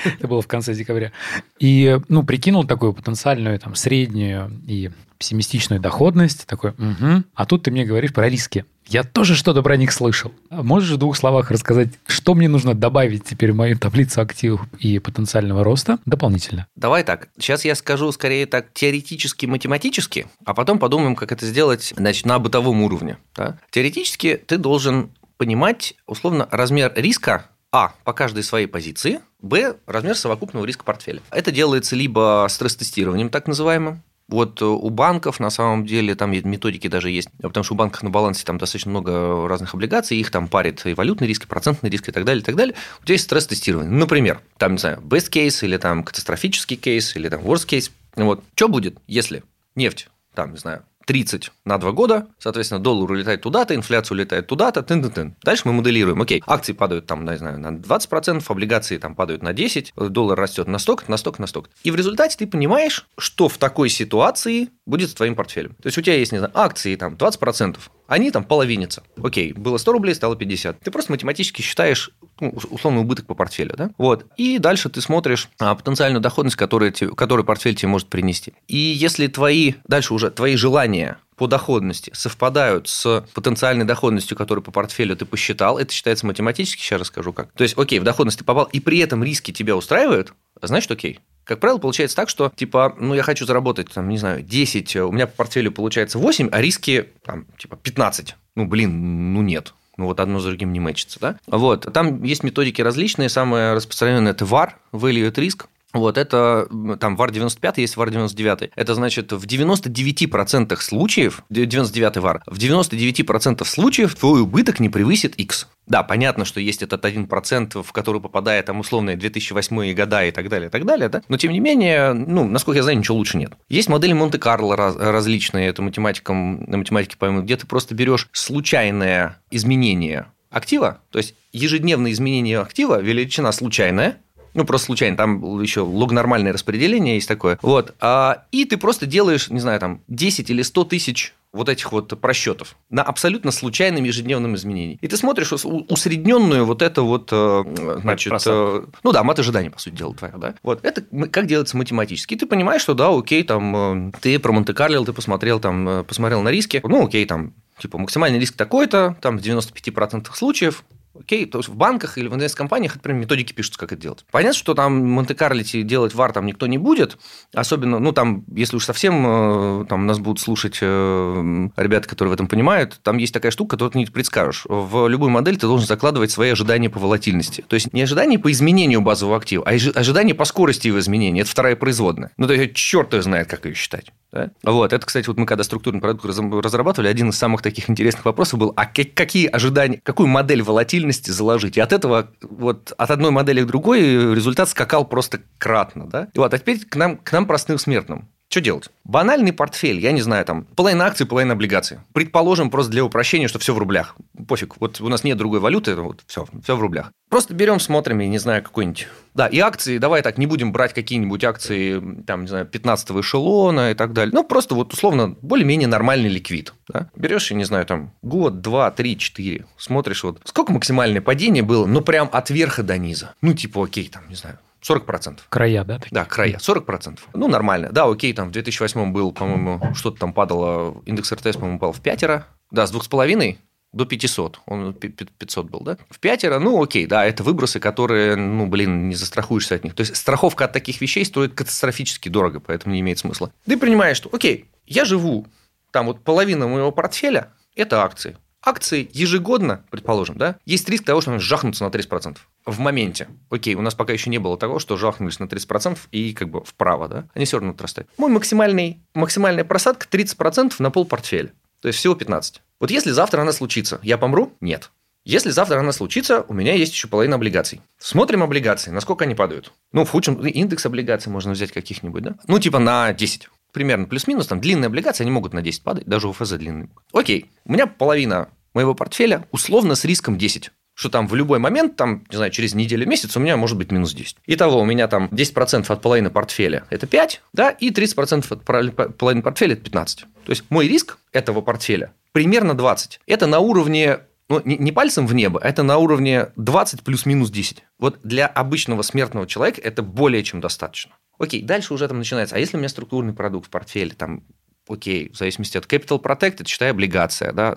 Это 0.05 0.29
было 0.29 0.41
в 0.41 0.47
конце 0.47 0.73
декабря. 0.75 1.11
И, 1.59 1.99
ну, 2.09 2.23
прикинул 2.23 2.63
такую 2.63 2.93
потенциальную, 2.93 3.59
там, 3.59 3.75
среднюю 3.75 4.57
и 4.69 4.93
пессимистичную 5.21 5.81
доходность, 5.81 6.47
такой, 6.47 6.71
угу. 6.71 7.23
а 7.35 7.47
тут 7.47 7.65
ты 7.65 7.71
мне 7.71 7.85
говоришь 7.85 8.13
про 8.15 8.29
риски. 8.29 8.65
Я 8.87 9.05
тоже 9.05 9.37
что-то 9.37 9.63
про 9.63 9.77
них 9.77 9.93
слышал. 9.93 10.33
Можешь 10.49 10.91
в 10.91 10.97
двух 10.97 11.17
словах 11.17 11.51
рассказать, 11.51 11.91
что 12.07 12.35
мне 12.35 12.49
нужно 12.49 12.75
добавить 12.75 13.25
теперь 13.25 13.53
в 13.53 13.55
мою 13.55 13.79
таблицу 13.79 14.23
активов 14.23 14.63
и 14.79 14.99
потенциального 14.99 15.63
роста 15.63 15.99
дополнительно? 16.07 16.67
Давай 16.75 17.05
так. 17.05 17.29
Сейчас 17.39 17.67
я 17.67 17.75
скажу 17.75 18.11
скорее 18.13 18.47
так 18.47 18.73
теоретически, 18.73 19.45
математически, 19.45 20.27
а 20.47 20.55
потом 20.55 20.79
подумаем, 20.79 21.15
как 21.15 21.31
это 21.31 21.45
сделать 21.47 21.93
значит, 21.95 22.25
на 22.25 22.39
бытовом 22.39 22.83
уровне. 22.83 23.19
Да? 23.37 23.59
Теоретически 23.71 24.41
ты 24.45 24.57
должен 24.57 25.11
понимать, 25.37 25.95
условно, 26.07 26.49
размер 26.51 26.93
риска 26.97 27.45
а. 27.73 27.93
По 28.03 28.13
каждой 28.13 28.43
своей 28.43 28.67
позиции. 28.67 29.21
Б. 29.41 29.77
Размер 29.87 30.17
совокупного 30.17 30.65
риска 30.65 30.83
портфеля. 30.85 31.23
Это 31.31 31.53
делается 31.53 31.95
либо 31.95 32.47
стресс-тестированием, 32.51 33.31
так 33.31 33.47
называемым, 33.47 34.03
вот 34.31 34.63
э, 34.63 34.65
у 34.65 34.91
банков 34.91 35.41
на 35.41 35.51
самом 35.51 35.87
деле 35.87 36.15
там 36.15 36.33
методики 36.33 36.89
даже 36.89 37.11
есть, 37.11 37.29
потому 37.43 37.65
что 37.65 37.75
у 37.75 37.77
банков 37.77 38.03
на 38.03 38.11
балансе 38.11 38.45
там 38.45 38.59
достаточно 38.59 38.91
много 38.91 39.49
разных 39.49 39.75
облигаций, 39.75 40.17
их 40.17 40.31
там 40.31 40.49
парит 40.49 40.85
и 40.87 40.95
валютный 40.95 41.27
риск, 41.27 41.45
и 41.45 41.47
процентный 41.47 41.91
риск 41.91 42.09
и 42.09 42.13
так 42.13 42.25
далее, 42.25 42.43
и 42.43 42.45
так 42.45 42.57
далее. 42.57 42.75
У 43.01 43.05
тебя 43.05 43.15
есть 43.15 43.25
стресс-тестирование. 43.25 43.93
Например, 43.93 44.41
там, 44.57 44.73
не 44.73 44.79
знаю, 44.79 45.01
best 45.01 45.31
case 45.31 45.65
или 45.65 45.77
там 45.77 46.05
катастрофический 46.05 46.77
кейс 46.77 47.15
или 47.17 47.29
там 47.29 47.41
worst 47.43 47.69
case. 47.69 47.91
Вот. 48.17 48.43
Что 48.55 48.69
будет, 48.69 48.99
если 49.07 49.43
нефть, 49.75 50.09
там, 50.35 50.53
не 50.53 50.59
знаю, 50.59 50.85
30 51.11 51.51
на 51.65 51.77
2 51.77 51.91
года, 51.91 52.29
соответственно, 52.39 52.81
доллар 52.81 53.11
улетает 53.11 53.43
туда-то, 53.43 53.75
инфляция 53.75 54.15
улетает 54.15 54.47
туда-то, 54.47 54.85
тын 54.85 55.01
-тын 55.01 55.13
-тын. 55.13 55.33
Дальше 55.43 55.63
мы 55.65 55.73
моделируем, 55.73 56.23
окей, 56.23 56.41
акции 56.47 56.73
падают 56.73 57.07
там, 57.07 57.25
не 57.25 57.37
знаю, 57.37 57.59
на 57.59 57.73
20%, 57.73 58.45
облигации 58.49 58.97
там 58.97 59.17
падают 59.17 59.43
на 59.43 59.53
10%, 59.53 60.09
доллар 60.09 60.39
растет 60.39 60.69
на 60.69 60.79
столько, 60.79 61.11
на 61.11 61.17
столько, 61.17 61.41
на 61.41 61.49
столько. 61.49 61.69
И 61.83 61.91
в 61.91 61.97
результате 61.97 62.37
ты 62.39 62.47
понимаешь, 62.47 63.09
что 63.19 63.49
в 63.49 63.59
такой 63.59 63.89
ситуации 63.89 64.69
будет 64.87 65.11
с 65.11 65.15
твоим 65.15 65.35
портфелем. 65.35 65.71
То 65.83 65.89
есть 65.89 65.99
у 65.99 66.03
тебя 66.03 66.15
есть, 66.15 66.31
не 66.31 66.39
знаю, 66.39 66.53
акции 66.55 66.95
там 66.95 67.15
20%, 67.15 67.77
они 68.07 68.31
там 68.31 68.45
половинятся. 68.45 69.03
Окей, 69.23 69.53
было 69.53 69.79
100 69.79 69.93
рублей, 69.93 70.15
стало 70.15 70.37
50. 70.37 70.81
Ты 70.81 70.91
просто 70.91 71.13
математически 71.13 71.63
считаешь 71.63 72.11
ну, 72.41 72.51
условный 72.71 73.03
убыток 73.03 73.27
по 73.27 73.35
портфелю, 73.35 73.75
да? 73.77 73.91
Вот. 73.99 74.27
И 74.37 74.59
дальше 74.59 74.89
ты 74.89 75.01
смотришь 75.01 75.49
а, 75.61 75.75
потенциальную 75.75 76.21
доходность, 76.21 76.57
которую, 76.57 76.93
которую 77.15 77.47
портфель 77.47 77.77
тебе 77.77 77.89
может 77.89 78.09
принести. 78.09 78.53
И 78.67 78.77
если 78.77 79.29
твои, 79.29 79.75
дальше 79.87 80.13
уже 80.13 80.31
твои 80.31 80.57
желания 80.57 81.00
по 81.37 81.47
доходности 81.47 82.11
совпадают 82.15 82.87
с 82.87 83.25
потенциальной 83.33 83.87
доходностью, 83.87 84.37
которую 84.37 84.63
по 84.63 84.71
портфелю 84.73 85.17
ты 85.17 85.25
посчитал, 85.25 85.79
это 85.79 85.91
считается 85.91 86.27
математически, 86.27 86.83
сейчас 86.83 87.01
расскажу 87.01 87.33
как. 87.33 87.51
То 87.53 87.63
есть, 87.63 87.79
окей, 87.79 87.99
в 87.99 88.05
доходность 88.05 88.39
ты 88.39 88.45
попал, 88.45 88.65
и 88.65 88.79
при 88.79 88.99
этом 88.99 89.25
риски 89.25 89.51
тебя 89.51 89.75
устраивают, 89.75 90.35
значит, 90.61 90.91
окей. 90.91 91.21
Как 91.45 91.59
правило, 91.59 91.79
получается 91.79 92.15
так, 92.15 92.29
что, 92.29 92.53
типа, 92.55 92.95
ну, 93.01 93.15
я 93.15 93.23
хочу 93.23 93.47
заработать, 93.47 93.91
там, 93.91 94.09
не 94.09 94.19
знаю, 94.19 94.43
10, 94.43 94.97
у 94.97 95.13
меня 95.13 95.27
по 95.27 95.33
портфелю 95.37 95.73
получается 95.73 96.19
8, 96.19 96.51
а 96.53 96.61
риски, 96.61 97.09
там, 97.25 97.47
типа, 97.59 97.77
15. 97.77 98.37
Ну, 98.57 98.67
блин, 98.67 99.33
ну, 99.33 99.41
нет. 99.41 99.73
Ну, 99.97 100.07
вот 100.07 100.21
одно 100.21 100.41
за 100.41 100.49
другим 100.49 100.73
не 100.73 100.81
мэчится, 100.81 101.19
да? 101.21 101.39
Вот. 101.47 101.93
Там 101.93 102.23
есть 102.23 102.43
методики 102.43 102.81
различные. 102.81 103.29
Самое 103.29 103.75
распространенное– 103.75 104.33
это 104.33 104.45
VAR, 104.45 104.73
Value 104.93 105.31
at 105.31 105.35
Risk. 105.35 105.67
Вот 105.93 106.19
это, 106.19 106.69
там, 107.01 107.17
VAR 107.17 107.33
95 107.33 107.79
есть 107.79 107.97
VAR 107.97 108.11
99. 108.11 108.71
Это 108.75 108.95
значит, 108.95 109.33
в 109.33 109.45
99% 109.45 110.77
случаев, 110.81 111.43
99 111.51 112.17
VAR, 112.17 112.41
в 112.47 112.59
99% 112.59 113.65
случаев 113.65 114.15
твой 114.15 114.43
убыток 114.43 114.79
не 114.79 114.89
превысит 114.89 115.35
X. 115.35 115.69
Да, 115.87 116.05
понятно, 116.05 116.45
что 116.45 116.61
есть 116.61 116.83
этот 116.83 117.05
1%, 117.05 117.83
в 117.83 117.93
который 117.93 118.21
попадает 118.21 118.67
там 118.67 118.79
условные 118.79 119.17
2008 119.17 119.93
года 119.95 120.25
и 120.25 120.31
так 120.31 120.49
далее, 120.49 120.69
и 120.69 120.71
так 120.71 120.85
далее, 120.85 121.09
да? 121.09 121.23
но 121.29 121.37
тем 121.37 121.53
не 121.53 121.59
менее, 121.59 122.13
ну, 122.13 122.45
насколько 122.45 122.77
я 122.77 122.83
знаю, 122.85 122.99
ничего 122.99 123.17
лучше 123.17 123.39
нет. 123.39 123.55
Есть 123.69 123.89
модели 123.89 124.13
Монте-Карло 124.13 124.77
раз, 124.77 124.95
различные, 124.97 125.69
это 125.69 125.83
математикам, 125.83 126.63
на 126.69 126.79
математике 126.79 127.17
поймут, 127.17 127.45
где 127.45 127.57
ты 127.57 127.67
просто 127.67 127.97
берешь 127.97 128.29
случайное 128.33 129.41
изменение 129.51 130.27
актива, 130.51 131.01
то 131.11 131.19
есть 131.19 131.35
ежедневное 131.53 132.13
изменение 132.13 132.61
актива, 132.61 133.01
величина 133.01 133.53
случайная, 133.53 134.19
ну, 134.55 134.65
просто 134.65 134.87
случайно, 134.87 135.17
там 135.17 135.61
еще 135.61 135.81
лог-нормальное 135.81 136.53
распределение 136.53 137.15
есть 137.17 137.29
такое. 137.29 137.59
Вот. 137.63 137.95
А, 138.01 138.45
и 138.53 138.65
ты 138.65 138.77
просто 138.77 139.07
делаешь, 139.07 139.49
не 139.51 139.61
знаю, 139.61 139.81
там 139.81 140.01
10 140.09 140.51
или 140.51 140.63
100 140.63 140.85
тысяч 140.85 141.35
вот 141.53 141.69
этих 141.69 141.91
вот 141.91 142.19
просчетов 142.21 142.77
на 142.91 143.03
абсолютно 143.03 143.51
случайном 143.51 144.05
ежедневном 144.05 144.55
изменении. 144.55 144.99
И 145.01 145.09
ты 145.09 145.17
смотришь 145.17 145.53
усредненную 145.53 146.65
вот 146.65 146.81
это 146.81 147.03
вот, 147.03 147.31
э, 147.33 147.99
значит, 148.03 148.33
э, 148.47 148.83
ну 149.03 149.13
да, 149.13 149.25
мат 149.25 149.39
ожидания, 149.41 149.71
по 149.71 149.81
сути 149.81 149.95
дела, 149.95 150.15
твоя, 150.15 150.35
да. 150.37 150.55
Вот, 150.63 150.85
это 150.85 151.03
как 151.29 151.47
делается 151.47 151.77
математически. 151.77 152.35
И 152.35 152.37
ты 152.37 152.47
понимаешь, 152.47 152.83
что 152.83 152.95
да, 152.95 153.09
окей, 153.09 153.43
там, 153.43 154.11
э, 154.11 154.13
ты 154.21 154.39
про 154.39 154.53
Монте-Карло, 154.53 155.05
ты 155.05 155.13
посмотрел 155.13 155.59
там, 155.59 156.05
посмотрел 156.07 156.43
на 156.43 156.51
риски, 156.51 156.81
ну, 156.85 157.07
окей, 157.07 157.27
там, 157.27 157.53
типа, 157.79 157.99
максимальный 157.99 158.39
риск 158.39 158.57
такой-то, 158.57 159.17
там, 159.21 159.39
в 159.39 159.43
95% 159.43 160.29
случаев 160.35 160.85
Окей, 161.19 161.45
то 161.47 161.59
есть 161.59 161.69
в 161.69 161.75
банках 161.75 162.19
или 162.19 162.29
в 162.29 162.35
инвест-компаниях, 162.35 162.93
это 162.93 163.03
прям 163.03 163.19
методики 163.19 163.53
пишутся, 163.53 163.81
как 163.81 163.93
это 163.93 164.01
делать. 164.01 164.25
Понятно, 164.31 164.57
что 164.57 164.75
там 164.75 165.05
Монте-Карлите 165.11 165.83
делать 165.83 166.15
вар 166.15 166.33
там 166.33 166.47
никто 166.47 166.69
не 166.69 166.79
будет, 166.79 167.19
особенно, 167.53 167.99
ну, 167.99 168.13
там, 168.13 168.45
если 168.55 168.77
уж 168.77 168.85
совсем 168.85 169.83
э, 169.83 169.87
там 169.87 170.07
нас 170.07 170.21
будут 170.21 170.41
слушать 170.41 170.79
э, 170.81 171.69
ребята, 171.77 172.09
которые 172.09 172.31
в 172.31 172.35
этом 172.35 172.47
понимают, 172.47 173.01
там 173.03 173.19
есть 173.19 173.35
такая 173.35 173.51
штука, 173.51 173.77
которую 173.77 173.93
ты 173.93 173.99
не 173.99 174.07
предскажешь. 174.07 174.65
В 174.69 175.09
любую 175.09 175.31
модель 175.31 175.57
ты 175.57 175.67
должен 175.67 175.87
закладывать 175.87 176.31
свои 176.31 176.51
ожидания 176.51 176.89
по 176.89 177.01
волатильности. 177.01 177.65
То 177.67 177.75
есть 177.75 177.93
не 177.93 178.03
ожидания 178.03 178.39
по 178.39 178.51
изменению 178.53 179.01
базового 179.01 179.37
актива, 179.37 179.65
а 179.67 179.71
ожидания 179.71 180.35
по 180.35 180.45
скорости 180.45 180.87
его 180.87 181.01
изменения. 181.01 181.41
Это 181.41 181.51
вторая 181.51 181.75
производная. 181.75 182.31
Ну, 182.37 182.47
то 182.47 182.55
есть 182.55 182.75
черт 182.75 183.13
его 183.13 183.23
знает, 183.23 183.49
как 183.49 183.67
ее 183.67 183.75
считать. 183.75 184.13
Да? 184.33 184.51
Вот, 184.63 184.93
это, 184.93 185.05
кстати, 185.05 185.27
вот 185.27 185.37
мы 185.37 185.47
когда 185.47 185.65
структурный 185.65 186.01
продукт 186.01 186.25
разрабатывали, 186.25 187.09
один 187.09 187.31
из 187.31 187.39
самых 187.39 187.63
таких 187.63 187.91
интересных 187.91 188.25
вопросов 188.25 188.59
был, 188.59 188.73
а 188.77 188.87
какие 188.87 189.47
ожидания, 189.47 190.01
какую 190.03 190.29
модель 190.29 190.63
волатильности 190.63 191.31
заложить? 191.31 191.77
И 191.77 191.81
от 191.81 191.93
этого, 191.93 192.31
вот 192.43 192.93
от 192.97 193.11
одной 193.11 193.31
модели 193.31 193.63
к 193.63 193.67
другой 193.67 194.01
результат 194.35 194.69
скакал 194.69 195.05
просто 195.05 195.41
кратно. 195.59 196.07
Да? 196.07 196.29
И 196.33 196.39
вот, 196.39 196.55
а 196.55 196.59
теперь 196.59 196.85
к 196.85 196.97
нам, 196.97 197.17
к 197.17 197.33
нам 197.33 197.47
простым 197.47 197.79
смертным. 197.79 198.29
Что 198.51 198.61
делать? 198.61 198.91
Банальный 199.05 199.53
портфель, 199.53 200.01
я 200.01 200.11
не 200.11 200.23
знаю, 200.23 200.45
там, 200.45 200.65
половина 200.65 201.07
акций, 201.07 201.25
половина 201.25 201.53
облигаций. 201.53 201.99
Предположим, 202.13 202.69
просто 202.69 202.91
для 202.91 203.05
упрощения, 203.05 203.47
что 203.47 203.61
все 203.61 203.73
в 203.73 203.79
рублях. 203.79 204.17
Пофиг, 204.49 204.81
вот 204.81 205.01
у 205.01 205.09
нас 205.09 205.23
нет 205.23 205.39
другой 205.39 205.61
валюты, 205.61 205.95
вот 205.95 206.25
все, 206.27 206.49
все 206.65 206.75
в 206.75 206.81
рублях. 206.81 207.13
Просто 207.29 207.55
берем, 207.55 207.79
смотрим, 207.79 208.19
я 208.19 208.27
не 208.27 208.39
знаю, 208.39 208.65
какой-нибудь... 208.65 209.07
Да, 209.35 209.47
и 209.47 209.61
акции, 209.61 209.99
давай 209.99 210.23
так, 210.23 210.37
не 210.37 210.47
будем 210.47 210.73
брать 210.73 210.95
какие-нибудь 210.95 211.45
акции, 211.45 212.03
там, 212.27 212.43
не 212.43 212.49
знаю, 212.49 212.67
15 212.67 213.11
эшелона 213.13 213.93
и 213.93 213.95
так 213.95 214.13
далее. 214.13 214.35
Ну, 214.35 214.43
просто 214.43 214.75
вот 214.75 214.93
условно 214.93 215.37
более-менее 215.43 215.87
нормальный 215.87 216.29
ликвид. 216.29 216.75
Да? 216.89 217.09
Берешь, 217.15 217.53
я 217.53 217.57
не 217.57 217.63
знаю, 217.63 217.87
там, 217.87 218.13
год, 218.21 218.63
два, 218.63 218.91
три, 218.91 219.17
четыре, 219.17 219.67
смотришь, 219.79 220.25
вот 220.25 220.41
сколько 220.43 220.73
максимальное 220.73 221.21
падение 221.21 221.63
было, 221.63 221.87
ну, 221.87 222.01
прям 222.01 222.29
от 222.33 222.51
верха 222.51 222.83
до 222.83 222.99
низа. 222.99 223.33
Ну, 223.43 223.55
типа, 223.55 223.85
окей, 223.85 224.09
там, 224.09 224.29
не 224.29 224.35
знаю, 224.35 224.59
40%. 224.83 225.41
Края, 225.49 225.85
да? 225.85 225.99
Такие? 225.99 226.15
Да, 226.15 226.25
края, 226.25 226.57
40%. 226.57 227.19
Ну, 227.35 227.49
нормально. 227.49 227.91
Да, 227.91 228.05
окей, 228.05 228.33
там 228.33 228.49
в 228.49 228.53
2008 228.53 229.13
был, 229.13 229.33
по-моему, 229.33 229.95
что-то 229.95 230.21
там 230.21 230.33
падало, 230.33 231.03
индекс 231.07 231.33
РТС, 231.33 231.57
по-моему, 231.57 231.77
упал 231.77 231.93
в 231.93 232.01
пятеро. 232.01 232.47
Да, 232.71 232.87
с 232.87 232.91
двух 232.91 233.05
с 233.05 233.09
половиной 233.09 233.59
до 233.93 234.05
500. 234.05 234.61
Он 234.67 234.95
500 234.95 235.71
был, 235.71 235.81
да? 235.81 235.99
В 236.09 236.21
пятеро, 236.21 236.59
ну, 236.59 236.83
окей, 236.83 237.07
да, 237.07 237.25
это 237.25 237.43
выбросы, 237.43 237.81
которые, 237.81 238.37
ну, 238.37 238.67
блин, 238.67 239.09
не 239.09 239.15
застрахуешься 239.15 239.75
от 239.75 239.85
них. 239.85 239.95
То 239.95 240.03
есть, 240.03 240.17
страховка 240.17 240.67
от 240.67 240.73
таких 240.73 241.01
вещей 241.01 241.25
стоит 241.25 241.55
катастрофически 241.55 242.29
дорого, 242.29 242.61
поэтому 242.61 242.95
не 242.95 243.01
имеет 243.01 243.19
смысла. 243.19 243.53
Ты 243.67 243.77
понимаешь, 243.77 244.17
что, 244.17 244.31
окей, 244.33 244.67
я 244.87 245.05
живу, 245.05 245.47
там 245.91 246.07
вот 246.07 246.23
половина 246.23 246.69
моего 246.69 246.93
портфеля– 246.93 247.53
это 247.75 248.03
акции 248.03 248.37
акции 248.63 249.09
ежегодно, 249.13 249.85
предположим, 249.91 250.37
да, 250.37 250.57
есть 250.65 250.89
риск 250.89 251.05
того, 251.05 251.21
что 251.21 251.31
они 251.31 251.41
жахнутся 251.41 251.85
на 251.85 251.89
30% 251.89 252.39
в 252.67 252.79
моменте. 252.79 253.29
Окей, 253.51 253.75
у 253.75 253.83
нас 253.83 253.95
пока 253.95 254.13
еще 254.13 254.31
не 254.31 254.39
было 254.39 254.57
того, 254.57 254.79
что 254.79 254.97
жахнулись 254.97 255.39
на 255.39 255.45
30% 255.45 255.99
и 256.13 256.33
как 256.33 256.49
бы 256.49 256.65
вправо, 256.65 257.09
да, 257.09 257.29
они 257.35 257.45
все 257.45 257.59
равно 257.59 257.73
отрастают. 257.73 258.09
Мой 258.17 258.31
максимальный, 258.31 259.01
максимальная 259.15 259.65
просадка 259.65 260.07
30% 260.11 260.75
на 260.79 260.91
пол 260.91 261.05
портфеля, 261.05 261.53
то 261.81 261.89
есть 261.89 261.99
всего 261.99 262.15
15. 262.15 262.63
Вот 262.81 262.91
если 262.91 263.11
завтра 263.11 263.43
она 263.43 263.53
случится, 263.53 264.01
я 264.03 264.19
помру? 264.19 264.53
Нет. 264.61 264.91
Если 265.25 265.51
завтра 265.51 265.79
она 265.79 265.93
случится, 265.93 266.47
у 266.49 266.55
меня 266.55 266.75
есть 266.75 266.95
еще 266.95 267.07
половина 267.07 267.37
облигаций. 267.37 267.83
Смотрим 267.99 268.43
облигации, 268.43 268.91
насколько 268.91 269.25
они 269.25 269.35
падают. 269.35 269.73
Ну, 269.93 270.07
в 270.07 270.11
худшем 270.11 270.35
индекс 270.47 270.87
облигаций 270.87 271.31
можно 271.31 271.53
взять 271.53 271.73
каких-нибудь, 271.73 272.23
да? 272.23 272.37
Ну, 272.47 272.59
типа 272.59 272.79
на 272.79 273.13
10 273.13 273.51
примерно 273.73 274.07
плюс-минус, 274.07 274.47
там 274.47 274.61
длинные 274.61 274.87
облигации, 274.87 275.25
они 275.25 275.31
могут 275.31 275.53
на 275.53 275.63
10 275.63 275.83
падать, 275.83 276.07
даже 276.07 276.29
у 276.29 276.33
ФЗ 276.33 276.53
длинные. 276.53 276.89
Окей, 277.13 277.51
у 277.65 277.73
меня 277.73 277.87
половина 277.87 278.49
моего 278.75 278.95
портфеля 278.95 279.47
условно 279.51 279.95
с 279.95 280.05
риском 280.05 280.39
10 280.39 280.71
что 281.01 281.09
там 281.09 281.27
в 281.29 281.35
любой 281.35 281.59
момент, 281.59 281.97
там, 281.97 282.25
не 282.29 282.37
знаю, 282.37 282.51
через 282.51 282.75
неделю, 282.75 283.09
месяц 283.09 283.35
у 283.35 283.41
меня 283.41 283.57
может 283.57 283.79
быть 283.79 283.91
минус 283.91 284.13
10. 284.13 284.37
Итого 284.47 284.81
у 284.81 284.85
меня 284.85 285.09
там 285.09 285.29
10% 285.33 285.91
от 285.91 286.03
половины 286.03 286.29
портфеля– 286.29 286.85
это 286.91 287.07
5, 287.07 287.41
да, 287.55 287.71
и 287.71 287.91
30% 287.91 288.45
от 288.51 289.17
половины 289.17 289.41
портфеля– 289.41 289.73
это 289.75 289.83
15. 289.83 290.19
То 290.19 290.51
есть 290.51 290.65
мой 290.69 290.87
риск 290.89 291.17
этого 291.33 291.63
портфеля 291.63 292.13
примерно 292.33 292.75
20. 292.75 293.21
Это 293.27 293.47
на 293.47 293.61
уровне 293.61 294.21
ну, 294.51 294.61
не, 294.65 294.77
не 294.77 294.91
пальцем 294.93 295.27
в 295.27 295.35
небо, 295.35 295.61
это 295.63 295.85
на 295.85 295.97
уровне 295.99 296.49
20 296.57 297.03
плюс-минус 297.03 297.51
10. 297.51 297.85
Вот 297.99 298.19
для 298.25 298.47
обычного 298.47 299.03
смертного 299.03 299.47
человека 299.47 299.81
это 299.81 300.03
более 300.03 300.43
чем 300.43 300.61
достаточно. 300.61 301.13
Окей, 301.39 301.63
дальше 301.63 301.95
уже 301.95 302.09
там 302.09 302.19
начинается. 302.19 302.57
А 302.57 302.59
если 302.59 302.77
у 302.77 302.81
меня 302.81 302.89
структурный 302.89 303.33
продукт 303.33 303.69
в 303.69 303.71
портфеле, 303.71 304.11
там, 304.11 304.43
окей, 304.89 305.31
в 305.31 305.37
зависимости 305.37 305.79
от 305.79 305.87
Capital 305.87 306.21
Protected, 306.21 306.67
считай 306.67 306.91
облигация, 306.91 307.53
да, 307.53 307.77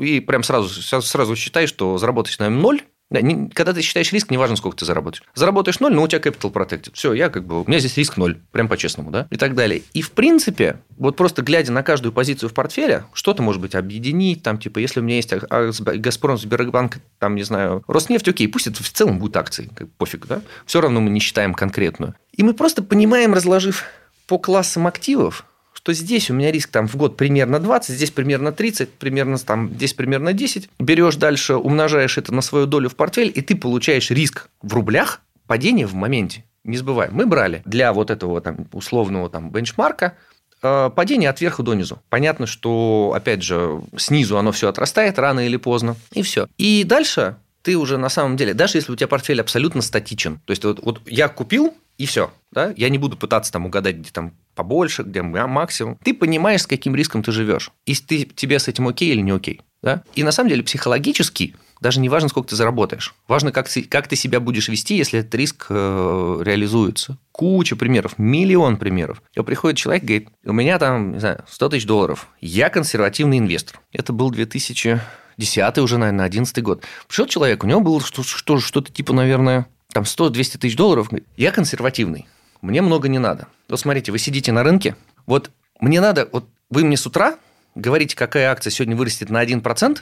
и 0.00 0.20
прям 0.20 0.42
сразу, 0.42 0.68
сразу 1.02 1.34
считай, 1.36 1.66
что 1.66 1.96
заработать, 1.96 2.38
наверное, 2.38 2.60
ноль, 2.60 2.82
да, 3.14 3.20
не, 3.20 3.48
когда 3.48 3.72
ты 3.72 3.80
считаешь 3.80 4.12
риск, 4.12 4.30
неважно, 4.30 4.56
сколько 4.56 4.76
ты 4.76 4.84
заработаешь. 4.84 5.22
Заработаешь 5.34 5.80
ноль, 5.80 5.94
но 5.94 6.02
у 6.02 6.08
тебя 6.08 6.20
capital 6.20 6.52
protected. 6.52 6.90
Все, 6.94 7.12
я 7.12 7.30
как 7.30 7.46
бы, 7.46 7.62
у 7.62 7.64
меня 7.66 7.78
здесь 7.78 7.96
риск 7.96 8.16
ноль, 8.16 8.40
прям 8.50 8.68
по-честному, 8.68 9.10
да, 9.10 9.28
и 9.30 9.36
так 9.36 9.54
далее. 9.54 9.82
И 9.92 10.02
в 10.02 10.10
принципе, 10.10 10.80
вот 10.96 11.16
просто 11.16 11.42
глядя 11.42 11.72
на 11.72 11.82
каждую 11.82 12.12
позицию 12.12 12.50
в 12.50 12.54
портфеле, 12.54 13.04
что-то 13.12 13.42
может 13.42 13.62
быть 13.62 13.76
объединить, 13.76 14.42
там, 14.42 14.58
типа, 14.58 14.80
если 14.80 14.98
у 14.98 15.02
меня 15.04 15.16
есть 15.16 15.32
Газпром, 15.32 16.36
Сбербанк, 16.36 16.98
там, 17.18 17.36
не 17.36 17.44
знаю, 17.44 17.84
Роснефть, 17.86 18.28
окей, 18.28 18.48
пусть 18.48 18.66
это 18.66 18.82
в 18.82 18.90
целом 18.90 19.18
будут 19.18 19.36
акции, 19.36 19.70
как, 19.74 19.88
пофиг, 19.92 20.26
да, 20.26 20.42
все 20.66 20.80
равно 20.80 21.00
мы 21.00 21.10
не 21.10 21.20
считаем 21.20 21.54
конкретную. 21.54 22.14
И 22.32 22.42
мы 22.42 22.52
просто 22.52 22.82
понимаем, 22.82 23.32
разложив 23.32 23.84
по 24.26 24.38
классам 24.38 24.86
активов, 24.86 25.46
что 25.84 25.92
здесь 25.92 26.30
у 26.30 26.34
меня 26.34 26.50
риск 26.50 26.70
там 26.70 26.88
в 26.88 26.96
год 26.96 27.18
примерно 27.18 27.60
20, 27.60 27.94
здесь 27.94 28.10
примерно 28.10 28.52
30, 28.52 28.88
примерно 28.88 29.36
там, 29.36 29.68
здесь 29.68 29.92
примерно 29.92 30.32
10. 30.32 30.70
Берешь 30.78 31.16
дальше, 31.16 31.56
умножаешь 31.56 32.16
это 32.16 32.32
на 32.32 32.40
свою 32.40 32.64
долю 32.64 32.88
в 32.88 32.96
портфель, 32.96 33.30
и 33.34 33.42
ты 33.42 33.54
получаешь 33.54 34.10
риск 34.10 34.48
в 34.62 34.72
рублях 34.72 35.20
падения 35.46 35.86
в 35.86 35.92
моменте. 35.92 36.42
Не 36.64 36.78
забывай, 36.78 37.10
мы 37.10 37.26
брали 37.26 37.60
для 37.66 37.92
вот 37.92 38.10
этого 38.10 38.40
там 38.40 38.66
условного 38.72 39.28
там 39.28 39.50
бенчмарка 39.50 40.16
э, 40.62 40.90
падение 40.96 41.28
от 41.28 41.42
верха 41.42 41.62
до 41.62 41.74
низу. 41.74 41.98
Понятно, 42.08 42.46
что, 42.46 43.12
опять 43.14 43.42
же, 43.42 43.82
снизу 43.98 44.38
оно 44.38 44.52
все 44.52 44.70
отрастает 44.70 45.18
рано 45.18 45.46
или 45.46 45.58
поздно, 45.58 45.96
и 46.12 46.22
все. 46.22 46.48
И 46.56 46.84
дальше 46.84 47.36
ты 47.60 47.76
уже 47.76 47.98
на 47.98 48.08
самом 48.08 48.38
деле, 48.38 48.54
даже 48.54 48.78
если 48.78 48.90
у 48.90 48.96
тебя 48.96 49.08
портфель 49.08 49.42
абсолютно 49.42 49.82
статичен, 49.82 50.40
то 50.46 50.50
есть 50.52 50.64
вот, 50.64 50.82
вот 50.82 51.02
я 51.04 51.28
купил, 51.28 51.74
и 51.96 52.06
все, 52.06 52.32
да, 52.50 52.72
я 52.76 52.88
не 52.88 52.98
буду 52.98 53.16
пытаться 53.16 53.52
там 53.52 53.66
угадать, 53.66 53.96
где 53.96 54.10
там 54.10 54.34
побольше, 54.54 55.02
где 55.02 55.22
максимум. 55.22 55.98
Ты 56.02 56.14
понимаешь, 56.14 56.62
с 56.62 56.66
каким 56.66 56.94
риском 56.94 57.22
ты 57.22 57.32
живешь. 57.32 57.70
И 57.86 57.94
ты, 57.94 58.24
тебе 58.24 58.58
с 58.58 58.68
этим 58.68 58.88
окей 58.88 59.10
или 59.10 59.20
не 59.20 59.32
окей. 59.32 59.60
Да? 59.82 60.02
И 60.14 60.22
на 60.22 60.32
самом 60.32 60.50
деле 60.50 60.62
психологически 60.62 61.54
даже 61.80 62.00
не 62.00 62.08
важно, 62.08 62.30
сколько 62.30 62.48
ты 62.48 62.56
заработаешь. 62.56 63.14
Важно, 63.28 63.52
как 63.52 63.68
ты, 63.68 63.82
как 63.82 64.08
ты 64.08 64.16
себя 64.16 64.40
будешь 64.40 64.68
вести, 64.68 64.96
если 64.96 65.20
этот 65.20 65.34
риск 65.34 65.66
э, 65.68 66.42
реализуется. 66.42 67.18
Куча 67.30 67.76
примеров, 67.76 68.16
миллион 68.16 68.78
примеров. 68.78 69.22
И 69.34 69.42
приходит 69.42 69.78
человек, 69.78 70.04
говорит, 70.04 70.28
у 70.44 70.52
меня 70.52 70.78
там, 70.78 71.12
не 71.12 71.18
знаю, 71.18 71.44
100 71.46 71.68
тысяч 71.68 71.86
долларов. 71.86 72.28
Я 72.40 72.70
консервативный 72.70 73.38
инвестор. 73.38 73.80
Это 73.92 74.14
был 74.14 74.30
2010 74.30 75.78
уже, 75.78 75.98
наверное, 75.98 76.24
11 76.24 76.62
год. 76.62 76.82
Пришел 77.06 77.26
человек, 77.26 77.64
у 77.64 77.66
него 77.66 77.80
было 77.80 78.00
что, 78.00 78.22
что, 78.22 78.58
что-то 78.60 78.90
типа, 78.90 79.12
наверное, 79.12 79.66
там 79.94 80.04
100-200 80.04 80.58
тысяч 80.58 80.76
долларов. 80.76 81.08
Я 81.36 81.50
консервативный 81.52 82.26
мне 82.64 82.80
много 82.80 83.08
не 83.08 83.18
надо. 83.18 83.46
Вот 83.68 83.78
смотрите, 83.78 84.10
вы 84.10 84.18
сидите 84.18 84.50
на 84.50 84.62
рынке, 84.62 84.96
вот 85.26 85.50
мне 85.80 86.00
надо, 86.00 86.28
вот 86.32 86.48
вы 86.70 86.84
мне 86.84 86.96
с 86.96 87.06
утра 87.06 87.36
говорите, 87.74 88.16
какая 88.16 88.50
акция 88.50 88.70
сегодня 88.70 88.96
вырастет 88.96 89.30
на 89.30 89.44
1%, 89.44 89.98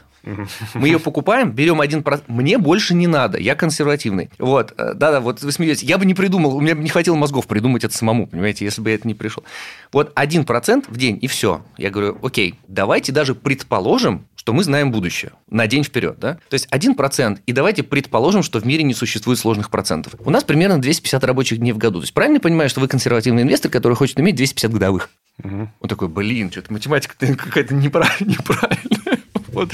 мы 0.74 0.86
ее 0.86 0.98
покупаем, 0.98 1.52
берем 1.52 1.80
1%, 1.80 2.22
мне 2.28 2.58
больше 2.58 2.94
не 2.94 3.06
надо, 3.06 3.38
я 3.38 3.54
консервативный. 3.54 4.30
Вот, 4.38 4.72
э, 4.76 4.94
да-да, 4.94 5.20
вот 5.20 5.42
вы 5.42 5.52
смеетесь, 5.52 5.82
я 5.82 5.98
бы 5.98 6.04
не 6.04 6.14
придумал, 6.14 6.56
у 6.56 6.60
меня 6.60 6.74
бы 6.74 6.82
не 6.82 6.88
хватило 6.88 7.16
мозгов 7.16 7.46
придумать 7.46 7.84
это 7.84 7.96
самому, 7.96 8.26
понимаете, 8.26 8.64
если 8.64 8.80
бы 8.80 8.90
я 8.90 8.96
это 8.96 9.08
не 9.08 9.14
пришел. 9.14 9.44
Вот 9.92 10.12
1% 10.14 10.84
в 10.88 10.96
день, 10.96 11.18
и 11.20 11.26
все. 11.26 11.62
Я 11.76 11.90
говорю, 11.90 12.18
окей, 12.22 12.54
давайте 12.68 13.12
даже 13.12 13.34
предположим, 13.34 14.26
что 14.42 14.52
мы 14.52 14.64
знаем 14.64 14.90
будущее 14.90 15.32
на 15.48 15.68
день 15.68 15.84
вперед. 15.84 16.16
Да? 16.18 16.34
То 16.48 16.54
есть 16.54 16.66
1%, 16.72 17.38
и 17.46 17.52
давайте 17.52 17.84
предположим, 17.84 18.42
что 18.42 18.58
в 18.58 18.66
мире 18.66 18.82
не 18.82 18.92
существует 18.92 19.38
сложных 19.38 19.70
процентов. 19.70 20.14
У 20.18 20.30
нас 20.30 20.42
примерно 20.42 20.80
250 20.80 21.22
рабочих 21.22 21.58
дней 21.58 21.70
в 21.70 21.78
году. 21.78 22.00
То 22.00 22.04
есть 22.04 22.14
правильно 22.14 22.40
понимаю, 22.40 22.68
что 22.68 22.80
вы 22.80 22.88
консервативный 22.88 23.42
инвестор, 23.42 23.70
который 23.70 23.94
хочет 23.94 24.18
иметь 24.18 24.34
250 24.34 24.72
годовых? 24.72 25.10
Угу. 25.42 25.70
Он 25.80 25.88
такой, 25.88 26.08
блин, 26.08 26.50
что-то 26.50 26.72
математика 26.72 27.14
какая-то 27.36 27.74
неправильная. 27.74 28.36
неправильная. 28.38 29.18
Вот. 29.52 29.70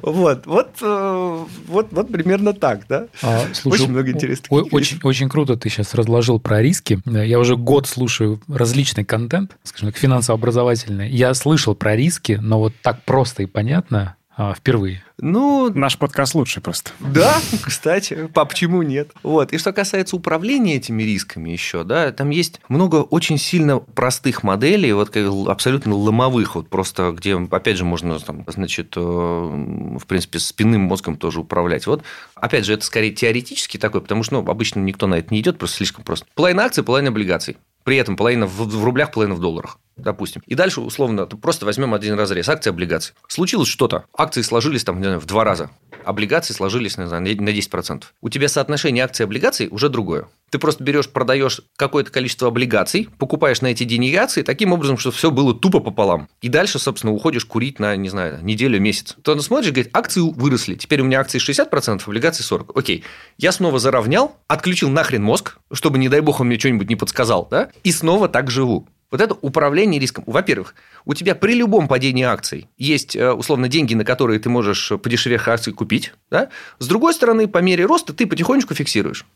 Вот, 0.00 0.46
вот, 0.46 0.70
э, 0.80 1.44
вот, 1.68 1.88
вот 1.92 2.08
примерно 2.10 2.52
так, 2.52 2.86
да. 2.88 3.06
А, 3.22 3.44
слушай, 3.52 3.82
очень 3.82 3.92
много 3.92 4.10
интересных. 4.10 4.50
Очень, 4.72 4.98
очень 5.02 5.28
круто 5.28 5.56
ты 5.56 5.68
сейчас 5.68 5.94
разложил 5.94 6.40
про 6.40 6.62
риски. 6.62 7.00
Я 7.06 7.38
уже 7.38 7.56
год 7.56 7.86
слушаю 7.86 8.40
различный 8.48 9.04
контент, 9.04 9.56
скажем 9.62 9.90
так, 9.90 9.98
финансово-образовательный. 9.98 11.10
Я 11.10 11.32
слышал 11.34 11.74
про 11.74 11.94
риски, 11.96 12.38
но 12.40 12.58
вот 12.58 12.72
так 12.82 13.02
просто 13.04 13.44
и 13.44 13.46
понятно 13.46 14.16
а, 14.36 14.52
впервые. 14.54 15.04
Ну, 15.18 15.70
наш 15.72 15.96
подкаст 15.96 16.34
лучший 16.34 16.60
просто. 16.60 16.90
Да, 16.98 17.36
кстати, 17.64 18.28
по 18.34 18.44
почему 18.44 18.82
нет? 18.82 19.12
Вот. 19.22 19.52
И 19.52 19.58
что 19.58 19.72
касается 19.72 20.16
управления 20.16 20.76
этими 20.76 21.04
рисками 21.04 21.50
еще, 21.50 21.84
да, 21.84 22.10
там 22.10 22.30
есть 22.30 22.60
много 22.68 22.96
очень 22.96 23.38
сильно 23.38 23.78
простых 23.78 24.42
моделей, 24.42 24.92
вот 24.92 25.10
как 25.10 25.26
абсолютно 25.48 25.94
ломовых, 25.94 26.56
вот 26.56 26.68
просто 26.68 27.12
где, 27.12 27.36
опять 27.36 27.76
же, 27.76 27.84
можно, 27.84 28.18
там, 28.18 28.44
значит, 28.48 28.94
э, 28.96 29.00
в 29.00 30.04
принципе, 30.06 30.40
спинным 30.40 30.82
мозгом 30.82 31.16
тоже 31.16 31.40
управлять. 31.40 31.86
Вот, 31.86 32.02
опять 32.34 32.64
же, 32.64 32.74
это 32.74 32.84
скорее 32.84 33.12
теоретически 33.12 33.76
такой, 33.76 34.00
потому 34.00 34.24
что, 34.24 34.34
ну, 34.34 34.50
обычно 34.50 34.80
никто 34.80 35.06
на 35.06 35.14
это 35.14 35.32
не 35.32 35.40
идет, 35.40 35.58
просто 35.58 35.76
слишком 35.76 36.02
просто. 36.02 36.26
Половина 36.34 36.64
акций, 36.64 36.82
половина 36.82 37.10
облигаций. 37.10 37.56
При 37.84 37.96
этом 37.96 38.16
половина 38.16 38.46
в 38.46 38.84
рублях, 38.84 39.12
половина 39.12 39.34
в 39.34 39.40
долларах 39.40 39.78
допустим. 39.96 40.42
И 40.46 40.54
дальше, 40.54 40.80
условно, 40.80 41.26
просто 41.26 41.66
возьмем 41.66 41.94
один 41.94 42.14
разрез 42.18 42.48
акции 42.48 42.70
облигаций. 42.70 43.14
Случилось 43.28 43.68
что-то. 43.68 44.04
Акции 44.16 44.42
сложились 44.42 44.84
там, 44.84 44.98
не 44.98 45.04
знаю, 45.04 45.20
в 45.20 45.26
два 45.26 45.44
раза. 45.44 45.70
Облигации 46.04 46.52
сложились, 46.52 46.98
не 46.98 47.06
знаю, 47.06 47.22
на 47.22 47.48
10%. 47.48 48.02
У 48.20 48.28
тебя 48.28 48.48
соотношение 48.48 49.04
акций 49.04 49.22
и 49.22 49.24
облигаций 49.24 49.68
уже 49.70 49.88
другое. 49.88 50.26
Ты 50.54 50.60
просто 50.60 50.84
берешь, 50.84 51.08
продаешь 51.08 51.62
какое-то 51.76 52.12
количество 52.12 52.46
облигаций, 52.46 53.08
покупаешь 53.18 53.60
на 53.60 53.66
эти 53.66 53.82
деньги 53.82 54.14
акции 54.14 54.42
таким 54.42 54.72
образом, 54.72 54.96
чтобы 54.98 55.16
все 55.16 55.32
было 55.32 55.52
тупо 55.52 55.80
пополам. 55.80 56.28
И 56.42 56.48
дальше, 56.48 56.78
собственно, 56.78 57.12
уходишь 57.12 57.44
курить 57.44 57.80
на, 57.80 57.96
не 57.96 58.08
знаю, 58.08 58.38
неделю, 58.40 58.80
месяц. 58.80 59.16
То 59.24 59.36
смотришь, 59.40 59.72
говорит, 59.72 59.90
акции 59.92 60.20
выросли. 60.20 60.76
Теперь 60.76 61.00
у 61.00 61.06
меня 61.06 61.18
акции 61.18 61.40
60%, 61.40 62.02
облигации 62.06 62.44
40%. 62.44 62.70
Окей. 62.72 63.02
Я 63.36 63.50
снова 63.50 63.80
заровнял, 63.80 64.36
отключил 64.46 64.90
нахрен 64.90 65.24
мозг, 65.24 65.58
чтобы, 65.72 65.98
не 65.98 66.08
дай 66.08 66.20
бог, 66.20 66.38
он 66.38 66.46
мне 66.46 66.56
что-нибудь 66.56 66.88
не 66.88 66.94
подсказал, 66.94 67.48
да, 67.50 67.70
и 67.82 67.90
снова 67.90 68.28
так 68.28 68.48
живу. 68.48 68.86
Вот 69.10 69.20
это 69.20 69.34
управление 69.40 70.00
риском. 70.00 70.22
Во-первых, 70.28 70.76
у 71.04 71.14
тебя 71.14 71.34
при 71.34 71.54
любом 71.54 71.88
падении 71.88 72.22
акций 72.22 72.68
есть, 72.78 73.16
э, 73.16 73.32
условно, 73.32 73.66
деньги, 73.66 73.94
на 73.94 74.04
которые 74.04 74.38
ты 74.38 74.48
можешь 74.48 74.92
подешевев 75.02 75.48
акции 75.48 75.72
купить. 75.72 76.12
Да? 76.30 76.48
С 76.78 76.86
другой 76.86 77.12
стороны, 77.14 77.48
по 77.48 77.58
мере 77.58 77.86
роста 77.86 78.12
ты 78.12 78.26
потихонечку 78.28 78.74
фиксируешь. 78.74 79.26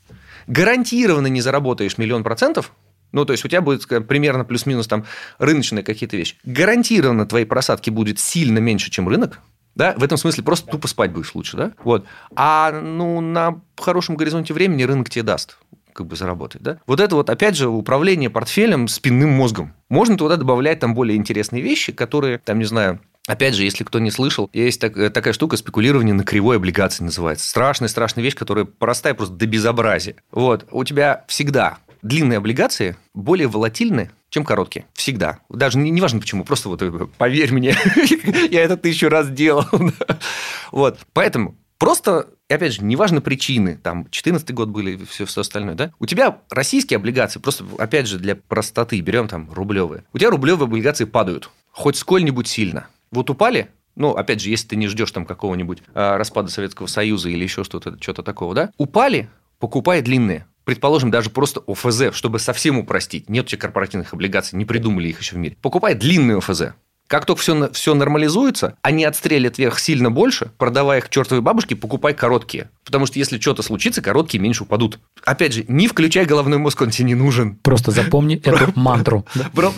Гарантированно 0.49 1.29
не 1.29 1.41
заработаешь 1.41 1.99
миллион 1.99 2.25
процентов, 2.25 2.73
ну, 3.13 3.25
то 3.25 3.33
есть 3.33 3.45
у 3.45 3.49
тебя 3.49 3.61
будет 3.61 3.87
примерно 4.07 4.45
плюс-минус 4.45 4.87
там 4.87 5.05
рыночные 5.39 5.83
какие-то 5.83 6.17
вещи. 6.17 6.37
Гарантированно 6.45 7.27
твои 7.27 7.45
просадки 7.45 7.91
будут 7.91 8.19
сильно 8.19 8.59
меньше, 8.59 8.91
чем 8.91 9.09
рынок. 9.09 9.41
Да? 9.75 9.95
В 9.97 10.03
этом 10.03 10.19
смысле 10.19 10.43
просто 10.43 10.71
тупо 10.71 10.89
спать 10.89 11.13
будешь 11.13 11.35
лучше. 11.35 11.57
Да? 11.57 11.73
Вот. 11.85 12.05
А 12.35 12.73
ну, 12.73 13.21
на 13.21 13.61
хорошем 13.77 14.17
горизонте 14.17 14.53
времени 14.53 14.83
рынок 14.83 15.09
тебе 15.09 15.23
даст 15.23 15.59
как 15.93 16.07
бы 16.07 16.17
заработать. 16.17 16.63
Да? 16.63 16.79
Вот 16.87 17.01
это 17.01 17.17
вот, 17.17 17.29
опять 17.29 17.57
же, 17.57 17.69
управление 17.69 18.31
портфелем 18.31 18.89
спинным 18.89 19.31
мозгом. 19.31 19.75
Можно 19.89 20.17
туда 20.17 20.37
добавлять 20.37 20.81
там 20.81 20.95
более 20.95 21.17
интересные 21.17 21.63
вещи, 21.63 21.93
которые, 21.93 22.39
там, 22.39 22.59
не 22.59 22.67
знаю, 22.67 23.01
Опять 23.29 23.55
же, 23.55 23.63
если 23.63 23.85
кто 23.85 23.99
не 23.99 24.11
слышал, 24.11 24.49
есть 24.55 24.81
так, 24.81 25.13
такая 25.13 25.35
штука 25.35 25.59
спекулирование 25.59 26.15
на 26.15 26.25
кривой 26.25 26.57
облигации 26.57 27.05
называется. 27.05 27.47
Страшная, 27.47 27.89
страшная 27.89 28.25
вещь, 28.25 28.35
которая 28.35 28.65
простая 28.65 29.13
просто 29.13 29.35
до 29.35 29.47
безобразия. 29.47 30.17
Вот. 30.33 30.67
У 30.71 30.83
тебя 30.83 31.25
всегда 31.29 31.77
длинные 32.01 32.39
облигации 32.39 32.97
более 33.13 33.47
волатильны, 33.47 34.11
чем 34.31 34.45
короткие. 34.45 34.87
Всегда. 34.95 35.41
Даже 35.51 35.77
не, 35.77 35.91
не 35.91 36.01
важно 36.01 36.21
почему, 36.21 36.43
просто 36.45 36.71
вот 36.71 36.83
поверь 37.19 37.53
мне, 37.53 37.77
я 38.51 38.63
это 38.63 38.79
тысячу 38.79 39.09
раз 39.09 39.29
делал. 39.29 39.67
Вот. 40.73 40.99
Поэтому 41.15 41.57
просто 41.79 42.29
и 42.49 42.55
опять 42.55 42.75
же, 42.75 42.83
неважно 42.83 43.21
причины, 43.21 43.79
там, 43.83 44.07
14 44.11 44.51
год 44.53 44.69
были, 44.69 45.03
все, 45.05 45.27
все 45.27 45.43
остальное, 45.43 45.75
да? 45.75 45.93
У 45.99 46.07
тебя 46.07 46.39
российские 46.51 46.97
облигации, 46.97 47.41
просто, 47.41 47.65
опять 47.79 48.07
же, 48.07 48.19
для 48.19 48.37
простоты, 48.37 48.99
берем 49.01 49.29
там 49.29 49.51
рублевые. 49.53 50.05
У 50.15 50.19
тебя 50.19 50.31
рублевые 50.31 50.67
облигации 50.67 51.05
падают, 51.05 51.51
хоть 51.73 51.97
сколь-нибудь 51.97 52.49
сильно. 52.49 52.89
Вот 53.11 53.31
упали, 53.31 53.69
ну, 53.97 54.11
опять 54.11 54.41
же, 54.41 54.51
если 54.51 54.69
ты 54.69 54.77
не 54.77 54.87
ждешь 54.89 55.11
там 55.11 55.27
какого-нибудь 55.27 55.83
э, 55.95 56.17
распада 56.17 56.51
Советского 56.51 56.87
Союза 56.87 57.29
или 57.31 57.43
еще 57.43 57.65
что-то, 57.65 57.97
что-то 58.01 58.23
такого, 58.23 58.55
да? 58.55 58.71
Упали, 58.79 59.29
покупай 59.59 60.03
длинные. 60.03 60.47
Предположим, 60.65 61.11
даже 61.11 61.31
просто 61.31 61.63
ОФЗ, 61.67 62.13
чтобы 62.13 62.39
совсем 62.39 62.79
упростить. 62.79 63.29
Нет 63.29 63.47
у 63.47 63.49
тебя 63.49 63.61
корпоративных 63.61 64.13
облигаций, 64.13 64.59
не 64.59 64.65
придумали 64.65 65.09
их 65.09 65.19
еще 65.19 65.37
в 65.37 65.39
мире. 65.39 65.57
Покупай 65.63 65.95
длинные 65.95 66.39
ОФЗ. 66.39 66.75
Как 67.09 67.25
только 67.25 67.41
все, 67.41 67.73
все 67.73 67.95
нормализуется, 67.95 68.77
они 68.83 69.05
отстрелят 69.05 69.57
вверх 69.57 69.79
сильно 69.79 70.11
больше, 70.11 70.53
продавая 70.59 70.99
их 70.99 71.09
чертовой 71.09 71.41
бабушке, 71.41 71.75
покупай 71.75 72.13
короткие. 72.13 72.71
Потому 72.85 73.07
что 73.07 73.19
если 73.19 73.41
что-то 73.41 73.63
случится, 73.63 74.03
короткие 74.03 74.43
меньше 74.43 74.65
упадут. 74.65 74.99
Опять 75.25 75.55
же, 75.55 75.65
не 75.69 75.89
включай 75.89 76.27
головной 76.27 76.59
мозг, 76.59 76.83
он 76.83 76.91
тебе 76.91 77.07
не 77.07 77.15
нужен. 77.15 77.57
Просто 77.57 77.93
запомни 77.93 78.37
эту 78.45 78.73
мантру. 78.79 79.27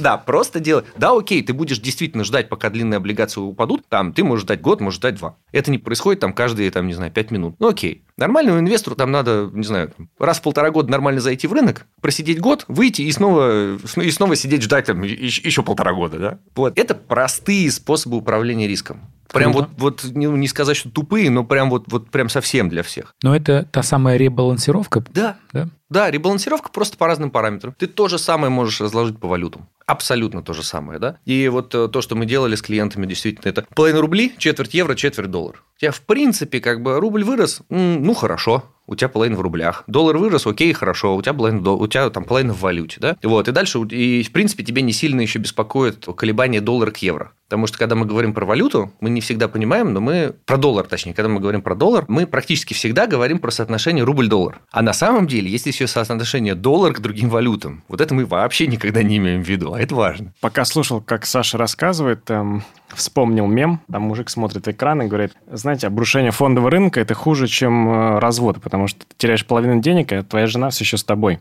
Да, 0.01 0.17
просто 0.17 0.59
делай. 0.59 0.83
Да, 0.97 1.17
окей, 1.17 1.43
ты 1.43 1.53
будешь 1.53 1.79
действительно 1.79 2.25
ждать, 2.25 2.49
пока 2.49 2.69
длинные 2.69 2.97
облигации 2.97 3.41
упадут. 3.41 3.85
Там 3.89 4.13
ты 4.13 4.25
можешь 4.25 4.43
ждать 4.43 4.61
год, 4.61 4.81
можешь 4.81 4.99
ждать 4.99 5.15
два. 5.15 5.37
Это 5.53 5.71
не 5.71 5.79
происходит 5.79 6.21
там 6.21 6.33
каждые, 6.33 6.71
там, 6.73 6.89
не 6.89 6.95
знаю, 6.95 7.13
пять 7.13 7.31
минут. 7.31 7.55
Ну, 7.61 7.69
окей. 7.69 8.03
Нормальному 8.21 8.61
инвестору 8.61 8.95
там 8.97 9.11
надо, 9.11 9.51
не 9.55 9.65
знаю, 9.65 9.93
раз 10.19 10.41
в 10.41 10.43
полтора 10.43 10.71
года 10.71 10.91
нормально 10.91 11.23
зайти 11.23 11.47
в 11.47 11.55
рынок, 11.55 11.87
просидеть 12.03 12.39
год, 12.39 12.67
выйти 12.69 13.01
и 13.01 13.11
снова, 13.11 13.79
и 13.97 14.11
снова 14.11 14.37
сидеть 14.37 14.63
ждать 14.63 14.85
там 14.85 15.03
еще 15.03 15.63
полтора 15.63 15.95
года. 15.95 16.19
Да? 16.19 16.39
Вот. 16.55 16.79
Это 16.79 16.95
простые 16.95 17.71
способы 17.71 18.19
управления 18.19 18.69
риском. 18.69 19.01
Прям 19.33 19.53
вот, 19.53 19.69
вот 19.77 20.05
не, 20.05 20.27
не 20.27 20.49
сказать, 20.49 20.77
что 20.77 20.91
тупые, 20.91 21.31
но 21.31 21.45
прям 21.45 21.71
вот, 21.71 21.85
вот 21.89 22.11
прям 22.11 22.29
совсем 22.29 22.69
для 22.69 22.83
всех. 22.83 23.15
Но 23.23 23.35
это 23.35 23.67
та 23.71 23.83
самая 23.83 24.17
ребалансировка? 24.17 25.05
Да. 25.13 25.37
Да, 25.53 25.69
да 25.89 26.11
ребалансировка 26.11 26.71
просто 26.71 26.97
по 26.97 27.07
разным 27.07 27.31
параметрам. 27.31 27.75
Ты 27.79 27.87
то 27.87 28.09
же 28.09 28.19
самое 28.19 28.51
можешь 28.51 28.81
разложить 28.81 29.19
по 29.19 29.29
валютам. 29.29 29.69
Абсолютно 29.87 30.43
то 30.43 30.53
же 30.53 30.63
самое, 30.63 30.99
да? 30.99 31.17
И 31.25 31.49
вот 31.49 31.75
э, 31.75 31.89
то, 31.89 32.01
что 32.01 32.15
мы 32.15 32.27
делали 32.27 32.55
с 32.55 32.63
клиентами, 32.63 33.07
действительно, 33.07 33.49
это 33.49 33.67
половина 33.75 34.01
рублей, 34.01 34.35
четверть 34.39 34.75
евро, 34.75 34.95
четверть 34.95 35.31
доллар. 35.31 35.63
У 35.77 35.81
тебя, 35.81 35.91
в 35.91 36.01
принципе, 36.03 36.61
как 36.61 36.83
бы 36.83 37.01
рубль 37.01 37.25
вырос, 37.25 37.63
ну, 37.71 38.15
хорошо, 38.15 38.65
у 38.91 38.97
тебя 38.97 39.09
половина 39.09 39.37
в 39.37 39.41
рублях. 39.41 39.85
Доллар 39.87 40.19
вырос, 40.19 40.47
окей, 40.47 40.73
хорошо, 40.73 41.17
у 41.17 41.23
тебя 41.23 41.33
половина, 41.33 41.71
у 41.71 41.87
тебя 41.87 42.11
там 42.11 42.25
половина 42.25 42.53
в 42.53 42.61
валюте, 42.61 42.99
да? 43.01 43.17
Вот, 43.23 43.49
и 43.49 43.53
дальше, 43.53 43.79
и 43.79 44.23
в 44.23 44.33
принципе, 44.33 44.65
тебе 44.65 44.83
не 44.83 44.93
сильно 44.93 45.21
еще 45.21 45.39
беспокоит 45.39 46.07
колебание 46.17 46.61
доллара 46.61 46.91
к 46.91 46.99
евро. 46.99 47.33
Потому 47.51 47.67
что, 47.67 47.79
когда 47.79 47.97
мы 47.97 48.07
говорим 48.07 48.33
про 48.33 48.47
валюту, 48.47 48.93
мы 49.01 49.11
не 49.11 49.21
всегда 49.21 49.49
понимаем, 49.49 49.93
но 49.93 50.01
мы... 50.01 50.35
Про 50.47 50.57
доллар, 50.57 50.87
точнее, 50.87 51.15
когда 51.15 51.29
мы 51.29 51.41
говорим 51.41 51.63
про 51.63 51.75
доллар, 51.75 52.05
мы 52.07 52.25
практически 52.25 52.75
всегда 52.75 53.09
говорим 53.09 53.41
про 53.41 53.51
соотношение 53.51 54.05
рубль-доллар. 54.05 54.61
А 54.71 54.83
на 54.83 54.93
самом 54.93 55.27
деле, 55.27 55.51
есть 55.51 55.67
еще 55.67 55.89
соотношение 55.89 56.55
доллар 56.55 56.93
к 56.93 57.01
другим 57.01 57.29
валютам. 57.29 57.83
Вот 57.89 58.01
это 58.01 58.15
мы 58.15 58.25
вообще 58.25 58.69
никогда 58.69 59.03
не 59.03 59.17
имеем 59.17 59.43
в 59.43 59.49
виду, 59.49 59.73
а 59.73 59.81
это 59.81 59.97
важно. 59.97 60.33
Пока 60.41 60.65
слушал, 60.65 61.01
как 61.01 61.27
Саша 61.27 61.59
рассказывает, 61.59 62.31
эм, 62.31 62.63
вспомнил 62.95 63.49
мем, 63.49 63.81
там 63.91 64.03
мужик 64.03 64.31
смотрит 64.31 64.69
экран 64.69 65.03
и 65.03 65.09
говорит, 65.09 65.33
знаете, 65.51 65.89
обрушение 65.89 66.31
фондового 66.31 66.71
рынка– 66.71 67.01
это 67.01 67.15
хуже, 67.15 67.49
чем 67.49 67.89
э, 67.89 68.19
развод, 68.21 68.61
потому 68.63 68.80
что 68.89 69.01
ты 69.01 69.15
теряешь 69.17 69.47
половину 69.47 69.81
денег, 69.81 70.13
а 70.13 70.23
твоя 70.23 70.47
жена 70.47 70.71
все 70.71 70.85
еще 70.85 70.97
с 70.97 71.05
тобой. 71.05 71.41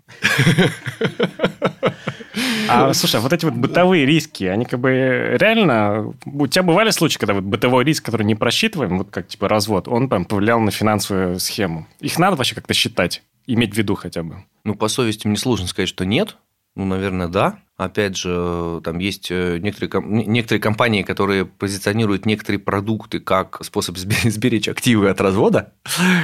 А, 2.70 2.94
слушай, 2.94 3.16
а 3.16 3.20
вот 3.20 3.34
эти 3.34 3.46
вот 3.46 3.56
бытовые 3.56 4.06
риски, 4.06 4.44
они 4.44 4.66
как 4.66 4.80
бы 4.80 4.92
реально... 5.40 6.14
У 6.26 6.48
тебя 6.48 6.64
бывали 6.64 6.92
случаи, 6.92 7.18
когда 7.18 7.34
вот 7.34 7.44
бытовой 7.44 7.84
риск, 7.84 8.06
который 8.06 8.24
не 8.24 8.36
просчитываем, 8.36 9.00
вот 9.00 9.10
как 9.10 9.28
типа 9.28 9.48
развод, 9.48 9.88
он 9.88 10.08
прям 10.08 10.26
повлиял 10.26 10.60
на 10.60 10.72
финансовую 10.72 11.40
схему? 11.40 11.88
Их 12.00 12.20
надо 12.20 12.36
вообще 12.36 12.56
как-то 12.56 12.74
считать, 12.74 13.24
иметь 13.48 13.74
в 13.74 13.78
виду 13.78 13.96
хотя 13.96 14.22
бы? 14.22 14.44
Ну, 14.64 14.76
по 14.76 14.88
совести 14.88 15.28
мне 15.28 15.38
сложно 15.38 15.68
сказать, 15.68 15.90
что 15.90 16.06
нет. 16.06 16.38
Ну, 16.76 16.86
наверное, 16.86 17.28
да. 17.28 17.60
Опять 17.78 18.18
же, 18.18 18.82
там 18.84 19.00
есть 19.00 19.28
э, 19.32 19.58
некоторые, 19.60 20.26
некоторые 20.26 20.62
компании, 20.62 21.02
которые 21.02 21.46
позиционируют 21.46 22.26
некоторые 22.26 22.60
продукты 22.60 23.20
как 23.20 23.64
способ 23.64 23.98
сберечь 23.98 24.68
активы 24.68 25.10
от 25.10 25.20
развода. 25.22 25.74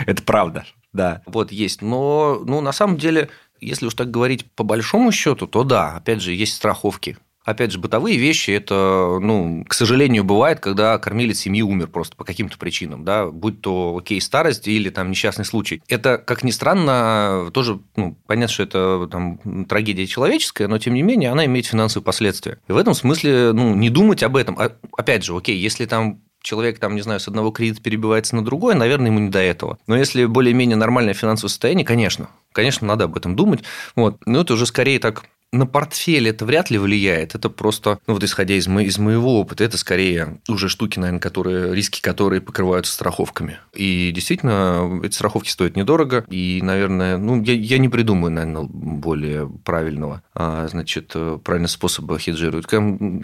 Это 0.05 0.21
правда, 0.23 0.65
да. 0.95 1.21
Вот 1.25 1.51
есть. 1.51 1.81
Но 1.81 2.41
ну, 2.45 2.61
на 2.61 2.71
самом 2.71 2.97
деле 2.97 3.29
если 3.61 3.85
уж 3.85 3.93
так 3.93 4.11
говорить 4.11 4.45
по 4.51 4.63
большому 4.63 5.11
счету, 5.11 5.47
то 5.47 5.63
да, 5.63 5.95
опять 5.95 6.21
же, 6.21 6.33
есть 6.33 6.53
страховки. 6.53 7.17
Опять 7.43 7.71
же, 7.71 7.77
бытовые 7.77 8.17
вещи, 8.17 8.49
это, 8.49 9.19
ну, 9.21 9.63
к 9.67 9.75
сожалению, 9.75 10.23
бывает, 10.23 10.59
когда 10.59 10.97
кормилец 10.97 11.37
семьи 11.37 11.61
умер 11.61 11.89
просто 11.89 12.15
по 12.15 12.23
каким-то 12.23 12.57
причинам, 12.57 13.05
да, 13.05 13.27
будь 13.27 13.61
то, 13.61 13.95
окей, 13.95 14.19
старость 14.19 14.67
или 14.67 14.89
там 14.89 15.11
несчастный 15.11 15.45
случай. 15.45 15.83
Это, 15.87 16.17
как 16.17 16.43
ни 16.43 16.49
странно, 16.49 17.51
тоже, 17.53 17.79
ну, 17.95 18.17
понятно, 18.25 18.51
что 18.51 18.63
это 18.63 19.07
там 19.11 19.65
трагедия 19.65 20.07
человеческая, 20.07 20.67
но, 20.67 20.79
тем 20.79 20.95
не 20.95 21.03
менее, 21.03 21.29
она 21.29 21.45
имеет 21.45 21.67
финансовые 21.67 22.03
последствия. 22.03 22.57
И 22.67 22.71
в 22.71 22.77
этом 22.77 22.95
смысле, 22.95 23.51
ну, 23.53 23.75
не 23.75 23.91
думать 23.91 24.23
об 24.23 24.37
этом. 24.37 24.57
А, 24.57 24.71
опять 24.97 25.23
же, 25.23 25.37
окей, 25.37 25.55
если 25.55 25.85
там 25.85 26.21
человек, 26.45 26.79
там, 26.79 26.95
не 26.95 27.01
знаю, 27.01 27.19
с 27.19 27.27
одного 27.27 27.51
кредита 27.51 27.81
перебивается 27.81 28.35
на 28.35 28.45
другой, 28.45 28.75
наверное, 28.75 29.07
ему 29.07 29.19
не 29.19 29.29
до 29.29 29.39
этого. 29.39 29.77
Но 29.87 29.97
если 29.97 30.25
более-менее 30.25 30.77
нормальное 30.77 31.13
финансовое 31.13 31.49
состояние, 31.49 31.85
конечно, 31.85 32.29
конечно, 32.53 32.87
надо 32.87 33.05
об 33.05 33.17
этом 33.17 33.35
думать. 33.35 33.63
Вот. 33.95 34.25
Но 34.25 34.41
это 34.41 34.53
уже 34.53 34.65
скорее 34.65 34.99
так 34.99 35.25
на 35.55 35.65
портфель 35.65 36.29
это 36.29 36.45
вряд 36.45 36.69
ли 36.69 36.77
влияет. 36.77 37.35
Это 37.35 37.49
просто, 37.49 37.99
ну 38.07 38.13
вот 38.13 38.23
исходя 38.23 38.55
из, 38.55 38.67
мо- 38.67 38.83
из 38.83 38.97
моего 38.97 39.39
опыта, 39.39 39.63
это 39.63 39.77
скорее 39.77 40.39
уже 40.47 40.69
штуки, 40.69 40.99
наверное, 40.99 41.19
которые, 41.19 41.73
риски 41.73 42.01
которые 42.01 42.41
покрываются 42.41 42.93
страховками. 42.93 43.57
И 43.73 44.11
действительно, 44.13 45.01
эти 45.03 45.15
страховки 45.15 45.49
стоят 45.49 45.75
недорого. 45.75 46.25
И, 46.29 46.59
наверное, 46.61 47.17
ну, 47.17 47.41
я, 47.41 47.53
я 47.53 47.77
не 47.77 47.89
придумаю, 47.89 48.31
наверное, 48.31 48.63
более 48.63 49.49
правильного, 49.63 50.21
а, 50.33 50.67
значит, 50.67 51.15
правильного 51.43 51.69
способа 51.69 52.19
хеджировать. 52.19 52.65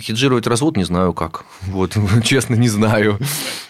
Хеджировать 0.02 0.48
развод 0.48 0.78
не 0.78 0.84
знаю 0.84 1.14
как. 1.14 1.46
Вот, 1.72 1.96
честно, 2.24 2.56
не 2.56 2.70
знаю. 2.70 3.18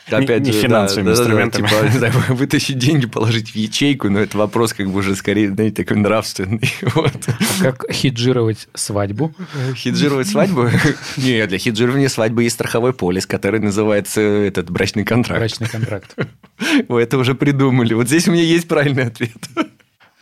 Опять 0.07 0.41
не, 0.41 0.51
не 0.51 0.51
финансовыми 0.51 1.05
да, 1.05 1.12
инструментами. 1.12 1.68
Да, 1.68 1.82
да, 1.82 1.88
типа, 1.88 1.97
знаю, 1.97 2.14
вытащить 2.36 2.78
деньги, 2.78 3.05
положить 3.05 3.51
в 3.51 3.55
ячейку, 3.55 4.09
но 4.09 4.20
это 4.20 4.38
вопрос 4.38 4.74
как 4.74 4.89
бы 4.89 4.99
уже 4.99 5.16
скорее, 5.16 5.51
знаете, 5.51 5.84
такой 5.84 5.97
нравственный. 5.97 6.74
Вот. 6.82 7.14
А 7.28 7.64
как 7.64 7.91
хеджировать 7.91 8.50
свадьбу? 8.73 9.33
Хеджировать 9.75 10.27
свадьбу? 10.27 10.69
Нет, 11.17 11.49
для 11.49 11.57
хеджирования 11.57 12.09
свадьбы 12.09 12.43
есть 12.43 12.55
страховой 12.55 12.93
полис, 12.93 13.25
который 13.25 13.59
называется 13.59 14.21
этот 14.21 14.69
брачный 14.69 15.03
контракт. 15.03 15.39
Брачный 15.39 15.67
контракт. 15.67 16.15
Вы 16.87 17.01
это 17.01 17.17
уже 17.17 17.35
придумали. 17.35 17.93
Вот 17.93 18.07
здесь 18.07 18.27
у 18.27 18.31
меня 18.31 18.43
есть 18.43 18.67
правильный 18.67 19.05
ответ. 19.05 19.31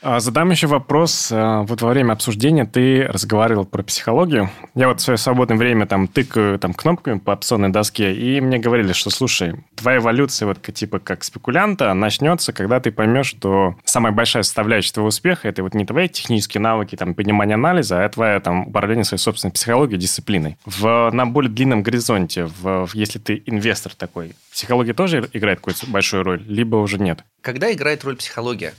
А, 0.02 0.20
задам 0.22 0.50
еще 0.50 0.68
вопрос. 0.68 1.30
А, 1.32 1.64
вот 1.64 1.82
во 1.82 1.90
время 1.90 2.14
обсуждения 2.14 2.66
ты 2.66 3.04
разговаривал 3.04 3.66
про 3.66 3.84
психологию. 3.84 4.50
Я 4.74 4.88
вот 4.88 5.02
в 5.02 5.04
свое 5.04 5.18
свободное 5.18 5.58
время 5.58 5.88
там 5.88 6.08
тыкаю 6.08 6.58
там, 6.58 6.74
кнопками 6.74 7.20
по 7.20 7.32
опционной 7.32 7.70
доске, 7.70 8.14
и 8.14 8.40
мне 8.40 8.60
говорили, 8.60 8.94
что, 8.94 9.10
слушай, 9.10 9.56
твоя 9.76 9.98
эволюция 9.98 10.46
вот 10.46 10.62
типа 10.62 11.00
как 11.00 11.24
спекулянта 11.24 11.94
начнется, 11.94 12.54
когда 12.54 12.80
ты 12.80 12.92
поймешь, 12.92 13.28
что 13.28 13.76
самая 13.84 14.14
большая 14.14 14.44
составляющая 14.44 14.94
твоего 14.94 15.10
успеха– 15.10 15.48
это 15.50 15.64
вот 15.64 15.74
не 15.74 15.86
твои 15.86 16.08
технические 16.08 16.62
навыки, 16.62 16.96
там, 16.96 17.14
понимание 17.14 17.56
анализа, 17.56 18.06
а 18.06 18.10
твоя 18.10 18.40
там 18.40 18.68
управление 18.68 19.04
своей 19.04 19.22
собственной 19.22 19.52
психологией, 19.52 20.00
дисциплиной. 20.00 20.58
В, 20.66 21.10
на 21.12 21.26
более 21.26 21.52
длинном 21.52 21.84
горизонте, 21.84 22.46
в, 22.46 22.90
если 22.94 23.20
ты 23.20 23.44
инвестор 23.46 23.94
такой, 23.96 24.34
психология 24.52 24.94
тоже 24.94 25.30
играет 25.34 25.60
какую-то 25.60 25.88
большую 25.88 26.24
роль, 26.24 26.42
либо 26.48 26.78
уже 26.78 27.00
нет? 27.00 27.20
Когда 27.42 27.72
играет 27.74 28.04
роль 28.06 28.16
психология? 28.16 28.74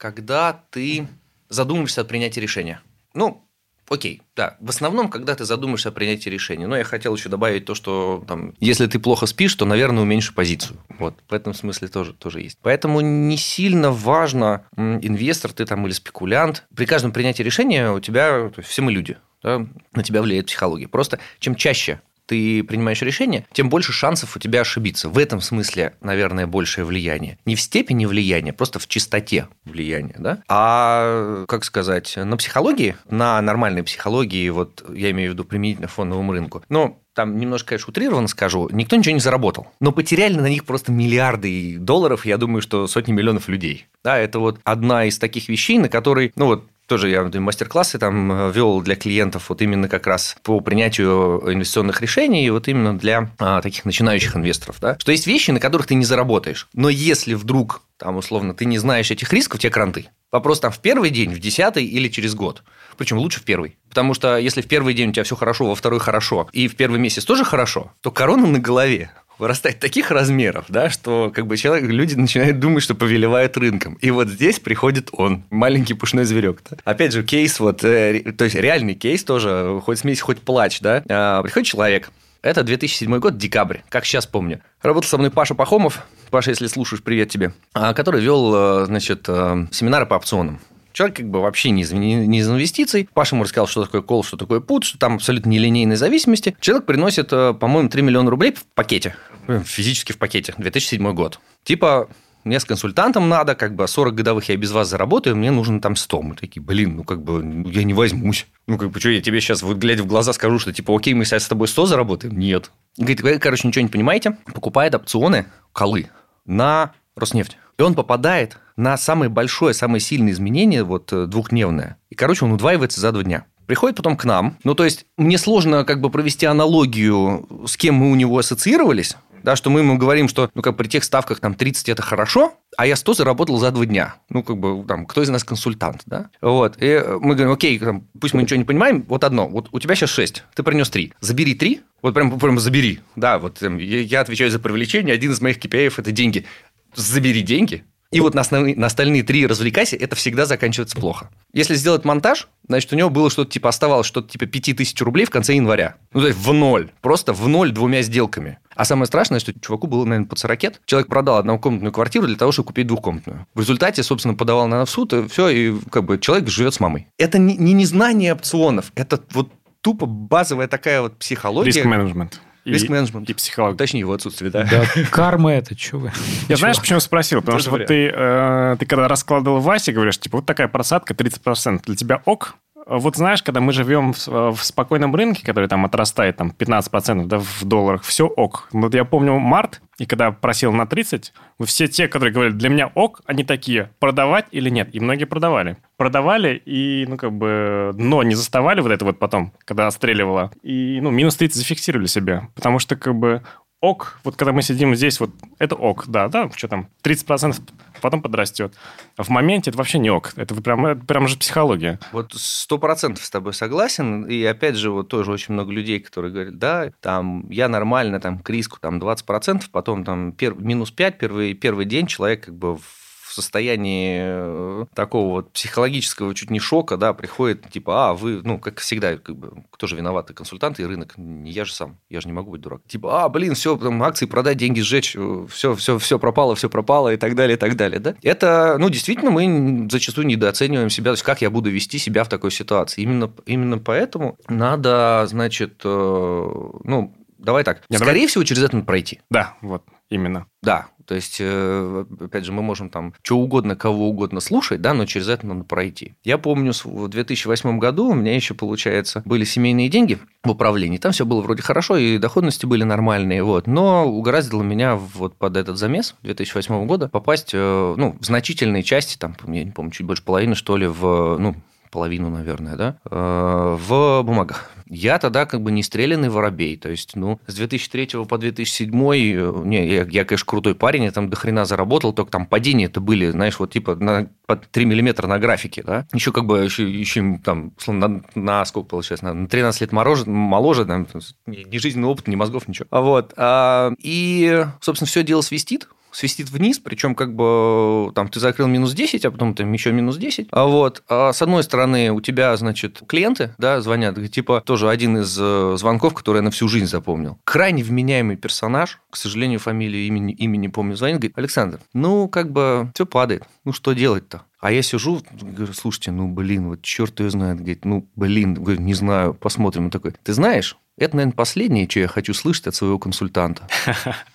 Когда 0.00 0.64
ты 0.70 1.06
задумываешься 1.50 2.00
о 2.00 2.04
принятии 2.04 2.40
решения. 2.40 2.80
Ну, 3.12 3.46
Окей, 3.88 4.22
да. 4.36 4.56
В 4.60 4.70
основном, 4.70 5.08
когда 5.08 5.34
ты 5.34 5.44
задумаешься 5.44 5.88
о 5.88 5.92
принятии 5.92 6.28
решения. 6.28 6.68
Но 6.68 6.76
я 6.76 6.84
хотел 6.84 7.12
еще 7.16 7.28
добавить 7.28 7.64
то, 7.64 7.74
что 7.74 8.22
там, 8.28 8.54
если 8.60 8.86
ты 8.86 9.00
плохо 9.00 9.26
спишь, 9.26 9.52
то, 9.56 9.64
наверное, 9.64 10.04
уменьши 10.04 10.32
позицию. 10.32 10.78
Вот. 11.00 11.16
В 11.28 11.34
этом 11.34 11.54
смысле 11.54 11.88
тоже, 11.88 12.12
тоже 12.14 12.40
есть. 12.40 12.56
Поэтому 12.62 13.00
не 13.00 13.36
сильно 13.36 13.90
важно, 13.90 14.64
инвестор 14.76 15.52
ты 15.52 15.66
там 15.66 15.84
или 15.86 15.92
спекулянт. 15.92 16.68
При 16.72 16.86
каждом 16.86 17.10
принятии 17.10 17.42
решения 17.42 17.90
у 17.90 17.98
тебя, 17.98 18.50
то 18.50 18.60
есть 18.60 18.68
все 18.70 18.80
мы 18.80 18.92
люди, 18.92 19.18
да, 19.42 19.66
на 19.92 20.04
тебя 20.04 20.22
влияет 20.22 20.46
психология. 20.46 20.86
Просто 20.86 21.18
чем 21.40 21.56
чаще 21.56 22.00
ты 22.30 22.62
принимаешь 22.62 23.02
решение, 23.02 23.44
тем 23.52 23.68
больше 23.68 23.92
шансов 23.92 24.36
у 24.36 24.38
тебя 24.38 24.60
ошибиться. 24.60 25.08
В 25.08 25.18
этом 25.18 25.40
смысле, 25.40 25.94
наверное, 26.00 26.46
большее 26.46 26.84
влияние. 26.84 27.38
Не 27.44 27.56
в 27.56 27.60
степени 27.60 28.06
влияния, 28.06 28.52
просто 28.52 28.78
в 28.78 28.86
чистоте 28.86 29.48
влияния, 29.64 30.14
да? 30.16 30.38
А, 30.46 31.44
как 31.48 31.64
сказать, 31.64 32.16
на 32.16 32.36
психологии, 32.36 32.94
на 33.08 33.42
нормальной 33.42 33.82
психологии, 33.82 34.48
вот 34.48 34.84
я 34.94 35.10
имею 35.10 35.30
в 35.30 35.32
виду 35.32 35.42
применительно 35.44 35.88
фондовому 35.88 36.30
рынку, 36.32 36.62
ну, 36.68 37.00
там 37.14 37.36
немножко, 37.36 37.70
конечно, 37.70 37.90
утрированно 37.90 38.28
скажу, 38.28 38.68
никто 38.70 38.94
ничего 38.94 39.14
не 39.14 39.20
заработал. 39.20 39.66
Но 39.80 39.90
потеряли 39.90 40.34
на 40.34 40.48
них 40.48 40.64
просто 40.64 40.92
миллиарды 40.92 41.78
долларов, 41.78 42.24
я 42.24 42.38
думаю, 42.38 42.62
что 42.62 42.86
сотни 42.86 43.10
миллионов 43.10 43.48
людей. 43.48 43.86
Да, 44.04 44.16
это 44.16 44.38
вот 44.38 44.60
одна 44.62 45.06
из 45.06 45.18
таких 45.18 45.48
вещей, 45.48 45.78
на 45.78 45.88
которой, 45.88 46.32
ну 46.36 46.46
вот, 46.46 46.68
тоже 46.90 47.08
я 47.08 47.22
мастер-классы 47.22 48.00
там 48.00 48.32
э, 48.32 48.52
вел 48.52 48.80
для 48.80 48.96
клиентов 48.96 49.48
вот 49.48 49.62
именно 49.62 49.88
как 49.88 50.08
раз 50.08 50.34
по 50.42 50.60
принятию 50.60 51.40
инвестиционных 51.46 52.00
решений, 52.00 52.50
вот 52.50 52.66
именно 52.66 52.98
для 52.98 53.30
а, 53.38 53.62
таких 53.62 53.84
начинающих 53.84 54.34
инвесторов, 54.34 54.78
да, 54.80 54.98
что 54.98 55.12
есть 55.12 55.28
вещи, 55.28 55.52
на 55.52 55.60
которых 55.60 55.86
ты 55.86 55.94
не 55.94 56.04
заработаешь. 56.04 56.66
Но 56.74 56.88
если 56.88 57.34
вдруг, 57.34 57.82
там, 57.96 58.16
условно, 58.16 58.54
ты 58.54 58.64
не 58.64 58.78
знаешь 58.78 59.08
этих 59.12 59.32
рисков, 59.32 59.60
тебе 59.60 59.70
кранты. 59.70 60.08
Вопрос 60.32 60.58
там 60.58 60.72
в 60.72 60.80
первый 60.80 61.10
день, 61.10 61.32
в 61.32 61.38
десятый 61.38 61.84
или 61.84 62.08
через 62.08 62.34
год. 62.34 62.64
Причем 62.96 63.18
лучше 63.18 63.38
в 63.38 63.44
первый. 63.44 63.78
Потому 63.88 64.12
что 64.12 64.36
если 64.36 64.60
в 64.60 64.66
первый 64.66 64.92
день 64.92 65.10
у 65.10 65.12
тебя 65.12 65.22
все 65.22 65.36
хорошо, 65.36 65.66
во 65.66 65.76
второй 65.76 66.00
хорошо, 66.00 66.48
и 66.52 66.66
в 66.66 66.74
первый 66.74 66.98
месяц 66.98 67.24
тоже 67.24 67.44
хорошо, 67.44 67.92
то 68.00 68.10
корона 68.10 68.48
на 68.48 68.58
голове 68.58 69.12
вырастает 69.40 69.80
таких 69.80 70.10
размеров, 70.10 70.66
да, 70.68 70.90
что 70.90 71.32
как 71.34 71.46
бы 71.46 71.56
человек, 71.56 71.90
люди 71.90 72.14
начинают 72.14 72.60
думать, 72.60 72.82
что 72.82 72.94
повелевают 72.94 73.56
рынком. 73.56 73.94
И 73.94 74.10
вот 74.10 74.28
здесь 74.28 74.60
приходит 74.60 75.08
он, 75.12 75.42
маленький 75.50 75.94
пушной 75.94 76.24
зверек. 76.24 76.62
Да? 76.70 76.76
Опять 76.84 77.12
же, 77.12 77.24
кейс 77.24 77.58
вот, 77.58 77.82
э, 77.82 78.32
то 78.36 78.44
есть 78.44 78.54
реальный 78.54 78.94
кейс 78.94 79.24
тоже, 79.24 79.80
хоть 79.82 79.98
смесь, 79.98 80.20
хоть 80.20 80.40
плач, 80.40 80.80
да. 80.80 81.02
А, 81.08 81.42
приходит 81.42 81.66
человек, 81.66 82.10
это 82.42 82.62
2007 82.62 83.18
год, 83.18 83.36
декабрь, 83.36 83.78
как 83.90 84.06
сейчас 84.06 84.26
помню. 84.26 84.60
Работал 84.80 85.08
со 85.08 85.18
мной 85.18 85.30
Паша 85.30 85.54
Пахомов. 85.54 86.06
Паша, 86.30 86.50
если 86.50 86.68
слушаешь, 86.68 87.02
привет 87.02 87.28
тебе. 87.28 87.52
А, 87.74 87.92
который 87.92 88.22
вел, 88.22 88.54
э, 88.54 88.86
значит, 88.86 89.24
э, 89.28 89.66
семинары 89.72 90.06
по 90.06 90.14
опционам. 90.14 90.60
Человек 91.00 91.16
как 91.16 91.30
бы 91.30 91.40
вообще 91.40 91.70
не 91.70 91.80
из, 91.80 91.92
не, 91.92 92.38
из 92.38 92.46
инвестиций. 92.46 93.08
Паша 93.14 93.34
ему 93.34 93.44
рассказал, 93.44 93.66
что 93.66 93.84
такое 93.84 94.02
кол, 94.02 94.22
что 94.22 94.36
такое 94.36 94.60
пут, 94.60 94.84
что 94.84 94.98
там 94.98 95.14
абсолютно 95.14 95.48
нелинейной 95.48 95.96
зависимости. 95.96 96.54
Человек 96.60 96.84
приносит, 96.84 97.30
по-моему, 97.30 97.88
3 97.88 98.02
миллиона 98.02 98.30
рублей 98.30 98.52
в 98.52 98.66
пакете 98.74 99.16
физически 99.64 100.12
в 100.12 100.18
пакете, 100.18 100.54
2007 100.56 101.12
год. 101.14 101.40
Типа, 101.64 102.08
мне 102.44 102.58
с 102.58 102.64
консультантом 102.64 103.28
надо, 103.28 103.54
как 103.54 103.74
бы 103.74 103.86
40 103.86 104.14
годовых 104.14 104.48
я 104.48 104.56
без 104.56 104.72
вас 104.72 104.88
заработаю, 104.88 105.36
мне 105.36 105.50
нужно 105.50 105.80
там 105.80 105.96
100. 105.96 106.22
Мы 106.22 106.34
такие, 106.34 106.62
блин, 106.62 106.96
ну 106.96 107.04
как 107.04 107.22
бы 107.22 107.42
ну, 107.42 107.68
я 107.68 107.84
не 107.84 107.94
возьмусь. 107.94 108.46
Ну 108.66 108.78
как 108.78 108.90
бы, 108.90 109.00
что 109.00 109.10
я 109.10 109.20
тебе 109.20 109.40
сейчас, 109.40 109.62
вот 109.62 109.76
глядя 109.76 110.02
в 110.02 110.06
глаза, 110.06 110.32
скажу, 110.32 110.58
что 110.58 110.72
типа, 110.72 110.96
окей, 110.96 111.14
мы 111.14 111.24
сейчас 111.24 111.44
с 111.44 111.48
тобой 111.48 111.68
100 111.68 111.86
заработаем? 111.86 112.38
Нет. 112.38 112.70
Говорит, 112.96 113.20
вы, 113.20 113.38
короче, 113.38 113.68
ничего 113.68 113.82
не 113.82 113.88
понимаете, 113.88 114.36
покупает 114.54 114.94
опционы, 114.94 115.46
колы 115.72 116.08
на 116.46 116.92
Роснефть. 117.16 117.58
И 117.80 117.82
он 117.82 117.94
попадает 117.94 118.58
на 118.76 118.98
самое 118.98 119.30
большое, 119.30 119.72
самое 119.72 120.00
сильное 120.00 120.34
изменение, 120.34 120.84
вот 120.84 121.14
э, 121.14 121.24
двухдневное. 121.24 121.96
И, 122.10 122.14
короче, 122.14 122.44
он 122.44 122.52
удваивается 122.52 123.00
за 123.00 123.10
два 123.10 123.22
дня. 123.22 123.46
Приходит 123.64 123.96
потом 123.96 124.18
к 124.18 124.26
нам. 124.26 124.58
Ну, 124.64 124.74
то 124.74 124.84
есть, 124.84 125.06
мне 125.16 125.38
сложно 125.38 125.86
как 125.86 126.02
бы 126.02 126.10
провести 126.10 126.44
аналогию, 126.44 127.48
с 127.66 127.78
кем 127.78 127.94
мы 127.94 128.10
у 128.10 128.16
него 128.16 128.36
ассоциировались, 128.36 129.16
да, 129.42 129.56
что 129.56 129.70
мы 129.70 129.80
ему 129.80 129.96
говорим, 129.96 130.28
что, 130.28 130.50
ну, 130.54 130.60
как 130.60 130.76
при 130.76 130.88
тех 130.88 131.04
ставках 131.04 131.40
там 131.40 131.54
30 131.54 131.88
это 131.88 132.02
хорошо, 132.02 132.52
а 132.76 132.86
я 132.86 132.96
100 132.96 133.14
заработал 133.14 133.58
за 133.58 133.70
два 133.70 133.86
дня. 133.86 134.16
Ну, 134.28 134.42
как 134.42 134.58
бы, 134.58 134.84
там, 134.86 135.06
кто 135.06 135.22
из 135.22 135.28
нас 135.30 135.44
консультант, 135.44 136.02
да? 136.06 136.28
Вот. 136.40 136.76
И 136.80 137.02
мы 137.20 137.34
говорим, 137.34 137.52
окей, 137.52 137.78
там, 137.78 138.06
пусть 138.20 138.34
мы 138.34 138.42
ничего 138.42 138.58
не 138.58 138.64
понимаем, 138.64 139.04
вот 139.08 139.24
одно, 139.24 139.48
вот 139.48 139.68
у 139.72 139.80
тебя 139.80 139.94
сейчас 139.94 140.10
6, 140.10 140.44
ты 140.54 140.62
принес 140.62 140.90
3, 140.90 141.14
забери 141.20 141.54
3, 141.54 141.80
вот 142.02 142.14
прям, 142.14 142.38
прям 142.38 142.58
забери. 142.58 143.00
Да, 143.16 143.38
вот 143.38 143.58
там, 143.58 143.78
я 143.78 144.20
отвечаю 144.20 144.50
за 144.50 144.58
привлечение, 144.58 145.14
один 145.14 145.32
из 145.32 145.40
моих 145.40 145.58
KPI– 145.58 145.92
это 145.98 146.12
деньги. 146.12 146.46
Забери 146.94 147.42
деньги, 147.42 147.84
и 148.10 148.20
вот 148.20 148.34
на, 148.34 148.40
основные, 148.40 148.74
на 148.74 148.86
остальные 148.86 149.22
три 149.22 149.46
развлекайся, 149.46 149.94
это 149.94 150.16
всегда 150.16 150.44
заканчивается 150.44 150.96
плохо. 150.96 151.30
Если 151.52 151.76
сделать 151.76 152.04
монтаж, 152.04 152.48
значит, 152.66 152.92
у 152.92 152.96
него 152.96 153.08
было 153.08 153.30
что-то 153.30 153.52
типа, 153.52 153.68
оставалось 153.68 154.06
что-то 154.06 154.32
типа 154.32 154.46
5000 154.46 155.00
рублей 155.02 155.26
в 155.26 155.30
конце 155.30 155.54
января. 155.54 155.94
Ну, 156.12 156.20
то 156.20 156.26
есть 156.26 156.38
в 156.38 156.52
ноль. 156.52 156.90
Просто 157.02 157.32
в 157.32 157.46
ноль 157.46 157.70
двумя 157.70 158.02
сделками. 158.02 158.58
А 158.74 158.84
самое 158.84 159.06
страшное, 159.06 159.38
что 159.38 159.52
чуваку 159.52 159.86
было, 159.86 160.04
наверное, 160.04 160.28
под 160.28 160.40
40. 160.40 160.84
Человек 160.86 161.08
продал 161.08 161.36
однокомнатную 161.36 161.92
квартиру 161.92 162.26
для 162.26 162.36
того, 162.36 162.50
чтобы 162.50 162.68
купить 162.68 162.88
двухкомнатную. 162.88 163.46
В 163.54 163.60
результате, 163.60 164.02
собственно, 164.02 164.34
подавал 164.34 164.66
на 164.66 164.84
суд, 164.86 165.12
и 165.12 165.28
все, 165.28 165.48
и 165.48 165.74
как 165.90 166.04
бы 166.04 166.18
человек 166.18 166.48
живет 166.48 166.74
с 166.74 166.80
мамой. 166.80 167.06
Это 167.16 167.38
не, 167.38 167.56
не 167.56 167.74
незнание 167.74 168.32
опционов, 168.32 168.90
это 168.96 169.20
вот 169.30 169.52
тупо 169.82 170.06
базовая 170.06 170.66
такая 170.66 171.00
вот 171.02 171.16
психология. 171.16 171.70
Риск-менеджмент. 171.70 172.40
Риск-менеджмент. 172.64 173.28
И 173.28 173.34
психология. 173.34 173.76
Точнее, 173.76 174.00
его 174.00 174.12
отсутствие, 174.12 174.50
да. 174.50 174.66
Да, 174.70 174.84
карма 175.10 175.52
это, 175.52 175.76
что 175.78 175.98
вы? 175.98 176.12
Я 176.48 176.56
знаешь, 176.56 176.78
почему 176.78 177.00
спросил? 177.00 177.40
Потому 177.40 177.58
что 177.58 177.70
вот 177.70 177.86
ты, 177.86 178.10
э, 178.14 178.76
ты 178.78 178.86
когда 178.86 179.08
раскладывал 179.08 179.60
Васе, 179.60 179.92
говоришь, 179.92 180.18
типа, 180.18 180.38
вот 180.38 180.46
такая 180.46 180.68
просадка 180.68 181.14
30%. 181.14 181.82
Для 181.86 181.96
тебя 181.96 182.22
ок? 182.24 182.56
Вот 182.86 183.16
знаешь, 183.16 183.42
когда 183.42 183.60
мы 183.60 183.72
живем 183.72 184.12
в, 184.12 184.26
в 184.26 184.64
спокойном 184.64 185.14
рынке, 185.14 185.44
который 185.44 185.68
там 185.68 185.84
отрастает 185.84 186.36
там 186.36 186.52
15% 186.56 187.26
да, 187.26 187.38
в 187.38 187.64
долларах, 187.64 188.02
все 188.02 188.26
ок. 188.26 188.68
Вот 188.72 188.94
я 188.94 189.04
помню 189.04 189.38
март, 189.38 189.82
и 189.98 190.06
когда 190.06 190.32
просил 190.32 190.72
на 190.72 190.86
30, 190.86 191.32
все 191.64 191.88
те, 191.88 192.08
которые 192.08 192.32
говорили, 192.32 192.54
для 192.54 192.70
меня 192.70 192.90
ок, 192.94 193.20
они 193.26 193.44
такие, 193.44 193.90
продавать 193.98 194.46
или 194.50 194.70
нет? 194.70 194.88
И 194.94 195.00
многие 195.00 195.26
продавали. 195.26 195.76
Продавали 195.98 196.60
и, 196.64 197.04
ну, 197.06 197.16
как 197.18 197.32
бы, 197.32 197.92
но 197.94 198.22
не 198.22 198.34
заставали 198.34 198.80
вот 198.80 198.92
это 198.92 199.04
вот 199.04 199.18
потом, 199.18 199.52
когда 199.64 199.86
отстреливало. 199.86 200.50
И, 200.62 201.00
ну, 201.02 201.10
минус 201.10 201.36
30 201.36 201.56
зафиксировали 201.56 202.06
себе. 202.06 202.48
Потому 202.54 202.78
что, 202.78 202.96
как 202.96 203.14
бы, 203.14 203.42
ок, 203.80 204.20
вот 204.24 204.36
когда 204.36 204.52
мы 204.52 204.62
сидим 204.62 204.94
здесь, 204.94 205.20
вот 205.20 205.30
это 205.58 205.74
ок, 205.74 206.04
да, 206.06 206.28
да, 206.28 206.50
что 206.54 206.68
там, 206.68 206.88
30% 207.02 207.60
потом 208.00 208.22
подрастет. 208.22 208.74
А 209.16 209.22
в 209.22 209.28
моменте 209.28 209.70
это 209.70 209.78
вообще 209.78 209.98
не 209.98 210.10
ок. 210.10 210.32
Это 210.36 210.54
прям, 210.54 210.86
это 210.86 211.04
прям 211.04 211.28
же 211.28 211.36
психология. 211.36 211.98
Вот 212.12 212.32
сто 212.34 212.78
процентов 212.78 213.24
с 213.24 213.30
тобой 213.30 213.54
согласен. 213.54 214.24
И 214.24 214.42
опять 214.44 214.76
же, 214.76 214.90
вот 214.90 215.08
тоже 215.08 215.32
очень 215.32 215.54
много 215.54 215.72
людей, 215.72 216.00
которые 216.00 216.32
говорят, 216.32 216.58
да, 216.58 216.90
там, 217.00 217.48
я 217.50 217.68
нормально, 217.68 218.20
там, 218.20 218.38
к 218.38 218.50
риску 218.50 218.78
там 218.80 218.98
20%, 218.98 219.64
потом 219.70 220.04
там 220.04 220.32
пер, 220.32 220.54
минус 220.54 220.90
5, 220.90 221.18
первый, 221.18 221.54
первый 221.54 221.86
день 221.86 222.06
человек 222.06 222.44
как 222.44 222.54
бы 222.54 222.76
в 222.76 222.99
в 223.30 223.32
состоянии 223.32 224.20
э, 224.24 224.86
такого 224.92 225.30
вот 225.34 225.52
психологического 225.52 226.34
чуть 226.34 226.50
не 226.50 226.58
шока, 226.58 226.96
да, 226.96 227.12
приходит, 227.12 227.70
типа, 227.70 228.10
а, 228.10 228.14
вы, 228.14 228.40
ну, 228.42 228.58
как 228.58 228.80
всегда, 228.80 229.16
как 229.16 229.36
бы, 229.36 229.62
кто 229.70 229.86
же 229.86 229.94
виноват, 229.94 230.30
и 230.30 230.34
консультанты, 230.34 230.82
и 230.82 230.84
рынок, 230.84 231.14
не 231.16 231.52
я 231.52 231.64
же 231.64 231.72
сам, 231.72 231.98
я 232.08 232.20
же 232.20 232.26
не 232.26 232.32
могу 232.32 232.50
быть 232.50 232.60
дурак. 232.60 232.82
Типа, 232.88 233.22
а, 233.22 233.28
блин, 233.28 233.54
все, 233.54 233.76
там, 233.76 234.02
акции 234.02 234.26
продать, 234.26 234.56
деньги 234.56 234.80
сжечь, 234.80 235.16
все, 235.48 235.76
все, 235.76 235.98
все 235.98 236.18
пропало, 236.18 236.56
все 236.56 236.68
пропало, 236.68 237.12
и 237.12 237.16
так 237.16 237.36
далее, 237.36 237.56
и 237.56 237.58
так 237.58 237.76
далее, 237.76 238.00
да. 238.00 238.16
Это, 238.22 238.76
ну, 238.80 238.90
действительно, 238.90 239.30
мы 239.30 239.88
зачастую 239.88 240.26
недооцениваем 240.26 240.90
себя, 240.90 241.12
то 241.12 241.14
есть, 241.14 241.22
как 241.22 241.40
я 241.40 241.50
буду 241.50 241.70
вести 241.70 241.98
себя 241.98 242.24
в 242.24 242.28
такой 242.28 242.50
ситуации. 242.50 243.02
Именно, 243.02 243.30
именно 243.46 243.78
поэтому 243.78 244.38
надо, 244.48 245.24
значит, 245.28 245.82
ну, 245.84 247.14
давай 247.38 247.62
так. 247.62 247.82
Не, 247.88 247.96
Скорее 247.96 248.12
давай... 248.14 248.26
всего, 248.26 248.42
через 248.42 248.64
это 248.64 248.74
надо 248.74 248.86
пройти. 248.86 249.20
Да, 249.30 249.54
вот, 249.60 249.84
именно. 250.10 250.46
Да, 250.62 250.88
то 251.10 251.16
есть, 251.16 251.38
э, 251.40 252.04
опять 252.20 252.44
же, 252.44 252.52
мы 252.52 252.62
можем 252.62 252.88
там 252.88 253.14
что 253.22 253.38
угодно, 253.38 253.74
кого 253.74 254.10
угодно 254.10 254.38
слушать, 254.38 254.80
да, 254.80 254.94
но 254.94 255.06
через 255.06 255.28
это 255.28 255.44
надо 255.44 255.64
пройти. 255.64 256.14
Я 256.22 256.38
помню, 256.38 256.72
в 256.84 257.08
2008 257.08 257.80
году 257.80 258.10
у 258.10 258.14
меня 258.14 258.34
еще, 258.34 258.54
получается, 258.54 259.22
были 259.24 259.42
семейные 259.42 259.88
деньги 259.88 260.18
в 260.44 260.50
управлении. 260.50 260.98
Там 260.98 261.10
все 261.10 261.26
было 261.26 261.40
вроде 261.40 261.62
хорошо, 261.62 261.96
и 261.96 262.18
доходности 262.18 262.64
были 262.64 262.84
нормальные, 262.84 263.42
вот. 263.42 263.66
Но 263.66 264.06
угораздило 264.06 264.62
меня 264.62 264.94
вот 264.94 265.34
под 265.36 265.56
этот 265.56 265.78
замес 265.78 266.14
2008 266.22 266.86
года 266.86 267.08
попасть, 267.08 267.50
э, 267.54 267.94
ну, 267.96 268.16
в 268.20 268.24
значительные 268.24 268.84
части, 268.84 269.16
там, 269.16 269.34
я 269.48 269.64
не 269.64 269.72
помню, 269.72 269.90
чуть 269.90 270.06
больше 270.06 270.22
половины, 270.22 270.54
что 270.54 270.76
ли, 270.76 270.86
в, 270.86 271.38
ну, 271.38 271.56
половину, 271.90 272.30
наверное, 272.30 272.76
да, 272.76 272.98
э, 273.10 273.76
в 273.78 274.22
бумагах. 274.22 274.70
Я 274.86 275.18
тогда 275.18 275.46
как 275.46 275.62
бы 275.62 275.70
не 275.70 275.82
стрелянный 275.82 276.28
воробей. 276.30 276.76
То 276.76 276.88
есть, 276.88 277.14
ну, 277.14 277.40
с 277.46 277.54
2003 277.54 278.24
по 278.24 278.38
2007, 278.38 278.90
э, 278.92 279.52
не, 279.64 279.86
я, 279.86 280.06
я, 280.08 280.24
конечно, 280.24 280.46
крутой 280.46 280.74
парень, 280.74 281.04
я 281.04 281.12
там 281.12 281.30
до 281.30 281.36
хрена 281.36 281.64
заработал, 281.64 282.12
только 282.12 282.32
там 282.32 282.46
падения 282.46 282.86
это 282.86 283.00
были, 283.00 283.30
знаешь, 283.30 283.58
вот 283.58 283.72
типа 283.72 283.94
на, 283.96 284.28
под 284.46 284.68
3 284.70 284.84
миллиметра 284.84 285.26
на 285.26 285.38
графике, 285.38 285.82
да. 285.82 286.06
Еще 286.12 286.32
как 286.32 286.44
бы, 286.44 286.58
еще, 286.58 286.90
еще 286.90 287.38
там, 287.44 287.72
на, 287.86 288.22
на 288.34 288.64
сколько 288.64 288.88
получается, 288.88 289.32
на 289.32 289.46
13 289.46 289.80
лет 289.82 289.92
моложе, 289.92 290.28
моложе 290.28 290.84
там, 290.84 291.06
ни 291.46 291.78
жизненного 291.78 292.12
опыта, 292.12 292.30
ни 292.30 292.36
мозгов, 292.36 292.66
ничего. 292.66 292.86
А 292.90 293.00
вот, 293.00 293.32
а, 293.36 293.92
и, 293.98 294.66
собственно, 294.80 295.06
все 295.06 295.22
дело 295.22 295.42
свистит, 295.42 295.88
свистит 296.12 296.50
вниз, 296.50 296.78
причем 296.78 297.14
как 297.14 297.34
бы 297.34 298.12
там 298.14 298.28
ты 298.28 298.40
закрыл 298.40 298.66
минус 298.66 298.92
10, 298.92 299.24
а 299.24 299.30
потом 299.30 299.54
там 299.54 299.72
еще 299.72 299.92
минус 299.92 300.16
10. 300.16 300.48
А 300.50 300.66
вот, 300.66 301.02
а 301.08 301.32
с 301.32 301.42
одной 301.42 301.62
стороны 301.62 302.10
у 302.12 302.20
тебя, 302.20 302.56
значит, 302.56 303.02
клиенты, 303.06 303.54
да, 303.58 303.80
звонят, 303.80 304.16
типа 304.30 304.62
тоже 304.64 304.88
один 304.88 305.18
из 305.18 305.36
э, 305.38 305.76
звонков, 305.78 306.14
который 306.14 306.38
я 306.38 306.42
на 306.42 306.50
всю 306.50 306.68
жизнь 306.68 306.86
запомнил. 306.86 307.38
Крайне 307.44 307.82
вменяемый 307.82 308.36
персонаж, 308.36 309.00
к 309.10 309.16
сожалению, 309.16 309.58
фамилию, 309.58 310.06
имени, 310.06 310.32
имени 310.34 310.68
помню, 310.68 310.96
звонит, 310.96 311.18
говорит, 311.18 311.38
Александр, 311.38 311.80
ну, 311.92 312.28
как 312.28 312.50
бы 312.50 312.90
все 312.94 313.06
падает, 313.06 313.44
ну, 313.64 313.72
что 313.72 313.92
делать-то? 313.92 314.42
А 314.60 314.72
я 314.72 314.82
сижу, 314.82 315.22
говорю, 315.40 315.72
слушайте, 315.72 316.10
ну, 316.10 316.28
блин, 316.28 316.68
вот 316.68 316.82
черт 316.82 317.18
ее 317.20 317.30
знает. 317.30 317.58
Говорит, 317.58 317.86
ну, 317.86 318.06
блин, 318.14 318.54
говорю, 318.54 318.80
не 318.80 318.92
знаю, 318.92 319.32
посмотрим. 319.32 319.84
Он 319.84 319.90
такой, 319.90 320.12
ты 320.22 320.34
знаешь, 320.34 320.76
это, 321.00 321.16
наверное, 321.16 321.34
последнее, 321.34 321.88
что 321.88 322.00
я 322.00 322.08
хочу 322.08 322.34
слышать 322.34 322.66
от 322.66 322.74
своего 322.74 322.98
консультанта. 322.98 323.66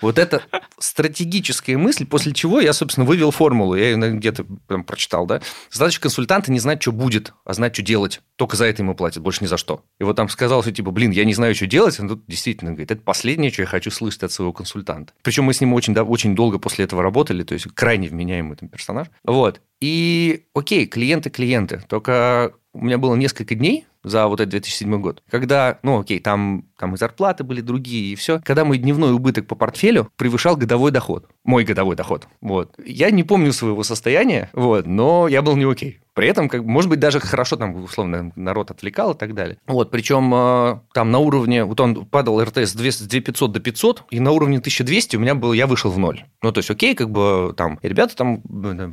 Вот 0.02 0.18
это 0.18 0.42
стратегическая 0.80 1.78
мысль, 1.78 2.06
после 2.06 2.34
чего 2.34 2.60
я, 2.60 2.74
собственно, 2.74 3.06
вывел 3.06 3.32
формулу. 3.32 3.76
Я 3.76 3.92
ее 3.92 4.12
где-то 4.12 4.46
прям 4.68 4.84
прочитал, 4.84 5.26
да. 5.28 5.42
Задача 5.72 6.02
консультанта 6.02 6.52
не 6.52 6.60
знать, 6.60 6.82
что 6.82 6.92
будет, 6.92 7.34
а 7.46 7.54
знать, 7.54 7.76
что 7.76 7.84
делать. 7.84 8.22
Только 8.36 8.58
за 8.58 8.66
это 8.66 8.82
ему 8.82 8.96
платят, 8.96 9.22
больше 9.22 9.44
ни 9.44 9.48
за 9.48 9.58
что. 9.58 9.84
И 10.00 10.04
вот 10.04 10.16
там 10.16 10.28
сказал, 10.28 10.64
что 10.64 10.72
типа, 10.72 10.92
блин, 10.92 11.12
я 11.12 11.24
не 11.24 11.34
знаю, 11.34 11.56
что 11.56 11.68
делать. 11.68 12.00
Он 12.00 12.10
тут 12.10 12.26
действительно 12.28 12.72
говорит, 12.72 12.92
это 12.92 13.02
последнее, 13.02 13.52
что 13.52 13.62
я 13.62 13.68
хочу 13.68 13.92
слышать 13.92 14.24
от 14.24 14.32
своего 14.32 14.52
консультанта. 14.52 15.14
Причем 15.22 15.44
мы 15.46 15.54
с 15.54 15.62
ним 15.62 15.74
очень, 15.74 15.94
да, 15.94 16.04
очень 16.04 16.36
долго 16.36 16.58
после 16.58 16.86
этого 16.86 17.04
работали, 17.04 17.44
то 17.44 17.54
есть 17.54 17.68
крайне 17.74 18.10
вменяемый 18.10 18.58
там 18.58 18.70
персонаж. 18.70 19.08
Вот. 19.24 19.62
И 19.82 20.46
окей, 20.56 20.88
клиенты, 20.88 21.30
клиенты. 21.30 21.84
Только 21.88 22.54
у 22.74 22.84
меня 22.84 22.98
было 22.98 23.16
несколько 23.16 23.56
дней, 23.56 23.86
за 24.06 24.28
вот 24.28 24.40
этот 24.40 24.52
2007 24.52 25.02
год. 25.02 25.24
Когда, 25.30 25.80
ну 25.84 26.00
окей, 26.00 26.20
там, 26.20 26.66
там 26.78 26.94
и 26.94 26.98
зарплаты 26.98 27.44
были 27.44 27.62
другие, 27.62 28.14
и 28.14 28.16
все. 28.16 28.42
Когда 28.44 28.66
мой 28.66 28.78
дневной 28.78 29.14
убыток 29.14 29.48
по 29.48 29.56
портфелю 29.56 30.10
превышал 30.18 30.56
годовой 30.58 30.92
доход. 30.92 31.28
Мой 31.44 31.64
годовой 31.64 31.96
доход. 31.96 32.28
Вот. 32.42 32.74
Я 32.84 33.12
не 33.12 33.24
помню 33.24 33.54
своего 33.54 33.84
состояния, 33.84 34.50
вот, 34.54 34.86
но 34.86 35.28
я 35.28 35.42
был 35.42 35.56
не 35.56 35.66
окей. 35.66 36.00
При 36.16 36.30
этом, 36.30 36.48
как, 36.48 36.64
может 36.64 36.90
быть, 36.90 37.00
даже 37.00 37.20
хорошо 37.20 37.58
там, 37.58 37.76
условно, 37.84 38.32
народ 38.38 38.72
отвлекал 38.72 39.12
и 39.12 39.18
так 39.18 39.36
далее. 39.36 39.58
Вот, 39.68 39.92
причем 39.92 40.34
э, 40.34 40.80
там 40.94 41.12
на 41.12 41.20
уровне, 41.20 41.66
вот 41.66 41.82
он 41.82 42.06
падал 42.06 42.42
РТС 42.42 42.72
с 42.72 42.74
2500 42.74 43.52
до 43.52 43.60
500, 43.60 44.04
и 44.12 44.22
на 44.22 44.32
уровне 44.32 44.60
1200 44.60 45.18
у 45.18 45.20
меня 45.20 45.36
был, 45.36 45.52
я 45.52 45.68
вышел 45.68 45.92
в 45.92 46.00
ноль. 46.00 46.24
Ну, 46.42 46.54
то 46.54 46.60
есть, 46.60 46.72
окей, 46.72 46.96
как 46.96 47.12
бы 47.12 47.54
там, 47.58 47.80
и 47.82 47.90
ребята 47.90 48.16
там, 48.16 48.42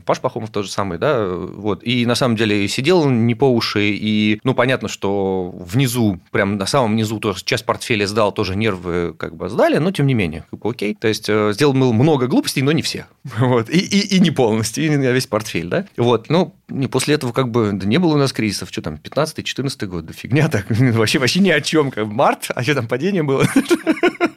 Паш 0.04 0.18
Пахомов 0.18 0.50
тот 0.50 0.64
же 0.64 0.72
самый, 0.72 0.98
да, 0.98 1.24
вот, 1.28 1.84
и 1.84 2.04
на 2.06 2.16
самом 2.16 2.34
деле 2.34 2.66
сидел 2.66 3.08
не 3.08 3.36
по 3.36 3.44
уши, 3.44 3.90
и, 3.90 4.40
ну, 4.42 4.54
понятно, 4.54 4.88
что 4.88 5.54
внизу, 5.54 6.18
прям 6.32 6.56
на 6.56 6.66
самом 6.66 6.96
низу 6.96 7.20
тоже 7.20 7.44
часть 7.44 7.64
портфеля 7.72 8.06
сдал, 8.06 8.32
тоже 8.32 8.54
нервы 8.54 9.14
как 9.16 9.34
бы 9.34 9.48
сдали, 9.48 9.78
но 9.78 9.92
тем 9.92 10.06
не 10.06 10.12
менее, 10.12 10.44
как 10.50 10.60
бы 10.60 10.68
окей. 10.68 10.94
То 10.94 11.08
есть, 11.08 11.26
э, 11.26 11.52
сделал 11.54 11.72
много 11.72 12.26
глупостей, 12.26 12.60
но 12.60 12.72
не 12.72 12.82
все. 12.82 13.06
Вот, 13.38 13.70
и, 13.70 13.78
и, 13.78 14.16
и 14.16 14.20
не 14.20 14.30
полностью, 14.30 14.84
и 14.84 14.88
весь 14.88 15.26
портфель, 15.26 15.68
да. 15.68 15.86
Вот, 15.96 16.28
ну, 16.28 16.54
не 16.68 16.86
после 16.86 17.14
этого 17.14 17.32
как 17.32 17.50
бы 17.50 17.70
да 17.72 17.86
не 17.86 17.96
было 17.96 18.14
у 18.14 18.18
нас 18.18 18.34
кризисов. 18.34 18.68
Что 18.70 18.82
там, 18.82 18.98
15-14 19.02 19.86
год, 19.86 20.04
да 20.04 20.12
фигня 20.12 20.48
так. 20.48 20.66
вообще, 20.68 21.18
вообще 21.18 21.40
ни 21.40 21.48
о 21.48 21.62
чем. 21.62 21.90
Как 21.90 22.06
март, 22.06 22.50
а 22.54 22.62
что 22.62 22.74
там 22.74 22.88
падение 22.88 23.22
было? 23.22 23.46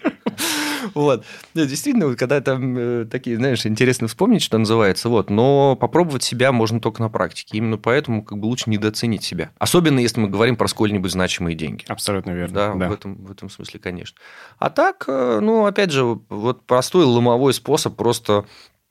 Вот. 0.96 1.26
Да, 1.54 1.66
действительно, 1.66 2.16
когда 2.16 2.42
там 2.42 2.78
э, 2.78 3.06
такие, 3.06 3.36
знаешь, 3.36 3.66
интересно 3.66 4.08
вспомнить, 4.08 4.42
что 4.42 4.58
называется, 4.58 5.10
вот. 5.10 5.30
Но 5.30 5.76
попробовать 5.76 6.24
себя 6.24 6.52
можно 6.52 6.80
только 6.80 7.02
на 7.02 7.10
практике. 7.10 7.58
Именно 7.58 7.78
поэтому 7.78 8.24
как 8.24 8.40
бы 8.40 8.46
лучше 8.46 8.70
недооценить 8.70 9.24
себя. 9.24 9.52
Особенно, 9.60 10.00
если 10.00 10.22
мы 10.22 10.30
говорим 10.30 10.56
про 10.56 10.68
сколь-нибудь 10.68 11.12
значимые 11.12 11.56
деньги. 11.56 11.84
Абсолютно 11.88 12.32
верно. 12.32 12.56
Да, 12.56 12.74
да. 12.74 12.90
В, 12.90 12.94
этом, 12.94 13.16
в 13.26 13.32
этом 13.32 13.50
смысле, 13.50 13.80
конечно. 13.80 14.18
А 14.58 14.70
так, 14.70 15.04
э, 15.08 15.40
ну, 15.42 15.66
опять 15.66 15.92
же, 15.92 16.04
вот 16.30 16.66
простой 16.66 17.04
ломовой 17.04 17.54
способ 17.54 17.96
просто 17.96 18.46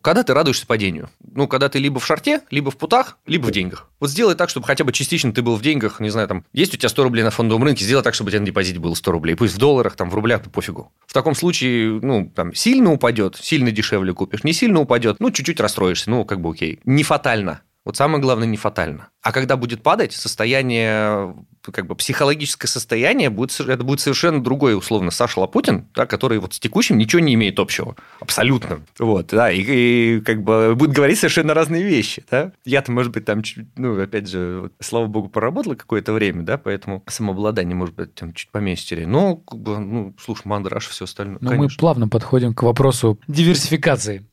когда 0.05 0.23
ты 0.23 0.35
радуешься 0.35 0.67
падению? 0.67 1.09
Ну, 1.33 1.49
когда 1.49 1.71
ты 1.71 1.79
либо 1.79 1.99
в 1.99 2.05
шарте, 2.05 2.43
либо 2.51 2.71
в 2.71 2.77
путах, 2.77 3.17
либо 3.27 3.47
в 3.47 3.51
деньгах. 3.51 3.89
Вот 4.01 4.11
сделай 4.11 4.35
так, 4.35 4.51
чтобы 4.51 4.67
хотя 4.67 4.85
бы 4.85 4.93
частично 4.93 5.33
ты 5.33 5.41
был 5.41 5.57
в 5.57 5.63
деньгах, 5.63 5.99
не 5.99 6.11
знаю, 6.11 6.29
там, 6.29 6.45
есть 6.53 6.75
у 6.75 6.77
тебя 6.77 6.91
100 6.91 7.05
рублей 7.05 7.23
на 7.23 7.31
фондовом 7.31 7.65
рынке, 7.65 7.85
сделай 7.85 8.03
так, 8.03 8.13
чтобы 8.13 8.29
у 8.29 8.31
тебя 8.31 8.41
на 8.41 8.47
депозите 8.47 8.79
было 8.79 8.95
100 8.95 9.11
рублей. 9.11 9.35
Пусть 9.35 9.55
в 9.55 9.59
долларах, 9.59 9.97
там, 9.97 10.11
в 10.11 10.15
рублях, 10.15 10.43
то 10.43 10.51
пофигу. 10.51 10.93
В 11.07 11.15
таком 11.15 11.35
случае, 11.35 12.01
ну, 12.03 12.31
там, 12.35 12.53
сильно 12.55 12.93
упадет, 12.93 13.37
сильно 13.41 13.73
дешевле 13.73 14.13
купишь, 14.13 14.45
не 14.45 14.53
сильно 14.53 14.79
упадет, 14.79 15.17
ну, 15.21 15.31
чуть-чуть 15.31 15.59
расстроишься, 15.59 16.11
ну, 16.11 16.27
как 16.27 16.43
бы 16.43 16.51
окей. 16.51 16.81
Не 16.85 17.03
фатально. 17.03 17.63
Вот 17.87 17.97
самое 17.97 18.21
главное, 18.21 18.47
не 18.47 18.59
фатально. 18.59 19.09
А 19.23 19.33
когда 19.33 19.57
будет 19.57 19.83
падать, 19.83 20.13
состояние 20.13 21.35
как 21.73 21.87
бы 21.87 21.95
психологическое 21.95 22.69
состояние 22.69 23.31
будет, 23.31 23.59
это 23.61 23.83
будет 23.85 24.01
совершенно 24.01 24.43
другой, 24.43 24.77
условно, 24.77 25.11
Саша 25.11 25.41
Лапутин, 25.41 25.87
да, 25.95 26.07
который 26.07 26.39
вот 26.39 26.55
с 26.55 26.61
текущим 26.61 26.99
ничего 26.99 27.21
не 27.21 27.35
имеет 27.35 27.59
общего. 27.59 27.97
Абсолютно. 28.21 28.81
Вот, 28.99 29.29
да, 29.29 29.51
и, 29.51 29.63
и 29.63 30.21
как 30.21 30.43
бы 30.43 30.75
будет 30.75 30.93
говорить 30.93 31.19
совершенно 31.19 31.55
разные 31.55 31.83
вещи, 31.83 32.25
да. 32.31 32.53
Я-то, 32.65 32.93
может 32.93 33.13
быть, 33.13 33.25
там, 33.25 33.43
ну, 33.77 34.01
опять 34.01 34.29
же, 34.29 34.61
вот, 34.63 34.73
слава 34.81 35.07
богу, 35.07 35.29
поработал 35.29 35.75
какое-то 35.75 36.13
время, 36.13 36.43
да, 36.43 36.59
поэтому 36.59 37.03
самообладание, 37.07 37.75
может 37.75 37.95
быть, 37.95 38.15
там 38.15 38.33
чуть 38.35 38.51
поменьше 38.51 38.87
теряю. 38.87 39.09
Но, 39.09 39.37
как 39.37 39.59
бы, 39.59 39.79
ну, 39.79 40.15
слушай, 40.23 40.43
мандраж, 40.45 40.89
все 40.89 41.05
остальное, 41.05 41.39
Но 41.41 41.55
мы 41.55 41.69
плавно 41.69 42.09
подходим 42.09 42.55
к 42.55 42.63
вопросу 42.63 43.19
диверсификации. 43.29 44.27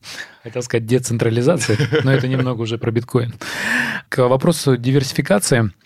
Хотел 0.44 0.64
сказать 0.64 0.86
децентрализации, 0.86 1.78
но 2.03 2.12
это 2.12 2.28
немного 2.28 2.62
уже 2.62 2.78
про 2.78 2.91
биткоин. 2.91 3.34
К 4.10 4.28
вопросу 4.28 4.76
диверсификации– 4.76 5.72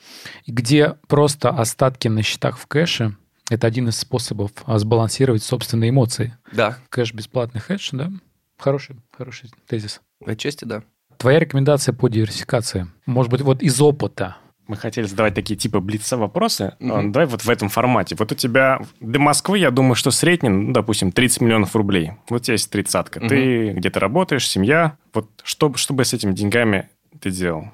где 0.47 0.95
просто 1.07 1.49
остатки 1.49 2.07
на 2.07 2.21
счетах 2.21 2.57
в 2.57 2.67
кэше– 2.67 3.15
это 3.49 3.67
один 3.67 3.89
из 3.89 3.97
способов 3.97 4.51
а, 4.65 4.79
сбалансировать 4.79 5.43
собственные 5.43 5.91
эмоции. 5.91 6.35
Да. 6.51 6.79
Кэш 6.89 7.13
бесплатный 7.13 7.61
хедж, 7.61 7.89
да? 7.91 8.11
Хороший, 8.57 8.95
хороший 9.15 9.51
тезис. 9.67 10.01
Отчасти 10.25 10.65
да. 10.65 10.83
Твоя 11.17 11.39
рекомендация 11.39 11.93
по 11.93 12.07
диверсификации? 12.07 12.87
Может 13.05 13.31
быть, 13.31 13.41
вот 13.41 13.61
из 13.61 13.79
опыта 13.81 14.37
мы 14.67 14.77
хотели 14.77 15.05
задавать 15.05 15.35
такие 15.35 15.55
типа 15.55 15.79
блица 15.79 16.17
вопросы. 16.17 16.73
Mm-hmm. 16.79 17.11
Давай 17.11 17.27
вот 17.27 17.43
в 17.43 17.49
этом 17.49 17.69
формате. 17.69 18.15
Вот 18.17 18.31
у 18.31 18.35
тебя 18.35 18.81
до 18.99 19.19
Москвы, 19.19 19.59
я 19.59 19.69
думаю, 19.69 19.95
что 19.95 20.09
средний, 20.09 20.49
ну, 20.49 20.73
допустим, 20.73 21.11
30 21.11 21.41
миллионов 21.41 21.75
рублей. 21.75 22.13
Вот 22.29 22.41
у 22.41 22.43
тебя 22.43 22.53
есть 22.53 22.71
тридцатка. 22.71 23.19
Mm-hmm. 23.19 23.27
Ты 23.27 23.69
где-то 23.73 23.99
работаешь, 23.99 24.47
семья. 24.47 24.97
Вот 25.13 25.29
что, 25.43 25.71
что 25.75 25.93
бы 25.93 26.03
с 26.03 26.13
этими 26.13 26.33
деньгами 26.33 26.89
ты 27.19 27.29
делал? 27.29 27.65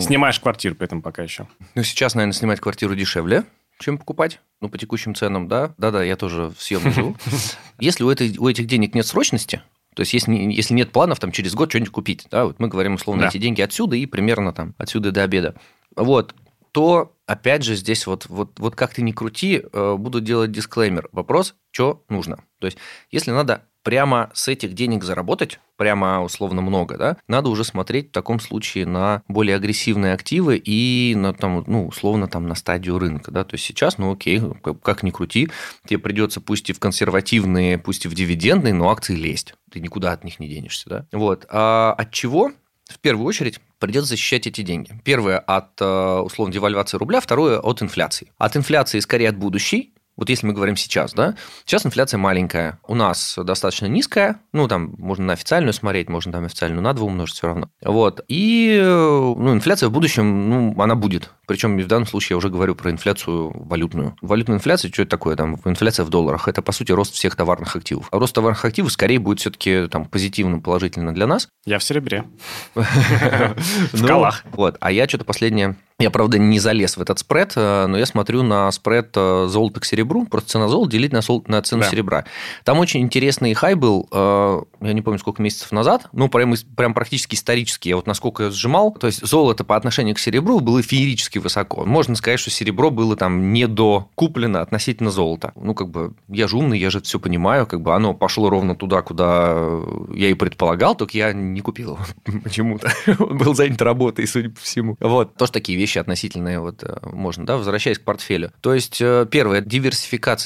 Снимаешь 0.00 0.40
квартиру 0.40 0.74
при 0.74 0.84
этом 0.84 1.02
пока 1.02 1.22
еще. 1.22 1.46
Ну, 1.74 1.82
сейчас, 1.82 2.14
наверное, 2.14 2.32
снимать 2.32 2.60
квартиру 2.60 2.94
дешевле, 2.94 3.44
чем 3.78 3.98
покупать. 3.98 4.40
Ну, 4.60 4.68
по 4.68 4.78
текущим 4.78 5.14
ценам, 5.14 5.48
да. 5.48 5.74
Да-да, 5.78 6.02
я 6.02 6.16
тоже 6.16 6.52
в 6.56 6.62
съемном 6.62 6.92
живу. 6.92 7.16
Если 7.78 8.04
у, 8.04 8.10
этой, 8.10 8.36
у 8.38 8.48
этих 8.48 8.66
денег 8.66 8.94
нет 8.94 9.06
срочности, 9.06 9.62
то 9.94 10.00
есть, 10.00 10.12
если, 10.12 10.34
если 10.34 10.74
нет 10.74 10.92
планов 10.92 11.18
там 11.18 11.32
через 11.32 11.54
год 11.54 11.70
что-нибудь 11.70 11.90
купить, 11.90 12.26
да, 12.30 12.44
вот 12.44 12.60
мы 12.60 12.68
говорим 12.68 12.94
условно 12.94 13.22
да. 13.22 13.28
эти 13.28 13.38
деньги 13.38 13.62
отсюда 13.62 13.96
и 13.96 14.04
примерно 14.04 14.52
там 14.52 14.74
отсюда 14.76 15.10
до 15.10 15.22
обеда, 15.22 15.54
вот, 15.96 16.34
то 16.70 17.16
опять 17.24 17.62
же 17.62 17.74
здесь 17.76 18.06
вот, 18.06 18.26
вот, 18.28 18.58
вот 18.58 18.76
как 18.76 18.92
ты 18.92 19.00
ни 19.00 19.12
крути, 19.12 19.62
э, 19.72 19.94
буду 19.98 20.20
делать 20.20 20.52
дисклеймер. 20.52 21.08
Вопрос, 21.12 21.54
что 21.70 22.04
нужно. 22.10 22.44
То 22.58 22.66
есть, 22.66 22.76
если 23.10 23.30
надо 23.30 23.64
прямо 23.86 24.30
с 24.34 24.48
этих 24.48 24.74
денег 24.74 25.04
заработать, 25.04 25.60
прямо 25.76 26.20
условно 26.20 26.60
много, 26.60 26.98
да, 26.98 27.18
надо 27.28 27.50
уже 27.50 27.62
смотреть 27.62 28.08
в 28.08 28.10
таком 28.10 28.40
случае 28.40 28.84
на 28.84 29.22
более 29.28 29.54
агрессивные 29.54 30.12
активы 30.12 30.56
и 30.56 31.14
на 31.16 31.32
там, 31.32 31.62
ну, 31.68 31.86
условно 31.86 32.26
там 32.26 32.48
на 32.48 32.56
стадию 32.56 32.98
рынка, 32.98 33.30
да, 33.30 33.44
то 33.44 33.54
есть 33.54 33.64
сейчас, 33.64 33.96
ну, 33.96 34.10
окей, 34.10 34.42
как 34.82 35.04
ни 35.04 35.12
крути, 35.12 35.50
тебе 35.86 36.00
придется 36.00 36.40
пусть 36.40 36.68
и 36.68 36.72
в 36.72 36.80
консервативные, 36.80 37.78
пусть 37.78 38.06
и 38.06 38.08
в 38.08 38.14
дивидендные, 38.14 38.74
но 38.74 38.90
акции 38.90 39.14
лезть, 39.14 39.54
ты 39.70 39.78
никуда 39.78 40.10
от 40.10 40.24
них 40.24 40.40
не 40.40 40.48
денешься, 40.48 40.90
да. 40.90 41.06
Вот, 41.12 41.46
а 41.48 41.94
от 41.96 42.10
чего? 42.10 42.50
В 42.88 42.98
первую 42.98 43.24
очередь 43.24 43.60
придется 43.78 44.10
защищать 44.10 44.48
эти 44.48 44.62
деньги. 44.62 45.00
Первое 45.04 45.38
от, 45.38 45.80
э, 45.80 46.18
условно, 46.24 46.52
девальвации 46.52 46.96
рубля, 46.96 47.20
второе 47.20 47.58
от 47.58 47.82
инфляции. 47.82 48.32
От 48.38 48.56
инфляции 48.56 48.98
скорее 49.00 49.28
от 49.28 49.36
будущей, 49.36 49.92
вот 50.16 50.30
если 50.30 50.46
мы 50.46 50.52
говорим 50.54 50.76
сейчас, 50.76 51.12
да, 51.12 51.34
сейчас 51.64 51.84
инфляция 51.84 52.18
маленькая, 52.18 52.78
у 52.86 52.94
нас 52.94 53.38
достаточно 53.42 53.86
низкая, 53.86 54.40
ну, 54.52 54.66
там 54.68 54.94
можно 54.98 55.26
на 55.26 55.32
официальную 55.34 55.72
смотреть, 55.72 56.08
можно 56.08 56.32
там 56.32 56.44
официальную 56.44 56.82
на 56.82 56.92
2 56.94 57.06
умножить 57.06 57.36
все 57.36 57.48
равно. 57.48 57.68
Вот. 57.84 58.24
И 58.28 58.80
ну, 58.82 59.52
инфляция 59.52 59.88
в 59.88 59.92
будущем, 59.92 60.48
ну, 60.48 60.80
она 60.80 60.94
будет. 60.94 61.30
Причем 61.46 61.78
в 61.78 61.86
данном 61.86 62.06
случае 62.06 62.34
я 62.34 62.38
уже 62.38 62.48
говорю 62.48 62.74
про 62.74 62.90
инфляцию 62.90 63.52
валютную. 63.54 64.16
Валютная 64.20 64.56
инфляция, 64.56 64.90
что 64.90 65.02
это 65.02 65.10
такое? 65.10 65.36
Там, 65.36 65.60
инфляция 65.64 66.04
в 66.04 66.08
долларах. 66.08 66.48
Это, 66.48 66.62
по 66.62 66.72
сути, 66.72 66.92
рост 66.92 67.14
всех 67.14 67.36
товарных 67.36 67.76
активов. 67.76 68.08
А 68.10 68.18
рост 68.18 68.34
товарных 68.34 68.64
активов 68.64 68.92
скорее 68.92 69.18
будет 69.18 69.40
все-таки 69.40 69.86
там, 69.88 70.06
позитивным, 70.06 70.60
положительным 70.60 71.14
для 71.14 71.26
нас. 71.26 71.48
Я 71.64 71.78
в 71.78 71.84
серебре. 71.84 72.24
В 72.74 74.06
колах. 74.06 74.44
Вот. 74.52 74.76
А 74.80 74.90
я 74.90 75.08
что-то 75.08 75.24
последнее 75.24 75.76
я, 75.98 76.10
правда, 76.10 76.36
не 76.36 76.58
залез 76.58 76.98
в 76.98 77.00
этот 77.00 77.18
спред, 77.18 77.54
э, 77.56 77.86
но 77.86 77.96
я 77.96 78.04
смотрю 78.04 78.42
на 78.42 78.70
спред 78.70 79.12
э, 79.16 79.46
золота 79.48 79.80
к 79.80 79.86
серебру, 79.86 80.05
просто 80.06 80.50
цена 80.50 80.68
золота 80.68 80.92
делить 80.92 81.12
на, 81.12 81.22
сол... 81.22 81.44
на 81.48 81.62
цену 81.62 81.82
да. 81.82 81.90
серебра. 81.90 82.24
Там 82.64 82.78
очень 82.78 83.00
интересный 83.00 83.54
хай 83.54 83.74
был, 83.74 84.08
э, 84.12 84.60
я 84.82 84.92
не 84.92 85.02
помню, 85.02 85.18
сколько 85.18 85.42
месяцев 85.42 85.72
назад, 85.72 86.08
ну, 86.12 86.28
прям, 86.28 86.54
прям 86.76 86.94
практически 86.94 87.34
исторический. 87.34 87.90
Я 87.90 87.96
вот 87.96 88.06
насколько 88.06 88.44
я 88.44 88.50
сжимал, 88.50 88.92
то 88.92 89.06
есть 89.06 89.26
золото 89.26 89.64
по 89.64 89.76
отношению 89.76 90.14
к 90.14 90.18
серебру 90.18 90.60
было 90.60 90.82
феерически 90.82 91.38
высоко. 91.38 91.84
Можно 91.84 92.14
сказать, 92.14 92.38
что 92.38 92.50
серебро 92.50 92.90
было 92.90 93.16
там 93.16 93.52
недокуплено 93.52 94.60
относительно 94.60 95.10
золота. 95.10 95.52
Ну, 95.56 95.74
как 95.74 95.90
бы, 95.90 96.14
я 96.28 96.48
же 96.48 96.56
умный, 96.56 96.78
я 96.78 96.90
же 96.90 97.00
все 97.00 97.18
понимаю, 97.18 97.66
как 97.66 97.80
бы 97.80 97.94
оно 97.94 98.14
пошло 98.14 98.50
ровно 98.50 98.76
туда, 98.76 99.02
куда 99.02 99.80
я 100.14 100.28
и 100.28 100.34
предполагал, 100.34 100.94
только 100.94 101.16
я 101.18 101.32
не 101.32 101.60
купил 101.60 101.98
почему-то. 102.44 102.92
Был 103.18 103.54
занят 103.54 103.82
работой, 103.82 104.26
судя 104.26 104.50
по 104.50 104.60
всему. 104.60 104.96
Вот. 105.00 105.34
Тоже 105.36 105.52
такие 105.52 105.78
вещи 105.78 105.86
вещи 105.86 105.98
относительные 105.98 106.60
вот 106.60 106.82
э, 106.82 106.98
можно, 107.12 107.46
да, 107.46 107.56
возвращаясь 107.56 107.98
к 107.98 108.02
портфелю. 108.02 108.52
То 108.60 108.74
есть, 108.74 109.00
э, 109.00 109.26
первое, 109.30 109.60
диверсификация 109.60 109.95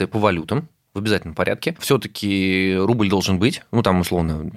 по 0.06 0.18
валютам 0.18 0.68
в 0.94 0.98
обязательном 0.98 1.34
порядке. 1.34 1.76
Все-таки 1.78 2.76
рубль 2.78 3.08
должен 3.08 3.38
быть, 3.38 3.62
ну, 3.70 3.82
там, 3.82 4.00
условно, 4.00 4.50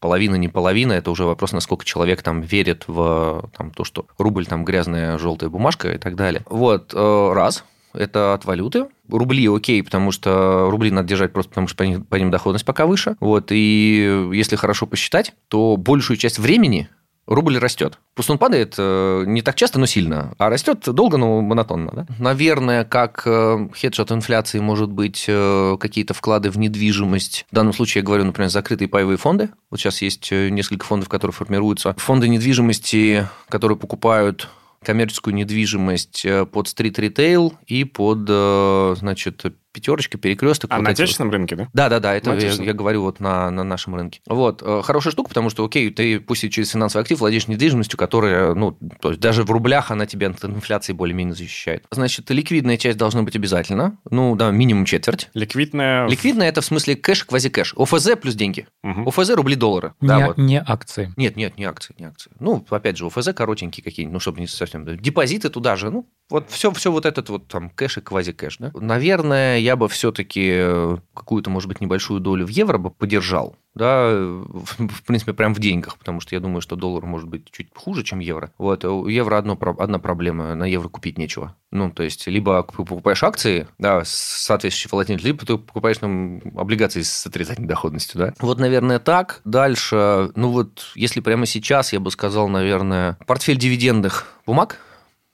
половина, 0.00 0.34
не 0.34 0.48
половина, 0.48 0.92
это 0.92 1.10
уже 1.10 1.24
вопрос, 1.24 1.52
насколько 1.52 1.84
человек 1.84 2.22
там 2.22 2.40
верит 2.40 2.84
в 2.86 3.50
там, 3.56 3.70
то, 3.70 3.84
что 3.84 4.06
рубль 4.18 4.46
там 4.46 4.64
грязная 4.64 5.18
желтая 5.18 5.50
бумажка 5.50 5.92
и 5.92 5.98
так 5.98 6.16
далее. 6.16 6.42
Вот, 6.48 6.92
э, 6.94 7.32
раз, 7.32 7.64
это 7.94 8.34
от 8.34 8.44
валюты. 8.44 8.86
Рубли 9.08 9.48
окей, 9.48 9.82
потому 9.82 10.12
что 10.12 10.68
рубли 10.70 10.90
надо 10.90 11.08
держать 11.08 11.32
просто 11.32 11.50
потому, 11.50 11.68
что 11.68 11.76
по 11.76 11.82
ним, 11.82 12.04
по 12.04 12.16
ним 12.16 12.30
доходность 12.30 12.64
пока 12.64 12.86
выше. 12.86 13.16
Вот, 13.20 13.48
и 13.50 14.30
если 14.32 14.56
хорошо 14.56 14.86
посчитать, 14.86 15.34
то 15.48 15.76
большую 15.76 16.16
часть 16.16 16.38
времени 16.38 16.88
рубль 17.26 17.58
растет. 17.58 17.98
Просто 18.14 18.32
он 18.32 18.38
падает 18.38 18.74
э, 18.78 19.24
не 19.26 19.42
так 19.42 19.54
часто, 19.54 19.78
но 19.78 19.86
сильно, 19.86 20.34
а 20.38 20.50
растет 20.50 20.80
долго, 20.84 21.16
но 21.16 21.40
монотонно. 21.40 21.90
Да? 21.94 22.06
Наверное, 22.18 22.84
как 22.84 23.22
э, 23.26 23.68
хедж 23.74 24.00
от 24.00 24.12
инфляции 24.12 24.58
может 24.58 24.90
быть 24.90 25.24
э, 25.28 25.76
какие-то 25.78 26.14
вклады 26.14 26.50
в 26.50 26.58
недвижимость. 26.58 27.46
В 27.50 27.54
данном 27.54 27.72
случае 27.72 28.00
я 28.00 28.06
говорю, 28.06 28.24
например, 28.24 28.50
закрытые 28.50 28.88
паевые 28.88 29.16
фонды. 29.16 29.50
Вот 29.70 29.80
сейчас 29.80 30.02
есть 30.02 30.30
несколько 30.30 30.84
фондов, 30.84 31.08
которые 31.08 31.32
формируются. 31.32 31.94
Фонды 31.98 32.28
недвижимости, 32.28 33.26
которые 33.48 33.78
покупают 33.78 34.48
коммерческую 34.84 35.34
недвижимость 35.34 36.26
под 36.50 36.68
стрит-ритейл 36.68 37.54
и 37.66 37.84
под, 37.84 38.98
значит, 38.98 39.44
пятерочка, 39.72 40.18
перекресток. 40.18 40.70
А 40.72 40.76
вот 40.76 40.82
на 40.82 40.90
отечественном 40.90 41.30
вот. 41.30 41.36
рынке, 41.36 41.56
да? 41.56 41.68
Да, 41.72 41.88
да, 41.88 42.00
да, 42.00 42.14
это 42.14 42.34
я, 42.34 42.50
я 42.50 42.72
говорю 42.72 43.02
вот 43.02 43.20
на, 43.20 43.50
на 43.50 43.64
нашем 43.64 43.94
рынке. 43.94 44.20
Вот, 44.26 44.62
э, 44.62 44.82
хорошая 44.84 45.12
штука, 45.12 45.28
потому 45.28 45.50
что, 45.50 45.64
окей, 45.64 45.90
ты 45.90 46.20
пусть 46.20 46.44
и 46.44 46.50
через 46.50 46.70
финансовый 46.70 47.02
актив 47.02 47.18
владеешь 47.18 47.48
недвижимостью, 47.48 47.98
которая, 47.98 48.54
ну, 48.54 48.76
то 49.00 49.10
есть 49.10 49.20
даже 49.20 49.44
в 49.44 49.50
рублях 49.50 49.90
она 49.90 50.06
тебя 50.06 50.28
от 50.28 50.44
инфляции 50.44 50.92
более-менее 50.92 51.34
защищает. 51.34 51.84
Значит, 51.90 52.30
ликвидная 52.30 52.76
часть 52.76 52.98
должна 52.98 53.22
быть 53.22 53.36
обязательно, 53.36 53.98
ну, 54.10 54.36
да, 54.36 54.50
минимум 54.50 54.84
четверть. 54.84 55.30
Ликвидная? 55.34 56.06
Ликвидная– 56.08 56.48
это 56.50 56.60
в 56.60 56.64
смысле 56.64 56.96
кэш, 56.96 57.24
квази-кэш. 57.24 57.74
ОФЗ 57.76 58.10
плюс 58.20 58.34
деньги. 58.34 58.66
Угу. 58.82 59.08
ОФЗ– 59.08 59.30
рубли, 59.34 59.54
доллары. 59.54 59.94
Не, 60.00 60.08
да, 60.08 60.26
вот. 60.28 60.38
не 60.38 60.60
акции. 60.60 61.12
Нет, 61.16 61.36
нет, 61.36 61.56
не 61.56 61.64
акции, 61.64 61.94
не 61.98 62.06
акции. 62.06 62.30
Ну, 62.38 62.64
опять 62.70 62.96
же, 62.96 63.06
ОФЗ 63.06 63.30
коротенькие 63.34 63.82
какие-нибудь, 63.82 64.14
ну, 64.14 64.20
чтобы 64.20 64.40
не 64.40 64.46
совсем... 64.46 64.84
Депозиты 64.96 65.48
туда 65.48 65.76
же, 65.76 65.90
ну, 65.90 66.08
вот 66.30 66.50
все, 66.50 66.70
все 66.72 66.90
вот 66.90 67.04
этот 67.04 67.28
вот 67.28 67.48
там 67.48 67.68
кэш 67.68 67.98
и 67.98 68.00
квази-кэш, 68.00 68.56
да. 68.58 68.70
Наверное, 68.74 69.58
я 69.62 69.76
бы 69.76 69.88
все-таки 69.88 70.52
все 70.52 70.98
какую-то, 71.14 71.50
может 71.50 71.68
быть, 71.68 71.80
небольшую 71.80 72.20
долю 72.20 72.46
в 72.46 72.50
евро 72.50 72.78
бы 72.78 72.90
поддержал, 72.90 73.56
да, 73.74 74.10
в 74.12 75.02
принципе, 75.06 75.32
прям 75.32 75.54
в 75.54 75.58
деньгах, 75.58 75.98
потому 75.98 76.20
что 76.20 76.34
я 76.34 76.40
думаю, 76.40 76.60
что 76.60 76.76
доллар 76.76 77.04
может 77.06 77.28
быть 77.28 77.50
чуть 77.50 77.68
хуже, 77.74 78.02
чем 78.02 78.18
евро. 78.18 78.52
Вот, 78.58 78.84
у 78.84 79.06
евро 79.06 79.38
одно, 79.38 79.58
одна 79.78 79.98
проблема, 79.98 80.54
на 80.54 80.64
евро 80.64 80.88
купить 80.88 81.18
нечего. 81.18 81.56
Ну, 81.70 81.90
то 81.90 82.02
есть, 82.02 82.26
либо 82.26 82.62
покупаешь 82.62 83.22
акции, 83.22 83.68
да, 83.78 84.04
с 84.04 84.10
соответствующей 84.10 84.88
либо 85.22 85.46
ты 85.46 85.56
покупаешь 85.56 85.98
там 85.98 86.40
облигации 86.56 87.02
с 87.02 87.26
отрицательной 87.26 87.68
доходностью, 87.68 88.18
да. 88.18 88.34
Вот, 88.40 88.58
наверное, 88.58 88.98
так. 88.98 89.40
Дальше, 89.44 90.30
ну 90.34 90.50
вот, 90.50 90.92
если 90.94 91.20
прямо 91.20 91.46
сейчас, 91.46 91.92
я 91.92 92.00
бы 92.00 92.10
сказал, 92.10 92.48
наверное, 92.48 93.16
портфель 93.26 93.56
дивидендных 93.56 94.26
бумаг, 94.46 94.78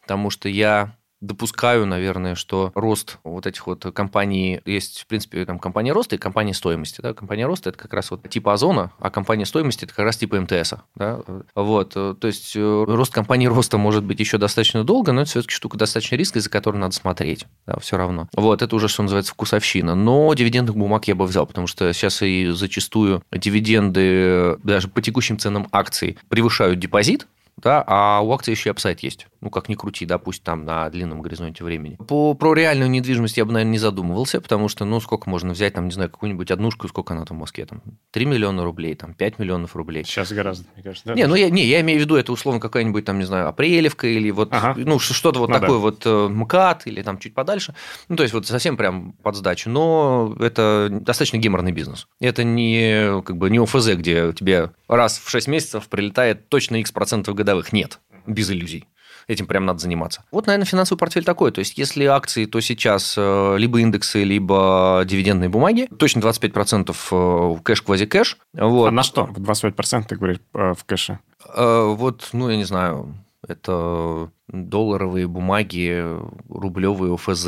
потому 0.03 0.31
что 0.31 0.49
я 0.49 0.98
допускаю, 1.20 1.86
наверное, 1.86 2.35
что 2.35 2.73
рост 2.74 3.19
вот 3.24 3.47
этих 3.47 3.66
вот 3.66 3.85
компаний, 3.95 4.61
есть, 4.65 5.03
в 5.03 5.07
принципе, 5.07 5.45
там 5.45 5.59
компания 5.59 5.93
роста 5.93 6.16
и 6.16 6.19
компания 6.19 6.55
стоимости. 6.55 7.01
Да? 7.01 7.15
Компания 7.15 7.47
роста– 7.47 7.69
это 7.70 7.78
как 7.78 7.93
раз 7.93 8.11
вот 8.11 8.28
типа 8.28 8.53
Озона, 8.53 8.93
а 8.99 9.11
компания 9.11 9.47
стоимости– 9.47 9.85
это 9.86 9.95
как 9.95 10.05
раз 10.05 10.16
типа 10.16 10.40
МТС. 10.40 10.74
Да? 10.95 11.20
Вот, 11.55 11.95
то 11.95 12.16
есть 12.23 12.55
э, 12.57 12.85
рост 12.86 13.12
компании 13.12 13.47
роста 13.47 13.78
может 13.78 14.05
быть 14.05 14.20
еще 14.20 14.39
достаточно 14.39 14.85
долго, 14.85 15.12
но 15.12 15.23
это 15.23 15.31
все-таки 15.31 15.55
штука 15.55 15.77
достаточно 15.77 16.16
риска, 16.16 16.40
за 16.40 16.51
которой 16.51 16.77
надо 16.77 16.95
смотреть. 16.95 17.47
Да, 17.66 17.78
все 17.81 17.97
равно. 17.97 18.28
Вот, 18.35 18.62
это 18.62 18.74
уже, 18.77 18.89
что 18.89 19.03
называется, 19.03 19.32
вкусовщина. 19.32 19.95
Но 19.95 20.32
дивидендных 20.35 20.77
бумаг 20.77 21.09
я 21.09 21.15
бы 21.15 21.27
взял, 21.27 21.47
потому 21.47 21.66
что 21.66 21.93
сейчас 21.93 22.23
и 22.23 22.49
зачастую 22.51 23.23
дивиденды 23.32 24.57
даже 24.62 24.89
по 24.89 25.03
текущим 25.03 25.39
ценам 25.39 25.69
акций 25.73 26.19
превышают 26.28 26.78
депозит, 26.78 27.27
да, 27.62 27.85
а 27.86 28.20
у 28.20 28.32
акции 28.32 28.52
еще 28.52 28.70
и 28.70 28.72
апсайд 28.72 29.01
есть. 29.01 29.26
Ну, 29.40 29.51
как 29.51 29.68
ни 29.68 29.74
крути, 29.74 30.05
да, 30.05 30.18
пусть 30.18 30.43
там 30.43 30.64
на 30.64 30.89
длинном 30.90 31.22
горизонте 31.22 31.62
времени. 31.62 31.97
По, 31.97 32.35
про 32.35 32.55
реальную 32.55 32.90
недвижимость 32.90 33.36
я 33.36 33.44
бы, 33.44 33.52
наверное, 33.52 33.72
не 33.72 33.78
задумывался, 33.78 34.40
потому 34.40 34.68
что, 34.68 34.85
ну, 34.85 35.01
сколько 35.01 35.30
можно 35.30 35.52
взять, 35.52 35.74
там, 35.74 35.86
не 35.86 35.93
знаю, 35.93 36.10
какую-нибудь 36.10 36.51
однушку, 36.51 36.89
сколько 36.89 37.14
она 37.14 37.24
там 37.24 37.36
в 37.36 37.40
Москве, 37.40 37.66
там, 37.66 37.82
3 38.12 38.24
миллиона 38.26 38.64
рублей, 38.64 38.94
там, 38.94 39.14
5 39.14 39.39
миллионов 39.39 39.76
рублей. 39.76 40.05
Сейчас 40.05 40.32
гораздо, 40.32 40.66
мне 40.74 40.82
кажется, 40.82 41.09
да? 41.09 41.14
Не, 41.14 41.26
ну, 41.26 41.35
я, 41.35 41.51
не, 41.51 41.64
я 41.66 41.80
имею 41.80 42.01
в 42.01 42.02
виду, 42.02 42.16
это 42.16 42.32
условно 42.32 42.60
какая-нибудь, 42.60 43.05
там, 43.05 43.18
не 43.18 43.24
знаю, 43.24 43.48
Апрелевка 43.48 44.06
или 44.06 44.30
вот, 44.30 44.48
ага. 44.52 44.74
ну, 44.76 44.98
что-то 44.98 45.39
вот 45.40 45.48
ну, 45.48 45.55
такое 45.55 45.76
да. 45.76 45.76
вот 45.76 46.02
э, 46.05 46.28
МКАД 46.28 46.86
или 46.86 47.02
там 47.02 47.18
чуть 47.18 47.35
подальше. 47.35 47.74
Ну, 48.09 48.16
то 48.16 48.22
есть, 48.22 48.35
вот 48.35 48.47
совсем 48.47 48.76
прям 48.76 49.12
под 49.22 49.36
сдачу, 49.36 49.70
но 49.70 50.36
это 50.40 50.89
достаточно 50.90 51.39
геморный 51.39 51.72
бизнес. 51.72 52.09
Это 52.20 52.44
не, 52.44 53.22
как 53.22 53.36
бы, 53.36 53.51
не 53.51 53.59
ОФЗ, 53.59 53.94
где 53.94 54.32
тебе 54.32 54.70
раз 54.89 55.18
в 55.18 55.28
6 55.30 55.48
месяцев 55.48 55.89
прилетает 55.89 56.48
точно 56.48 56.76
X 56.76 56.93
процентов 56.93 57.35
годовых. 57.35 57.48
Нет 57.73 58.01
без 58.29 58.51
иллюзий. 58.51 58.87
Этим 59.27 59.47
прям 59.47 59.66
надо 59.66 59.81
заниматься. 59.81 60.25
Вот, 60.31 60.47
наверное, 60.47 60.66
финансовый 60.66 60.99
портфель 60.99 61.25
такой. 61.25 61.51
То 61.53 61.59
есть, 61.59 61.77
если 61.77 62.05
акции, 62.05 62.47
то 62.47 62.61
сейчас 62.61 63.15
э, 63.19 63.57
либо 63.59 63.81
индексы, 63.81 64.25
либо 64.25 65.03
дивидендные 65.05 65.51
бумаги. 65.51 65.87
Точно 65.99 66.20
25% 66.20 66.97
э, 67.11 67.61
кэш, 67.62 67.83
квази-кэш. 67.83 68.39
Вот. 68.55 68.89
А 68.89 68.91
на 68.91 69.03
что? 69.03 69.29
25% 69.35 70.05
ты 70.09 70.16
говоришь 70.16 70.39
э, 70.55 70.73
в 70.73 70.85
кэше? 70.85 71.19
Вот, 71.55 72.31
ну, 72.33 72.49
я 72.49 72.57
не 72.57 72.65
знаю, 72.65 73.15
это 73.47 74.31
долларовые 74.49 75.27
бумаги, 75.27 76.05
рублевые 76.49 77.15
ОФЗ. 77.15 77.47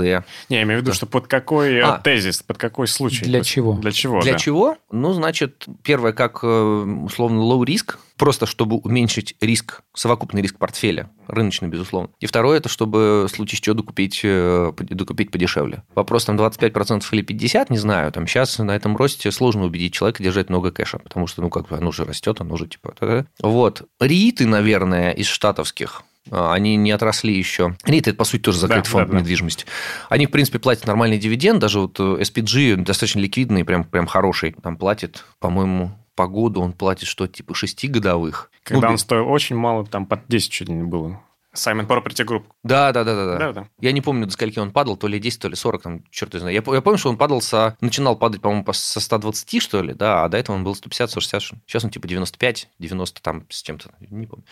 Не, 0.49 0.57
я 0.57 0.63
имею 0.63 0.81
в 0.81 0.83
виду, 0.83 0.93
что 0.93 1.07
под 1.07 1.27
какой 1.27 1.81
а, 1.81 1.99
тезис, 1.99 2.43
под 2.43 2.59
какой 2.59 2.87
случай? 2.87 3.25
Для 3.25 3.43
чего? 3.43 3.75
Для 3.75 3.93
чего, 3.93 4.21
Для 4.21 4.33
да. 4.33 4.39
чего? 4.39 4.77
Ну, 4.91 5.13
значит, 5.13 5.67
первое, 5.83 6.13
как 6.13 6.43
условно 6.43 7.41
low 7.41 7.65
риск, 7.65 7.99
просто 8.21 8.45
чтобы 8.45 8.77
уменьшить 8.77 9.35
риск, 9.41 9.81
совокупный 9.95 10.43
риск 10.43 10.59
портфеля, 10.59 11.11
рыночный, 11.27 11.69
безусловно. 11.69 12.11
И 12.21 12.27
второе, 12.27 12.59
это 12.59 12.69
чтобы 12.69 13.27
в 13.27 13.35
случае 13.35 13.61
чего 13.63 13.75
докупить, 13.75 14.21
э, 14.23 14.73
докупить 14.77 15.31
подешевле. 15.31 15.85
Вопрос 15.95 16.27
там 16.27 16.37
25% 16.37 17.03
или 17.13 17.23
50%, 17.23 17.67
не 17.71 17.79
знаю. 17.79 18.13
Там 18.13 18.27
сейчас 18.27 18.59
на 18.59 18.77
этом 18.77 18.95
росте 18.97 19.31
сложно 19.31 19.65
убедить 19.65 19.95
человека 19.95 20.23
держать 20.23 20.51
много 20.51 20.71
кэша, 20.71 20.99
потому 20.99 21.27
что, 21.27 21.41
ну, 21.41 21.49
как 21.49 21.69
бы, 21.69 21.77
оно 21.79 21.93
же 21.93 22.05
растет, 22.05 22.43
оно 22.43 22.57
же 22.59 22.67
типа... 22.67 23.27
Вот. 23.41 23.89
рииты, 23.99 24.47
наверное, 24.47 25.13
из 25.13 25.27
штатовских, 25.27 26.03
они 26.31 26.77
не 26.77 26.91
отросли 26.91 27.37
еще. 27.37 27.77
РИТ– 27.85 28.09
это, 28.09 28.17
по 28.17 28.25
сути, 28.25 28.43
тоже 28.43 28.59
закрытый 28.59 28.85
да, 28.85 28.91
фонд 28.91 29.07
да, 29.09 29.13
да. 29.15 29.21
недвижимости. 29.21 29.67
Они, 30.09 30.27
в 30.27 30.31
принципе, 30.31 30.59
платят 30.59 30.87
нормальный 30.87 31.19
дивиденд, 31.19 31.59
даже 31.59 31.81
вот 31.81 31.99
SPG 31.99 32.77
достаточно 32.77 33.21
ликвидный, 33.21 33.65
прям, 33.65 33.85
прям 33.85 34.07
хороший. 34.07 34.53
Там 34.53 34.77
платит, 34.77 35.25
по-моему, 35.39 35.93
по 36.15 36.27
году 36.27 36.61
он 36.61 36.73
платит 36.73 37.09
что-то 37.09 37.33
типа 37.33 37.55
6 37.55 37.89
годовых. 37.91 38.51
Когда 38.63 38.89
Ну, 38.89 38.93
он 38.93 38.99
стоил 38.99 39.29
очень 39.29 39.57
мало, 39.57 39.87
там 39.87 40.07
под 40.07 40.21
10 40.29 40.51
чуть 40.51 40.69
ли 40.69 40.75
не 40.75 40.85
было. 40.85 41.21
Simon 41.55 41.87
Property 41.89 42.25
Group. 42.25 42.45
Да, 42.63 42.93
да, 42.93 43.03
да, 43.03 43.39
да, 43.39 43.53
да. 43.53 43.69
Я 43.81 43.91
не 43.91 44.01
помню, 44.01 44.27
до 44.27 44.33
скольки 44.33 44.61
он 44.61 44.71
падал, 44.71 44.97
то 44.97 45.09
ли 45.09 45.19
10, 45.19 45.41
то 45.41 45.49
ли 45.49 45.57
40, 45.57 45.83
там, 45.83 46.05
черт 46.11 46.33
знает. 46.33 46.65
Я, 46.65 46.75
я 46.75 46.81
помню, 46.81 46.99
что 46.99 47.09
он 47.09 47.17
падал 47.17 47.41
со... 47.41 47.77
Начинал 47.81 48.17
падать, 48.17 48.41
по-моему, 48.41 48.65
по- 48.65 48.73
со 48.73 49.01
120, 49.01 49.61
что 49.61 49.83
ли, 49.83 49.93
да, 49.95 50.25
а 50.25 50.29
до 50.29 50.39
этого 50.39 50.55
он 50.55 50.63
был 50.63 50.77
150, 50.77 51.11
160. 51.11 51.43
что 51.43 51.57
ли. 51.57 51.63
Сейчас 51.67 51.85
он 51.85 51.91
типа 51.91 52.07
95, 52.07 52.69
90 52.79 53.23
там 53.23 53.47
с 53.49 53.63
чем-то, 53.63 53.91
не 53.99 54.27
помню. 54.27 54.45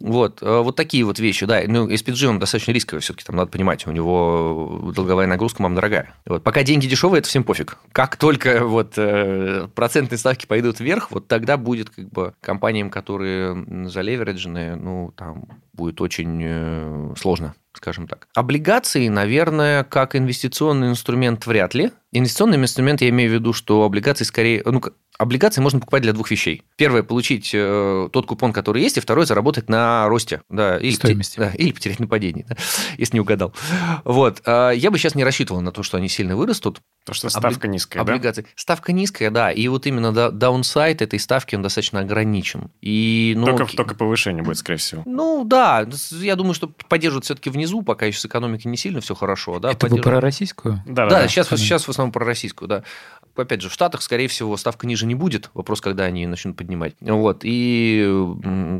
Вот, 0.00 0.42
э, 0.42 0.60
вот 0.62 0.76
такие 0.76 1.04
вот 1.04 1.18
вещи, 1.18 1.44
да. 1.46 1.62
Ну, 1.66 1.88
SPG, 1.88 2.26
он 2.26 2.38
достаточно 2.38 2.72
рисковый 2.72 3.00
все-таки, 3.00 3.24
там 3.24 3.36
надо 3.36 3.50
понимать, 3.50 3.86
у 3.86 3.90
него 3.90 4.92
долговая 4.94 5.26
нагрузка, 5.26 5.62
мам, 5.62 5.74
дорогая. 5.74 6.14
Вот, 6.24 6.44
пока 6.44 6.62
деньги 6.62 6.86
дешевые, 6.86 7.20
это 7.20 7.28
всем 7.28 7.44
пофиг. 7.44 7.78
Как 7.92 8.16
только 8.16 8.64
вот 8.64 8.94
э, 8.96 9.68
процентные 9.74 10.18
ставки 10.18 10.46
пойдут 10.46 10.80
вверх, 10.80 11.10
вот 11.10 11.26
тогда 11.26 11.56
будет 11.56 11.90
как 11.90 12.08
бы 12.10 12.34
компаниям, 12.40 12.90
которые 12.90 13.88
залевереджены, 13.88 14.76
ну, 14.76 15.12
там 15.16 15.46
будет 15.72 16.00
очень 16.00 16.40
э, 16.42 17.14
сложно 17.16 17.54
скажем 17.74 18.06
так. 18.08 18.28
Облигации, 18.34 19.08
наверное, 19.08 19.84
как 19.84 20.16
инвестиционный 20.16 20.88
инструмент 20.88 21.46
вряд 21.46 21.74
ли. 21.74 21.90
Инвестиционный 22.12 22.56
инструмент 22.56 23.00
я 23.02 23.10
имею 23.10 23.30
в 23.30 23.34
виду, 23.34 23.52
что 23.52 23.84
облигации 23.84 24.24
скорее... 24.24 24.62
Ну, 24.64 24.82
облигации 25.18 25.60
можно 25.60 25.78
покупать 25.80 26.02
для 26.02 26.12
двух 26.12 26.30
вещей. 26.30 26.62
Первое– 26.76 27.02
получить 27.04 27.50
э, 27.52 28.08
тот 28.12 28.26
купон, 28.26 28.52
который 28.52 28.82
есть, 28.82 28.96
и 28.96 29.00
второе– 29.00 29.26
заработать 29.26 29.68
на 29.68 30.08
росте. 30.08 30.42
Да, 30.48 30.78
или, 30.78 30.92
Стоимости. 30.94 31.36
поте- 31.36 31.50
да, 31.50 31.54
или 31.56 31.72
потерять 31.72 32.00
на 32.00 32.06
падении, 32.06 32.46
да, 32.48 32.56
если 32.98 33.16
не 33.16 33.20
угадал. 33.20 33.52
Вот. 34.04 34.40
А 34.46 34.70
Я 34.70 34.90
бы 34.90 34.98
сейчас 34.98 35.14
не 35.14 35.24
рассчитывал 35.24 35.60
на 35.60 35.70
то, 35.72 35.82
что 35.82 35.98
они 35.98 36.08
сильно 36.08 36.36
вырастут. 36.36 36.80
То, 37.08 37.14
что 37.14 37.30
ставка 37.30 37.68
низкая, 37.68 38.04
да? 38.04 38.12
Облигации. 38.12 38.44
Ставка 38.54 38.92
низкая, 38.92 39.30
да. 39.30 39.50
И 39.50 39.66
вот 39.68 39.86
именно 39.86 40.12
да- 40.12 40.30
даунсайд 40.30 41.00
этой 41.00 41.18
ставки, 41.18 41.54
он 41.54 41.62
достаточно 41.62 42.00
ограничен. 42.00 42.70
И, 42.82 43.32
ну, 43.36 43.46
Только, 43.46 43.74
только 43.74 43.94
повышение 43.94 44.42
будет, 44.42 44.58
скорее 44.58 44.76
всего. 44.78 45.02
ну 45.06 45.44
да, 45.44 45.86
я 46.12 46.36
думаю, 46.36 46.52
что 46.54 46.68
поддерживают 46.88 47.24
все-таки 47.24 47.48
внизу, 47.48 47.80
пока 47.82 48.04
еще 48.06 48.20
с 48.20 48.26
экономикой 48.26 48.66
не 48.68 48.76
сильно 48.76 49.00
все 49.00 49.14
хорошо. 49.14 49.58
Да, 49.58 49.70
Это 49.72 49.86
вы 49.88 50.02
про 50.02 50.20
российскую? 50.20 50.82
Да, 50.86 51.04
да, 51.04 51.08
Да, 51.08 51.22
да. 51.22 51.28
сейчас, 51.28 51.48
сейчас 51.48 51.84
в 51.84 51.88
основном 51.88 52.12
про 52.12 52.26
российскую, 52.26 52.68
да. 52.68 52.82
Опять 53.42 53.62
же, 53.62 53.68
в 53.68 53.72
Штатах, 53.72 54.02
скорее 54.02 54.28
всего, 54.28 54.56
ставка 54.56 54.86
ниже 54.86 55.06
не 55.06 55.14
будет. 55.14 55.50
Вопрос, 55.54 55.80
когда 55.80 56.04
они 56.04 56.26
начнут 56.26 56.56
поднимать. 56.56 56.94
Вот. 57.00 57.40
И, 57.42 58.04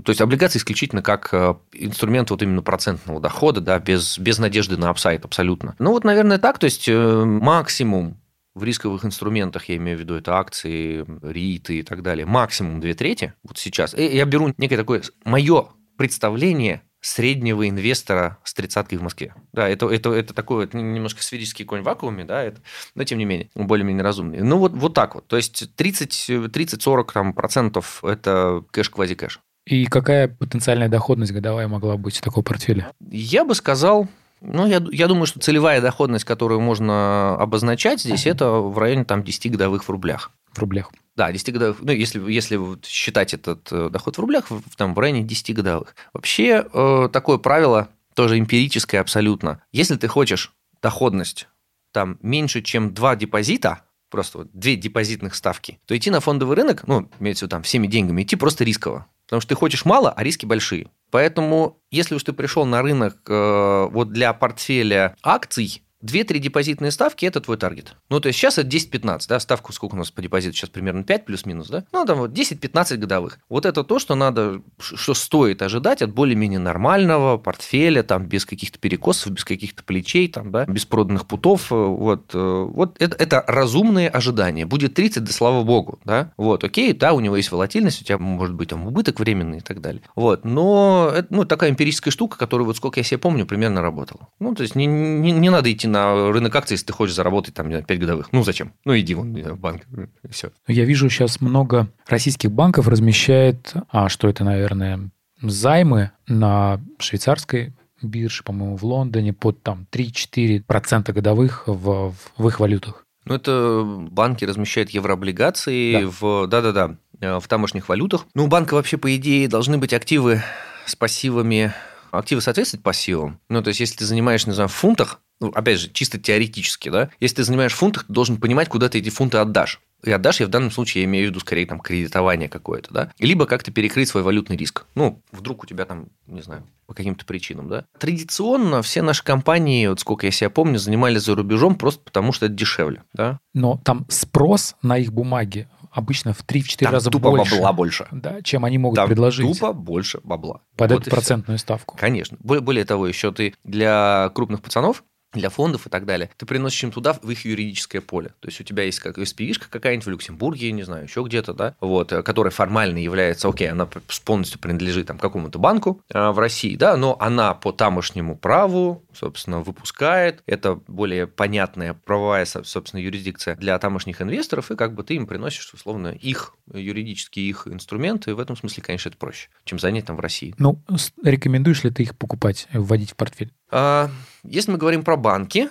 то 0.05 0.11
есть, 0.11 0.21
облигации 0.21 0.59
исключительно 0.59 1.03
как 1.03 1.29
э, 1.33 1.55
инструмент 1.73 2.31
вот 2.31 2.43
именно 2.43 2.63
процентного 2.63 3.21
дохода, 3.21 3.61
да, 3.61 3.79
без, 3.79 4.19
без 4.19 4.39
надежды 4.39 4.77
на 4.77 4.91
апсайд 4.91 5.25
абсолютно. 5.25 5.75
Ну, 5.79 5.93
вот, 5.93 6.05
наверное, 6.05 6.39
так. 6.39 6.59
То 6.59 6.65
есть, 6.65 6.89
э, 6.89 7.25
максимум 7.25 8.21
в 8.55 8.65
рисковых 8.65 9.05
инструментах, 9.05 9.69
я 9.69 9.77
имею 9.77 9.97
в 9.97 10.01
виду, 10.01 10.15
это 10.15 10.37
акции, 10.37 11.07
риты 11.23 11.79
и 11.79 11.83
так 11.83 12.03
далее, 12.03 12.27
максимум 12.27 12.81
две 12.81 12.95
трети 12.95 13.35
вот 13.45 13.59
сейчас. 13.59 13.95
Э, 13.95 14.07
Я 14.15 14.25
беру 14.25 14.53
некое 14.59 14.77
такое 14.77 15.03
мое 15.25 15.69
представление 15.97 16.83
среднего 17.09 17.69
инвестора 17.69 18.39
с 18.45 18.53
тридцаткой 18.55 18.99
в 18.99 19.03
Москве. 19.03 19.35
Да, 19.53 19.69
это, 19.69 19.89
это, 19.89 20.13
это 20.13 20.35
такой 20.35 20.67
вот 20.67 20.75
немножко 20.75 21.23
сферический 21.23 21.65
конь 21.65 21.81
в 21.81 21.85
вакууме, 21.85 22.25
да, 22.25 22.43
это, 22.43 22.61
но 22.95 23.05
тем 23.05 23.19
не 23.19 23.25
менее, 23.25 23.51
более-менее 23.55 24.03
разумный. 24.03 24.41
Ну, 24.41 24.59
вот, 24.59 24.73
вот 24.73 24.95
так 24.95 25.15
вот. 25.15 25.27
То 25.27 25.37
есть 25.37 25.75
30 25.75 26.31
30-40 26.31 27.13
там, 27.13 27.33
процентов– 27.33 28.01
это 28.05 28.63
кэш-квази-кэш. 28.73 29.41
И 29.67 29.87
какая 29.87 30.29
потенциальная 30.29 30.89
доходность 30.89 31.33
годовая 31.33 31.69
могла 31.69 31.97
быть 31.97 32.19
у 32.19 32.23
такого 32.23 32.43
портфеля? 32.43 32.93
Я 33.11 33.45
бы 33.45 33.55
сказал, 33.55 34.09
ну, 34.41 34.67
я, 34.67 34.85
я 34.93 35.07
думаю, 35.09 35.27
что 35.27 35.41
целевая 35.41 35.81
доходность, 35.81 36.25
которую 36.25 36.61
можно 36.61 37.37
обозначать 37.37 38.01
здесь, 38.01 38.27
это 38.27 38.51
в 38.51 38.79
районе 38.79 39.05
там, 39.05 39.23
10 39.23 39.53
годовых 39.53 39.85
в 39.85 39.91
рублях. 39.91 40.31
В 40.53 40.59
рублях. 40.59 40.91
Да, 41.17 41.33
10 41.33 41.53
годовых, 41.53 41.79
ну, 41.81 41.93
если, 41.93 42.31
если 42.31 42.61
считать 42.87 43.35
этот 43.35 43.69
э, 43.73 43.89
доход 43.91 44.17
в 44.17 44.21
рублях, 44.21 44.51
в, 44.51 44.63
там, 44.77 44.95
в 44.95 44.99
районе 44.99 45.23
10 45.23 45.55
годовых. 45.55 45.97
Вообще, 46.13 46.65
э, 46.73 47.09
такое 47.13 47.39
правило, 47.39 47.89
тоже 48.15 48.39
эмпирическое 48.39 49.01
абсолютно. 49.01 49.63
Если 49.73 49.97
ты 49.97 50.07
хочешь 50.09 50.53
доходность 50.81 51.49
там 51.93 52.19
меньше, 52.23 52.63
чем 52.63 52.95
два 52.95 53.17
депозита, 53.17 53.83
просто 54.11 54.39
вот 54.39 54.49
две 54.53 54.77
депозитных 54.77 55.35
ставки, 55.35 55.81
то 55.87 55.97
идти 55.97 56.11
на 56.11 56.21
фондовый 56.21 56.57
рынок, 56.57 56.87
ну, 56.87 57.11
имеется 57.19 57.45
в 57.45 57.49
виду 57.49 57.51
там 57.51 57.63
всеми 57.63 57.87
деньгами, 57.87 58.23
идти 58.23 58.37
просто 58.37 58.65
рисково. 58.65 59.07
Потому 59.27 59.41
что 59.41 59.51
ты 59.51 59.55
хочешь 59.57 59.85
мало, 59.85 60.11
а 60.11 60.23
риски 60.23 60.47
большие. 60.47 60.89
Поэтому, 61.11 61.81
если 61.91 62.15
уж 62.15 62.23
ты 62.23 62.33
пришел 62.33 62.65
на 62.67 62.83
рынок 62.83 63.19
э, 63.29 63.89
вот 63.91 64.13
для 64.13 64.33
портфеля 64.33 65.17
акций, 65.23 65.83
2-3 66.05 66.39
депозитные 66.39 66.91
ставки– 66.91 67.25
это 67.27 67.41
твой 67.41 67.57
таргет. 67.57 67.97
Ну, 68.09 68.21
то 68.21 68.29
есть 68.29 68.39
сейчас 68.39 68.59
это 68.59 68.69
10-15, 68.69 69.27
да, 69.29 69.41
ставку 69.41 69.73
сколько 69.73 69.95
у 69.95 69.99
нас 69.99 70.11
по 70.11 70.23
депозиту? 70.23 70.55
Сейчас 70.55 70.71
примерно 70.71 71.03
5 71.03 71.25
плюс-минус, 71.25 71.69
да? 71.69 71.85
Ну, 71.93 72.05
там 72.05 72.19
вот 72.19 72.31
10-15 72.31 72.97
годовых. 72.97 73.39
Вот 73.49 73.67
это 73.67 73.83
то, 73.83 73.99
что 73.99 74.15
надо, 74.15 74.63
что 74.79 75.15
стоит 75.15 75.63
ожидать 75.63 76.03
от 76.03 76.13
более-менее 76.13 76.61
нормального 76.61 77.37
портфеля, 77.37 78.03
там, 78.03 78.27
без 78.27 78.47
каких-то 78.47 78.79
перекосов, 78.79 79.33
без 79.33 79.45
каких-то 79.45 79.83
плечей, 79.83 80.29
там, 80.29 80.53
да, 80.53 80.67
без 80.67 80.85
проданных 80.85 81.27
путов. 81.27 81.73
э, 81.73 81.75
Вот, 81.75 82.31
э, 82.33 82.39
вот 82.39 82.97
это, 83.01 83.17
это 83.17 83.45
разумные 83.47 84.09
ожидания. 84.09 84.67
Будет 84.67 84.95
30, 84.95 85.25
да 85.25 85.33
слава 85.33 85.65
богу, 85.65 85.99
да? 86.05 86.33
Вот, 86.37 86.63
окей, 86.63 86.93
да, 86.93 87.13
у 87.13 87.21
него 87.21 87.37
есть 87.37 87.51
волатильность, 87.51 88.03
у 88.03 88.05
тебя 88.05 88.19
может 88.19 88.55
быть 88.55 88.69
там 88.69 88.87
убыток 88.87 89.19
временный 89.19 89.59
и 89.59 89.63
так 89.63 89.81
далее. 89.81 90.03
Вот, 90.15 90.45
но 90.45 91.11
это, 91.15 91.27
ну, 91.31 91.45
такая 91.45 91.71
эмпирическая 91.71 92.13
штука, 92.13 92.39
которая, 92.39 92.67
вот 92.67 92.77
сколько 92.77 93.01
я 93.01 93.05
себе 93.05 93.19
помню, 93.19 93.47
примерно 93.47 93.83
работала. 93.83 94.29
Ну, 94.39 94.55
то 94.55 94.63
есть 94.63 94.77
не, 94.77 94.87
не, 94.87 95.33
не 95.33 95.51
надо 95.51 95.73
идти 95.73 95.88
на 95.89 96.31
рынок 96.33 96.55
акций, 96.55 96.75
если 96.75 96.87
ты 96.87 96.93
хочешь 96.93 97.15
заработать 97.15 97.55
там 97.55 97.71
5 97.71 97.99
годовых. 97.99 98.29
Ну, 98.33 98.43
зачем? 98.45 98.73
Ну, 98.85 98.97
иди 98.99 99.15
вон 99.15 99.35
в 99.35 99.59
банк, 99.59 99.83
все. 100.31 100.51
Я 100.67 100.85
вижу 100.85 101.09
сейчас 101.11 101.41
много 101.41 101.89
российских 102.07 102.53
банков 102.53 102.89
размещает, 102.89 103.73
а 103.91 104.09
что 104.09 104.29
это, 104.29 104.45
наверное, 104.45 105.11
займы 105.43 106.11
на 106.27 106.81
швейцарской 106.99 107.73
бирже, 108.03 108.43
по-моему, 108.45 108.77
в 108.77 108.85
Лондоне 108.85 109.33
под 109.33 109.63
там 109.63 109.87
3-4% 109.91 111.13
годовых 111.13 111.65
в, 111.67 112.15
в 112.37 112.49
их 112.49 112.61
валютах. 112.61 113.05
Ну, 113.25 113.35
это 113.35 113.83
банки 113.85 114.45
размещают 114.45 114.91
еврооблигации 114.91 116.03
Да. 116.03 116.09
в, 116.21 116.47
да-да-да, 116.47 116.97
э, 117.21 117.39
в 117.41 117.47
тамошних 117.49 117.89
валютах. 117.89 118.27
Ну, 118.35 118.45
у 118.45 118.47
банка 118.47 118.75
вообще, 118.75 118.97
по 118.97 119.15
идее, 119.17 119.49
должны 119.49 119.79
быть 119.79 119.93
активы 119.93 120.43
с 120.87 120.97
пассивами, 120.97 121.75
активы 122.11 122.41
соответствовать 122.41 122.83
пассивам. 122.83 123.39
Ну, 123.51 123.63
то 123.63 123.69
есть, 123.69 123.81
если 123.81 123.97
ты 123.97 124.05
занимаешь, 124.07 124.47
не 124.47 124.55
знаю, 124.55 124.69
в 124.69 124.73
фунтах, 124.73 125.21
ну, 125.41 125.49
опять 125.55 125.81
же, 125.81 125.91
чисто 125.91 126.19
теоретически, 126.19 126.89
да, 126.89 127.11
если 127.21 127.37
ты 127.37 127.45
занимаешь 127.45 127.73
в 127.73 127.77
фунтах, 127.77 128.05
ты 128.05 128.13
должен 128.13 128.39
понимать, 128.39 128.69
куда 128.69 128.89
ты 128.89 128.99
эти 128.99 129.11
фунты 129.11 129.39
отдашь. 129.39 129.81
И 130.05 130.13
отдашь 130.13 130.41
я 130.41 130.47
в 130.47 130.51
данном 130.51 130.71
случае, 130.71 131.03
я 131.03 131.09
имею 131.09 131.27
в 131.27 131.31
виду 131.31 131.41
скорее 131.41 131.67
там 131.67 131.81
кредитование 131.81 132.49
какое-то, 132.49 132.95
да, 132.95 133.13
либо 133.19 133.47
как-то 133.47 133.73
перекрыть 133.73 134.09
свой 134.09 134.23
валютный 134.23 134.57
риск. 134.57 134.87
Ну, 134.95 135.23
вдруг 135.33 135.65
у 135.65 135.67
тебя 135.67 135.87
там, 135.87 136.09
не 136.27 136.41
знаю, 136.41 136.65
по 136.87 136.95
каким-то 136.95 137.25
причинам, 137.25 137.69
да. 137.69 137.85
Традиционно 137.99 138.83
все 138.83 139.03
наши 139.03 139.25
компании, 139.25 139.89
вот 139.89 139.99
сколько 140.01 140.27
я 140.27 140.31
себя 140.31 140.51
помню, 140.51 140.79
занимались 140.79 141.23
за 141.23 141.35
рубежом 141.35 141.75
просто 141.75 142.03
потому, 142.05 142.33
что 142.33 142.47
это 142.47 142.55
дешевле, 142.55 143.03
да. 143.13 143.41
Но 143.55 143.81
там 143.85 144.07
спрос 144.09 144.77
на 144.83 144.99
их 144.99 145.13
бумаги 145.13 145.69
обычно 145.91 146.33
в 146.33 146.45
3-4 146.45 146.77
Там 146.85 146.93
раза 146.93 147.11
тупо 147.11 147.31
больше, 147.31 147.57
бабла 147.57 147.73
больше. 147.73 148.07
Да, 148.13 148.41
чем 148.43 148.65
они 148.65 148.79
могут 148.79 148.97
Там 148.97 149.09
предложить 149.09 149.47
тупо 149.47 149.73
больше 149.73 150.21
бабла. 150.23 150.61
под 150.77 150.93
Вот 150.93 151.03
эту 151.03 151.11
процентную 151.11 151.59
ставку. 151.59 151.97
Конечно. 151.99 152.37
Более, 152.41 152.63
более 152.63 152.85
того, 152.85 153.07
еще 153.07 153.33
ты 153.33 153.55
для 153.65 154.31
крупных 154.35 154.63
пацанов 154.63 155.03
для 155.33 155.51
фондов 155.51 155.87
и 155.87 155.91
так 155.91 156.07
далее, 156.07 156.31
ты 156.37 156.47
приносишь 156.47 156.85
им 156.85 156.91
туда 156.91 157.13
в 157.13 157.31
их 157.31 157.45
юридическое 157.45 158.01
поле. 158.01 158.31
То 158.41 158.49
есть 158.49 158.61
у 158.61 158.65
тебя 158.65 158.85
есть 158.85 159.01
как 159.01 159.19
SPV-шка 159.19 159.67
какая-нибудь 159.71 160.07
в 160.07 160.11
Люксембурге, 160.11 160.73
не 160.73 160.83
знаю, 160.85 161.05
еще 161.05 161.23
где-то, 161.23 161.53
да, 161.53 161.77
вот, 161.81 162.13
э, 162.13 162.23
которая 162.23 162.51
формально 162.51 162.99
является, 162.99 163.49
окей, 163.49 163.71
она 163.71 163.89
полностью 164.25 164.59
принадлежит 164.59 165.07
там 165.07 165.19
какому-то 165.19 165.59
банку 165.59 166.03
э, 166.13 166.31
в 166.31 166.39
России, 166.39 166.77
да, 166.77 166.97
но 166.97 167.17
она 167.21 167.55
по 167.55 167.73
тамошнему 167.73 168.37
праву, 168.37 169.05
собственно, 169.13 169.61
выпускает. 169.61 170.43
Это 170.47 170.75
более 170.87 171.27
понятная 171.27 171.95
правовая, 171.95 172.45
со- 172.45 172.65
собственно, 172.65 173.01
юрисдикция 173.01 173.57
для 173.57 173.79
тамошних 173.79 174.23
инвесторов, 174.23 174.71
и 174.71 174.77
как 174.77 174.95
бы 174.95 175.03
ты 175.03 175.15
им 175.15 175.27
приносишь, 175.27 175.73
условно, 175.75 176.09
их 176.09 176.55
юридические 176.73 177.49
их 177.49 177.67
инструменты, 177.67 178.31
и 178.31 178.35
в 178.35 178.41
этом 178.41 178.57
смысле, 178.57 178.83
конечно, 178.83 179.09
это 179.09 179.19
проще, 179.19 179.49
чем 179.65 179.79
занять 179.79 180.07
там 180.07 180.17
в 180.17 180.21
России. 180.21 180.55
Ну, 180.59 180.83
рекомендуешь 181.23 181.85
ли 181.85 181.91
ты 181.91 182.03
их 182.03 182.17
покупать, 182.17 182.67
вводить 182.73 183.13
в 183.13 183.17
портфель? 183.17 183.53
А, 183.71 184.11
Если 184.43 184.71
мы 184.71 184.79
говорим 184.79 185.05
про 185.05 185.17
банки, 185.17 185.69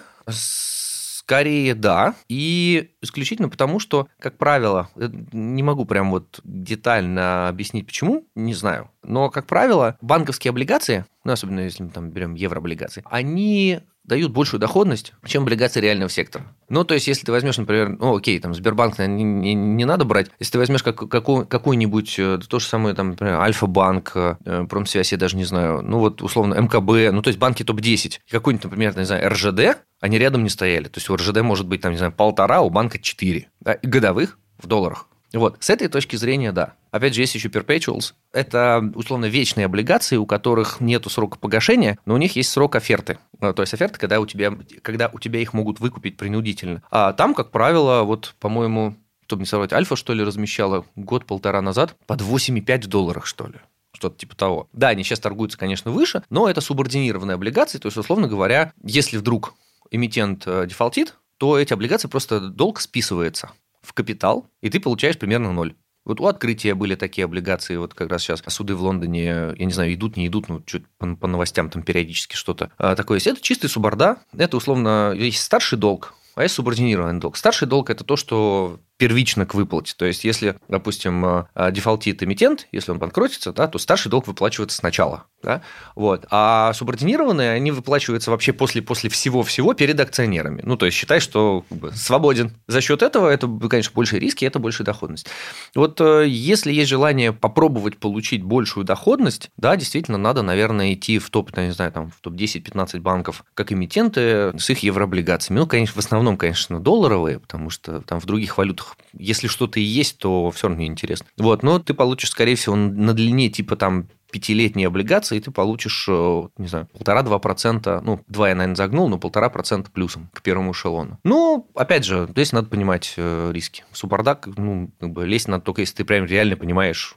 скорее 1.28 1.76
да. 1.76 2.16
И 2.30 2.92
исключительно 3.02 3.50
потому, 3.50 3.80
что, 3.80 4.08
как 4.18 4.38
правило, 4.38 4.90
э, 4.96 5.10
не 5.34 5.62
могу 5.62 5.84
прям 5.84 6.10
вот 6.10 6.40
детально 6.46 7.50
объяснить, 7.50 7.86
почему, 7.86 8.26
не 8.34 8.54
знаю. 8.54 8.90
Но, 9.04 9.30
как 9.30 9.46
правило, 9.46 9.98
банковские 10.00 10.52
облигации, 10.52 11.06
ну, 11.26 11.34
особенно 11.34 11.60
если 11.60 11.84
мы 11.84 11.90
там 11.90 12.12
берем 12.12 12.36
еврооблигации, 12.36 13.04
они 13.10 13.82
дают 14.08 14.32
большую 14.32 14.60
доходность, 14.60 15.14
чем 15.26 15.44
облигации 15.44 15.82
реального 15.82 16.10
сектора. 16.10 16.46
Ну, 16.70 16.84
то 16.84 16.94
есть, 16.94 17.08
если 17.08 17.26
ты 17.26 17.32
возьмешь, 17.32 17.58
например, 17.58 17.90
ну, 18.00 18.16
окей, 18.16 18.40
там, 18.40 18.54
Сбербанк 18.56 18.98
не, 19.00 19.24
не- 19.24 19.54
не 19.54 19.86
надо 19.86 20.06
брать. 20.06 20.32
Если 20.40 20.54
ты 20.54 20.58
возьмешь 20.60 20.82
как, 20.82 21.10
какой, 21.10 21.46
какой-нибудь, 21.46 22.16
э, 22.18 22.40
то 22.48 22.60
же 22.60 22.66
самое, 22.66 22.96
там, 22.96 23.12
например, 23.12 23.36
Альфа-банк, 23.36 24.12
э, 24.16 24.66
Промсвязь, 24.70 25.12
я 25.12 25.18
даже 25.18 25.36
не 25.36 25.44
знаю, 25.44 25.82
ну, 25.84 26.00
вот, 26.00 26.22
условно, 26.22 26.56
МКБ, 26.56 27.14
ну, 27.14 27.22
то 27.22 27.28
есть, 27.28 27.40
банки 27.40 27.64
топ-10, 27.64 28.20
и 28.26 28.32
какой-нибудь, 28.32 28.64
например, 28.64 28.98
не 28.98 29.06
знаю, 29.06 29.30
РЖД, 29.30 29.78
они 30.00 30.18
рядом 30.18 30.44
не 30.44 30.50
стояли. 30.50 30.86
То 30.86 30.98
есть, 30.98 31.10
у 31.10 31.16
РЖД 31.16 31.42
может 31.42 31.68
быть, 31.68 31.82
там, 31.82 31.92
не 31.92 31.98
знаю, 31.98 32.14
полтора, 32.14 32.62
у 32.62 32.70
банка 32.70 33.00
4 33.00 33.50
да, 33.60 33.78
годовых 33.84 34.40
в 34.58 34.68
долларах. 34.68 35.08
Вот, 35.34 35.58
с 35.60 35.70
этой 35.70 35.88
точки 35.88 36.16
зрения, 36.16 36.52
да. 36.52 36.74
Опять 36.92 37.14
же, 37.14 37.22
есть 37.22 37.36
еще 37.36 37.50
perpetuals. 37.50 38.14
Это, 38.32 38.92
условно, 38.96 39.26
вечные 39.26 39.66
облигации, 39.66 40.16
у 40.16 40.26
которых 40.26 40.80
нет 40.80 41.06
срока 41.10 41.38
погашения, 41.38 41.98
но 42.06 42.14
у 42.14 42.18
них 42.18 42.36
есть 42.36 42.50
срок 42.50 42.76
оферты. 42.76 43.20
А, 43.40 43.54
то 43.54 43.62
есть 43.62 43.74
оферты, 43.74 44.00
когда 44.00 44.20
у 44.20 44.26
тебя, 44.26 44.54
когда 44.82 45.10
у 45.14 45.20
тебя 45.20 45.42
их 45.42 45.54
могут 45.54 45.80
выкупить 45.80 46.18
принудительно. 46.18 46.82
А 46.90 47.14
там, 47.14 47.34
как 47.34 47.52
правило, 47.52 48.04
вот, 48.04 48.36
по-моему, 48.40 48.96
чтобы 49.26 49.42
не 49.42 49.46
соврать, 49.46 49.74
Альфа, 49.74 49.96
что 49.98 50.14
ли, 50.14 50.24
размещала 50.24 50.86
год-полтора 50.96 51.62
назад 51.62 51.96
под 52.06 52.22
8,5 52.22 52.84
в 52.84 52.88
долларах, 52.88 53.26
что 53.26 53.48
ли 53.48 53.56
что-то 53.94 54.18
типа 54.18 54.36
того. 54.36 54.70
Да, 54.74 54.90
они 54.90 55.04
сейчас 55.04 55.20
торгуются, 55.20 55.58
конечно, 55.58 55.90
выше, 55.90 56.22
но 56.30 56.48
это 56.48 56.62
субординированные 56.62 57.34
облигации, 57.34 57.80
то 57.80 57.88
есть, 57.88 57.98
условно 57.98 58.28
говоря, 58.28 58.72
если 58.84 59.18
вдруг 59.18 59.56
эмитент 59.90 60.44
э, 60.46 60.68
дефолтит, 60.68 61.16
то 61.38 61.58
эти 61.58 61.74
облигации 61.74 62.08
просто 62.08 62.40
долг 62.40 62.80
списывается 62.80 63.52
в 63.88 63.94
капитал, 63.94 64.48
и 64.62 64.70
ты 64.70 64.80
получаешь 64.80 65.18
примерно 65.18 65.52
ноль. 65.52 65.76
Вот 66.06 66.22
у 66.22 66.28
открытия 66.28 66.74
были 66.74 66.96
такие 66.96 67.26
облигации, 67.26 67.76
вот 67.76 67.94
как 67.94 68.10
раз 68.10 68.22
сейчас 68.22 68.42
суды 68.48 68.76
в 68.76 68.82
Лондоне, 68.82 69.26
я 69.58 69.66
не 69.66 69.74
знаю, 69.74 69.94
идут, 69.94 70.16
не 70.16 70.28
идут, 70.28 70.48
ну, 70.48 70.62
чуть 70.62 70.88
по, 70.98 71.16
по 71.16 71.28
новостям 71.28 71.70
там 71.70 71.84
периодически 71.84 72.36
что-то 72.36 72.72
а, 72.78 72.96
такое 72.96 73.18
есть. 73.18 73.28
Это 73.28 73.42
чистый 73.42 73.68
суборда, 73.68 74.18
это 74.38 74.56
условно, 74.56 75.14
есть 75.14 75.42
старший 75.42 75.78
долг, 75.78 76.14
а 76.36 76.44
есть 76.44 76.56
субординированный 76.56 77.20
долг. 77.20 77.36
Старший 77.36 77.68
долг– 77.68 77.90
это 77.92 78.06
то, 78.06 78.16
что 78.16 78.80
первично 78.98 79.46
к 79.46 79.54
выплате. 79.54 79.94
То 79.96 80.06
есть, 80.06 80.24
если, 80.24 80.56
допустим, 80.68 81.26
э, 81.26 81.72
дефолтит 81.72 82.24
эмитент, 82.24 82.68
если 82.72 82.92
он 82.92 83.00
банкротится, 83.00 83.54
да, 83.54 83.68
то 83.68 83.78
старший 83.78 84.10
долг 84.10 84.28
выплачивается 84.28 84.78
сначала. 84.78 85.26
Да? 85.44 85.62
Вот. 85.96 86.26
А 86.32 86.74
субординированные, 86.74 87.52
они 87.52 87.72
выплачиваются 87.72 88.32
вообще 88.32 88.54
после, 88.54 88.82
после 88.82 89.10
всего-всего 89.10 89.74
перед 89.76 90.00
акционерами. 90.00 90.62
Ну, 90.66 90.78
то 90.78 90.88
есть, 90.88 90.98
считай, 90.98 91.20
что 91.20 91.64
как 91.70 91.78
бы, 91.78 91.92
свободен. 91.92 92.54
За 92.68 92.82
счет 92.82 93.04
этого 93.04 93.30
это, 93.30 93.48
конечно, 93.70 93.92
больше 93.94 94.18
риски, 94.18 94.46
это 94.46 94.58
больше 94.58 94.84
доходность. 94.84 95.28
Вот 95.76 96.02
э, 96.02 96.26
если 96.28 96.74
есть 96.74 96.90
желание 96.90 97.34
попробовать 97.34 97.98
получить 97.98 98.44
большую 98.44 98.84
доходность, 98.84 99.52
да, 99.58 99.76
действительно, 99.76 100.18
надо, 100.18 100.42
наверное, 100.42 100.94
идти 100.94 101.20
в 101.20 101.30
топ, 101.30 101.56
не 101.56 101.72
знаю, 101.72 101.92
там, 101.92 102.10
в 102.10 102.20
топ-10-15 102.22 103.00
банков 103.00 103.46
как 103.54 103.72
эмитенты 103.72 104.58
с 104.58 104.70
их 104.72 104.80
еврооблигациями. 104.80 105.60
Ну, 105.60 105.68
конечно, 105.68 106.02
в 106.02 106.04
основном, 106.04 106.38
конечно, 106.38 106.80
долларовые, 106.80 107.40
потому 107.40 107.70
что 107.70 108.02
там 108.02 108.20
в 108.20 108.26
других 108.26 108.58
валютах 108.58 108.87
если 109.14 109.48
что-то 109.48 109.80
и 109.80 109.84
есть, 109.84 110.18
то 110.18 110.52
все 110.52 110.68
равно 110.68 110.84
неинтересно. 110.84 111.26
Вот, 111.38 111.64
но 111.64 111.80
ты 111.80 111.94
получишь, 111.94 112.32
скорее 112.32 112.56
всего, 112.56 112.76
на 112.76 113.14
длине 113.14 113.50
типа 113.50 113.76
там 113.76 114.08
пятилетние 114.32 114.88
облигации, 114.88 115.40
ты 115.40 115.52
получишь, 115.52 116.06
э, 116.10 116.48
не 116.58 116.68
знаю, 116.68 116.88
полтора-два 116.88 117.40
процента, 117.40 118.02
ну, 118.04 118.20
два 118.28 118.50
я, 118.50 118.56
наверное, 118.56 118.76
загнул, 118.76 119.08
но 119.08 119.18
полтора 119.18 119.50
процента 119.50 119.90
плюсом 119.90 120.30
к 120.34 120.42
первому 120.42 120.74
эшелону. 120.74 121.20
Ну, 121.24 121.70
опять 121.76 122.06
же, 122.06 122.28
здесь 122.32 122.52
надо 122.52 122.68
понимать 122.68 123.14
э, 123.18 123.52
риски. 123.54 123.86
Субардак, 123.94 124.48
ну, 124.58 124.92
как 125.00 125.12
бы 125.12 125.26
лезть 125.26 125.48
надо 125.48 125.64
только, 125.64 125.82
если 125.82 125.96
ты 125.96 126.06
прям 126.06 126.26
реально 126.26 126.58
понимаешь, 126.58 127.16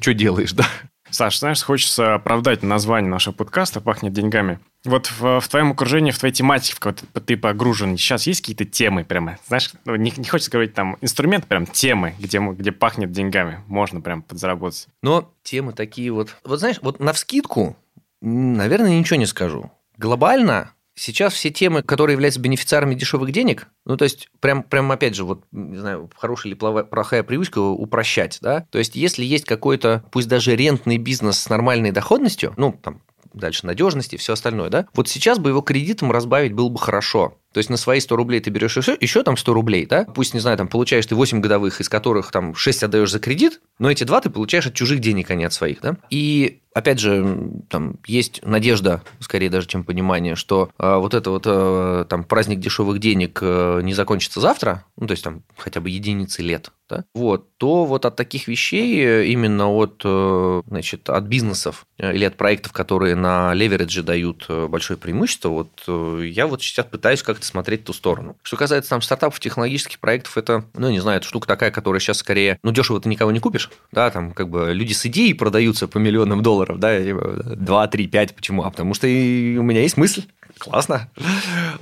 что 0.00 0.14
делаешь, 0.14 0.52
да. 0.52 0.66
Саш, 1.10 1.38
знаешь, 1.38 1.62
хочется 1.62 2.14
оправдать 2.14 2.62
название 2.62 3.10
нашего 3.10 3.34
подкаста 3.34 3.80
«Пахнет 3.80 4.12
деньгами». 4.12 4.58
Вот 4.84 5.06
в, 5.06 5.40
в 5.40 5.48
твоем 5.48 5.72
окружении, 5.72 6.10
в 6.10 6.18
твоей 6.18 6.34
тематике, 6.34 6.76
в 6.76 6.80
которой 6.80 7.06
ты 7.24 7.36
погружен, 7.36 7.96
сейчас 7.96 8.26
есть 8.26 8.40
какие-то 8.40 8.64
темы 8.64 9.04
прямо? 9.04 9.38
Знаешь, 9.46 9.72
ну, 9.84 9.96
не, 9.96 10.12
не 10.16 10.24
хочется 10.24 10.50
говорить 10.50 10.74
там 10.74 10.96
инструменты, 11.00 11.46
прям 11.46 11.66
темы, 11.66 12.14
где, 12.18 12.38
где 12.38 12.72
пахнет 12.72 13.12
деньгами. 13.12 13.62
Можно 13.66 14.00
прям 14.00 14.22
подзаработать. 14.22 14.88
Но 15.02 15.32
темы 15.42 15.72
такие 15.72 16.12
вот... 16.12 16.36
Вот 16.44 16.60
знаешь, 16.60 16.78
вот 16.82 17.00
на 17.00 17.12
вскидку, 17.12 17.76
наверное, 18.20 18.98
ничего 18.98 19.18
не 19.18 19.26
скажу. 19.26 19.70
Глобально 19.96 20.70
Сейчас 20.98 21.34
все 21.34 21.50
темы, 21.50 21.82
которые 21.82 22.14
являются 22.14 22.40
бенефициарами 22.40 22.94
дешевых 22.94 23.30
денег, 23.30 23.68
ну, 23.84 23.98
то 23.98 24.04
есть, 24.04 24.28
прям, 24.40 24.62
прям 24.62 24.90
опять 24.90 25.14
же, 25.14 25.24
вот, 25.24 25.44
не 25.52 25.76
знаю, 25.76 26.10
хорошая 26.16 26.52
или 26.52 26.58
плохая 26.58 27.22
привычка 27.22 27.58
упрощать, 27.58 28.38
да, 28.40 28.66
то 28.70 28.78
есть, 28.78 28.96
если 28.96 29.22
есть 29.22 29.44
какой-то, 29.44 30.04
пусть 30.10 30.28
даже 30.28 30.56
рентный 30.56 30.96
бизнес 30.96 31.38
с 31.38 31.48
нормальной 31.50 31.92
доходностью, 31.92 32.54
ну, 32.56 32.72
там, 32.82 33.02
дальше 33.34 33.66
надежности, 33.66 34.16
все 34.16 34.32
остальное, 34.32 34.70
да, 34.70 34.86
вот 34.94 35.08
сейчас 35.08 35.38
бы 35.38 35.50
его 35.50 35.60
кредитом 35.60 36.10
разбавить 36.10 36.54
было 36.54 36.70
бы 36.70 36.78
хорошо. 36.78 37.38
То 37.52 37.58
есть 37.58 37.70
на 37.70 37.76
свои 37.76 38.00
100 38.00 38.16
рублей 38.16 38.40
ты 38.40 38.50
берешь 38.50 38.76
еще, 38.76 38.96
еще 39.00 39.22
там 39.22 39.36
100 39.36 39.54
рублей, 39.54 39.86
да? 39.86 40.04
Пусть, 40.04 40.34
не 40.34 40.40
знаю, 40.40 40.56
там 40.56 40.68
получаешь 40.68 41.06
ты 41.06 41.14
8 41.14 41.40
годовых, 41.40 41.80
из 41.80 41.88
которых 41.88 42.30
там 42.30 42.54
6 42.54 42.82
отдаешь 42.82 43.10
за 43.10 43.18
кредит, 43.18 43.60
но 43.78 43.90
эти 43.90 44.04
два 44.04 44.20
ты 44.20 44.30
получаешь 44.30 44.66
от 44.66 44.74
чужих 44.74 45.00
денег, 45.00 45.30
а 45.30 45.34
не 45.34 45.44
от 45.44 45.52
своих, 45.52 45.80
да? 45.80 45.96
И 46.10 46.60
опять 46.76 46.98
же, 46.98 47.38
там 47.70 47.96
есть 48.06 48.44
надежда, 48.44 49.02
скорее 49.20 49.48
даже, 49.48 49.66
чем 49.66 49.82
понимание, 49.82 50.34
что 50.34 50.68
э, 50.78 50.96
вот 50.96 51.14
это 51.14 51.30
вот 51.30 51.44
э, 51.46 52.04
там 52.06 52.22
праздник 52.22 52.60
дешевых 52.60 52.98
денег 52.98 53.38
э, 53.40 53.80
не 53.82 53.94
закончится 53.94 54.40
завтра, 54.40 54.84
ну, 54.98 55.06
то 55.06 55.12
есть 55.12 55.24
там 55.24 55.42
хотя 55.56 55.80
бы 55.80 55.88
единицы 55.88 56.42
лет, 56.42 56.72
да, 56.90 57.04
вот, 57.14 57.56
то 57.56 57.86
вот 57.86 58.04
от 58.04 58.16
таких 58.16 58.46
вещей, 58.46 59.02
э, 59.02 59.26
именно 59.26 59.68
от, 59.70 60.02
э, 60.04 60.62
значит, 60.66 61.08
от 61.08 61.24
бизнесов 61.24 61.86
э, 61.96 62.14
или 62.14 62.26
от 62.26 62.36
проектов, 62.36 62.72
которые 62.72 63.14
на 63.14 63.54
леверидже 63.54 64.02
дают 64.02 64.46
большое 64.68 64.98
преимущество, 64.98 65.48
вот 65.48 66.22
я 66.22 66.46
вот 66.46 66.60
сейчас 66.62 66.84
пытаюсь 66.84 67.22
как-то 67.36 67.46
смотреть 67.46 67.82
в 67.82 67.84
ту 67.84 67.92
сторону. 67.92 68.36
Что 68.42 68.56
касается 68.56 68.90
там 68.90 69.02
стартапов, 69.02 69.38
технологических 69.40 69.98
проектов, 69.98 70.38
это, 70.38 70.64
ну, 70.74 70.90
не 70.90 71.00
знаю, 71.00 71.18
это 71.18 71.26
штука 71.26 71.46
такая, 71.46 71.70
которая 71.70 72.00
сейчас 72.00 72.18
скорее, 72.18 72.58
ну, 72.62 72.72
дешево 72.72 72.98
ты 72.98 73.10
никого 73.10 73.30
не 73.30 73.40
купишь, 73.40 73.70
да, 73.92 74.10
там 74.10 74.32
как 74.32 74.48
бы 74.48 74.72
люди 74.72 74.94
с 74.94 75.04
идеей 75.06 75.34
продаются 75.34 75.86
по 75.86 75.98
миллионам 75.98 76.42
долларов, 76.42 76.78
да, 76.78 76.98
2, 76.98 77.88
3, 77.88 78.06
5. 78.08 78.34
Почему? 78.34 78.64
А 78.64 78.70
потому 78.70 78.94
что 78.94 79.06
и 79.06 79.56
у 79.58 79.62
меня 79.62 79.82
есть 79.82 79.96
мысль. 79.96 80.24
Классно. 80.58 81.10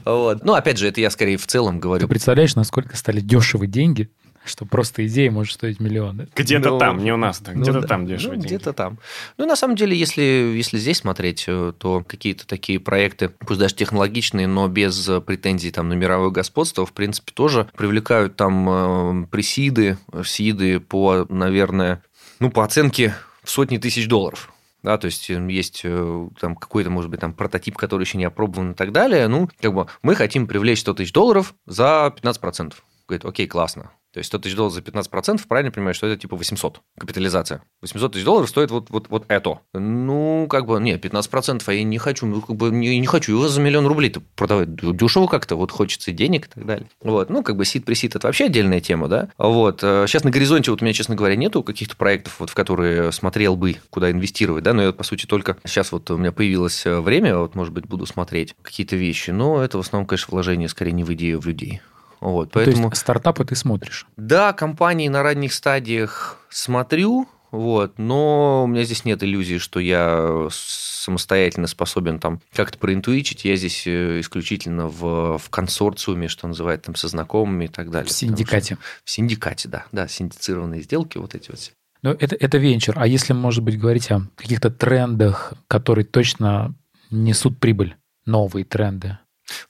Вот. 0.05 0.45
Ну, 0.45 0.53
опять 0.55 0.79
же, 0.79 0.89
это 0.89 1.01
я 1.01 1.09
скорее 1.11 1.39
в 1.39 1.47
целом 1.47 1.81
говорю. 1.81 2.03
Ты 2.03 2.09
представляешь, 2.09 2.57
насколько 2.57 2.97
стали 2.97 3.21
дешевые 3.21 3.69
деньги? 3.69 4.11
Что 4.45 4.67
просто 4.67 5.07
идея 5.07 5.31
может 5.31 5.55
стоить 5.55 5.81
миллионы. 5.81 6.29
Где-то 6.37 6.71
ну, 6.71 6.79
там, 6.79 6.99
не 6.99 7.13
у 7.13 7.17
нас, 7.17 7.41
да, 7.41 7.53
где-то 7.53 7.81
ну, 7.81 7.87
там 7.87 8.07
дешевые 8.07 8.39
ну. 8.39 8.45
Где-то 8.45 8.73
там. 8.73 8.99
Ну, 9.39 9.47
на 9.47 9.57
самом 9.57 9.77
деле, 9.77 9.97
если, 9.97 10.23
если 10.23 10.79
здесь 10.79 10.99
смотреть, 10.99 11.45
э, 11.47 11.73
то 11.77 12.05
какие-то 12.07 12.47
такие 12.47 12.79
проекты, 12.79 13.29
пусть 13.29 13.61
даже 13.61 13.75
технологичные, 13.75 14.47
но 14.47 14.69
без 14.69 15.11
претензий 15.27 15.71
там, 15.71 15.89
на 15.89 15.95
мировое 15.95 16.31
господство, 16.31 16.87
в 16.87 16.93
принципе, 16.93 17.33
тоже 17.33 17.69
привлекают 17.77 18.37
там 18.37 19.25
э, 19.25 19.27
пресиды, 19.27 19.99
сиды 20.25 20.81
по, 20.81 21.27
наверное, 21.29 22.03
ну, 22.41 22.51
по 22.51 22.65
оценке 22.65 23.15
в 23.43 23.51
сотни 23.51 23.79
тысяч 23.79 24.09
долларов 24.09 24.51
да, 24.85 24.99
то 24.99 25.07
есть 25.07 25.31
эм, 25.31 25.49
есть 25.49 25.81
э, 25.83 26.29
там 26.39 26.55
какой-то, 26.55 26.91
может 26.91 27.11
быть, 27.11 27.19
там 27.19 27.33
прототип, 27.33 27.77
который 27.77 28.03
еще 28.03 28.19
не 28.19 28.25
опробован 28.25 28.73
и 28.73 28.75
так 28.75 28.93
далее, 28.93 29.27
ну, 29.29 29.49
как 29.61 29.73
бы 29.73 29.87
мы 30.03 30.15
хотим 30.15 30.47
привлечь 30.47 30.81
100 30.81 30.95
тысяч 30.95 31.13
долларов 31.13 31.55
за 31.65 32.15
15%. 32.15 32.75
Говорит, 33.09 33.25
окей, 33.25 33.47
классно. 33.47 33.93
То 34.15 34.19
есть 34.19 34.29
100 34.29 34.39
тысяч 34.39 34.55
долларов 34.55 34.75
за 34.75 34.81
15%, 34.81 35.41
правильно 35.49 35.73
понимаю, 35.73 35.93
что 35.93 36.07
это 36.07 36.17
типа 36.17 36.37
800 36.37 36.81
капитализация. 36.97 37.63
800 37.83 38.13
тысяч 38.13 38.25
долларов 38.25 38.49
стоит 38.49 38.71
вот, 38.71 38.89
вот, 38.89 39.09
вот 39.09 39.25
это. 39.27 39.59
Ну, 39.73 40.47
как 40.49 40.67
бы, 40.67 40.81
нет, 40.81 41.05
15%, 41.05 41.63
а 41.67 41.73
я 41.73 41.83
не 41.83 41.99
хочу, 41.99 42.25
ну, 42.25 42.41
как 42.41 42.55
бы, 42.55 42.71
не, 42.71 43.01
не 43.01 43.07
хочу 43.09 43.33
его 43.33 43.49
за 43.49 43.61
миллион 43.61 43.89
рублей-то 43.89 44.23
продавать. 44.37 44.77
Дешево 44.77 45.27
как-то, 45.27 45.57
вот 45.57 45.73
хочется 45.73 46.13
денег 46.13 46.47
и 46.47 46.51
так 46.51 46.65
далее. 46.65 46.87
Вот, 47.03 47.29
ну, 47.29 47.43
как 47.43 47.57
бы 47.57 47.65
сид 47.65 47.85
при 47.85 47.95
сид 47.95 48.15
это 48.15 48.29
вообще 48.29 48.45
отдельная 48.45 48.81
тема, 48.81 49.09
да. 49.09 49.31
Вот, 49.37 49.81
сейчас 49.81 50.23
э, 50.23 50.27
на 50.27 50.31
горизонте 50.31 50.71
вот 50.71 50.81
у 50.81 50.85
меня, 50.85 50.95
честно 50.95 51.17
говоря, 51.17 51.35
нету 51.35 51.65
каких-то 51.65 51.97
проектов, 51.97 52.37
вот, 52.39 52.51
в 52.51 52.55
которые 52.55 53.11
смотрел 53.11 53.57
бы, 53.57 53.79
куда 53.91 54.13
инвестировать, 54.13 54.63
да, 54.63 54.75
но 54.75 54.83
я, 54.83 54.93
по 54.93 55.03
сути, 55.03 55.27
только 55.27 55.57
сейчас 55.65 55.91
вот 55.91 56.09
у 56.13 56.19
меня 56.19 56.31
появилось 56.31 56.87
э, 56.87 57.01
время, 57.01 57.37
вот, 57.37 57.57
может 57.57 57.75
быть, 57.75 57.89
буду 57.89 58.07
смотреть 58.07 58.55
какие-то 58.63 58.95
вещи, 58.95 59.31
но 59.33 59.61
это 59.61 59.77
в 59.77 59.81
основном, 59.81 60.07
конечно, 60.07 60.29
вложение 60.31 60.69
скорее 60.69 60.93
не 60.93 61.03
в 61.03 61.13
идею, 61.13 61.39
а 61.39 61.41
в 61.41 61.47
людей. 61.47 61.81
Вот, 62.25 62.53
поэтому... 62.53 62.85
То 62.85 62.89
есть 62.89 63.03
стартапы 63.03 63.45
ты 63.45 63.55
смотришь? 63.55 64.07
Да, 64.17 64.55
компании 64.55 65.09
на 65.09 65.23
ранних 65.23 65.53
стадиях 65.53 66.39
смотрю, 66.49 67.29
вот, 67.51 67.99
но 67.99 68.65
у 68.65 68.67
меня 68.67 68.83
здесь 68.85 69.05
нет 69.05 69.23
иллюзии, 69.23 69.59
что 69.59 69.79
я 69.79 70.49
самостоятельно 70.51 71.67
способен 71.67 72.19
там 72.19 72.41
как-то 72.55 72.79
проинтуичить. 72.79 73.45
Я 73.45 73.57
здесь 73.57 73.87
э, 73.87 74.21
исключительно 74.21 74.89
в, 74.89 75.37
в 75.37 75.51
консорциуме, 75.51 76.29
что 76.29 76.49
называется, 76.49 76.87
там 76.87 76.95
со 76.95 77.09
знакомыми 77.09 77.67
и 77.67 77.69
так 77.69 77.91
далее. 77.91 78.09
В 78.09 78.13
синдикате. 78.13 78.79
В 79.05 79.11
синдикате, 79.11 79.69
да. 79.69 79.85
Да, 79.93 80.09
синдицированные 80.09 80.81
сделки, 80.81 81.19
вот 81.19 81.35
эти 81.35 81.51
вот. 81.51 81.73
Но 82.01 82.13
это, 82.13 82.37
это 82.37 82.57
венчур. 82.57 82.95
А 82.99 83.07
если, 83.07 83.35
может 83.35 83.63
быть, 83.63 83.79
говорить 83.79 84.11
о 84.11 84.23
каких-то 84.35 84.71
трендах, 84.71 85.53
которые 85.69 86.07
точно 86.07 86.75
несут 87.11 87.61
прибыль, 87.61 87.97
новые 88.25 88.65
тренды? 88.65 89.19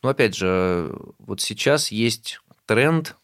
Ну, 0.02 0.08
опять 0.08 0.36
же, 0.36 0.94
вот 1.18 1.40
сейчас 1.40 1.90
есть 1.90 2.40
тренд, 2.66 3.16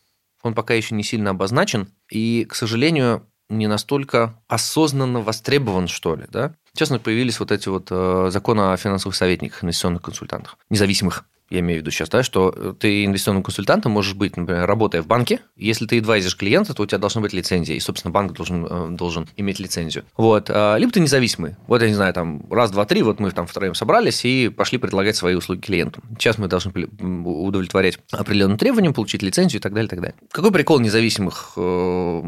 он 0.42 0.54
пока 0.54 0.74
еще 0.74 0.94
не 0.94 1.02
сильно 1.02 1.30
обозначен, 1.30 1.88
и, 2.10 2.46
к 2.48 2.54
сожалению, 2.54 3.26
не 3.48 3.66
настолько 3.66 4.40
осознанно 4.48 5.20
востребован, 5.20 5.88
что 5.88 6.14
ли, 6.14 6.24
да? 6.30 6.54
Сейчас 6.72 6.96
появились 7.00 7.40
вот 7.40 7.50
эти 7.50 7.68
вот 7.68 7.88
э, 7.90 8.28
законы 8.30 8.72
о 8.72 8.76
финансовых 8.76 9.16
советниках, 9.16 9.64
инвестиционных 9.64 10.02
консультантах, 10.02 10.56
независимых. 10.70 11.24
Я 11.51 11.60
имею 11.60 11.81
в 11.81 11.82
виду 11.82 11.90
сейчас, 11.90 12.09
да, 12.09 12.22
что 12.22 12.74
ты 12.78 13.05
инвестиционным 13.05 13.43
консультантом 13.43 13.93
можешь 13.93 14.14
быть, 14.14 14.36
например, 14.36 14.66
работая 14.66 15.02
в 15.02 15.06
банке, 15.06 15.40
если 15.56 15.86
ты 15.86 15.98
адвайзишь 15.98 16.36
клиента, 16.36 16.74
то 16.74 16.82
у 16.82 16.86
тебя 16.86 16.98
должна 16.98 17.20
быть 17.20 17.32
лицензия, 17.32 17.77
и, 17.77 17.81
собственно, 17.81 18.12
банк 18.12 18.32
должен, 18.32 18.66
э, 18.66 18.89
должен 18.90 19.28
иметь 19.36 19.59
лицензию. 19.59 20.05
Вот. 20.16 20.48
А, 20.48 20.77
либо 20.77 20.93
ты 20.93 21.01
независимый. 21.01 21.56
Вот, 21.66 21.82
я 21.82 21.89
не 21.89 21.94
знаю, 21.94 22.14
там, 22.14 22.44
раз, 22.51 22.70
два, 22.70 22.85
три, 22.85 23.02
вот 23.02 23.18
мы 23.18 23.31
там 23.32 23.47
втроем 23.47 23.74
собрались 23.74 24.24
и 24.24 24.48
пошли 24.48 24.78
предлагать 24.78 25.16
свои 25.16 25.35
услуги 25.35 25.60
клиенту. 25.60 26.01
Сейчас 26.18 26.39
мы 26.39 26.47
должны 26.47 26.70
удовлетворять 26.70 27.98
определенным 28.12 28.56
требованиям, 28.56 28.94
получить 28.94 29.22
лицензию 29.22 29.59
и 29.60 29.62
так 29.62 29.72
далее, 29.72 29.86
и 29.86 29.90
так 29.90 30.01
далее. 30.01 30.14
Какой 30.31 30.52
прикол 30.52 30.78
независимых 30.78 31.52
э, 31.56 32.22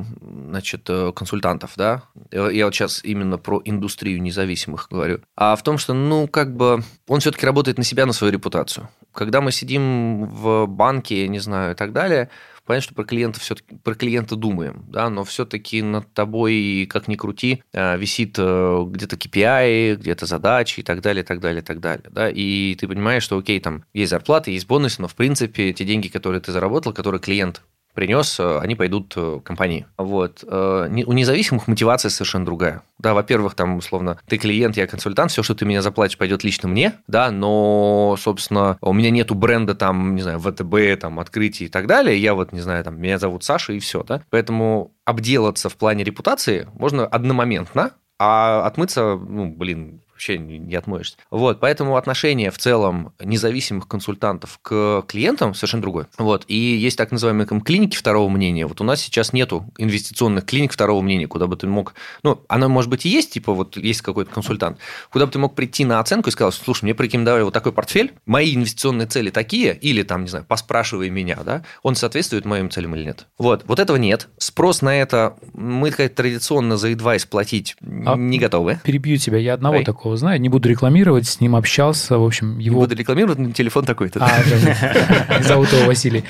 значит, 0.49 0.83
э, 0.89 1.13
консультантов, 1.15 1.73
да? 1.77 2.03
Я 2.33 2.65
вот 2.65 2.75
сейчас 2.75 3.05
именно 3.05 3.39
про 3.39 3.63
индустрию 3.65 4.21
независимых 4.21 4.89
говорю. 4.91 5.21
А 5.37 5.55
в 5.55 5.63
том, 5.63 5.79
что, 5.79 5.95
ну, 5.95 6.27
как 6.27 6.57
бы, 6.57 6.83
он 7.07 7.21
все-таки 7.21 7.47
работает 7.47 7.79
на 7.79 7.85
себя, 7.85 8.05
на 8.07 8.13
свою 8.13 8.33
репутацию. 8.33 8.89
Когда 9.13 9.41
мы 9.41 9.53
сидим 9.53 10.27
в 10.27 10.67
банке, 10.67 11.29
не 11.29 11.39
знаю, 11.39 11.73
и 11.73 11.75
так 11.75 11.93
далее, 11.93 12.29
Понятно, 12.65 12.85
что 12.85 12.95
про 12.95 13.05
клиента 13.05 13.41
все-таки 13.41 13.75
про 13.75 13.95
клиента 13.95 14.37
думаем, 14.37 14.85
да, 14.87 15.11
но 15.11 15.25
все-таки 15.25 15.83
над 15.83 16.13
тобой, 16.15 16.87
как 16.89 17.09
ни 17.09 17.17
крути, 17.17 17.65
э, 17.73 17.99
висит 17.99 18.37
э, 18.39 18.85
где-то 18.87 19.17
KPI, 19.17 19.97
где-то 19.97 20.27
задачи 20.27 20.79
и 20.79 20.83
так 20.85 21.01
далее, 21.01 21.25
и 21.25 21.27
так 21.27 21.41
далее, 21.41 21.61
и 21.61 21.65
так 21.65 21.81
далее, 21.81 22.09
да, 22.13 22.31
и 22.31 22.77
ты 22.77 22.87
понимаешь, 22.87 23.25
что 23.25 23.37
окей, 23.37 23.59
там 23.59 23.85
есть 23.93 24.11
зарплата, 24.11 24.53
есть 24.53 24.69
бонусы, 24.69 25.03
но 25.03 25.09
в 25.09 25.17
принципе 25.17 25.73
те 25.73 25.85
деньги, 25.85 26.07
которые 26.07 26.41
ты 26.41 26.53
заработал, 26.53 26.93
которые 26.93 27.21
клиент 27.21 27.63
принес, 27.95 28.39
э, 28.41 28.59
они 28.59 28.75
пойдут 28.75 29.13
э, 29.17 29.41
компании. 29.45 29.87
Вот. 29.97 30.45
Э, 30.47 30.89
у 30.91 31.13
независимых 31.13 31.69
мотивация 31.69 32.11
совершенно 32.11 32.45
другая. 32.45 32.83
Да, 32.99 33.15
во-первых, 33.15 33.55
там, 33.55 33.77
условно, 33.77 34.19
ты 34.27 34.39
клиент, 34.39 34.77
я 34.77 34.87
консультант, 34.87 35.31
все, 35.31 35.43
что 35.43 35.55
ты 35.55 35.65
меня 35.65 35.83
заплатишь, 35.83 36.19
пойдет 36.19 36.45
лично 36.45 36.69
мне, 36.69 36.95
да, 37.09 37.31
но, 37.31 38.17
собственно, 38.19 38.79
у 38.81 38.93
меня 38.93 39.11
нету 39.11 39.35
бренда, 39.35 39.75
там, 39.75 40.15
не 40.15 40.23
знаю, 40.23 40.39
ВТБ, 40.39 41.01
там, 41.01 41.19
открытий 41.19 41.65
и 41.65 41.69
так 41.69 41.87
далее, 41.87 42.17
я 42.17 42.35
вот, 42.35 42.53
не 42.53 42.61
знаю, 42.61 42.85
там, 42.85 43.01
меня 43.01 43.19
зовут 43.19 43.43
Саша 43.43 43.73
и 43.73 43.81
все, 43.81 44.05
да, 44.05 44.23
поэтому 44.31 44.93
обделаться 45.05 45.69
в 45.69 45.77
плане 45.77 46.05
репутации 46.05 46.69
можно 46.75 47.07
одномоментно, 47.07 47.91
а 48.19 48.65
отмыться, 48.67 49.17
ну, 49.17 49.53
блин, 49.53 50.02
вообще 50.23 50.39
не 50.39 50.75
отмоешься. 50.75 51.17
Вот, 51.31 51.61
поэтому 51.61 51.97
отношение 51.97 52.51
в 52.51 52.59
целом 52.59 53.13
независимых 53.23 53.89
консультантов 53.89 54.59
к 54.63 55.05
клиентам 55.09 55.55
совершенно 55.55 55.83
другое. 55.83 56.09
Вот, 56.19 56.45
и 56.49 56.57
есть 56.57 56.97
так 56.97 57.11
называемые 57.11 57.47
клиники 57.61 57.97
второго 57.97 58.29
мнения. 58.29 58.67
Вот 58.67 58.81
у 58.81 58.85
нас 58.85 59.01
сейчас 59.01 59.33
нету 59.33 59.67
инвестиционных 59.79 60.47
клиник 60.47 60.73
второго 60.73 61.03
мнения, 61.03 61.27
куда 61.27 61.47
бы 61.47 61.57
ты 61.57 61.67
мог, 61.67 61.95
ну, 62.23 62.45
она, 62.49 62.69
может 62.69 62.91
быть, 62.91 63.07
и 63.07 63.09
есть, 63.09 63.33
типа, 63.33 63.53
вот 63.53 63.77
есть 63.77 64.03
какой-то 64.03 64.31
консультант, 64.31 64.79
куда 65.11 65.27
бы 65.27 65.33
ты 65.33 65.39
мог 65.39 65.55
прийти 65.55 65.85
на 65.85 65.99
оценку 65.99 66.29
и 66.29 66.33
сказал, 66.33 66.53
слушай, 66.53 66.85
мне 66.85 66.95
порекомендовали 66.95 67.43
вот 67.43 67.55
такой 67.55 67.73
портфель, 67.73 68.13
мои 68.27 68.55
инвестиционные 68.55 69.07
цели 69.07 69.31
такие, 69.31 69.77
или 69.77 70.03
там, 70.03 70.23
не 70.23 70.29
знаю, 70.29 70.45
поспрашивай 70.47 71.11
меня, 71.11 71.39
да, 71.45 71.65
он 71.83 71.95
соответствует 71.95 72.45
моим 72.45 72.71
целям 72.71 72.95
или 72.95 73.05
нет. 73.05 73.27
Вот, 73.39 73.65
вот 73.67 73.79
этого 73.79 73.97
нет. 73.97 74.29
Спрос 74.39 74.83
на 74.83 74.95
это 74.95 75.37
мы, 75.53 75.91
как 75.91 76.15
традиционно 76.15 76.77
за 76.77 76.93
advice 76.93 77.27
платить 77.29 77.77
а 78.07 78.17
не 78.17 78.39
готовы. 78.39 78.81
Перебью 78.85 79.17
тебя, 79.17 79.39
я 79.39 79.55
одного 79.55 79.77
Ой. 79.77 79.85
такого 79.85 80.12
знаю, 80.17 80.41
не 80.41 80.49
буду 80.49 80.69
рекламировать, 80.69 81.27
с 81.27 81.41
ним 81.41 81.57
общался, 81.57 82.19
в 82.19 82.25
общем, 82.25 82.59
его... 82.59 82.81
Не 82.81 82.87
буду 82.87 82.95
рекламировать, 82.95 83.39
но 83.39 83.53
телефон 83.53 83.85
такой-то. 83.85 84.21
А, 84.25 85.43
зовут 85.43 85.73
его 85.73 85.87
Василий. 85.87 86.25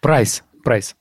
Прайс, 0.00 0.42
прайс. 0.64 0.96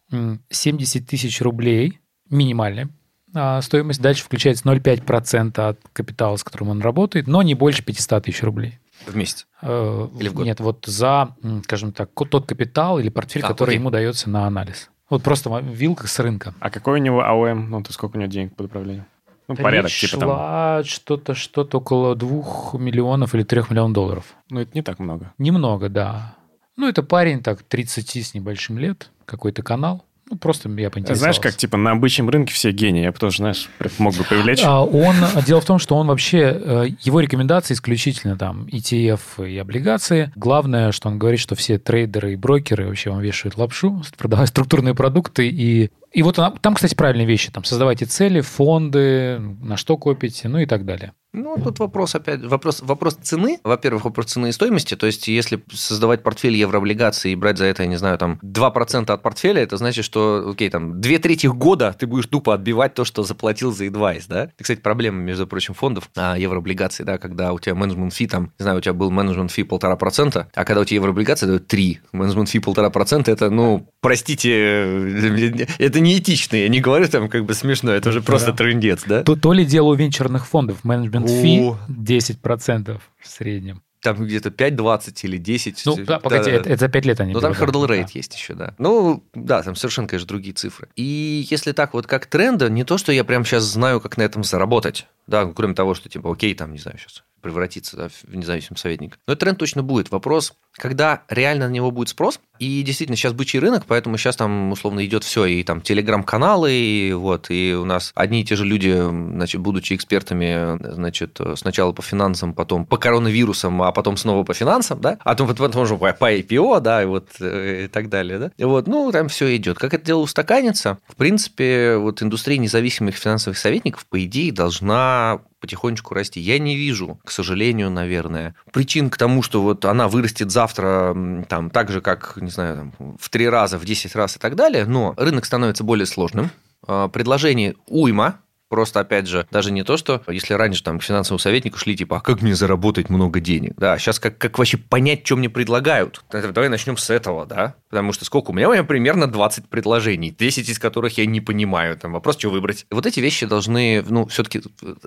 70 0.49 1.07
тысяч 1.07 1.41
рублей 1.41 1.99
минимальная 2.29 2.89
а 3.33 3.61
стоимость. 3.61 4.01
Дальше 4.01 4.23
включается 4.23 4.63
0,5% 4.65 5.59
от 5.59 5.79
капитала, 5.93 6.35
с 6.35 6.43
которым 6.43 6.69
он 6.69 6.81
работает, 6.81 7.27
но 7.27 7.41
не 7.41 7.53
больше 7.53 7.83
500 7.83 8.25
тысяч 8.25 8.43
рублей. 8.43 8.79
В 9.05 9.15
месяц? 9.15 9.47
Э, 9.61 10.07
или 10.19 10.29
в 10.29 10.33
год? 10.33 10.45
Нет, 10.45 10.59
вот 10.59 10.85
за, 10.85 11.35
скажем 11.63 11.91
так, 11.91 12.09
тот 12.13 12.45
капитал 12.45 12.99
или 12.99 13.09
портфель, 13.09 13.43
а, 13.43 13.47
который 13.47 13.69
окей. 13.69 13.79
ему 13.79 13.91
дается 13.91 14.29
на 14.29 14.45
анализ. 14.45 14.89
Вот 15.09 15.23
просто 15.23 15.57
вилка 15.59 16.07
с 16.07 16.19
рынка. 16.19 16.53
А 16.59 16.69
какой 16.69 16.99
у 16.99 17.03
него 17.03 17.23
АОМ? 17.23 17.69
Ну, 17.69 17.81
то 17.81 17.93
сколько 17.93 18.17
у 18.17 18.19
него 18.19 18.29
денег 18.29 18.55
под 18.55 18.67
управлением? 18.67 19.05
Ну, 19.49 19.55
да 19.55 19.63
порядок, 19.63 19.91
типа 19.91 20.21
шла 20.21 20.75
там. 20.77 20.83
что-то, 20.85 21.33
что-то 21.33 21.79
около 21.79 22.15
двух 22.15 22.75
миллионов 22.75 23.33
или 23.33 23.41
трех 23.41 23.71
миллионов 23.71 23.93
долларов. 23.93 24.35
Ну, 24.51 24.59
это 24.59 24.69
не 24.75 24.83
так 24.83 24.99
много. 24.99 25.33
Немного, 25.39 25.89
да. 25.89 26.35
Ну, 26.77 26.87
это 26.87 27.01
парень 27.01 27.41
так 27.41 27.63
30 27.63 28.27
с 28.27 28.33
небольшим 28.35 28.77
лет, 28.77 29.09
какой-то 29.25 29.63
канал. 29.63 30.05
Ну, 30.29 30.37
просто 30.37 30.69
я 30.69 30.89
поинтересовался. 30.89 31.19
Знаешь, 31.19 31.39
как, 31.39 31.55
типа, 31.55 31.77
на 31.77 31.91
обычном 31.91 32.29
рынке 32.29 32.53
все 32.53 32.71
гении. 32.71 33.03
Я 33.03 33.11
бы 33.11 33.17
тоже, 33.17 33.37
знаешь, 33.37 33.69
мог 33.97 34.15
бы 34.15 34.23
привлечь. 34.23 34.61
А, 34.63 34.83
он, 34.83 35.15
дело 35.45 35.59
в 35.59 35.65
том, 35.65 35.79
что 35.79 35.95
он 35.95 36.07
вообще, 36.07 36.39
э, 36.39 36.87
его 37.01 37.19
рекомендации 37.19 37.73
исключительно 37.73 38.37
там 38.37 38.65
ETF 38.65 39.49
и 39.49 39.57
облигации. 39.57 40.31
Главное, 40.35 40.91
что 40.91 41.09
он 41.09 41.17
говорит, 41.17 41.39
что 41.39 41.55
все 41.55 41.79
трейдеры 41.79 42.33
и 42.33 42.35
брокеры 42.35 42.87
вообще 42.87 43.09
вам 43.09 43.21
вешают 43.21 43.57
лапшу, 43.57 44.03
продавая 44.17 44.45
структурные 44.45 44.93
продукты 44.93 45.47
и 45.47 45.89
и 46.11 46.23
вот 46.23 46.39
она, 46.39 46.51
там, 46.59 46.73
кстати, 46.73 46.95
правильные 46.95 47.27
вещи. 47.27 47.51
Там 47.51 47.63
создавайте 47.63 48.05
цели, 48.05 48.41
фонды, 48.41 49.39
на 49.61 49.77
что 49.77 49.95
копите, 49.95 50.47
ну 50.47 50.57
и 50.57 50.65
так 50.65 50.83
далее. 50.83 51.13
Ну, 51.31 51.57
тут 51.63 51.79
вопрос 51.79 52.15
опять, 52.15 52.43
вопрос, 52.43 52.81
вопрос 52.81 53.15
цены. 53.21 53.59
Во-первых, 53.63 54.05
вопрос 54.05 54.27
цены 54.27 54.49
и 54.49 54.51
стоимости. 54.51 54.95
То 54.95 55.05
есть, 55.05 55.27
если 55.27 55.63
создавать 55.71 56.23
портфель 56.23 56.55
еврооблигаций 56.55 57.31
и 57.31 57.35
брать 57.35 57.59
за 57.59 57.65
это, 57.65 57.83
я 57.83 57.89
не 57.89 57.97
знаю, 57.97 58.17
там 58.17 58.39
2% 58.43 59.11
от 59.11 59.21
портфеля, 59.21 59.61
это 59.61 59.77
значит, 59.77 60.05
что, 60.05 60.49
окей, 60.51 60.69
там, 60.69 60.99
две 60.99 61.19
трети 61.19 61.45
года 61.45 61.95
ты 61.97 62.07
будешь 62.07 62.25
тупо 62.25 62.55
отбивать 62.55 62.95
то, 62.95 63.05
что 63.05 63.23
заплатил 63.23 63.71
за 63.71 63.85
advice, 63.85 64.23
да? 64.27 64.43
Это, 64.45 64.53
кстати, 64.63 64.79
проблема, 64.79 65.19
между 65.19 65.45
прочим, 65.45 65.75
фондов 65.75 66.09
а, 66.15 66.35
еврооблигаций, 66.35 67.05
да, 67.05 67.19
когда 67.19 67.53
у 67.53 67.59
тебя 67.59 67.75
менеджмент 67.75 68.13
фи, 68.13 68.25
там, 68.25 68.51
не 68.57 68.63
знаю, 68.63 68.79
у 68.79 68.81
тебя 68.81 68.93
был 68.93 69.11
менеджмент 69.11 69.51
фи 69.51 69.63
полтора 69.63 69.95
процента, 69.97 70.49
а 70.55 70.65
когда 70.65 70.81
у 70.81 70.85
тебя 70.85 70.95
еврооблигации 70.95 71.45
дают 71.45 71.67
3, 71.67 71.99
менеджмент 72.11 72.49
фи 72.49 72.59
полтора 72.59 72.89
процента, 72.89 73.31
это, 73.31 73.51
ну, 73.51 73.87
простите, 74.01 74.49
это 75.77 75.99
неэтично, 75.99 76.55
я 76.55 76.69
не 76.69 76.81
говорю 76.81 77.07
там 77.07 77.29
как 77.29 77.45
бы 77.45 77.53
смешно, 77.53 77.91
это 77.91 78.09
уже 78.09 78.21
просто 78.21 78.51
трендец, 78.51 79.03
да? 79.05 79.23
То, 79.23 79.35
то 79.35 79.53
ли 79.53 79.63
дело 79.63 79.89
у 79.89 79.93
венчурных 79.93 80.47
фондов, 80.47 80.83
менеджмент 80.83 81.18
фи 81.27 81.73
10% 81.87 83.01
в 83.19 83.27
среднем. 83.27 83.81
Там 84.01 84.15
где-то 84.23 84.49
5, 84.49 84.75
20 84.75 85.23
или 85.25 85.37
10. 85.37 85.85
Ну, 85.85 85.97
да, 86.05 86.19
погоди, 86.19 86.51
да, 86.51 86.57
это, 86.57 86.69
это 86.69 86.79
за 86.79 86.89
5 86.89 87.05
лет 87.05 87.19
они 87.19 87.33
Ну, 87.33 87.41
там 87.41 87.51
hurdle 87.51 87.85
rate 87.85 88.03
да. 88.03 88.11
есть 88.13 88.33
еще, 88.33 88.53
да. 88.53 88.73
Ну, 88.77 89.25
да, 89.33 89.61
там 89.61 89.75
совершенно, 89.75 90.07
конечно, 90.07 90.27
другие 90.27 90.53
цифры. 90.53 90.87
И 90.95 91.45
если 91.49 91.73
так 91.73 91.93
вот 91.93 92.07
как 92.07 92.25
тренда, 92.27 92.69
не 92.69 92.85
то, 92.85 92.97
что 92.97 93.11
я 93.11 93.25
прямо 93.25 93.43
сейчас 93.43 93.63
знаю, 93.63 93.99
как 93.99 94.15
на 94.15 94.21
этом 94.21 94.45
заработать, 94.45 95.07
да, 95.27 95.45
кроме 95.53 95.73
того, 95.73 95.95
что 95.95 96.07
типа, 96.07 96.31
окей, 96.31 96.55
там, 96.55 96.71
не 96.71 96.79
знаю, 96.79 96.97
сейчас 96.97 97.23
превратиться 97.41 97.97
да, 97.97 98.09
в 98.09 98.35
независимый 98.35 98.77
советник. 98.77 99.19
Но 99.27 99.33
этот 99.33 99.41
тренд 99.41 99.59
точно 99.59 99.83
будет. 99.83 100.11
Вопрос, 100.11 100.53
когда 100.73 101.23
реально 101.29 101.67
на 101.67 101.71
него 101.71 101.91
будет 101.91 102.09
спрос, 102.09 102.39
и 102.59 102.81
действительно 102.83 103.15
сейчас 103.15 103.33
бычий 103.33 103.59
рынок, 103.59 103.83
поэтому 103.87 104.17
сейчас 104.17 104.35
там 104.35 104.71
условно 104.71 105.05
идет 105.05 105.23
все, 105.23 105.45
и 105.45 105.63
там 105.63 105.81
телеграм-каналы, 105.81 106.73
и 106.73 107.13
вот, 107.13 107.49
и 107.49 107.73
у 107.73 107.85
нас 107.85 108.11
одни 108.15 108.41
и 108.41 108.43
те 108.43 108.55
же 108.55 108.65
люди, 108.65 108.91
значит, 108.91 109.61
будучи 109.61 109.93
экспертами, 109.93 110.77
значит, 110.93 111.39
сначала 111.55 111.93
по 111.93 112.01
финансам, 112.01 112.53
потом 112.53 112.85
по 112.85 112.97
коронавирусам, 112.97 113.81
а 113.81 113.91
потом 113.91 114.17
снова 114.17 114.43
по 114.43 114.53
финансам, 114.53 114.99
да, 114.99 115.17
а 115.21 115.29
потом, 115.35 115.55
потом 115.55 115.83
уже 115.83 115.97
по 115.97 116.33
IPO, 116.33 116.81
да, 116.81 117.03
и 117.03 117.05
вот 117.05 117.29
э, 117.39 117.85
и 117.85 117.87
так 117.87 118.09
далее, 118.09 118.39
да, 118.39 118.51
и 118.57 118.63
вот, 118.65 118.87
ну, 118.87 119.11
там 119.11 119.29
все 119.29 119.55
идет. 119.55 119.77
Как 119.77 119.93
это 119.93 120.05
дело 120.05 120.19
устаканится? 120.19 120.99
В 121.07 121.15
принципе, 121.15 121.97
вот 121.97 122.21
индустрия 122.21 122.57
независимых 122.57 123.15
финансовых 123.15 123.57
советников, 123.57 124.05
по 124.05 124.23
идее, 124.23 124.51
должна 124.51 125.41
потихонечку 125.59 126.13
расти. 126.13 126.39
Я 126.39 126.59
не 126.59 126.75
вижу, 126.75 127.19
к 127.23 127.31
сожалению, 127.31 127.89
наверное, 127.89 128.55
причин 128.71 129.09
к 129.09 129.17
тому, 129.17 129.43
что 129.43 129.61
вот 129.61 129.85
она 129.85 130.07
вырастет 130.07 130.51
завтра 130.51 131.15
там 131.47 131.69
так 131.69 131.91
же, 131.91 132.01
как, 132.01 132.37
не 132.37 132.49
знаю, 132.49 132.93
там, 132.97 133.17
в 133.19 133.29
три 133.29 133.47
раза, 133.47 133.77
в 133.77 133.85
десять 133.85 134.15
раз 134.15 134.35
и 134.35 134.39
так 134.39 134.55
далее, 134.55 134.85
но 134.85 135.13
рынок 135.17 135.45
становится 135.45 135.83
более 135.83 136.05
сложным, 136.05 136.51
а, 136.87 137.07
предложение 137.07 137.75
уйма, 137.87 138.39
Просто, 138.69 138.99
опять 138.99 139.27
же, 139.27 139.47
даже 139.49 139.71
не 139.71 139.83
то, 139.83 139.97
что 139.97 140.21
если 140.27 140.53
раньше 140.53 140.83
там 140.83 140.99
к 140.99 141.03
финансовому 141.03 141.39
советнику 141.39 141.79
шли, 141.79 141.95
типа, 141.95 142.17
а 142.17 142.21
как 142.21 142.43
мне 142.43 142.53
заработать 142.53 143.09
много 143.09 143.39
денег? 143.39 143.73
Да, 143.77 143.97
сейчас 143.97 144.19
как, 144.19 144.37
как 144.37 144.59
вообще 144.59 144.77
понять, 144.77 145.25
что 145.25 145.37
мне 145.37 145.49
предлагают? 145.49 146.23
Давай 146.31 146.69
начнем 146.69 146.95
с 146.95 147.09
этого, 147.09 147.47
да? 147.47 147.75
Потому 147.89 148.13
что 148.13 148.25
сколько? 148.25 148.51
У 148.51 148.53
меня, 148.53 148.69
у 148.69 148.73
меня 148.73 148.83
примерно 148.83 149.27
20 149.27 149.67
предложений, 149.67 150.35
10 150.37 150.69
из 150.69 150.79
которых 150.79 151.17
я 151.17 151.25
не 151.25 151.41
понимаю. 151.41 151.97
Там 151.97 152.13
вопрос, 152.13 152.37
что 152.37 152.49
выбрать. 152.49 152.85
Вот 152.91 153.05
эти 153.05 153.19
вещи 153.19 153.45
должны, 153.45 154.03
ну, 154.07 154.27
все-таки 154.27 154.61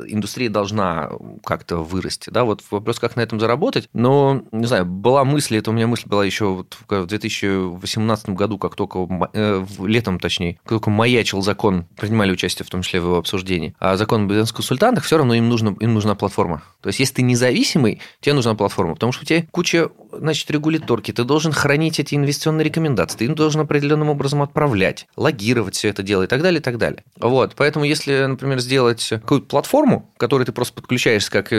индустрия 0.06 0.50
должна 0.50 1.10
как-то 1.44 1.76
вырасти, 1.76 2.30
да? 2.30 2.44
Вот 2.44 2.62
вопрос, 2.70 2.98
как 2.98 3.16
на 3.16 3.20
этом 3.20 3.38
заработать. 3.38 3.88
Но, 3.92 4.42
не 4.50 4.66
знаю, 4.66 4.84
была 4.84 5.24
мысль, 5.24 5.56
это 5.56 5.70
у 5.70 5.74
меня 5.74 5.86
мысль 5.86 6.08
была 6.08 6.24
еще 6.24 6.46
вот 6.46 6.76
в 6.88 7.06
2018 7.06 8.30
году, 8.30 8.58
как 8.58 8.74
только, 8.74 9.30
э, 9.32 9.64
летом 9.84 10.18
точнее, 10.18 10.54
как 10.64 10.70
только 10.70 10.90
маячил 10.90 11.40
закон, 11.40 11.86
принимали 11.96 12.32
участие 12.32 12.66
в 12.66 12.70
том 12.70 12.82
числе 12.82 13.00
в 13.00 13.04
его 13.04 13.16
обсуждении. 13.18 13.74
А 13.78 13.96
закон 13.96 14.24
о 14.24 14.26
бизнес-консультантах, 14.26 15.04
все 15.04 15.18
равно 15.18 15.34
им, 15.34 15.48
нужно, 15.48 15.76
им 15.78 15.94
нужна 15.94 16.14
платформа. 16.14 16.62
То 16.80 16.88
есть, 16.88 16.98
если 16.98 17.14
ты 17.14 17.22
независимый, 17.22 18.00
тебе 18.20 18.34
нужна 18.34 18.54
платформа, 18.54 18.94
потому 18.94 19.12
что 19.12 19.22
у 19.22 19.26
тебя 19.26 19.46
куча 19.52 19.88
значит, 20.12 20.50
регуляторки, 20.50 21.12
ты 21.12 21.24
должен 21.24 21.52
хранить 21.52 22.00
эти 22.00 22.14
инвестиционные 22.14 22.64
рекомендации, 22.64 23.18
ты 23.18 23.28
должен 23.28 23.60
определенным 23.60 24.08
образом 24.08 24.42
отправлять, 24.42 25.06
логировать 25.16 25.74
все 25.74 25.88
это 25.88 26.02
дело 26.02 26.24
и 26.24 26.26
так 26.26 26.42
далее, 26.42 26.60
и 26.60 26.62
так 26.62 26.78
далее. 26.78 27.04
Вот, 27.18 27.54
поэтому 27.56 27.84
если, 27.84 28.24
например, 28.26 28.60
сделать 28.60 29.06
какую-то 29.08 29.46
платформу, 29.46 30.10
к 30.16 30.20
которой 30.20 30.44
ты 30.44 30.52
просто 30.52 30.74
подключаешься 30.74 31.30
как 31.30 31.48
э, 31.50 31.56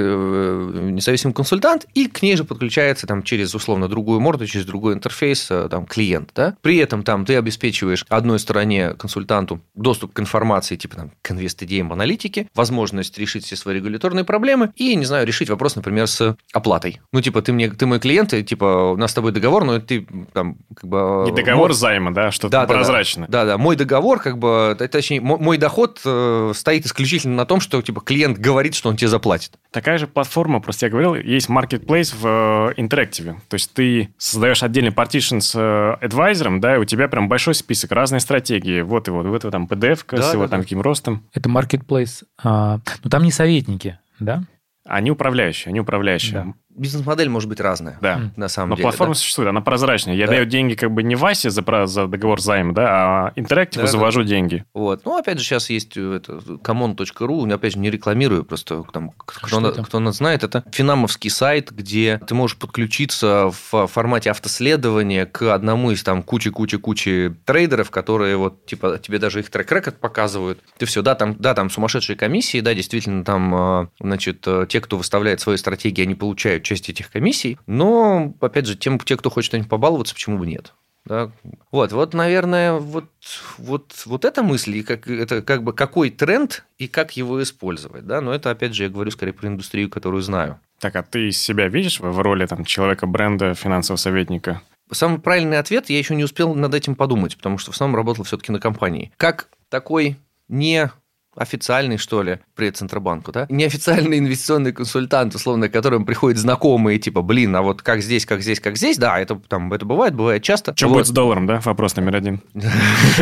независимый 0.92 1.34
консультант, 1.34 1.86
и 1.94 2.08
к 2.08 2.22
ней 2.22 2.36
же 2.36 2.44
подключается 2.44 3.08
там 3.08 3.24
через 3.24 3.54
условно 3.56 3.88
другую 3.88 4.20
морду, 4.20 4.46
через 4.48 4.66
другой 4.66 4.94
интерфейс 4.94 5.50
э, 5.50 5.68
там 5.70 5.86
клиент, 5.86 6.32
да, 6.36 6.56
при 6.62 6.78
этом 6.78 7.04
там 7.04 7.26
ты 7.26 7.36
обеспечиваешь 7.36 8.06
одной 8.10 8.40
стороне 8.40 8.94
консультанту 8.94 9.62
доступ 9.76 10.14
к 10.14 10.20
информации, 10.20 10.76
типа 10.76 10.96
там 10.96 11.12
к 11.22 11.32
инвест-идеям 11.32 11.92
аналитики, 11.92 12.48
возможность 12.56 13.18
решить 13.18 13.46
все 13.46 13.56
свои 13.56 13.76
регуляторные 13.76 14.24
проблемы 14.24 14.72
и, 14.76 14.96
не 14.96 15.06
знаю, 15.06 15.26
решить 15.26 15.50
вопрос, 15.50 15.76
например, 15.76 16.08
с 16.08 16.36
оплатой. 16.54 17.02
Ну, 17.12 17.22
типа, 17.22 17.42
ты 17.42 17.54
мне, 17.54 17.70
ты 17.70 17.86
мой 17.86 18.00
клиент, 18.00 18.34
и, 18.34 18.43
типа, 18.44 18.94
у 18.94 18.98
нас 18.98 19.12
с 19.12 19.14
тобой 19.14 19.32
договор, 19.32 19.66
но 19.66 19.80
ты 19.80 20.06
там 20.34 20.58
как 20.76 20.90
бы... 20.90 21.24
Не 21.26 21.32
договор 21.36 21.70
мой... 21.70 21.76
займа, 21.76 22.14
да, 22.14 22.32
что-то 22.32 22.52
да, 22.52 22.66
прозрачно. 22.66 23.26
Да, 23.30 23.46
да, 23.46 23.54
да, 23.54 23.58
мой 23.58 23.76
договор, 23.76 24.20
как 24.20 24.38
бы, 24.38 24.76
точнее, 24.92 25.22
мой 25.22 25.58
доход 25.58 26.02
э, 26.06 26.52
стоит 26.56 26.86
исключительно 26.86 27.36
на 27.36 27.46
том, 27.46 27.60
что, 27.60 27.82
типа, 27.82 28.02
клиент 28.02 28.38
говорит, 28.38 28.76
что 28.76 28.90
он 28.90 28.98
тебе 28.98 29.08
заплатит. 29.08 29.54
Такая 29.72 29.98
же 29.98 30.08
платформа, 30.08 30.60
просто 30.60 30.86
я 30.86 30.90
говорил, 30.92 31.16
есть 31.16 31.50
marketplace 31.50 32.14
в 32.20 32.74
интерактиве. 32.78 33.38
То 33.50 33.56
есть 33.56 33.74
ты 33.74 34.14
создаешь 34.18 34.64
отдельный 34.64 34.92
partition 34.92 35.40
с 35.40 35.54
э, 35.56 36.06
адвайзером, 36.06 36.60
да, 36.60 36.76
и 36.76 36.80
у 36.80 36.86
тебя 36.86 37.08
прям 37.08 37.28
большой 37.28 37.56
список, 37.56 37.92
разные 37.92 38.20
стратегии. 38.20 38.82
Вот 38.82 39.08
его, 39.08 39.24
вот 39.24 39.38
это 39.38 39.52
там 39.52 39.66
PDF 39.66 40.04
да, 40.10 40.22
с 40.22 40.34
его 40.34 40.44
да, 40.44 40.50
там 40.50 40.60
да. 40.60 40.64
каким 40.64 40.82
ростом. 40.82 41.24
Это 41.34 41.50
marketplace. 41.50 42.24
А, 42.44 42.80
ну, 43.04 43.10
там 43.10 43.24
не 43.24 43.32
советники, 43.32 44.00
да? 44.20 44.44
Они 44.86 45.12
управляющие, 45.12 45.70
они 45.70 45.80
управляющие. 45.80 46.34
Да 46.34 46.54
бизнес-модель 46.76 47.30
может 47.30 47.50
быть 47.50 47.60
разная. 47.60 47.98
Да. 48.02 48.32
На 48.36 48.48
самом 48.48 48.70
Но 48.70 48.76
деле. 48.76 48.86
Но 48.86 48.90
платформа 48.92 49.14
да? 49.14 49.20
существует, 49.20 49.50
она 49.50 49.62
прозрачная. 49.62 50.16
Я 50.16 50.28
да. 50.28 50.34
даю 50.34 50.46
деньги 50.46 50.76
как 50.76 50.92
бы 50.92 51.04
не 51.04 51.16
Васе 51.16 51.50
за, 51.50 51.64
за 51.86 52.08
договор 52.08 52.42
займа, 52.42 52.74
да, 52.74 52.88
а 52.90 53.32
интерактиву 53.36 53.86
да, 53.86 53.92
завожу 53.92 54.22
да. 54.22 54.30
деньги. 54.30 54.66
Вот. 54.74 55.06
Ну, 55.06 55.18
опять 55.18 55.40
же, 55.40 55.46
сейчас 55.46 55.70
есть 55.70 55.98
это 55.98 56.34
common.ru, 56.34 57.54
опять 57.54 57.74
же, 57.74 57.80
не 57.80 57.90
рекламирую, 57.90 58.44
просто 58.44 58.84
там, 58.92 59.12
кто, 59.12 59.60
на, 59.60 59.72
кто 59.72 60.00
нас 60.00 60.18
знает, 60.18 60.44
это 60.44 60.64
финамовский 60.72 61.30
сайт, 61.30 61.72
где 61.72 62.20
ты 62.26 62.36
можешь 62.36 62.58
подключиться 62.58 63.52
в 63.52 63.88
формате 63.88 64.32
автоследования 64.32 65.26
к 65.26 65.54
одному 65.54 65.92
из 65.92 66.04
там 66.04 66.24
кучи-кучи-кучи 66.24 67.36
трейдеров, 67.46 67.92
которые 67.92 68.38
вот, 68.38 68.66
типа, 68.66 69.00
тебе 69.00 69.20
даже 69.20 69.40
их 69.40 69.50
трек-рекорд 69.50 70.00
показывают. 70.00 70.60
Ты 70.78 70.86
все, 70.86 71.02
да, 71.02 71.16
там, 71.16 71.36
да, 71.38 71.54
там 71.54 71.70
сумасшедшие 71.70 72.16
комиссии, 72.16 72.62
да, 72.62 72.74
действительно, 72.74 73.24
там, 73.24 73.56
а, 73.56 73.88
значит, 74.00 74.48
те, 74.70 74.82
кто 74.82 74.98
выставляет 74.98 75.40
свои 75.40 75.58
стратегии, 75.58 76.02
они 76.02 76.16
получают 76.16 76.63
часть 76.64 76.90
этих 76.90 77.12
комиссий, 77.12 77.58
но, 77.68 78.34
опять 78.40 78.66
же, 78.66 78.76
тем, 78.76 79.00
те, 79.00 79.18
кто 79.18 79.30
хочет 79.30 79.48
что-нибудь 79.48 79.70
побаловаться, 79.70 80.14
почему 80.14 80.38
бы 80.38 80.48
нет? 80.48 80.74
Да? 81.06 81.32
Вот, 81.72 81.92
вот, 81.92 82.14
наверное, 82.14 82.74
вот, 82.74 83.10
вот, 83.58 83.94
вот 84.06 84.24
эта 84.24 84.42
мысль, 84.42 84.78
и 84.78 84.84
как, 84.84 85.08
это 85.08 85.42
как 85.42 85.64
бы 85.64 85.74
какой 85.74 86.10
тренд 86.10 86.66
и 86.78 86.88
как 86.88 87.18
его 87.18 87.44
использовать, 87.44 88.08
да, 88.08 88.22
но 88.22 88.34
это, 88.34 88.52
опять 88.52 88.74
же, 88.74 88.84
я 88.84 88.90
говорю 88.90 89.12
скорее 89.12 89.34
про 89.34 89.50
индустрию, 89.50 89.90
которую 89.90 90.22
знаю. 90.22 90.60
Так, 90.80 90.96
а 90.96 91.04
ты 91.04 91.32
себя 91.32 91.68
видишь 91.68 92.00
в 92.00 92.20
роли 92.20 92.46
там, 92.46 92.64
человека 92.64 93.06
бренда, 93.06 93.54
финансового 93.54 93.98
советника? 93.98 94.62
Самый 94.92 95.20
правильный 95.20 95.60
ответ, 95.60 95.90
я 95.90 95.98
еще 95.98 96.16
не 96.16 96.24
успел 96.24 96.56
над 96.56 96.74
этим 96.74 96.96
подумать, 96.96 97.36
потому 97.36 97.58
что 97.58 97.72
в 97.72 97.76
основном 97.76 97.98
работал 97.98 98.24
все-таки 98.24 98.52
на 98.52 98.60
компании. 98.60 99.12
Как 99.18 99.50
такой 99.70 100.18
не 100.48 100.92
официальный, 101.36 101.98
что 101.98 102.22
ли, 102.24 102.40
при 102.56 102.70
Центробанку, 102.72 103.32
да? 103.32 103.46
Неофициальный 103.50 104.20
инвестиционный 104.20 104.72
консультант, 104.72 105.36
условно, 105.36 105.70
к 105.70 105.74
которому 105.74 106.06
приходят 106.06 106.40
знакомые, 106.40 107.00
типа, 107.00 107.22
блин, 107.22 107.56
а 107.56 107.62
вот 107.62 107.82
как 107.82 108.02
здесь, 108.02 108.26
как 108.26 108.42
здесь, 108.42 108.60
как 108.60 108.78
здесь, 108.78 108.98
да, 108.98 109.20
это 109.20 109.36
там, 109.48 109.72
это 109.74 109.86
бывает, 109.86 110.16
бывает 110.16 110.44
часто. 110.44 110.74
Что 110.76 110.88
вот. 110.88 110.94
будет 110.96 111.08
с 111.08 111.12
долларом, 111.12 111.48
да? 111.48 111.60
Вопрос 111.62 111.96
номер 111.96 112.16
один. 112.16 112.42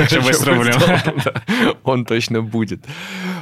Что 0.08 0.22
будет 0.22 0.36
с 0.36 0.44
рублем? 0.44 0.76
Он 1.84 2.06
точно 2.06 2.42
будет. 2.42 2.84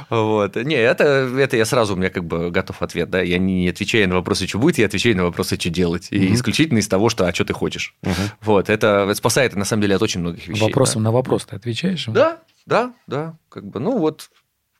Вот. 0.08 0.56
Не, 0.56 0.76
это, 0.76 1.04
это 1.04 1.56
я 1.56 1.64
сразу, 1.64 1.94
у 1.94 1.96
меня 1.96 2.10
как 2.10 2.24
бы 2.24 2.50
готов 2.50 2.82
ответ, 2.82 3.10
да, 3.10 3.20
я 3.20 3.38
не 3.38 3.68
отвечаю 3.68 4.08
на 4.08 4.16
вопросы, 4.16 4.46
что 4.46 4.58
будет, 4.58 4.78
я 4.78 4.86
отвечаю 4.86 5.16
на 5.16 5.24
вопросы, 5.24 5.58
что 5.58 5.70
делать. 5.70 6.08
И 6.10 6.32
исключительно 6.34 6.78
из 6.78 6.88
того, 6.88 7.08
что, 7.08 7.26
а 7.26 7.34
что 7.34 7.44
ты 7.44 7.52
хочешь. 7.52 7.94
Вот, 8.40 8.68
это 8.68 9.12
спасает, 9.14 9.54
на 9.54 9.64
самом 9.64 9.82
деле, 9.82 9.96
от 9.96 10.02
очень 10.02 10.20
многих 10.20 10.48
вещей. 10.48 10.62
Вопросом 10.62 11.02
на 11.02 11.12
вопрос 11.12 11.44
ты 11.46 11.56
отвечаешь? 11.56 12.06
Да, 12.06 12.38
да, 12.66 12.92
да, 13.06 13.36
как 13.48 13.64
бы, 13.66 13.80
ну 13.80 13.98
вот, 13.98 14.30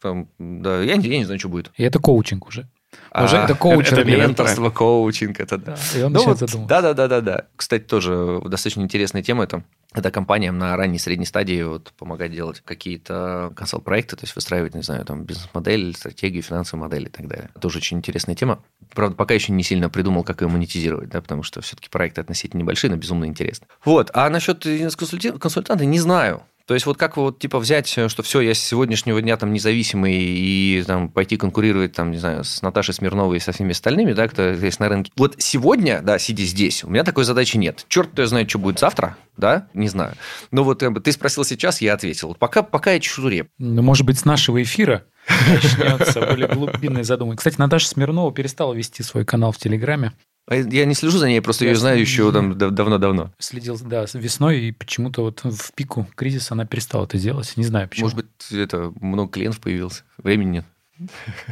там, 0.01 0.29
да, 0.39 0.83
я, 0.83 0.95
я 0.95 1.19
не 1.19 1.25
знаю, 1.25 1.39
что 1.39 1.49
будет. 1.49 1.71
И 1.77 1.83
это 1.83 1.99
коучинг 1.99 2.47
уже. 2.47 2.69
Уже 3.15 3.39
а, 3.39 3.45
это 3.45 3.55
коучинг. 3.55 3.99
Это 3.99 4.05
менторство, 4.05 4.71
коучинг, 4.71 5.41
это 5.41 5.59
да. 5.59 5.77
И 5.97 6.03
он 6.03 6.13
ну, 6.13 6.25
вот, 6.25 6.39
да, 6.67 6.83
да, 6.83 6.95
да, 6.95 7.09
да, 7.09 7.21
да. 7.21 7.47
Кстати, 7.57 7.85
тоже 7.85 8.41
достаточно 8.45 8.83
интересная 8.83 9.23
тема 9.23 9.45
это. 9.45 9.65
Это 9.93 10.13
компаниям 10.13 10.57
на 10.57 10.77
ранней 10.77 11.01
средней 11.01 11.27
стадии 11.27 11.63
вот, 11.65 11.93
помогать 11.99 12.31
делать 12.31 12.63
какие-то 12.65 13.53
консалт-проекты, 13.57 14.15
то 14.15 14.23
есть 14.23 14.37
выстраивать, 14.37 14.77
не 14.77 14.83
знаю, 14.83 15.05
там 15.05 15.25
бизнес-модель, 15.25 15.97
стратегию, 15.97 16.45
финансовую 16.45 16.85
модель 16.85 17.07
и 17.07 17.11
так 17.11 17.27
далее. 17.27 17.51
Тоже 17.61 17.79
очень 17.79 17.99
интересная 17.99 18.37
тема. 18.37 18.63
Правда, 18.95 19.17
пока 19.17 19.35
еще 19.35 19.53
не 19.53 19.65
сильно 19.65 19.91
придумал, 19.91 20.23
как 20.23 20.43
ее 20.43 20.49
монетизировать, 20.49 21.09
да, 21.09 21.21
потому 21.21 21.43
что 21.43 21.61
все-таки 21.61 21.89
проекты 21.89 22.21
относительно 22.21 22.61
небольшие, 22.61 22.93
но 22.93 22.97
безумно 22.97 23.25
интересны. 23.25 23.67
Вот. 23.85 24.11
А 24.15 24.31
насчет 24.31 24.65
консультанта 25.41 25.85
не 25.85 25.99
знаю. 25.99 26.43
То 26.71 26.75
есть 26.75 26.87
вот 26.87 26.97
как 26.99 27.17
вот 27.17 27.41
типа 27.41 27.59
взять, 27.59 27.93
э, 27.99 28.09
что 28.09 28.23
все, 28.23 28.41
я 28.41 28.55
с 28.55 28.61
сегодняшнего 28.61 29.21
дня 29.21 29.37
там 29.37 29.53
независимый 29.53 30.15
и 30.15 30.85
там 30.87 31.09
пойти 31.09 31.37
конкурировать 31.37 31.95
там, 31.95 32.13
не 32.13 32.19
знаю, 32.19 32.45
с 32.45 32.63
Наташей 32.63 32.95
Смирновой 32.95 33.39
и 33.39 33.41
со 33.41 33.51
всеми 33.51 33.73
остальными, 33.73 34.13
да, 34.13 34.29
кто 34.29 34.51
есть 34.51 34.79
на 34.79 34.89
рынке. 34.89 35.11
Вот 35.17 35.35
сегодня, 35.39 36.01
да, 36.01 36.21
сидя 36.21 36.45
здесь, 36.45 36.85
у 36.85 36.89
меня 36.89 37.03
такой 37.03 37.25
задачи 37.25 37.57
нет. 37.57 37.85
Черт 37.89 38.11
кто 38.13 38.25
знает, 38.25 38.49
что 38.51 38.61
будет 38.61 38.79
завтра, 38.79 39.17
да, 39.37 39.67
не 39.75 39.89
знаю. 39.89 40.15
Но 40.53 40.63
вот 40.63 40.85
э, 40.85 40.95
ты 41.03 41.11
спросил 41.11 41.43
сейчас, 41.45 41.81
я 41.81 41.93
ответил. 41.95 42.37
Пока, 42.39 42.63
пока 42.63 42.93
я 42.93 43.01
чешу 43.01 43.27
реп. 43.29 43.49
Ну, 43.59 43.83
может 43.83 44.07
быть, 44.07 44.21
с 44.21 44.25
нашего 44.25 44.63
эфира 44.63 45.03
начнется 45.49 46.21
более 46.21 46.47
глубинное 46.47 47.03
задумывание. 47.03 47.39
Кстати, 47.39 47.57
Наташа 47.59 47.89
Смирнова 47.89 48.33
перестала 48.33 48.75
вести 48.75 49.03
свой 49.03 49.25
канал 49.25 49.51
в 49.51 49.59
Телеграме. 49.59 50.13
А 50.51 50.57
я 50.57 50.85
не 50.85 50.95
слежу 50.95 51.17
за 51.19 51.29
ней, 51.29 51.41
просто 51.41 51.65
я 51.65 51.71
ее 51.71 51.77
знаю 51.77 52.01
еще 52.01 52.33
там 52.33 52.59
давно-давно. 52.59 53.31
Следил, 53.39 53.79
да, 53.85 54.05
весной, 54.15 54.59
и 54.59 54.73
почему-то 54.73 55.23
вот 55.23 55.43
в 55.45 55.73
пику 55.75 56.09
кризиса 56.17 56.55
она 56.55 56.67
перестала 56.67 57.05
это 57.05 57.19
делать. 57.19 57.53
Не 57.57 57.63
знаю, 57.63 57.89
почему. 57.89 58.07
Может 58.07 58.17
быть, 58.17 58.27
это 58.51 58.93
много 59.01 59.31
клиентов 59.31 59.61
появилось, 59.61 60.03
времени 60.19 60.57
нет. 60.57 60.65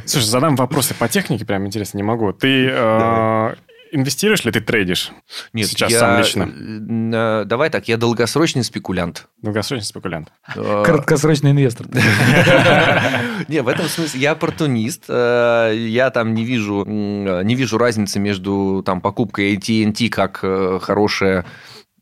Слушай, 0.05 0.25
задам 0.25 0.57
вопросы 0.57 0.93
по 0.93 1.07
технике, 1.07 1.45
прям 1.45 1.65
интересно, 1.65 1.95
не 1.97 2.03
могу. 2.03 2.33
Ты 2.33 2.67
э, 2.69 3.55
инвестируешь 3.91 4.43
ли 4.45 4.51
ты 4.51 4.61
трейдишь? 4.61 5.11
Нет, 5.53 5.67
сейчас 5.67 5.91
я, 5.91 5.99
сам 5.99 6.19
лично. 6.19 6.49
Э, 6.51 7.45
давай 7.45 7.69
так, 7.69 7.87
я 7.87 7.97
долгосрочный 7.97 8.63
спекулянт. 8.63 9.27
Долгосрочный 9.41 9.85
спекулянт. 9.85 10.31
Краткосрочный 10.53 11.51
инвестор. 11.51 11.87
Не, 13.47 13.61
в 13.61 13.67
этом 13.67 13.87
смысле 13.87 14.19
я 14.19 14.31
оппортунист. 14.31 15.05
Э, 15.09 15.73
я 15.75 16.09
там 16.11 16.33
не 16.33 16.43
вижу, 16.43 16.85
не 16.85 17.55
вижу 17.55 17.77
разницы 17.77 18.19
между 18.19 18.83
там 18.85 19.01
покупкой 19.01 19.55
AT&T 19.55 20.09
как 20.09 20.39
э, 20.43 20.79
хорошая 20.81 21.45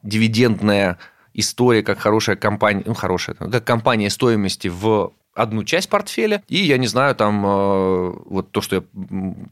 дивидендная 0.03 0.97
история, 1.33 1.83
как 1.83 1.99
хорошая 1.99 2.35
компания, 2.35 2.83
ну, 2.85 2.93
хорошая, 2.93 3.35
как 3.35 3.63
компания 3.63 4.09
стоимости 4.09 4.67
в 4.67 5.13
одну 5.37 5.63
часть 5.63 5.89
портфеля, 5.89 6.43
и, 6.47 6.57
я 6.57 6.77
не 6.77 6.87
знаю, 6.87 7.15
там, 7.15 7.45
э, 7.45 8.13
вот 8.25 8.51
то, 8.51 8.61
что 8.61 8.77
я 8.77 8.83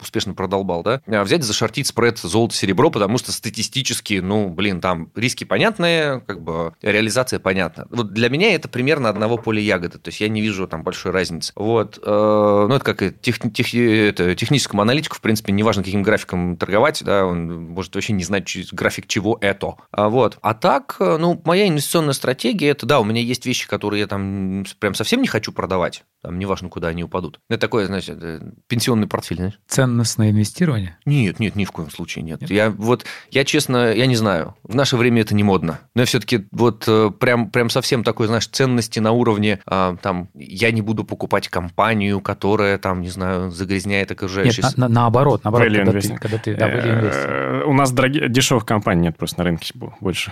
успешно 0.01 0.33
продолбал, 0.33 0.83
да, 0.83 1.01
а 1.07 1.23
взять, 1.23 1.43
зашортить 1.43 1.87
спред 1.87 2.17
золото-серебро, 2.17 2.89
потому 2.89 3.17
что 3.17 3.31
статистически, 3.31 4.15
ну, 4.15 4.49
блин, 4.49 4.81
там 4.81 5.09
риски 5.15 5.43
понятные, 5.43 6.21
как 6.21 6.41
бы 6.41 6.73
реализация 6.81 7.39
понятна. 7.39 7.87
Вот 7.89 8.13
для 8.13 8.29
меня 8.29 8.53
это 8.53 8.67
примерно 8.67 9.09
одного 9.09 9.37
поля 9.37 9.61
ягоды, 9.61 9.99
то 9.99 10.09
есть 10.09 10.19
я 10.19 10.29
не 10.29 10.41
вижу 10.41 10.67
там 10.67 10.83
большой 10.83 11.11
разницы. 11.11 11.53
Вот, 11.55 11.99
э, 12.01 12.65
ну, 12.69 12.73
это 12.73 12.83
как 12.83 13.21
тех, 13.21 13.39
тех, 13.53 13.75
это, 13.75 14.35
техническому 14.35 14.81
аналитику, 14.81 15.15
в 15.15 15.21
принципе, 15.21 15.51
неважно, 15.51 15.83
каким 15.83 16.03
графиком 16.03 16.57
торговать, 16.57 17.03
да, 17.03 17.25
он 17.25 17.69
может 17.69 17.95
вообще 17.95 18.13
не 18.13 18.23
знать 18.23 18.55
график 18.71 19.07
чего 19.07 19.37
это. 19.41 19.75
А 19.91 20.09
вот. 20.09 20.37
А 20.41 20.53
так, 20.53 20.97
э, 20.99 21.17
ну, 21.17 21.41
моя 21.45 21.67
инвестиционная 21.67 22.13
стратегия, 22.13 22.69
это, 22.69 22.85
да, 22.85 22.99
у 22.99 23.03
меня 23.03 23.21
есть 23.21 23.45
вещи, 23.45 23.67
которые 23.67 24.01
я 24.01 24.07
там 24.07 24.65
прям 24.79 24.93
совсем 24.93 25.21
не 25.21 25.27
хочу 25.27 25.51
продавать, 25.51 25.74
продавать. 25.75 26.03
Там 26.21 26.39
неважно, 26.39 26.69
куда 26.69 26.87
они 26.87 27.03
упадут. 27.03 27.39
Это 27.49 27.61
такое, 27.61 27.85
значит, 27.85 28.17
пенсионный 28.67 29.05
портфель, 29.05 29.37
знаешь? 29.37 29.59
Ценностное 29.67 30.31
инвестирование? 30.31 30.97
Нет, 31.05 31.39
нет, 31.39 31.55
ни 31.55 31.65
в 31.65 31.71
коем 31.71 31.91
случае 31.91 32.23
нет. 32.23 32.41
нет. 32.41 32.49
Я 32.49 32.71
вот, 32.71 33.05
я 33.29 33.43
честно, 33.43 33.93
я 33.93 34.07
не 34.07 34.15
знаю. 34.15 34.55
В 34.63 34.73
наше 34.73 34.97
время 34.97 35.21
это 35.21 35.35
не 35.35 35.43
модно. 35.43 35.81
Но 35.93 36.01
я 36.01 36.05
все-таки 36.07 36.47
вот 36.51 36.85
э, 36.87 37.11
прям, 37.11 37.51
прям 37.51 37.69
совсем 37.69 38.03
такой, 38.03 38.25
знаешь, 38.25 38.47
ценности 38.47 38.99
на 38.99 39.11
уровне, 39.11 39.59
а, 39.67 39.97
там, 40.01 40.29
я 40.33 40.71
не 40.71 40.81
буду 40.81 41.03
покупать 41.03 41.47
компанию, 41.47 42.19
которая, 42.21 42.79
там, 42.79 43.01
не 43.01 43.09
знаю, 43.09 43.51
загрязняет 43.51 44.11
окружающий... 44.11 44.63
Нет, 44.63 44.77
на, 44.77 44.87
на, 44.87 44.93
наоборот, 45.01 45.43
наоборот, 45.43 45.71
когда 45.71 45.91
ты, 46.01 46.15
когда 46.15 46.37
ты... 46.39 46.55
Да, 46.55 46.69
э, 46.71 47.63
У 47.65 47.73
нас 47.73 47.91
дешевых 47.91 48.65
компаний 48.65 49.03
нет 49.03 49.17
просто 49.17 49.39
на 49.39 49.43
рынке 49.43 49.73
больше. 49.99 50.31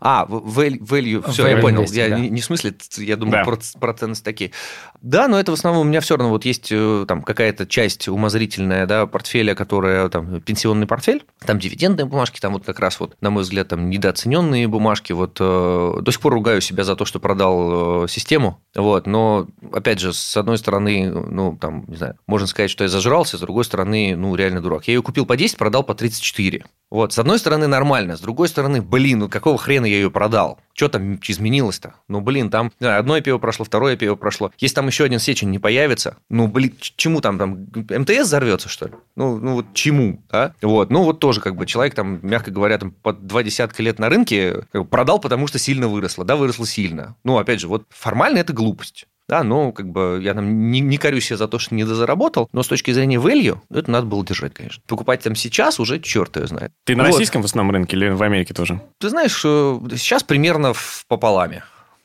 А, 0.00 0.26
value, 0.26 1.30
все, 1.30 1.46
value 1.46 1.50
я 1.50 1.56
понял. 1.58 1.84
Я 1.90 2.08
да. 2.08 2.18
не, 2.18 2.28
не 2.28 2.40
в 2.40 2.44
смысле, 2.44 2.74
я 2.98 3.16
думаю, 3.16 3.44
да. 3.44 3.44
про, 3.44 3.58
про 3.78 3.94
ценности 3.94 4.24
такие. 4.24 4.52
Да, 5.00 5.28
но 5.28 5.38
это 5.38 5.52
в 5.52 5.54
основном 5.54 5.86
у 5.86 5.88
меня 5.88 6.00
все 6.00 6.16
равно 6.16 6.30
вот 6.30 6.44
есть 6.44 6.68
э, 6.70 7.04
там 7.06 7.22
какая-то 7.22 7.66
часть 7.66 8.08
умозрительная, 8.08 8.86
да, 8.86 9.06
портфеля, 9.06 9.54
которая 9.54 10.08
там 10.08 10.40
пенсионный 10.40 10.86
портфель, 10.86 11.24
там 11.44 11.58
дивидендные 11.58 12.04
бумажки, 12.04 12.40
там 12.40 12.54
вот 12.54 12.64
как 12.64 12.80
раз 12.80 12.98
вот, 13.00 13.16
на 13.20 13.30
мой 13.30 13.42
взгляд, 13.42 13.68
там 13.68 13.90
недооцененные 13.90 14.66
бумажки. 14.66 15.12
Вот 15.12 15.38
э, 15.40 15.92
до 16.00 16.10
сих 16.10 16.20
пор 16.20 16.34
ругаю 16.34 16.60
себя 16.60 16.84
за 16.84 16.96
то, 16.96 17.04
что 17.04 17.20
продал 17.20 18.04
э, 18.04 18.08
систему, 18.08 18.60
вот, 18.74 19.06
но 19.06 19.46
опять 19.72 20.00
же, 20.00 20.12
с 20.12 20.36
одной 20.36 20.58
стороны, 20.58 21.10
ну, 21.10 21.56
там, 21.56 21.84
не 21.86 21.96
знаю, 21.96 22.16
можно 22.26 22.46
сказать, 22.46 22.70
что 22.70 22.84
я 22.84 22.88
зажрался, 22.88 23.36
с 23.36 23.40
другой 23.40 23.64
стороны, 23.64 24.16
ну, 24.16 24.34
реально 24.34 24.60
дурак. 24.60 24.88
Я 24.88 24.94
ее 24.94 25.02
купил 25.02 25.26
по 25.26 25.36
10, 25.36 25.56
продал 25.56 25.82
по 25.84 25.94
34. 25.94 26.64
Вот, 26.90 27.12
с 27.12 27.18
одной 27.18 27.38
стороны, 27.38 27.66
нормально, 27.66 28.16
с 28.16 28.20
другой 28.20 28.48
стороны, 28.48 28.80
блин, 28.80 29.18
ну 29.18 29.28
какого 29.28 29.58
хрена 29.68 29.84
я 29.84 29.96
ее 29.96 30.10
продал? 30.10 30.58
Что 30.72 30.88
там 30.88 31.18
изменилось-то? 31.22 31.94
Ну, 32.08 32.20
блин, 32.20 32.50
там 32.50 32.72
знаю, 32.78 33.00
одно 33.00 33.20
пиво 33.20 33.38
прошло, 33.38 33.66
второе 33.66 33.96
пиво 33.96 34.14
прошло. 34.14 34.50
Если 34.58 34.74
там 34.74 34.86
еще 34.86 35.04
один 35.04 35.18
сечень 35.18 35.50
не 35.50 35.58
появится, 35.58 36.16
ну, 36.30 36.46
блин, 36.46 36.74
чему 36.80 37.20
там, 37.20 37.38
там, 37.38 37.66
МТС 37.74 38.26
взорвется, 38.26 38.68
что 38.68 38.86
ли? 38.86 38.94
Ну, 39.14 39.38
ну 39.38 39.54
вот 39.54 39.66
чему, 39.74 40.22
да? 40.30 40.54
Вот, 40.62 40.90
ну, 40.90 41.02
вот 41.02 41.18
тоже 41.18 41.40
как 41.40 41.56
бы 41.56 41.66
человек 41.66 41.94
там, 41.94 42.20
мягко 42.22 42.50
говоря, 42.50 42.78
там 42.78 42.92
под 42.92 43.26
два 43.26 43.42
десятка 43.42 43.82
лет 43.82 43.98
на 43.98 44.08
рынке 44.08 44.62
продал, 44.90 45.18
потому 45.18 45.46
что 45.48 45.58
сильно 45.58 45.88
выросло, 45.88 46.24
да, 46.24 46.36
выросло 46.36 46.66
сильно. 46.66 47.16
Ну, 47.24 47.36
опять 47.36 47.60
же, 47.60 47.68
вот 47.68 47.84
формально 47.90 48.38
это 48.38 48.54
глупость. 48.54 49.06
Да, 49.28 49.42
ну, 49.42 49.72
как 49.72 49.90
бы 49.90 50.20
я 50.22 50.32
там 50.32 50.70
не, 50.70 50.80
не 50.80 50.96
корю 50.96 51.20
себя 51.20 51.36
за 51.36 51.48
то, 51.48 51.58
что 51.58 51.74
не 51.74 51.84
дозаработал, 51.84 52.48
но 52.52 52.62
с 52.62 52.66
точки 52.66 52.92
зрения 52.92 53.18
value, 53.18 53.58
это 53.70 53.90
надо 53.90 54.06
было 54.06 54.24
держать, 54.24 54.54
конечно. 54.54 54.82
Покупать 54.86 55.20
там 55.20 55.34
сейчас 55.34 55.78
уже 55.78 56.00
черт 56.00 56.36
его 56.36 56.46
знает. 56.46 56.72
Ты 56.84 56.96
на 56.96 57.02
вот. 57.02 57.10
российском 57.10 57.42
в 57.42 57.44
основном 57.44 57.74
рынке 57.74 57.96
или 57.96 58.08
в 58.08 58.22
Америке 58.22 58.54
тоже? 58.54 58.80
Ты 58.98 59.10
знаешь, 59.10 59.42
э, 59.44 59.80
сейчас 59.96 60.22
примерно 60.22 60.72
в 60.72 61.04
пополаме. 61.08 61.62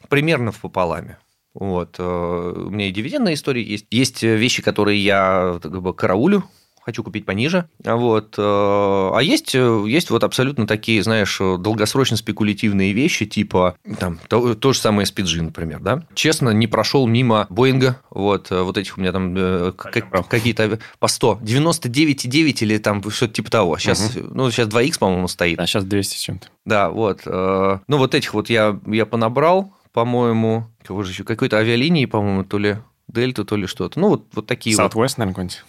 Примерно 0.09 0.51
в 0.51 0.59
пополаме. 0.59 1.17
Вот. 1.53 1.95
Э, 1.97 2.53
у 2.57 2.69
меня 2.69 2.89
и 2.89 2.91
дивидендная 2.91 3.35
история 3.35 3.63
есть. 3.63 3.85
Есть 3.89 4.21
вещи, 4.23 4.61
которые 4.61 5.01
я 5.01 5.59
как 5.61 5.81
бы 5.81 5.93
караулю, 5.93 6.43
хочу 6.83 7.03
купить 7.03 7.25
пониже. 7.25 7.69
Вот. 7.83 8.35
Э, 8.37 8.41
а 8.41 9.19
есть, 9.21 9.55
э, 9.55 9.83
есть 9.87 10.09
вот 10.09 10.23
абсолютно 10.23 10.67
такие, 10.67 11.01
знаешь, 11.01 11.37
долгосрочно 11.39 12.17
спекулятивные 12.17 12.93
вещи, 12.93 13.25
типа 13.25 13.75
там, 13.99 14.19
то, 14.27 14.53
то 14.55 14.73
же 14.73 14.79
самое 14.79 15.07
SPG, 15.07 15.41
например, 15.41 15.79
да. 15.79 16.03
Честно, 16.13 16.49
не 16.49 16.67
прошел 16.67 17.07
мимо 17.07 17.47
Боинга, 17.49 17.99
вот, 18.09 18.51
э, 18.51 18.61
вот 18.61 18.77
этих 18.77 18.97
у 18.97 19.01
меня 19.01 19.11
там 19.11 19.33
как, 19.73 20.27
какие-то 20.27 20.79
по 20.99 21.07
100, 21.07 21.39
99,9 21.41 22.63
или 22.63 22.77
там 22.77 23.01
что-то 23.09 23.33
типа 23.33 23.49
того. 23.49 23.77
Сейчас, 23.77 24.15
угу. 24.15 24.27
ну, 24.33 24.51
сейчас 24.51 24.67
2х, 24.67 24.99
по-моему, 24.99 25.27
стоит. 25.27 25.59
А 25.59 25.65
сейчас 25.65 25.85
200 25.85 26.17
с 26.17 26.19
чем-то. 26.19 26.47
Да, 26.65 26.89
вот. 26.89 27.21
Ну, 27.25 27.97
вот 27.97 28.15
этих 28.15 28.33
вот 28.33 28.49
я, 28.49 28.79
я 28.87 29.05
понабрал, 29.05 29.73
по-моему, 29.93 30.67
кого 30.83 31.03
же 31.03 31.11
еще, 31.11 31.23
какой-то 31.23 31.57
авиалинии, 31.57 32.05
по-моему, 32.05 32.43
то 32.43 32.57
ли 32.57 32.77
Дельту, 33.07 33.45
то 33.45 33.55
ли 33.55 33.67
что-то. 33.67 33.99
Ну, 33.99 34.09
вот, 34.09 34.25
вот 34.33 34.47
такие 34.47 34.75
Southwest, 34.75 34.93
вот. 34.93 35.17
наверное, 35.17 35.33
какой-нибудь. 35.33 35.63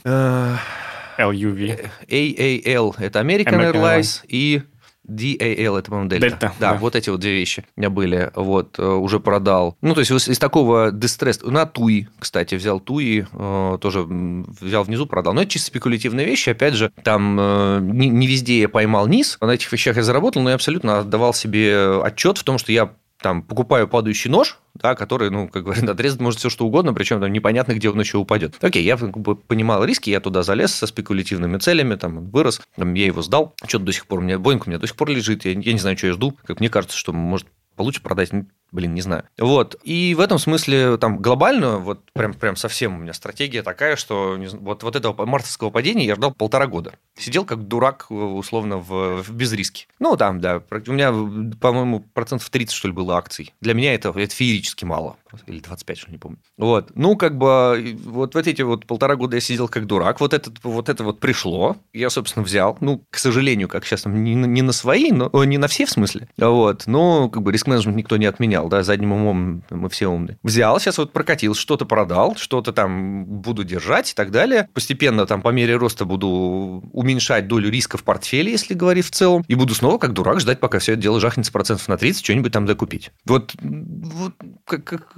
LUV. 1.19 1.91
AAL– 2.09 2.95
это 2.99 3.21
American, 3.21 3.45
American 3.45 3.73
Airlines, 3.73 4.21
и 4.29 4.63
DAL, 5.07 5.79
это, 5.79 5.91
по-моему, 5.91 6.09
Дельта. 6.09 6.29
Дельта 6.29 6.53
да, 6.59 6.73
да, 6.73 6.79
вот 6.79 6.97
эти 6.97 7.11
вот 7.11 7.21
две 7.21 7.35
вещи 7.35 7.65
у 7.77 7.81
меня 7.81 7.91
были. 7.91 8.31
Вот, 8.35 8.79
э, 8.79 8.83
уже 8.83 9.21
продал. 9.21 9.77
Ну, 9.83 9.95
то 9.95 10.01
есть, 10.01 10.11
из 10.11 10.39
такого 10.39 10.91
дистресс... 10.91 11.43
На 11.43 11.67
Туи, 11.67 12.09
кстати, 12.19 12.55
взял 12.55 12.81
Туи, 12.81 13.27
э, 13.31 13.79
тоже 13.81 14.03
взял 14.03 14.85
внизу, 14.85 15.07
продал. 15.07 15.35
Но 15.35 15.43
это 15.43 15.51
чисто 15.51 15.69
спекулятивные 15.69 16.27
вещи. 16.27 16.51
Опять 16.51 16.75
же, 16.75 16.91
там 17.03 17.37
э, 17.39 17.79
не, 17.83 18.09
не 18.09 18.27
везде 18.27 18.61
я 18.61 18.69
поймал 18.69 19.07
низ. 19.07 19.37
На 19.41 19.53
этих 19.53 19.71
вещах 19.71 19.97
я 19.97 20.03
заработал, 20.03 20.43
но 20.43 20.49
я 20.49 20.55
абсолютно 20.55 21.01
отдавал 21.01 21.35
себе 21.35 22.01
отчет 22.03 22.39
в 22.39 22.45
том, 22.45 22.57
что 22.57 22.73
я 22.73 22.91
там 23.25 23.43
покупаю 23.43 23.89
падающий 23.89 24.31
нож, 24.31 24.59
да, 24.75 24.95
который, 24.95 25.31
ну, 25.31 25.49
как 25.49 25.65
говорят, 25.65 25.89
отрезать 25.89 26.21
может 26.21 26.41
все 26.41 26.51
что 26.51 26.67
угодно, 26.67 26.93
причем 26.93 27.23
там 27.23 27.33
непонятно, 27.33 27.73
где 27.73 27.89
он 27.89 27.99
еще 27.99 28.19
упадет. 28.19 28.57
Окей, 28.61 28.85
я 28.85 28.99
как 28.99 29.17
бы 29.17 29.35
понимал 29.35 29.83
риски, 29.83 30.11
я 30.11 30.21
туда 30.21 30.43
залез 30.43 30.75
со 30.75 30.87
спекулятивными 30.87 31.57
целями, 31.57 31.95
там 31.95 32.29
вырос, 32.29 32.61
там, 32.77 32.93
я 32.93 33.07
его 33.07 33.23
сдал, 33.23 33.55
что-то 33.67 33.87
до 33.87 33.93
сих 33.93 34.07
пор 34.07 34.19
у 34.19 34.23
меня, 34.23 34.39
Боинг 34.39 34.67
у 34.67 34.71
меня 34.71 34.79
до 34.79 34.87
сих 34.87 34.97
пор 34.97 35.09
лежит, 35.09 35.47
я, 35.47 35.53
я 35.53 35.73
не 35.73 35.79
знаю, 35.79 35.97
что 35.97 36.09
я 36.09 36.13
жду, 36.13 36.37
как 36.45 36.61
мне 36.61 36.69
кажется, 36.69 36.99
что 36.99 37.15
может 37.15 37.47
получше 37.77 38.03
продать 38.03 38.31
блин, 38.75 38.93
не 38.93 39.01
знаю. 39.01 39.25
Вот. 39.39 39.77
И 39.85 40.15
в 40.15 40.21
этом 40.21 40.39
смысле 40.39 40.99
там 40.99 41.19
глобально, 41.19 41.79
вот 41.79 42.01
прям, 42.13 42.35
прям 42.35 42.57
совсем 42.57 42.97
у 42.97 42.99
меня 42.99 43.15
стратегия 43.15 43.63
такая, 43.63 43.97
что 43.97 44.37
вот, 44.61 44.83
вот 44.83 44.97
этого 44.97 45.25
мартовского 45.25 45.71
падения 45.71 46.05
я 46.05 46.17
ждал 46.17 46.33
полтора 46.33 46.67
года. 46.67 46.95
Сидел 47.17 47.45
как 47.45 47.69
дурак, 47.69 48.11
условно, 48.11 48.79
в, 48.79 49.23
в 49.23 49.33
безриске. 49.33 49.87
Ну, 50.01 50.17
там, 50.17 50.41
да, 50.41 50.61
у 50.71 50.93
меня, 50.93 51.13
по-моему, 51.61 52.01
процентов 52.01 52.51
30, 52.51 52.75
что 52.75 52.89
ли, 52.89 52.95
было 52.95 53.17
акций. 53.17 53.55
Для 53.61 53.75
меня 53.75 53.95
это, 53.95 54.11
это 54.11 54.35
феерически 54.35 54.85
мало. 54.85 55.17
Или 55.47 55.61
25, 55.61 55.99
что 55.99 56.11
не 56.11 56.19
помню. 56.19 56.39
Вот. 56.57 56.93
Ну, 56.95 57.17
как 57.17 57.37
бы, 57.39 57.97
вот 58.05 58.35
в 58.35 58.39
эти 58.39 58.63
вот 58.63 58.87
полтора 58.87 59.17
года 59.17 59.37
я 59.37 59.41
сидел 59.41 59.69
как 59.69 59.87
дурак. 59.87 60.21
Вот, 60.21 60.35
этот, 60.35 60.63
вот 60.63 60.89
это 60.89 61.05
вот 61.05 61.21
пришло. 61.21 61.77
Я, 61.93 62.11
собственно, 62.11 62.45
взял. 62.45 62.77
Ну, 62.81 63.05
к 63.11 63.19
сожалению, 63.19 63.69
как 63.69 63.85
сейчас, 63.85 64.05
не, 64.07 64.35
не 64.35 64.63
на 64.63 64.73
свои, 64.73 65.11
но 65.11 65.31
не 65.45 65.59
на 65.59 65.69
все 65.69 65.87
в 65.87 65.91
смысле. 65.91 66.29
Вот. 66.37 66.87
Но, 66.87 67.29
как 67.29 67.43
бы, 67.43 67.53
риск-менеджмент 67.53 67.97
никто 67.97 68.17
не 68.17 68.27
отменял 68.27 68.64
взял, 68.65 68.69
да, 68.69 68.83
задним 68.83 69.13
умом 69.13 69.63
мы 69.71 69.89
все 69.89 70.09
умные. 70.09 70.39
Взял, 70.43 70.79
сейчас 70.81 70.99
вот 70.99 71.13
прокатил, 71.13 71.55
что-то 71.55 71.85
продал, 71.85 72.37
что-то 72.37 72.73
там 72.73 73.25
буду 73.25 73.65
держать 73.65 74.13
и 74.13 74.15
так 74.15 74.31
далее. 74.31 74.69
Постепенно 74.73 75.27
там 75.27 75.43
по 75.43 75.51
мере 75.51 75.77
роста 75.77 76.05
буду 76.05 76.83
уменьшать 76.93 77.47
долю 77.49 77.71
риска 77.71 77.99
в 77.99 78.03
портфеле, 78.03 78.53
если 78.53 78.75
говорить 78.75 79.07
в 79.07 79.11
целом, 79.11 79.45
и 79.49 79.55
буду 79.55 79.75
снова 79.75 79.99
как 79.99 80.13
дурак 80.13 80.41
ждать, 80.41 80.61
пока 80.61 80.79
все 80.79 80.93
это 80.93 81.03
дело 81.03 81.21
жахнется 81.21 81.53
процентов 81.53 81.89
на 81.89 81.97
30, 81.97 82.25
что-нибудь 82.25 82.53
там 82.53 82.67
докупить. 82.67 83.11
Вот, 83.25 83.53
вот 83.61 84.35
как, 84.65 84.85
как 84.85 85.15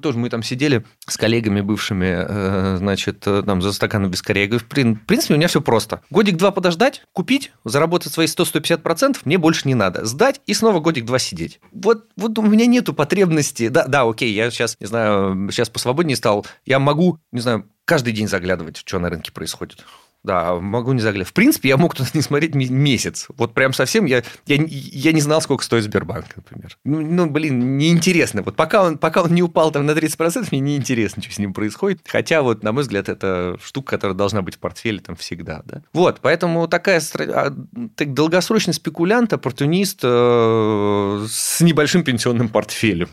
тоже 0.00 0.18
мы 0.18 0.28
там 0.30 0.42
сидели 0.42 0.84
с 1.06 1.16
коллегами 1.16 1.60
бывшими, 1.60 2.26
э, 2.28 2.76
значит, 2.78 3.26
э, 3.26 3.42
там 3.44 3.62
за 3.62 3.72
стаканом 3.72 4.10
без 4.10 4.22
корей. 4.22 4.48
В 4.48 4.66
принципе, 4.66 5.34
у 5.34 5.36
меня 5.36 5.48
все 5.48 5.60
просто. 5.60 6.02
Годик-два 6.10 6.50
подождать, 6.50 7.02
купить, 7.12 7.52
заработать 7.64 8.12
свои 8.12 8.26
100-150%, 8.26 9.18
мне 9.24 9.38
больше 9.38 9.68
не 9.68 9.74
надо. 9.74 10.04
Сдать 10.04 10.40
и 10.46 10.54
снова 10.54 10.80
годик-два 10.80 11.18
сидеть. 11.18 11.60
Вот, 11.72 12.06
вот 12.16 12.38
у 12.38 12.42
меня 12.42 12.66
нету 12.90 12.94
потребности. 12.94 13.68
Да, 13.68 13.86
да, 13.86 14.02
окей, 14.02 14.32
я 14.32 14.50
сейчас, 14.50 14.76
не 14.80 14.86
знаю, 14.86 15.50
сейчас 15.50 15.68
посвободнее 15.68 16.16
стал. 16.16 16.46
Я 16.64 16.78
могу, 16.78 17.18
не 17.32 17.40
знаю, 17.40 17.68
каждый 17.84 18.12
день 18.12 18.28
заглядывать, 18.28 18.76
что 18.76 18.98
на 18.98 19.10
рынке 19.10 19.32
происходит. 19.32 19.84
Да, 20.22 20.56
могу 20.56 20.92
не 20.92 21.00
заглядывать. 21.00 21.30
В 21.30 21.32
принципе, 21.32 21.70
я 21.70 21.78
мог 21.78 21.94
туда 21.94 22.08
не 22.12 22.20
смотреть 22.20 22.54
месяц. 22.54 23.26
Вот 23.36 23.54
прям 23.54 23.72
совсем 23.72 24.04
я, 24.04 24.22
я, 24.46 24.56
я 24.66 25.12
не 25.12 25.20
знал, 25.20 25.40
сколько 25.40 25.64
стоит 25.64 25.84
Сбербанк, 25.84 26.26
например. 26.36 26.76
Ну, 26.84 27.00
ну, 27.00 27.30
блин, 27.30 27.78
неинтересно. 27.78 28.42
Вот 28.42 28.54
пока 28.54 28.82
он, 28.82 28.98
пока 28.98 29.22
он 29.22 29.32
не 29.34 29.42
упал 29.42 29.70
там 29.70 29.86
на 29.86 29.92
30%, 29.92 30.48
мне 30.50 30.60
неинтересно, 30.60 31.22
что 31.22 31.32
с 31.32 31.38
ним 31.38 31.54
происходит. 31.54 32.00
Хотя 32.06 32.42
вот, 32.42 32.62
на 32.62 32.72
мой 32.72 32.82
взгляд, 32.82 33.08
это 33.08 33.56
штука, 33.62 33.92
которая 33.92 34.14
должна 34.14 34.42
быть 34.42 34.56
в 34.56 34.58
портфеле 34.58 35.00
там 35.00 35.16
всегда. 35.16 35.62
Да? 35.64 35.82
Вот, 35.94 36.20
поэтому 36.20 36.68
такая 36.68 37.00
а, 37.18 37.54
так, 37.96 38.12
долгосрочный 38.12 38.74
спекулянт, 38.74 39.32
оппортунист 39.32 40.00
э, 40.02 41.26
с 41.28 41.62
небольшим 41.62 42.04
пенсионным 42.04 42.50
портфелем, 42.50 43.08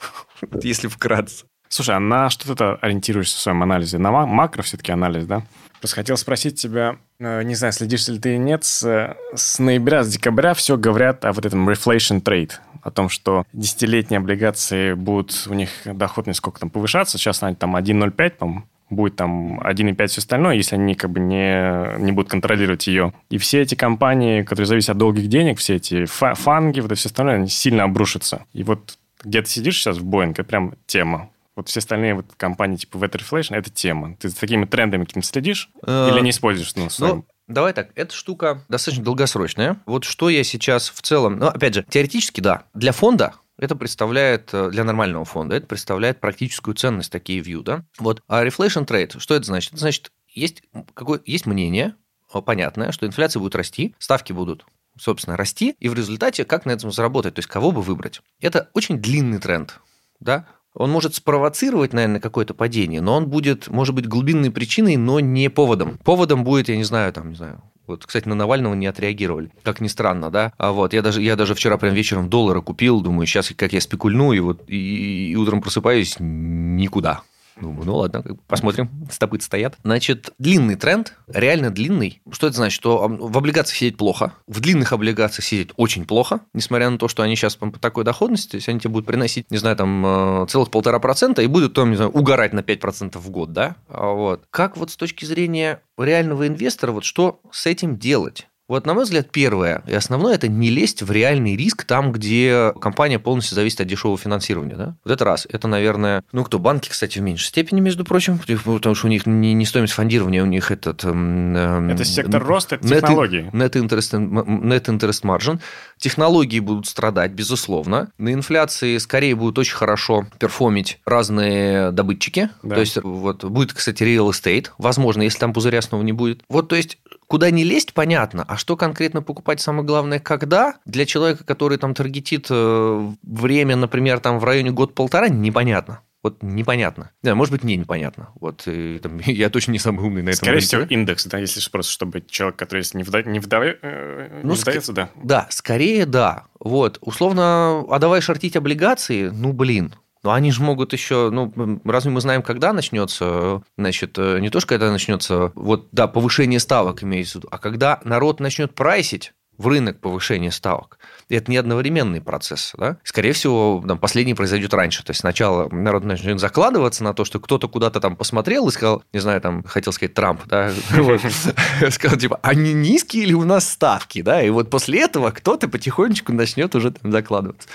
если 0.62 0.88
вкратце. 0.88 1.44
Слушай, 1.68 1.96
а 1.96 2.00
на 2.00 2.30
что 2.30 2.54
ты 2.54 2.64
ориентируешься 2.64 3.36
в 3.36 3.40
своем 3.40 3.62
анализе? 3.62 3.98
На 3.98 4.10
макро 4.10 4.62
все-таки 4.62 4.90
анализ, 4.90 5.26
да? 5.26 5.42
Просто 5.80 5.96
хотел 5.96 6.16
спросить 6.16 6.60
тебя, 6.60 6.96
э, 7.20 7.42
не 7.42 7.54
знаю, 7.54 7.72
следишь 7.72 8.08
ли 8.08 8.18
ты 8.18 8.30
или 8.30 8.38
нет, 8.38 8.64
с, 8.64 9.16
с 9.34 9.58
ноября, 9.58 10.02
с 10.02 10.08
декабря 10.08 10.54
все 10.54 10.76
говорят 10.76 11.24
о 11.24 11.32
вот 11.32 11.46
этом 11.46 11.68
reflation 11.68 12.22
trade, 12.22 12.52
о 12.82 12.90
том, 12.90 13.08
что 13.08 13.44
десятилетние 13.52 14.18
облигации 14.18 14.94
будут, 14.94 15.46
у 15.48 15.54
них 15.54 15.70
доход 15.84 16.26
не 16.26 16.34
сколько 16.34 16.60
там 16.60 16.70
повышаться, 16.70 17.18
сейчас 17.18 17.42
они 17.42 17.54
там 17.54 17.76
1,05, 17.76 18.30
по-моему, 18.30 18.64
будет 18.90 19.16
там 19.16 19.60
1,5 19.60 20.06
все 20.06 20.20
остальное, 20.20 20.54
если 20.54 20.76
они 20.76 20.94
как 20.94 21.10
бы 21.10 21.20
не, 21.20 21.98
не 21.98 22.12
будут 22.12 22.30
контролировать 22.30 22.86
ее. 22.86 23.12
И 23.30 23.38
все 23.38 23.60
эти 23.60 23.74
компании, 23.74 24.42
которые 24.42 24.66
зависят 24.66 24.90
от 24.90 24.98
долгих 24.98 25.28
денег, 25.28 25.58
все 25.58 25.76
эти 25.76 26.06
фанги, 26.06 26.80
вот 26.80 26.92
это 26.92 26.98
все 26.98 27.08
остальное, 27.08 27.36
они 27.36 27.48
сильно 27.48 27.84
обрушатся. 27.84 28.44
И 28.52 28.62
вот 28.62 28.98
где 29.22 29.42
ты 29.42 29.48
сидишь 29.48 29.76
сейчас 29.76 29.98
в 29.98 30.04
Boeing, 30.04 30.32
это 30.32 30.44
прям 30.44 30.74
тема. 30.86 31.28
Вот 31.58 31.68
все 31.68 31.80
остальные 31.80 32.14
вот 32.14 32.26
компании 32.36 32.76
типа 32.76 32.98
Weatherflation– 32.98 33.48
это 33.56 33.68
тема. 33.68 34.14
Ты 34.14 34.28
за 34.28 34.38
такими 34.38 34.64
трендами 34.64 35.04
каким 35.04 35.24
следишь 35.24 35.70
э, 35.84 36.10
или 36.12 36.20
не 36.20 36.30
используешь? 36.30 36.72
Ну, 36.76 36.88
ну, 37.00 37.26
Давай 37.48 37.72
так, 37.72 37.90
эта 37.96 38.14
штука 38.14 38.64
достаточно 38.68 39.02
долгосрочная. 39.02 39.82
Вот 39.84 40.04
что 40.04 40.28
я 40.28 40.44
сейчас 40.44 40.88
в 40.88 41.02
целом... 41.02 41.40
Ну, 41.40 41.48
опять 41.48 41.74
же, 41.74 41.84
теоретически, 41.88 42.40
да. 42.40 42.66
Для 42.74 42.92
фонда 42.92 43.34
это 43.58 43.74
представляет, 43.74 44.50
э, 44.52 44.70
для 44.70 44.84
нормального 44.84 45.24
фонда, 45.24 45.56
это 45.56 45.66
представляет 45.66 46.20
практическую 46.20 46.76
ценность, 46.76 47.10
такие 47.10 47.40
view, 47.40 47.64
да? 47.64 47.84
Вот. 47.98 48.22
А 48.28 48.46
reflation 48.46 48.86
trade, 48.86 49.18
что 49.18 49.34
это 49.34 49.46
значит? 49.46 49.72
Это 49.72 49.80
значит, 49.80 50.12
есть, 50.28 50.62
какое, 50.94 51.20
есть 51.26 51.46
мнение, 51.46 51.96
понятное, 52.44 52.92
что 52.92 53.04
инфляция 53.04 53.40
будет 53.40 53.56
расти, 53.56 53.96
ставки 53.98 54.32
будут 54.32 54.64
собственно, 54.96 55.36
расти, 55.36 55.74
и 55.80 55.88
в 55.88 55.94
результате 55.94 56.44
как 56.44 56.66
на 56.66 56.70
этом 56.70 56.92
заработать, 56.92 57.34
то 57.34 57.38
есть 57.40 57.48
кого 57.48 57.72
бы 57.72 57.82
выбрать. 57.82 58.20
Это 58.40 58.68
очень 58.74 58.98
длинный 58.98 59.38
тренд, 59.38 59.80
да, 60.20 60.46
он 60.78 60.90
может 60.92 61.16
спровоцировать, 61.16 61.92
наверное, 61.92 62.20
какое-то 62.20 62.54
падение, 62.54 63.00
но 63.00 63.16
он 63.16 63.26
будет, 63.26 63.68
может 63.68 63.94
быть, 63.94 64.06
глубинной 64.06 64.50
причиной, 64.50 64.96
но 64.96 65.18
не 65.18 65.50
поводом. 65.50 65.98
Поводом 66.04 66.44
будет, 66.44 66.68
я 66.68 66.76
не 66.76 66.84
знаю, 66.84 67.12
там, 67.12 67.30
не 67.30 67.34
знаю, 67.34 67.60
Вот, 67.88 68.06
кстати, 68.06 68.28
на 68.28 68.36
Навального 68.36 68.74
не 68.74 68.86
отреагировали, 68.86 69.50
как 69.64 69.80
ни 69.80 69.88
странно, 69.88 70.30
да. 70.30 70.52
А 70.56 70.70
вот 70.70 70.94
я 70.94 71.02
даже 71.02 71.20
я 71.20 71.34
даже 71.34 71.54
вчера 71.54 71.78
прям 71.78 71.94
вечером 71.94 72.28
доллары 72.28 72.62
купил, 72.62 73.00
думаю, 73.00 73.26
сейчас 73.26 73.52
как 73.56 73.72
я 73.72 73.80
спекульну 73.80 74.32
и 74.32 74.40
вот 74.40 74.62
и, 74.68 75.32
и 75.32 75.36
утром 75.36 75.60
просыпаюсь 75.60 76.16
никуда. 76.20 77.22
Думаю, 77.60 77.86
ну 77.86 77.96
ладно, 77.96 78.24
посмотрим, 78.46 78.90
стопы 79.10 79.40
стоят. 79.40 79.76
Значит, 79.82 80.30
длинный 80.38 80.76
тренд, 80.76 81.14
реально 81.26 81.70
длинный. 81.70 82.20
Что 82.30 82.46
это 82.46 82.56
значит? 82.56 82.78
Что 82.78 83.08
в 83.08 83.36
облигациях 83.36 83.76
сидеть 83.76 83.96
плохо, 83.96 84.34
в 84.46 84.60
длинных 84.60 84.92
облигациях 84.92 85.44
сидеть 85.44 85.70
очень 85.76 86.04
плохо, 86.04 86.40
несмотря 86.52 86.90
на 86.90 86.98
то, 86.98 87.08
что 87.08 87.22
они 87.22 87.36
сейчас 87.36 87.56
по 87.56 87.70
такой 87.70 88.04
доходности, 88.04 88.52
то 88.52 88.56
есть 88.56 88.68
они 88.68 88.80
тебе 88.80 88.90
будут 88.90 89.06
приносить, 89.06 89.50
не 89.50 89.58
знаю, 89.58 89.76
там 89.76 90.04
э, 90.42 90.46
целых 90.48 90.70
полтора 90.70 90.98
процента 90.98 91.42
и 91.42 91.46
будут 91.46 91.74
там, 91.74 91.90
не 91.90 91.96
знаю, 91.96 92.10
угорать 92.10 92.52
на 92.52 92.60
5% 92.60 93.18
в 93.18 93.30
год, 93.30 93.52
да? 93.52 93.76
А 93.88 94.12
вот. 94.12 94.44
Как 94.50 94.76
вот 94.76 94.90
с 94.90 94.96
точки 94.96 95.24
зрения 95.24 95.82
реального 95.96 96.46
инвестора, 96.46 96.92
вот 96.92 97.04
что 97.04 97.40
с 97.50 97.66
этим 97.66 97.98
делать? 97.98 98.47
Вот, 98.68 98.84
на 98.84 98.92
мой 98.92 99.04
взгляд, 99.04 99.30
первое 99.32 99.82
и 99.86 99.94
основное– 99.94 100.34
это 100.36 100.46
не 100.46 100.68
лезть 100.68 101.02
в 101.02 101.10
реальный 101.10 101.56
риск 101.56 101.84
там, 101.84 102.12
где 102.12 102.74
компания 102.78 103.18
полностью 103.18 103.54
зависит 103.54 103.80
от 103.80 103.86
дешевого 103.86 104.18
финансирования. 104.18 104.76
Да? 104.76 104.94
Вот 105.04 105.10
это 105.10 105.24
раз. 105.24 105.46
Это, 105.50 105.68
наверное, 105.68 106.22
ну, 106.32 106.44
кто, 106.44 106.58
банки, 106.58 106.90
кстати, 106.90 107.18
в 107.18 107.22
меньшей 107.22 107.46
степени, 107.46 107.80
между 107.80 108.04
прочим, 108.04 108.38
потому 108.38 108.94
что 108.94 109.06
у 109.06 109.10
них 109.10 109.24
не, 109.24 109.54
не 109.54 109.64
стоимость 109.64 109.94
фондирования, 109.94 110.42
у 110.42 110.46
них 110.46 110.70
этот… 110.70 111.02
Э, 111.02 111.90
это 111.92 112.04
сектор 112.04 112.44
роста 112.44 112.76
технологий. 112.76 113.48
Net, 113.54 113.72
net, 113.72 113.88
interest, 113.88 114.12
net 114.12 114.84
interest 114.84 115.22
margin. 115.24 115.60
Технологии 115.98 116.60
будут 116.60 116.86
страдать, 116.86 117.32
безусловно. 117.32 118.10
На 118.18 118.32
инфляции 118.32 118.98
скорее 118.98 119.34
будут 119.34 119.58
очень 119.58 119.74
хорошо 119.74 120.26
перформить 120.38 121.00
разные 121.04 121.90
добытчики. 121.90 122.50
Да. 122.62 122.76
То 122.76 122.80
есть, 122.80 123.02
вот 123.02 123.44
будет, 123.44 123.72
кстати, 123.72 124.02
real 124.02 124.30
estate. 124.30 124.68
Возможно, 124.78 125.22
если 125.22 125.38
там 125.38 125.52
пузыря 125.52 125.82
снова 125.82 126.02
не 126.02 126.12
будет. 126.12 126.42
Вот, 126.48 126.68
то 126.68 126.76
есть, 126.76 126.98
куда 127.26 127.50
не 127.50 127.64
лезть, 127.64 127.94
понятно. 127.94 128.44
А 128.46 128.56
что 128.56 128.76
конкретно 128.76 129.22
покупать, 129.22 129.60
самое 129.60 129.84
главное, 129.84 130.20
когда? 130.20 130.76
Для 130.84 131.04
человека, 131.04 131.44
который 131.44 131.78
там 131.78 131.94
таргетит 131.94 132.46
э, 132.50 133.12
время, 133.22 133.76
например, 133.76 134.20
там 134.20 134.38
в 134.38 134.44
районе 134.44 134.70
год-полтора, 134.70 135.28
непонятно. 135.28 136.00
Вот 136.28 136.42
непонятно. 136.42 137.10
Да, 137.22 137.34
может 137.34 137.52
быть, 137.52 137.64
мне 137.64 137.76
непонятно. 137.76 138.28
Вот 138.38 138.64
и, 138.66 138.98
там, 138.98 139.18
я 139.24 139.48
точно 139.48 139.72
не 139.72 139.78
самый 139.78 140.04
умный 140.04 140.22
на 140.22 140.28
этом 140.30 140.38
Скорее 140.38 140.52
рынке. 140.54 140.66
всего, 140.66 140.82
индекс, 140.82 141.24
да, 141.24 141.38
если 141.38 141.66
просто, 141.70 141.90
чтобы 141.92 142.22
человек, 142.28 142.56
который 142.56 142.84
не, 142.92 143.02
вда... 143.02 143.22
не, 143.22 143.40
вда... 143.40 143.60
Э, 143.64 144.40
ну, 144.42 144.50
не 144.52 144.60
вдается, 144.60 144.92
да. 144.92 145.10
Да, 145.22 145.46
скорее 145.50 146.04
да. 146.04 146.44
Вот, 146.60 146.98
условно, 147.00 147.84
а 147.88 147.98
давай 147.98 148.20
шортить 148.20 148.56
облигации, 148.56 149.30
ну, 149.30 149.54
блин, 149.54 149.94
но 150.22 150.32
они 150.32 150.50
же 150.50 150.62
могут 150.62 150.92
еще, 150.92 151.30
ну, 151.30 151.80
разве 151.84 152.10
мы 152.10 152.20
знаем, 152.20 152.42
когда 152.42 152.72
начнется, 152.72 153.62
значит, 153.78 154.18
э, 154.18 154.40
не 154.40 154.50
то, 154.50 154.60
что 154.60 154.68
когда 154.68 154.90
начнется, 154.90 155.52
вот, 155.54 155.88
да, 155.92 156.08
повышение 156.08 156.60
ставок 156.60 157.02
имеется 157.02 157.38
в 157.38 157.42
виду, 157.42 157.48
а 157.50 157.58
когда 157.58 158.00
народ 158.04 158.40
начнет 158.40 158.74
прайсить 158.74 159.32
в 159.58 159.66
рынок 159.66 160.00
повышения 160.00 160.52
ставок. 160.52 160.98
И 161.28 161.34
это 161.34 161.50
не 161.50 161.56
одновременный 161.56 162.20
процесс. 162.20 162.72
Да? 162.78 162.98
Скорее 163.02 163.32
всего, 163.32 163.84
там, 163.86 163.98
последний 163.98 164.34
произойдет 164.34 164.72
раньше. 164.72 165.04
То 165.04 165.10
есть 165.10 165.20
сначала 165.20 165.68
народ 165.68 166.04
начнет 166.04 166.40
закладываться 166.40 167.04
на 167.04 167.12
то, 167.12 167.24
что 167.24 167.40
кто-то 167.40 167.68
куда-то 167.68 168.00
там 168.00 168.16
посмотрел 168.16 168.68
и 168.68 168.70
сказал, 168.70 169.02
не 169.12 169.18
знаю, 169.18 169.40
там, 169.40 169.64
хотел 169.64 169.92
сказать 169.92 170.14
Трамп, 170.14 170.46
да, 170.46 170.72
сказал, 171.90 172.18
типа, 172.18 172.38
а 172.42 172.54
не 172.54 172.72
низкие 172.72 173.26
ли 173.26 173.34
у 173.34 173.44
нас 173.44 173.68
ставки, 173.68 174.22
да, 174.22 174.40
и 174.42 174.48
вот 174.48 174.70
после 174.70 175.02
этого 175.02 175.32
кто-то 175.32 175.68
потихонечку 175.68 176.32
начнет 176.32 176.74
уже 176.74 176.92
там 176.92 177.10
закладываться. 177.10 177.68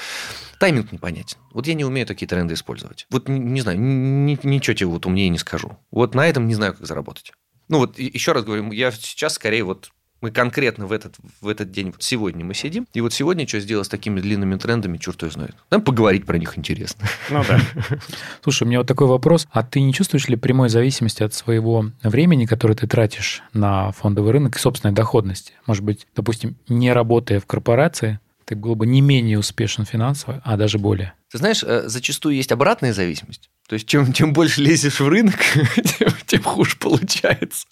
Тайминг 0.59 0.93
непонятен. 0.93 1.37
Вот 1.51 1.67
я 1.67 1.73
не 1.73 1.83
умею 1.83 2.07
такие 2.07 2.27
тренды 2.27 2.53
использовать. 2.53 3.05
Вот 3.09 3.27
не, 3.27 3.59
знаю, 3.59 3.77
ни, 3.79 4.39
ничего 4.43 4.73
тебе 4.73 4.87
вот 4.87 5.05
умнее 5.05 5.27
не 5.27 5.37
скажу. 5.37 5.77
Вот 5.91 6.15
на 6.15 6.25
этом 6.25 6.47
не 6.47 6.55
знаю, 6.55 6.73
как 6.73 6.87
заработать. 6.87 7.33
Ну 7.67 7.79
вот 7.79 7.99
еще 7.99 8.31
раз 8.31 8.45
говорю, 8.45 8.71
я 8.71 8.91
сейчас 8.91 9.33
скорее 9.33 9.63
вот 9.63 9.89
мы 10.23 10.31
конкретно 10.31 10.87
в 10.87 10.93
этот, 10.93 11.15
в 11.41 11.49
этот 11.49 11.69
день, 11.73 11.87
вот 11.87 12.01
сегодня 12.01 12.45
мы 12.45 12.53
сидим, 12.53 12.87
и 12.93 13.01
вот 13.01 13.11
сегодня 13.11 13.45
что 13.45 13.59
сделать 13.59 13.87
с 13.87 13.89
такими 13.89 14.21
длинными 14.21 14.55
трендами, 14.55 14.97
черт 14.97 15.21
его 15.21 15.29
знает. 15.29 15.53
Нам 15.69 15.81
поговорить 15.81 16.25
про 16.25 16.37
них 16.37 16.57
интересно. 16.57 17.05
Ну 17.29 17.43
да. 17.45 17.59
Слушай, 18.41 18.63
у 18.63 18.67
меня 18.67 18.77
вот 18.77 18.87
такой 18.87 19.07
вопрос. 19.07 19.47
А 19.51 19.63
ты 19.63 19.81
не 19.81 19.93
чувствуешь 19.93 20.29
ли 20.29 20.37
прямой 20.37 20.69
зависимости 20.69 21.23
от 21.23 21.33
своего 21.33 21.91
времени, 22.03 22.45
которое 22.45 22.73
ты 22.73 22.87
тратишь 22.87 23.43
на 23.51 23.91
фондовый 23.91 24.31
рынок 24.31 24.55
и 24.55 24.59
собственной 24.59 24.93
доходности? 24.93 25.51
Может 25.65 25.83
быть, 25.83 26.07
допустим, 26.15 26.55
не 26.69 26.93
работая 26.93 27.41
в 27.41 27.45
корпорации, 27.45 28.21
ты 28.45 28.55
был 28.55 28.75
бы 28.75 28.87
не 28.87 29.01
менее 29.01 29.37
успешен 29.37 29.83
финансово, 29.83 30.41
а 30.45 30.55
даже 30.55 30.79
более. 30.79 31.15
Ты 31.33 31.37
знаешь, 31.39 31.63
э, 31.63 31.83
зачастую 31.87 32.35
есть 32.35 32.53
обратная 32.53 32.93
зависимость. 32.93 33.49
То 33.67 33.73
есть, 33.73 33.87
чем, 33.87 34.13
чем 34.13 34.31
больше 34.31 34.61
лезешь 34.61 35.01
в 35.01 35.07
рынок, 35.07 35.35
тем, 35.99 36.09
тем 36.25 36.43
хуже 36.43 36.77
получается. 36.77 37.67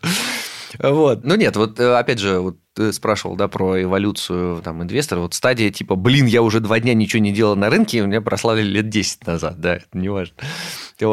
Вот. 0.80 1.23
Ну 1.23 1.35
нет, 1.35 1.56
вот 1.56 1.80
э, 1.80 1.95
опять 1.95 2.19
же, 2.19 2.39
вот 2.39 2.57
ты 2.73 2.93
спрашивал, 2.93 3.35
да, 3.35 3.48
про 3.48 3.81
эволюцию 3.81 4.61
там 4.61 4.81
инвестора. 4.81 5.19
Вот 5.19 5.34
стадия 5.34 5.72
типа, 5.72 5.95
блин, 5.95 6.26
я 6.26 6.41
уже 6.41 6.60
два 6.60 6.80
дня 6.80 6.93
ничего 6.93 7.22
не 7.22 7.34
делал 7.34 7.56
на 7.56 7.69
рынке, 7.69 8.02
меня 8.02 8.22
прослали 8.22 8.61
лет 8.61 8.89
10 8.89 9.27
назад, 9.27 9.60
да, 9.60 9.76
это 9.76 9.85
не 9.93 10.10
важно. 10.10 10.35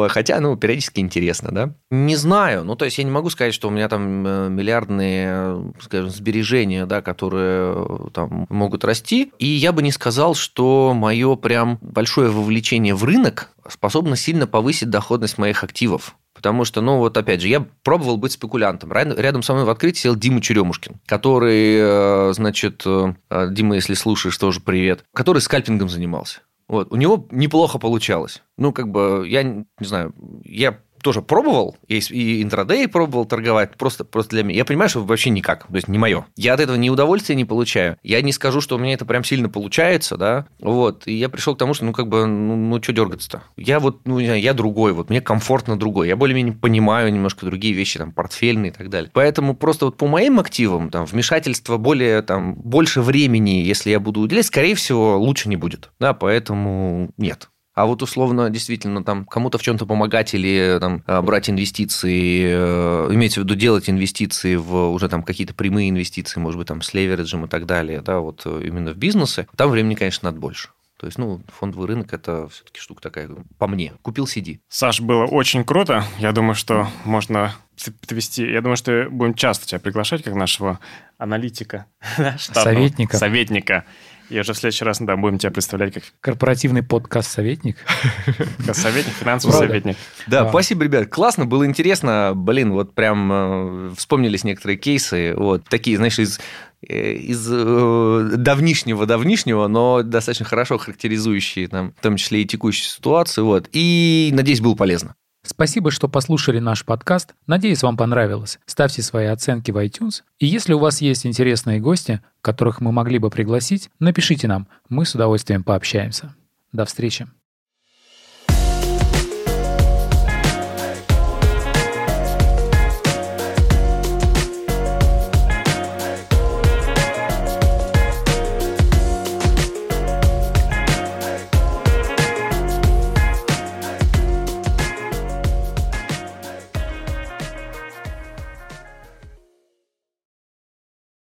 Хотя, 0.09 0.39
ну, 0.39 0.55
периодически 0.55 0.99
интересно, 0.99 1.49
да. 1.51 1.73
Не 1.89 2.15
знаю, 2.15 2.63
ну, 2.63 2.75
то 2.75 2.85
есть 2.85 2.97
я 2.99 3.03
не 3.03 3.09
могу 3.09 3.29
сказать, 3.29 3.53
что 3.53 3.67
у 3.67 3.71
меня 3.71 3.89
там 3.89 4.25
э, 4.25 4.49
миллиардные, 4.49 5.73
скажем, 5.81 6.11
сбережения, 6.11 6.85
да, 6.85 7.01
которые 7.01 7.73
э, 7.75 8.09
там 8.13 8.45
могут 8.49 8.85
расти. 8.85 9.31
И 9.39 9.47
я 9.47 9.71
бы 9.71 9.81
не 9.81 9.91
сказал, 9.91 10.35
что 10.35 10.93
мое 10.95 11.35
прям 11.35 11.79
большое 11.81 12.29
вовлечение 12.29 12.93
в 12.93 13.03
рынок 13.03 13.49
способно 13.69 14.15
сильно 14.15 14.47
повысить 14.47 14.89
доходность 14.89 15.37
моих 15.37 15.63
активов. 15.63 16.15
Потому 16.33 16.63
что, 16.63 16.81
ну 16.81 16.97
вот 16.97 17.17
опять 17.17 17.41
же, 17.41 17.47
я 17.47 17.65
пробовал 17.83 18.17
быть 18.17 18.31
спекулянтом. 18.31 18.91
Рядом 18.93 19.43
со 19.43 19.53
мной 19.53 19.65
в 19.65 19.69
открытии 19.69 19.99
сидел 19.99 20.15
Дима 20.15 20.41
Черемушкин, 20.41 21.01
который, 21.05 21.75
э, 21.77 22.33
значит, 22.33 22.83
э, 22.85 23.13
Дима, 23.51 23.75
если 23.75 23.93
слушаешь, 23.93 24.37
тоже 24.37 24.61
привет, 24.61 25.03
который 25.13 25.41
скальпингом 25.41 25.89
занимался. 25.89 26.41
Вот. 26.69 26.93
У 26.93 26.95
него 26.95 27.27
неплохо 27.31 27.79
получалось. 27.79 28.43
Ну, 28.55 28.71
как 28.71 28.89
бы, 28.89 29.25
я 29.27 29.43
не 29.43 29.65
знаю, 29.81 30.13
я 30.45 30.79
тоже 31.01 31.21
пробовал, 31.21 31.77
и 31.87 32.41
интрадей 32.41 32.87
пробовал 32.87 33.25
торговать, 33.25 33.75
просто, 33.77 34.03
просто 34.03 34.31
для 34.31 34.43
меня. 34.43 34.57
Я 34.57 34.65
понимаю, 34.65 34.89
что 34.89 35.03
вообще 35.03 35.29
никак, 35.29 35.67
то 35.67 35.75
есть 35.75 35.87
не 35.87 35.97
мое. 35.97 36.25
Я 36.35 36.53
от 36.53 36.59
этого 36.59 36.75
ни 36.75 36.89
удовольствия 36.89 37.35
не 37.35 37.45
получаю. 37.45 37.97
Я 38.03 38.21
не 38.21 38.31
скажу, 38.31 38.61
что 38.61 38.75
у 38.75 38.79
меня 38.79 38.93
это 38.93 39.05
прям 39.05 39.23
сильно 39.23 39.49
получается, 39.49 40.17
да, 40.17 40.47
вот. 40.59 41.07
И 41.07 41.13
я 41.13 41.29
пришел 41.29 41.55
к 41.55 41.57
тому, 41.57 41.73
что, 41.73 41.85
ну, 41.85 41.93
как 41.93 42.07
бы, 42.07 42.25
ну, 42.25 42.55
ну 42.55 42.81
что 42.81 42.93
дергаться-то? 42.93 43.43
Я 43.57 43.79
вот, 43.79 44.07
ну, 44.07 44.19
я 44.19 44.53
другой, 44.53 44.93
вот, 44.93 45.09
мне 45.09 45.21
комфортно 45.21 45.77
другой. 45.77 46.07
Я 46.07 46.15
более-менее 46.15 46.53
понимаю 46.53 47.11
немножко 47.11 47.45
другие 47.45 47.73
вещи, 47.73 47.97
там, 47.97 48.11
портфельные 48.11 48.71
и 48.71 48.73
так 48.73 48.89
далее. 48.89 49.11
Поэтому 49.13 49.55
просто 49.55 49.85
вот 49.85 49.97
по 49.97 50.07
моим 50.07 50.39
активам, 50.39 50.89
там, 50.89 51.05
вмешательство 51.05 51.77
более, 51.77 52.21
там, 52.21 52.55
больше 52.55 53.01
времени, 53.01 53.61
если 53.63 53.91
я 53.91 53.99
буду 53.99 54.21
уделять, 54.21 54.45
скорее 54.45 54.75
всего, 54.75 55.17
лучше 55.17 55.49
не 55.49 55.55
будет, 55.55 55.91
да, 55.99 56.13
поэтому 56.13 57.11
нет. 57.17 57.49
А 57.79 57.85
вот 57.85 58.01
условно, 58.01 58.49
действительно, 58.49 59.05
там 59.05 59.23
кому-то 59.23 59.57
в 59.57 59.61
чем-то 59.61 59.85
помогать 59.85 60.33
или 60.33 60.77
там, 60.81 61.01
а, 61.07 61.21
брать 61.21 61.49
инвестиции, 61.49 62.43
э, 62.45 63.13
имеется 63.13 63.39
в 63.39 63.45
виду 63.45 63.55
делать 63.55 63.89
инвестиции 63.89 64.57
в 64.57 64.89
уже 64.89 65.07
там 65.07 65.23
какие-то 65.23 65.53
прямые 65.53 65.89
инвестиции, 65.89 66.41
может 66.41 66.57
быть, 66.57 66.67
там 66.67 66.81
с 66.81 66.93
левериджем 66.93 67.45
и 67.45 67.47
так 67.47 67.65
далее, 67.65 68.01
да, 68.01 68.19
вот 68.19 68.41
э, 68.43 68.63
именно 68.65 68.91
в 68.91 68.97
бизнесе, 68.97 69.47
там 69.55 69.69
времени, 69.69 69.95
конечно, 69.95 70.27
надо 70.27 70.41
больше. 70.41 70.67
То 70.97 71.05
есть, 71.05 71.17
ну, 71.17 71.39
фондовый 71.57 71.87
рынок– 71.87 72.11
это 72.13 72.49
все-таки 72.49 72.81
штука 72.81 73.01
такая, 73.01 73.29
по 73.57 73.67
мне. 73.67 73.93
Купил, 74.01 74.27
сиди. 74.27 74.59
Саш, 74.67 74.99
было 74.99 75.23
очень 75.23 75.63
круто. 75.63 76.03
Я 76.17 76.33
думаю, 76.33 76.55
что 76.55 76.89
можно 77.05 77.55
подвести. 78.01 78.43
Я 78.43 78.59
думаю, 78.59 78.75
что 78.75 79.07
будем 79.09 79.35
часто 79.35 79.65
тебя 79.65 79.79
приглашать 79.79 80.23
как 80.23 80.35
нашего 80.35 80.81
аналитика. 81.17 81.85
Советника. 82.37 83.15
Советника 83.15 83.85
и 84.29 84.39
уже 84.39 84.53
в 84.53 84.57
следующий 84.57 84.85
раз 84.85 84.99
да, 84.99 85.15
будем 85.15 85.37
тебя 85.37 85.51
представлять 85.51 85.93
как... 85.93 86.03
Корпоративный 86.21 86.83
подкаст-советник. 86.83 87.77
Советник, 88.73 89.13
финансовый 89.13 89.53
советник. 89.53 89.97
Да, 90.27 90.47
спасибо, 90.49 90.83
ребят. 90.83 91.09
Классно, 91.09 91.45
было 91.45 91.65
интересно. 91.65 92.33
Блин, 92.35 92.71
вот 92.71 92.93
прям 92.93 93.31
э, 93.31 93.91
вспомнились 93.97 94.43
некоторые 94.43 94.77
кейсы. 94.77 95.33
Вот 95.35 95.63
такие, 95.67 95.97
знаешь, 95.97 96.19
из 96.19 96.39
э, 96.87 97.13
из 97.13 97.47
э, 97.51 98.31
давнишнего-давнишнего, 98.35 99.67
но 99.67 100.03
достаточно 100.03 100.45
хорошо 100.45 100.77
характеризующие, 100.77 101.67
там, 101.67 101.93
в 101.97 102.01
том 102.01 102.15
числе 102.17 102.43
и 102.43 102.45
текущую 102.45 102.85
ситуацию. 102.85 103.45
Вот. 103.45 103.69
И, 103.71 104.29
надеюсь, 104.33 104.61
было 104.61 104.75
полезно. 104.75 105.15
Спасибо, 105.49 105.89
что 105.89 106.07
послушали 106.07 106.59
наш 106.59 106.85
подкаст. 106.85 107.33
Надеюсь, 107.47 107.81
вам 107.81 107.97
понравилось. 107.97 108.59
Ставьте 108.67 109.01
свои 109.01 109.25
оценки 109.25 109.71
в 109.71 109.77
iTunes. 109.83 110.21
И 110.37 110.45
если 110.45 110.73
у 110.73 110.79
вас 110.79 111.01
есть 111.01 111.25
интересные 111.25 111.79
гости, 111.79 112.21
которых 112.43 112.81
мы 112.81 112.91
могли 112.91 113.17
бы 113.17 113.31
пригласить, 113.31 113.89
напишите 113.97 114.47
нам. 114.47 114.67
Мы 114.89 115.05
с 115.05 115.15
удовольствием 115.15 115.63
пообщаемся. 115.63 116.35
До 116.71 116.85
встречи. 116.85 117.27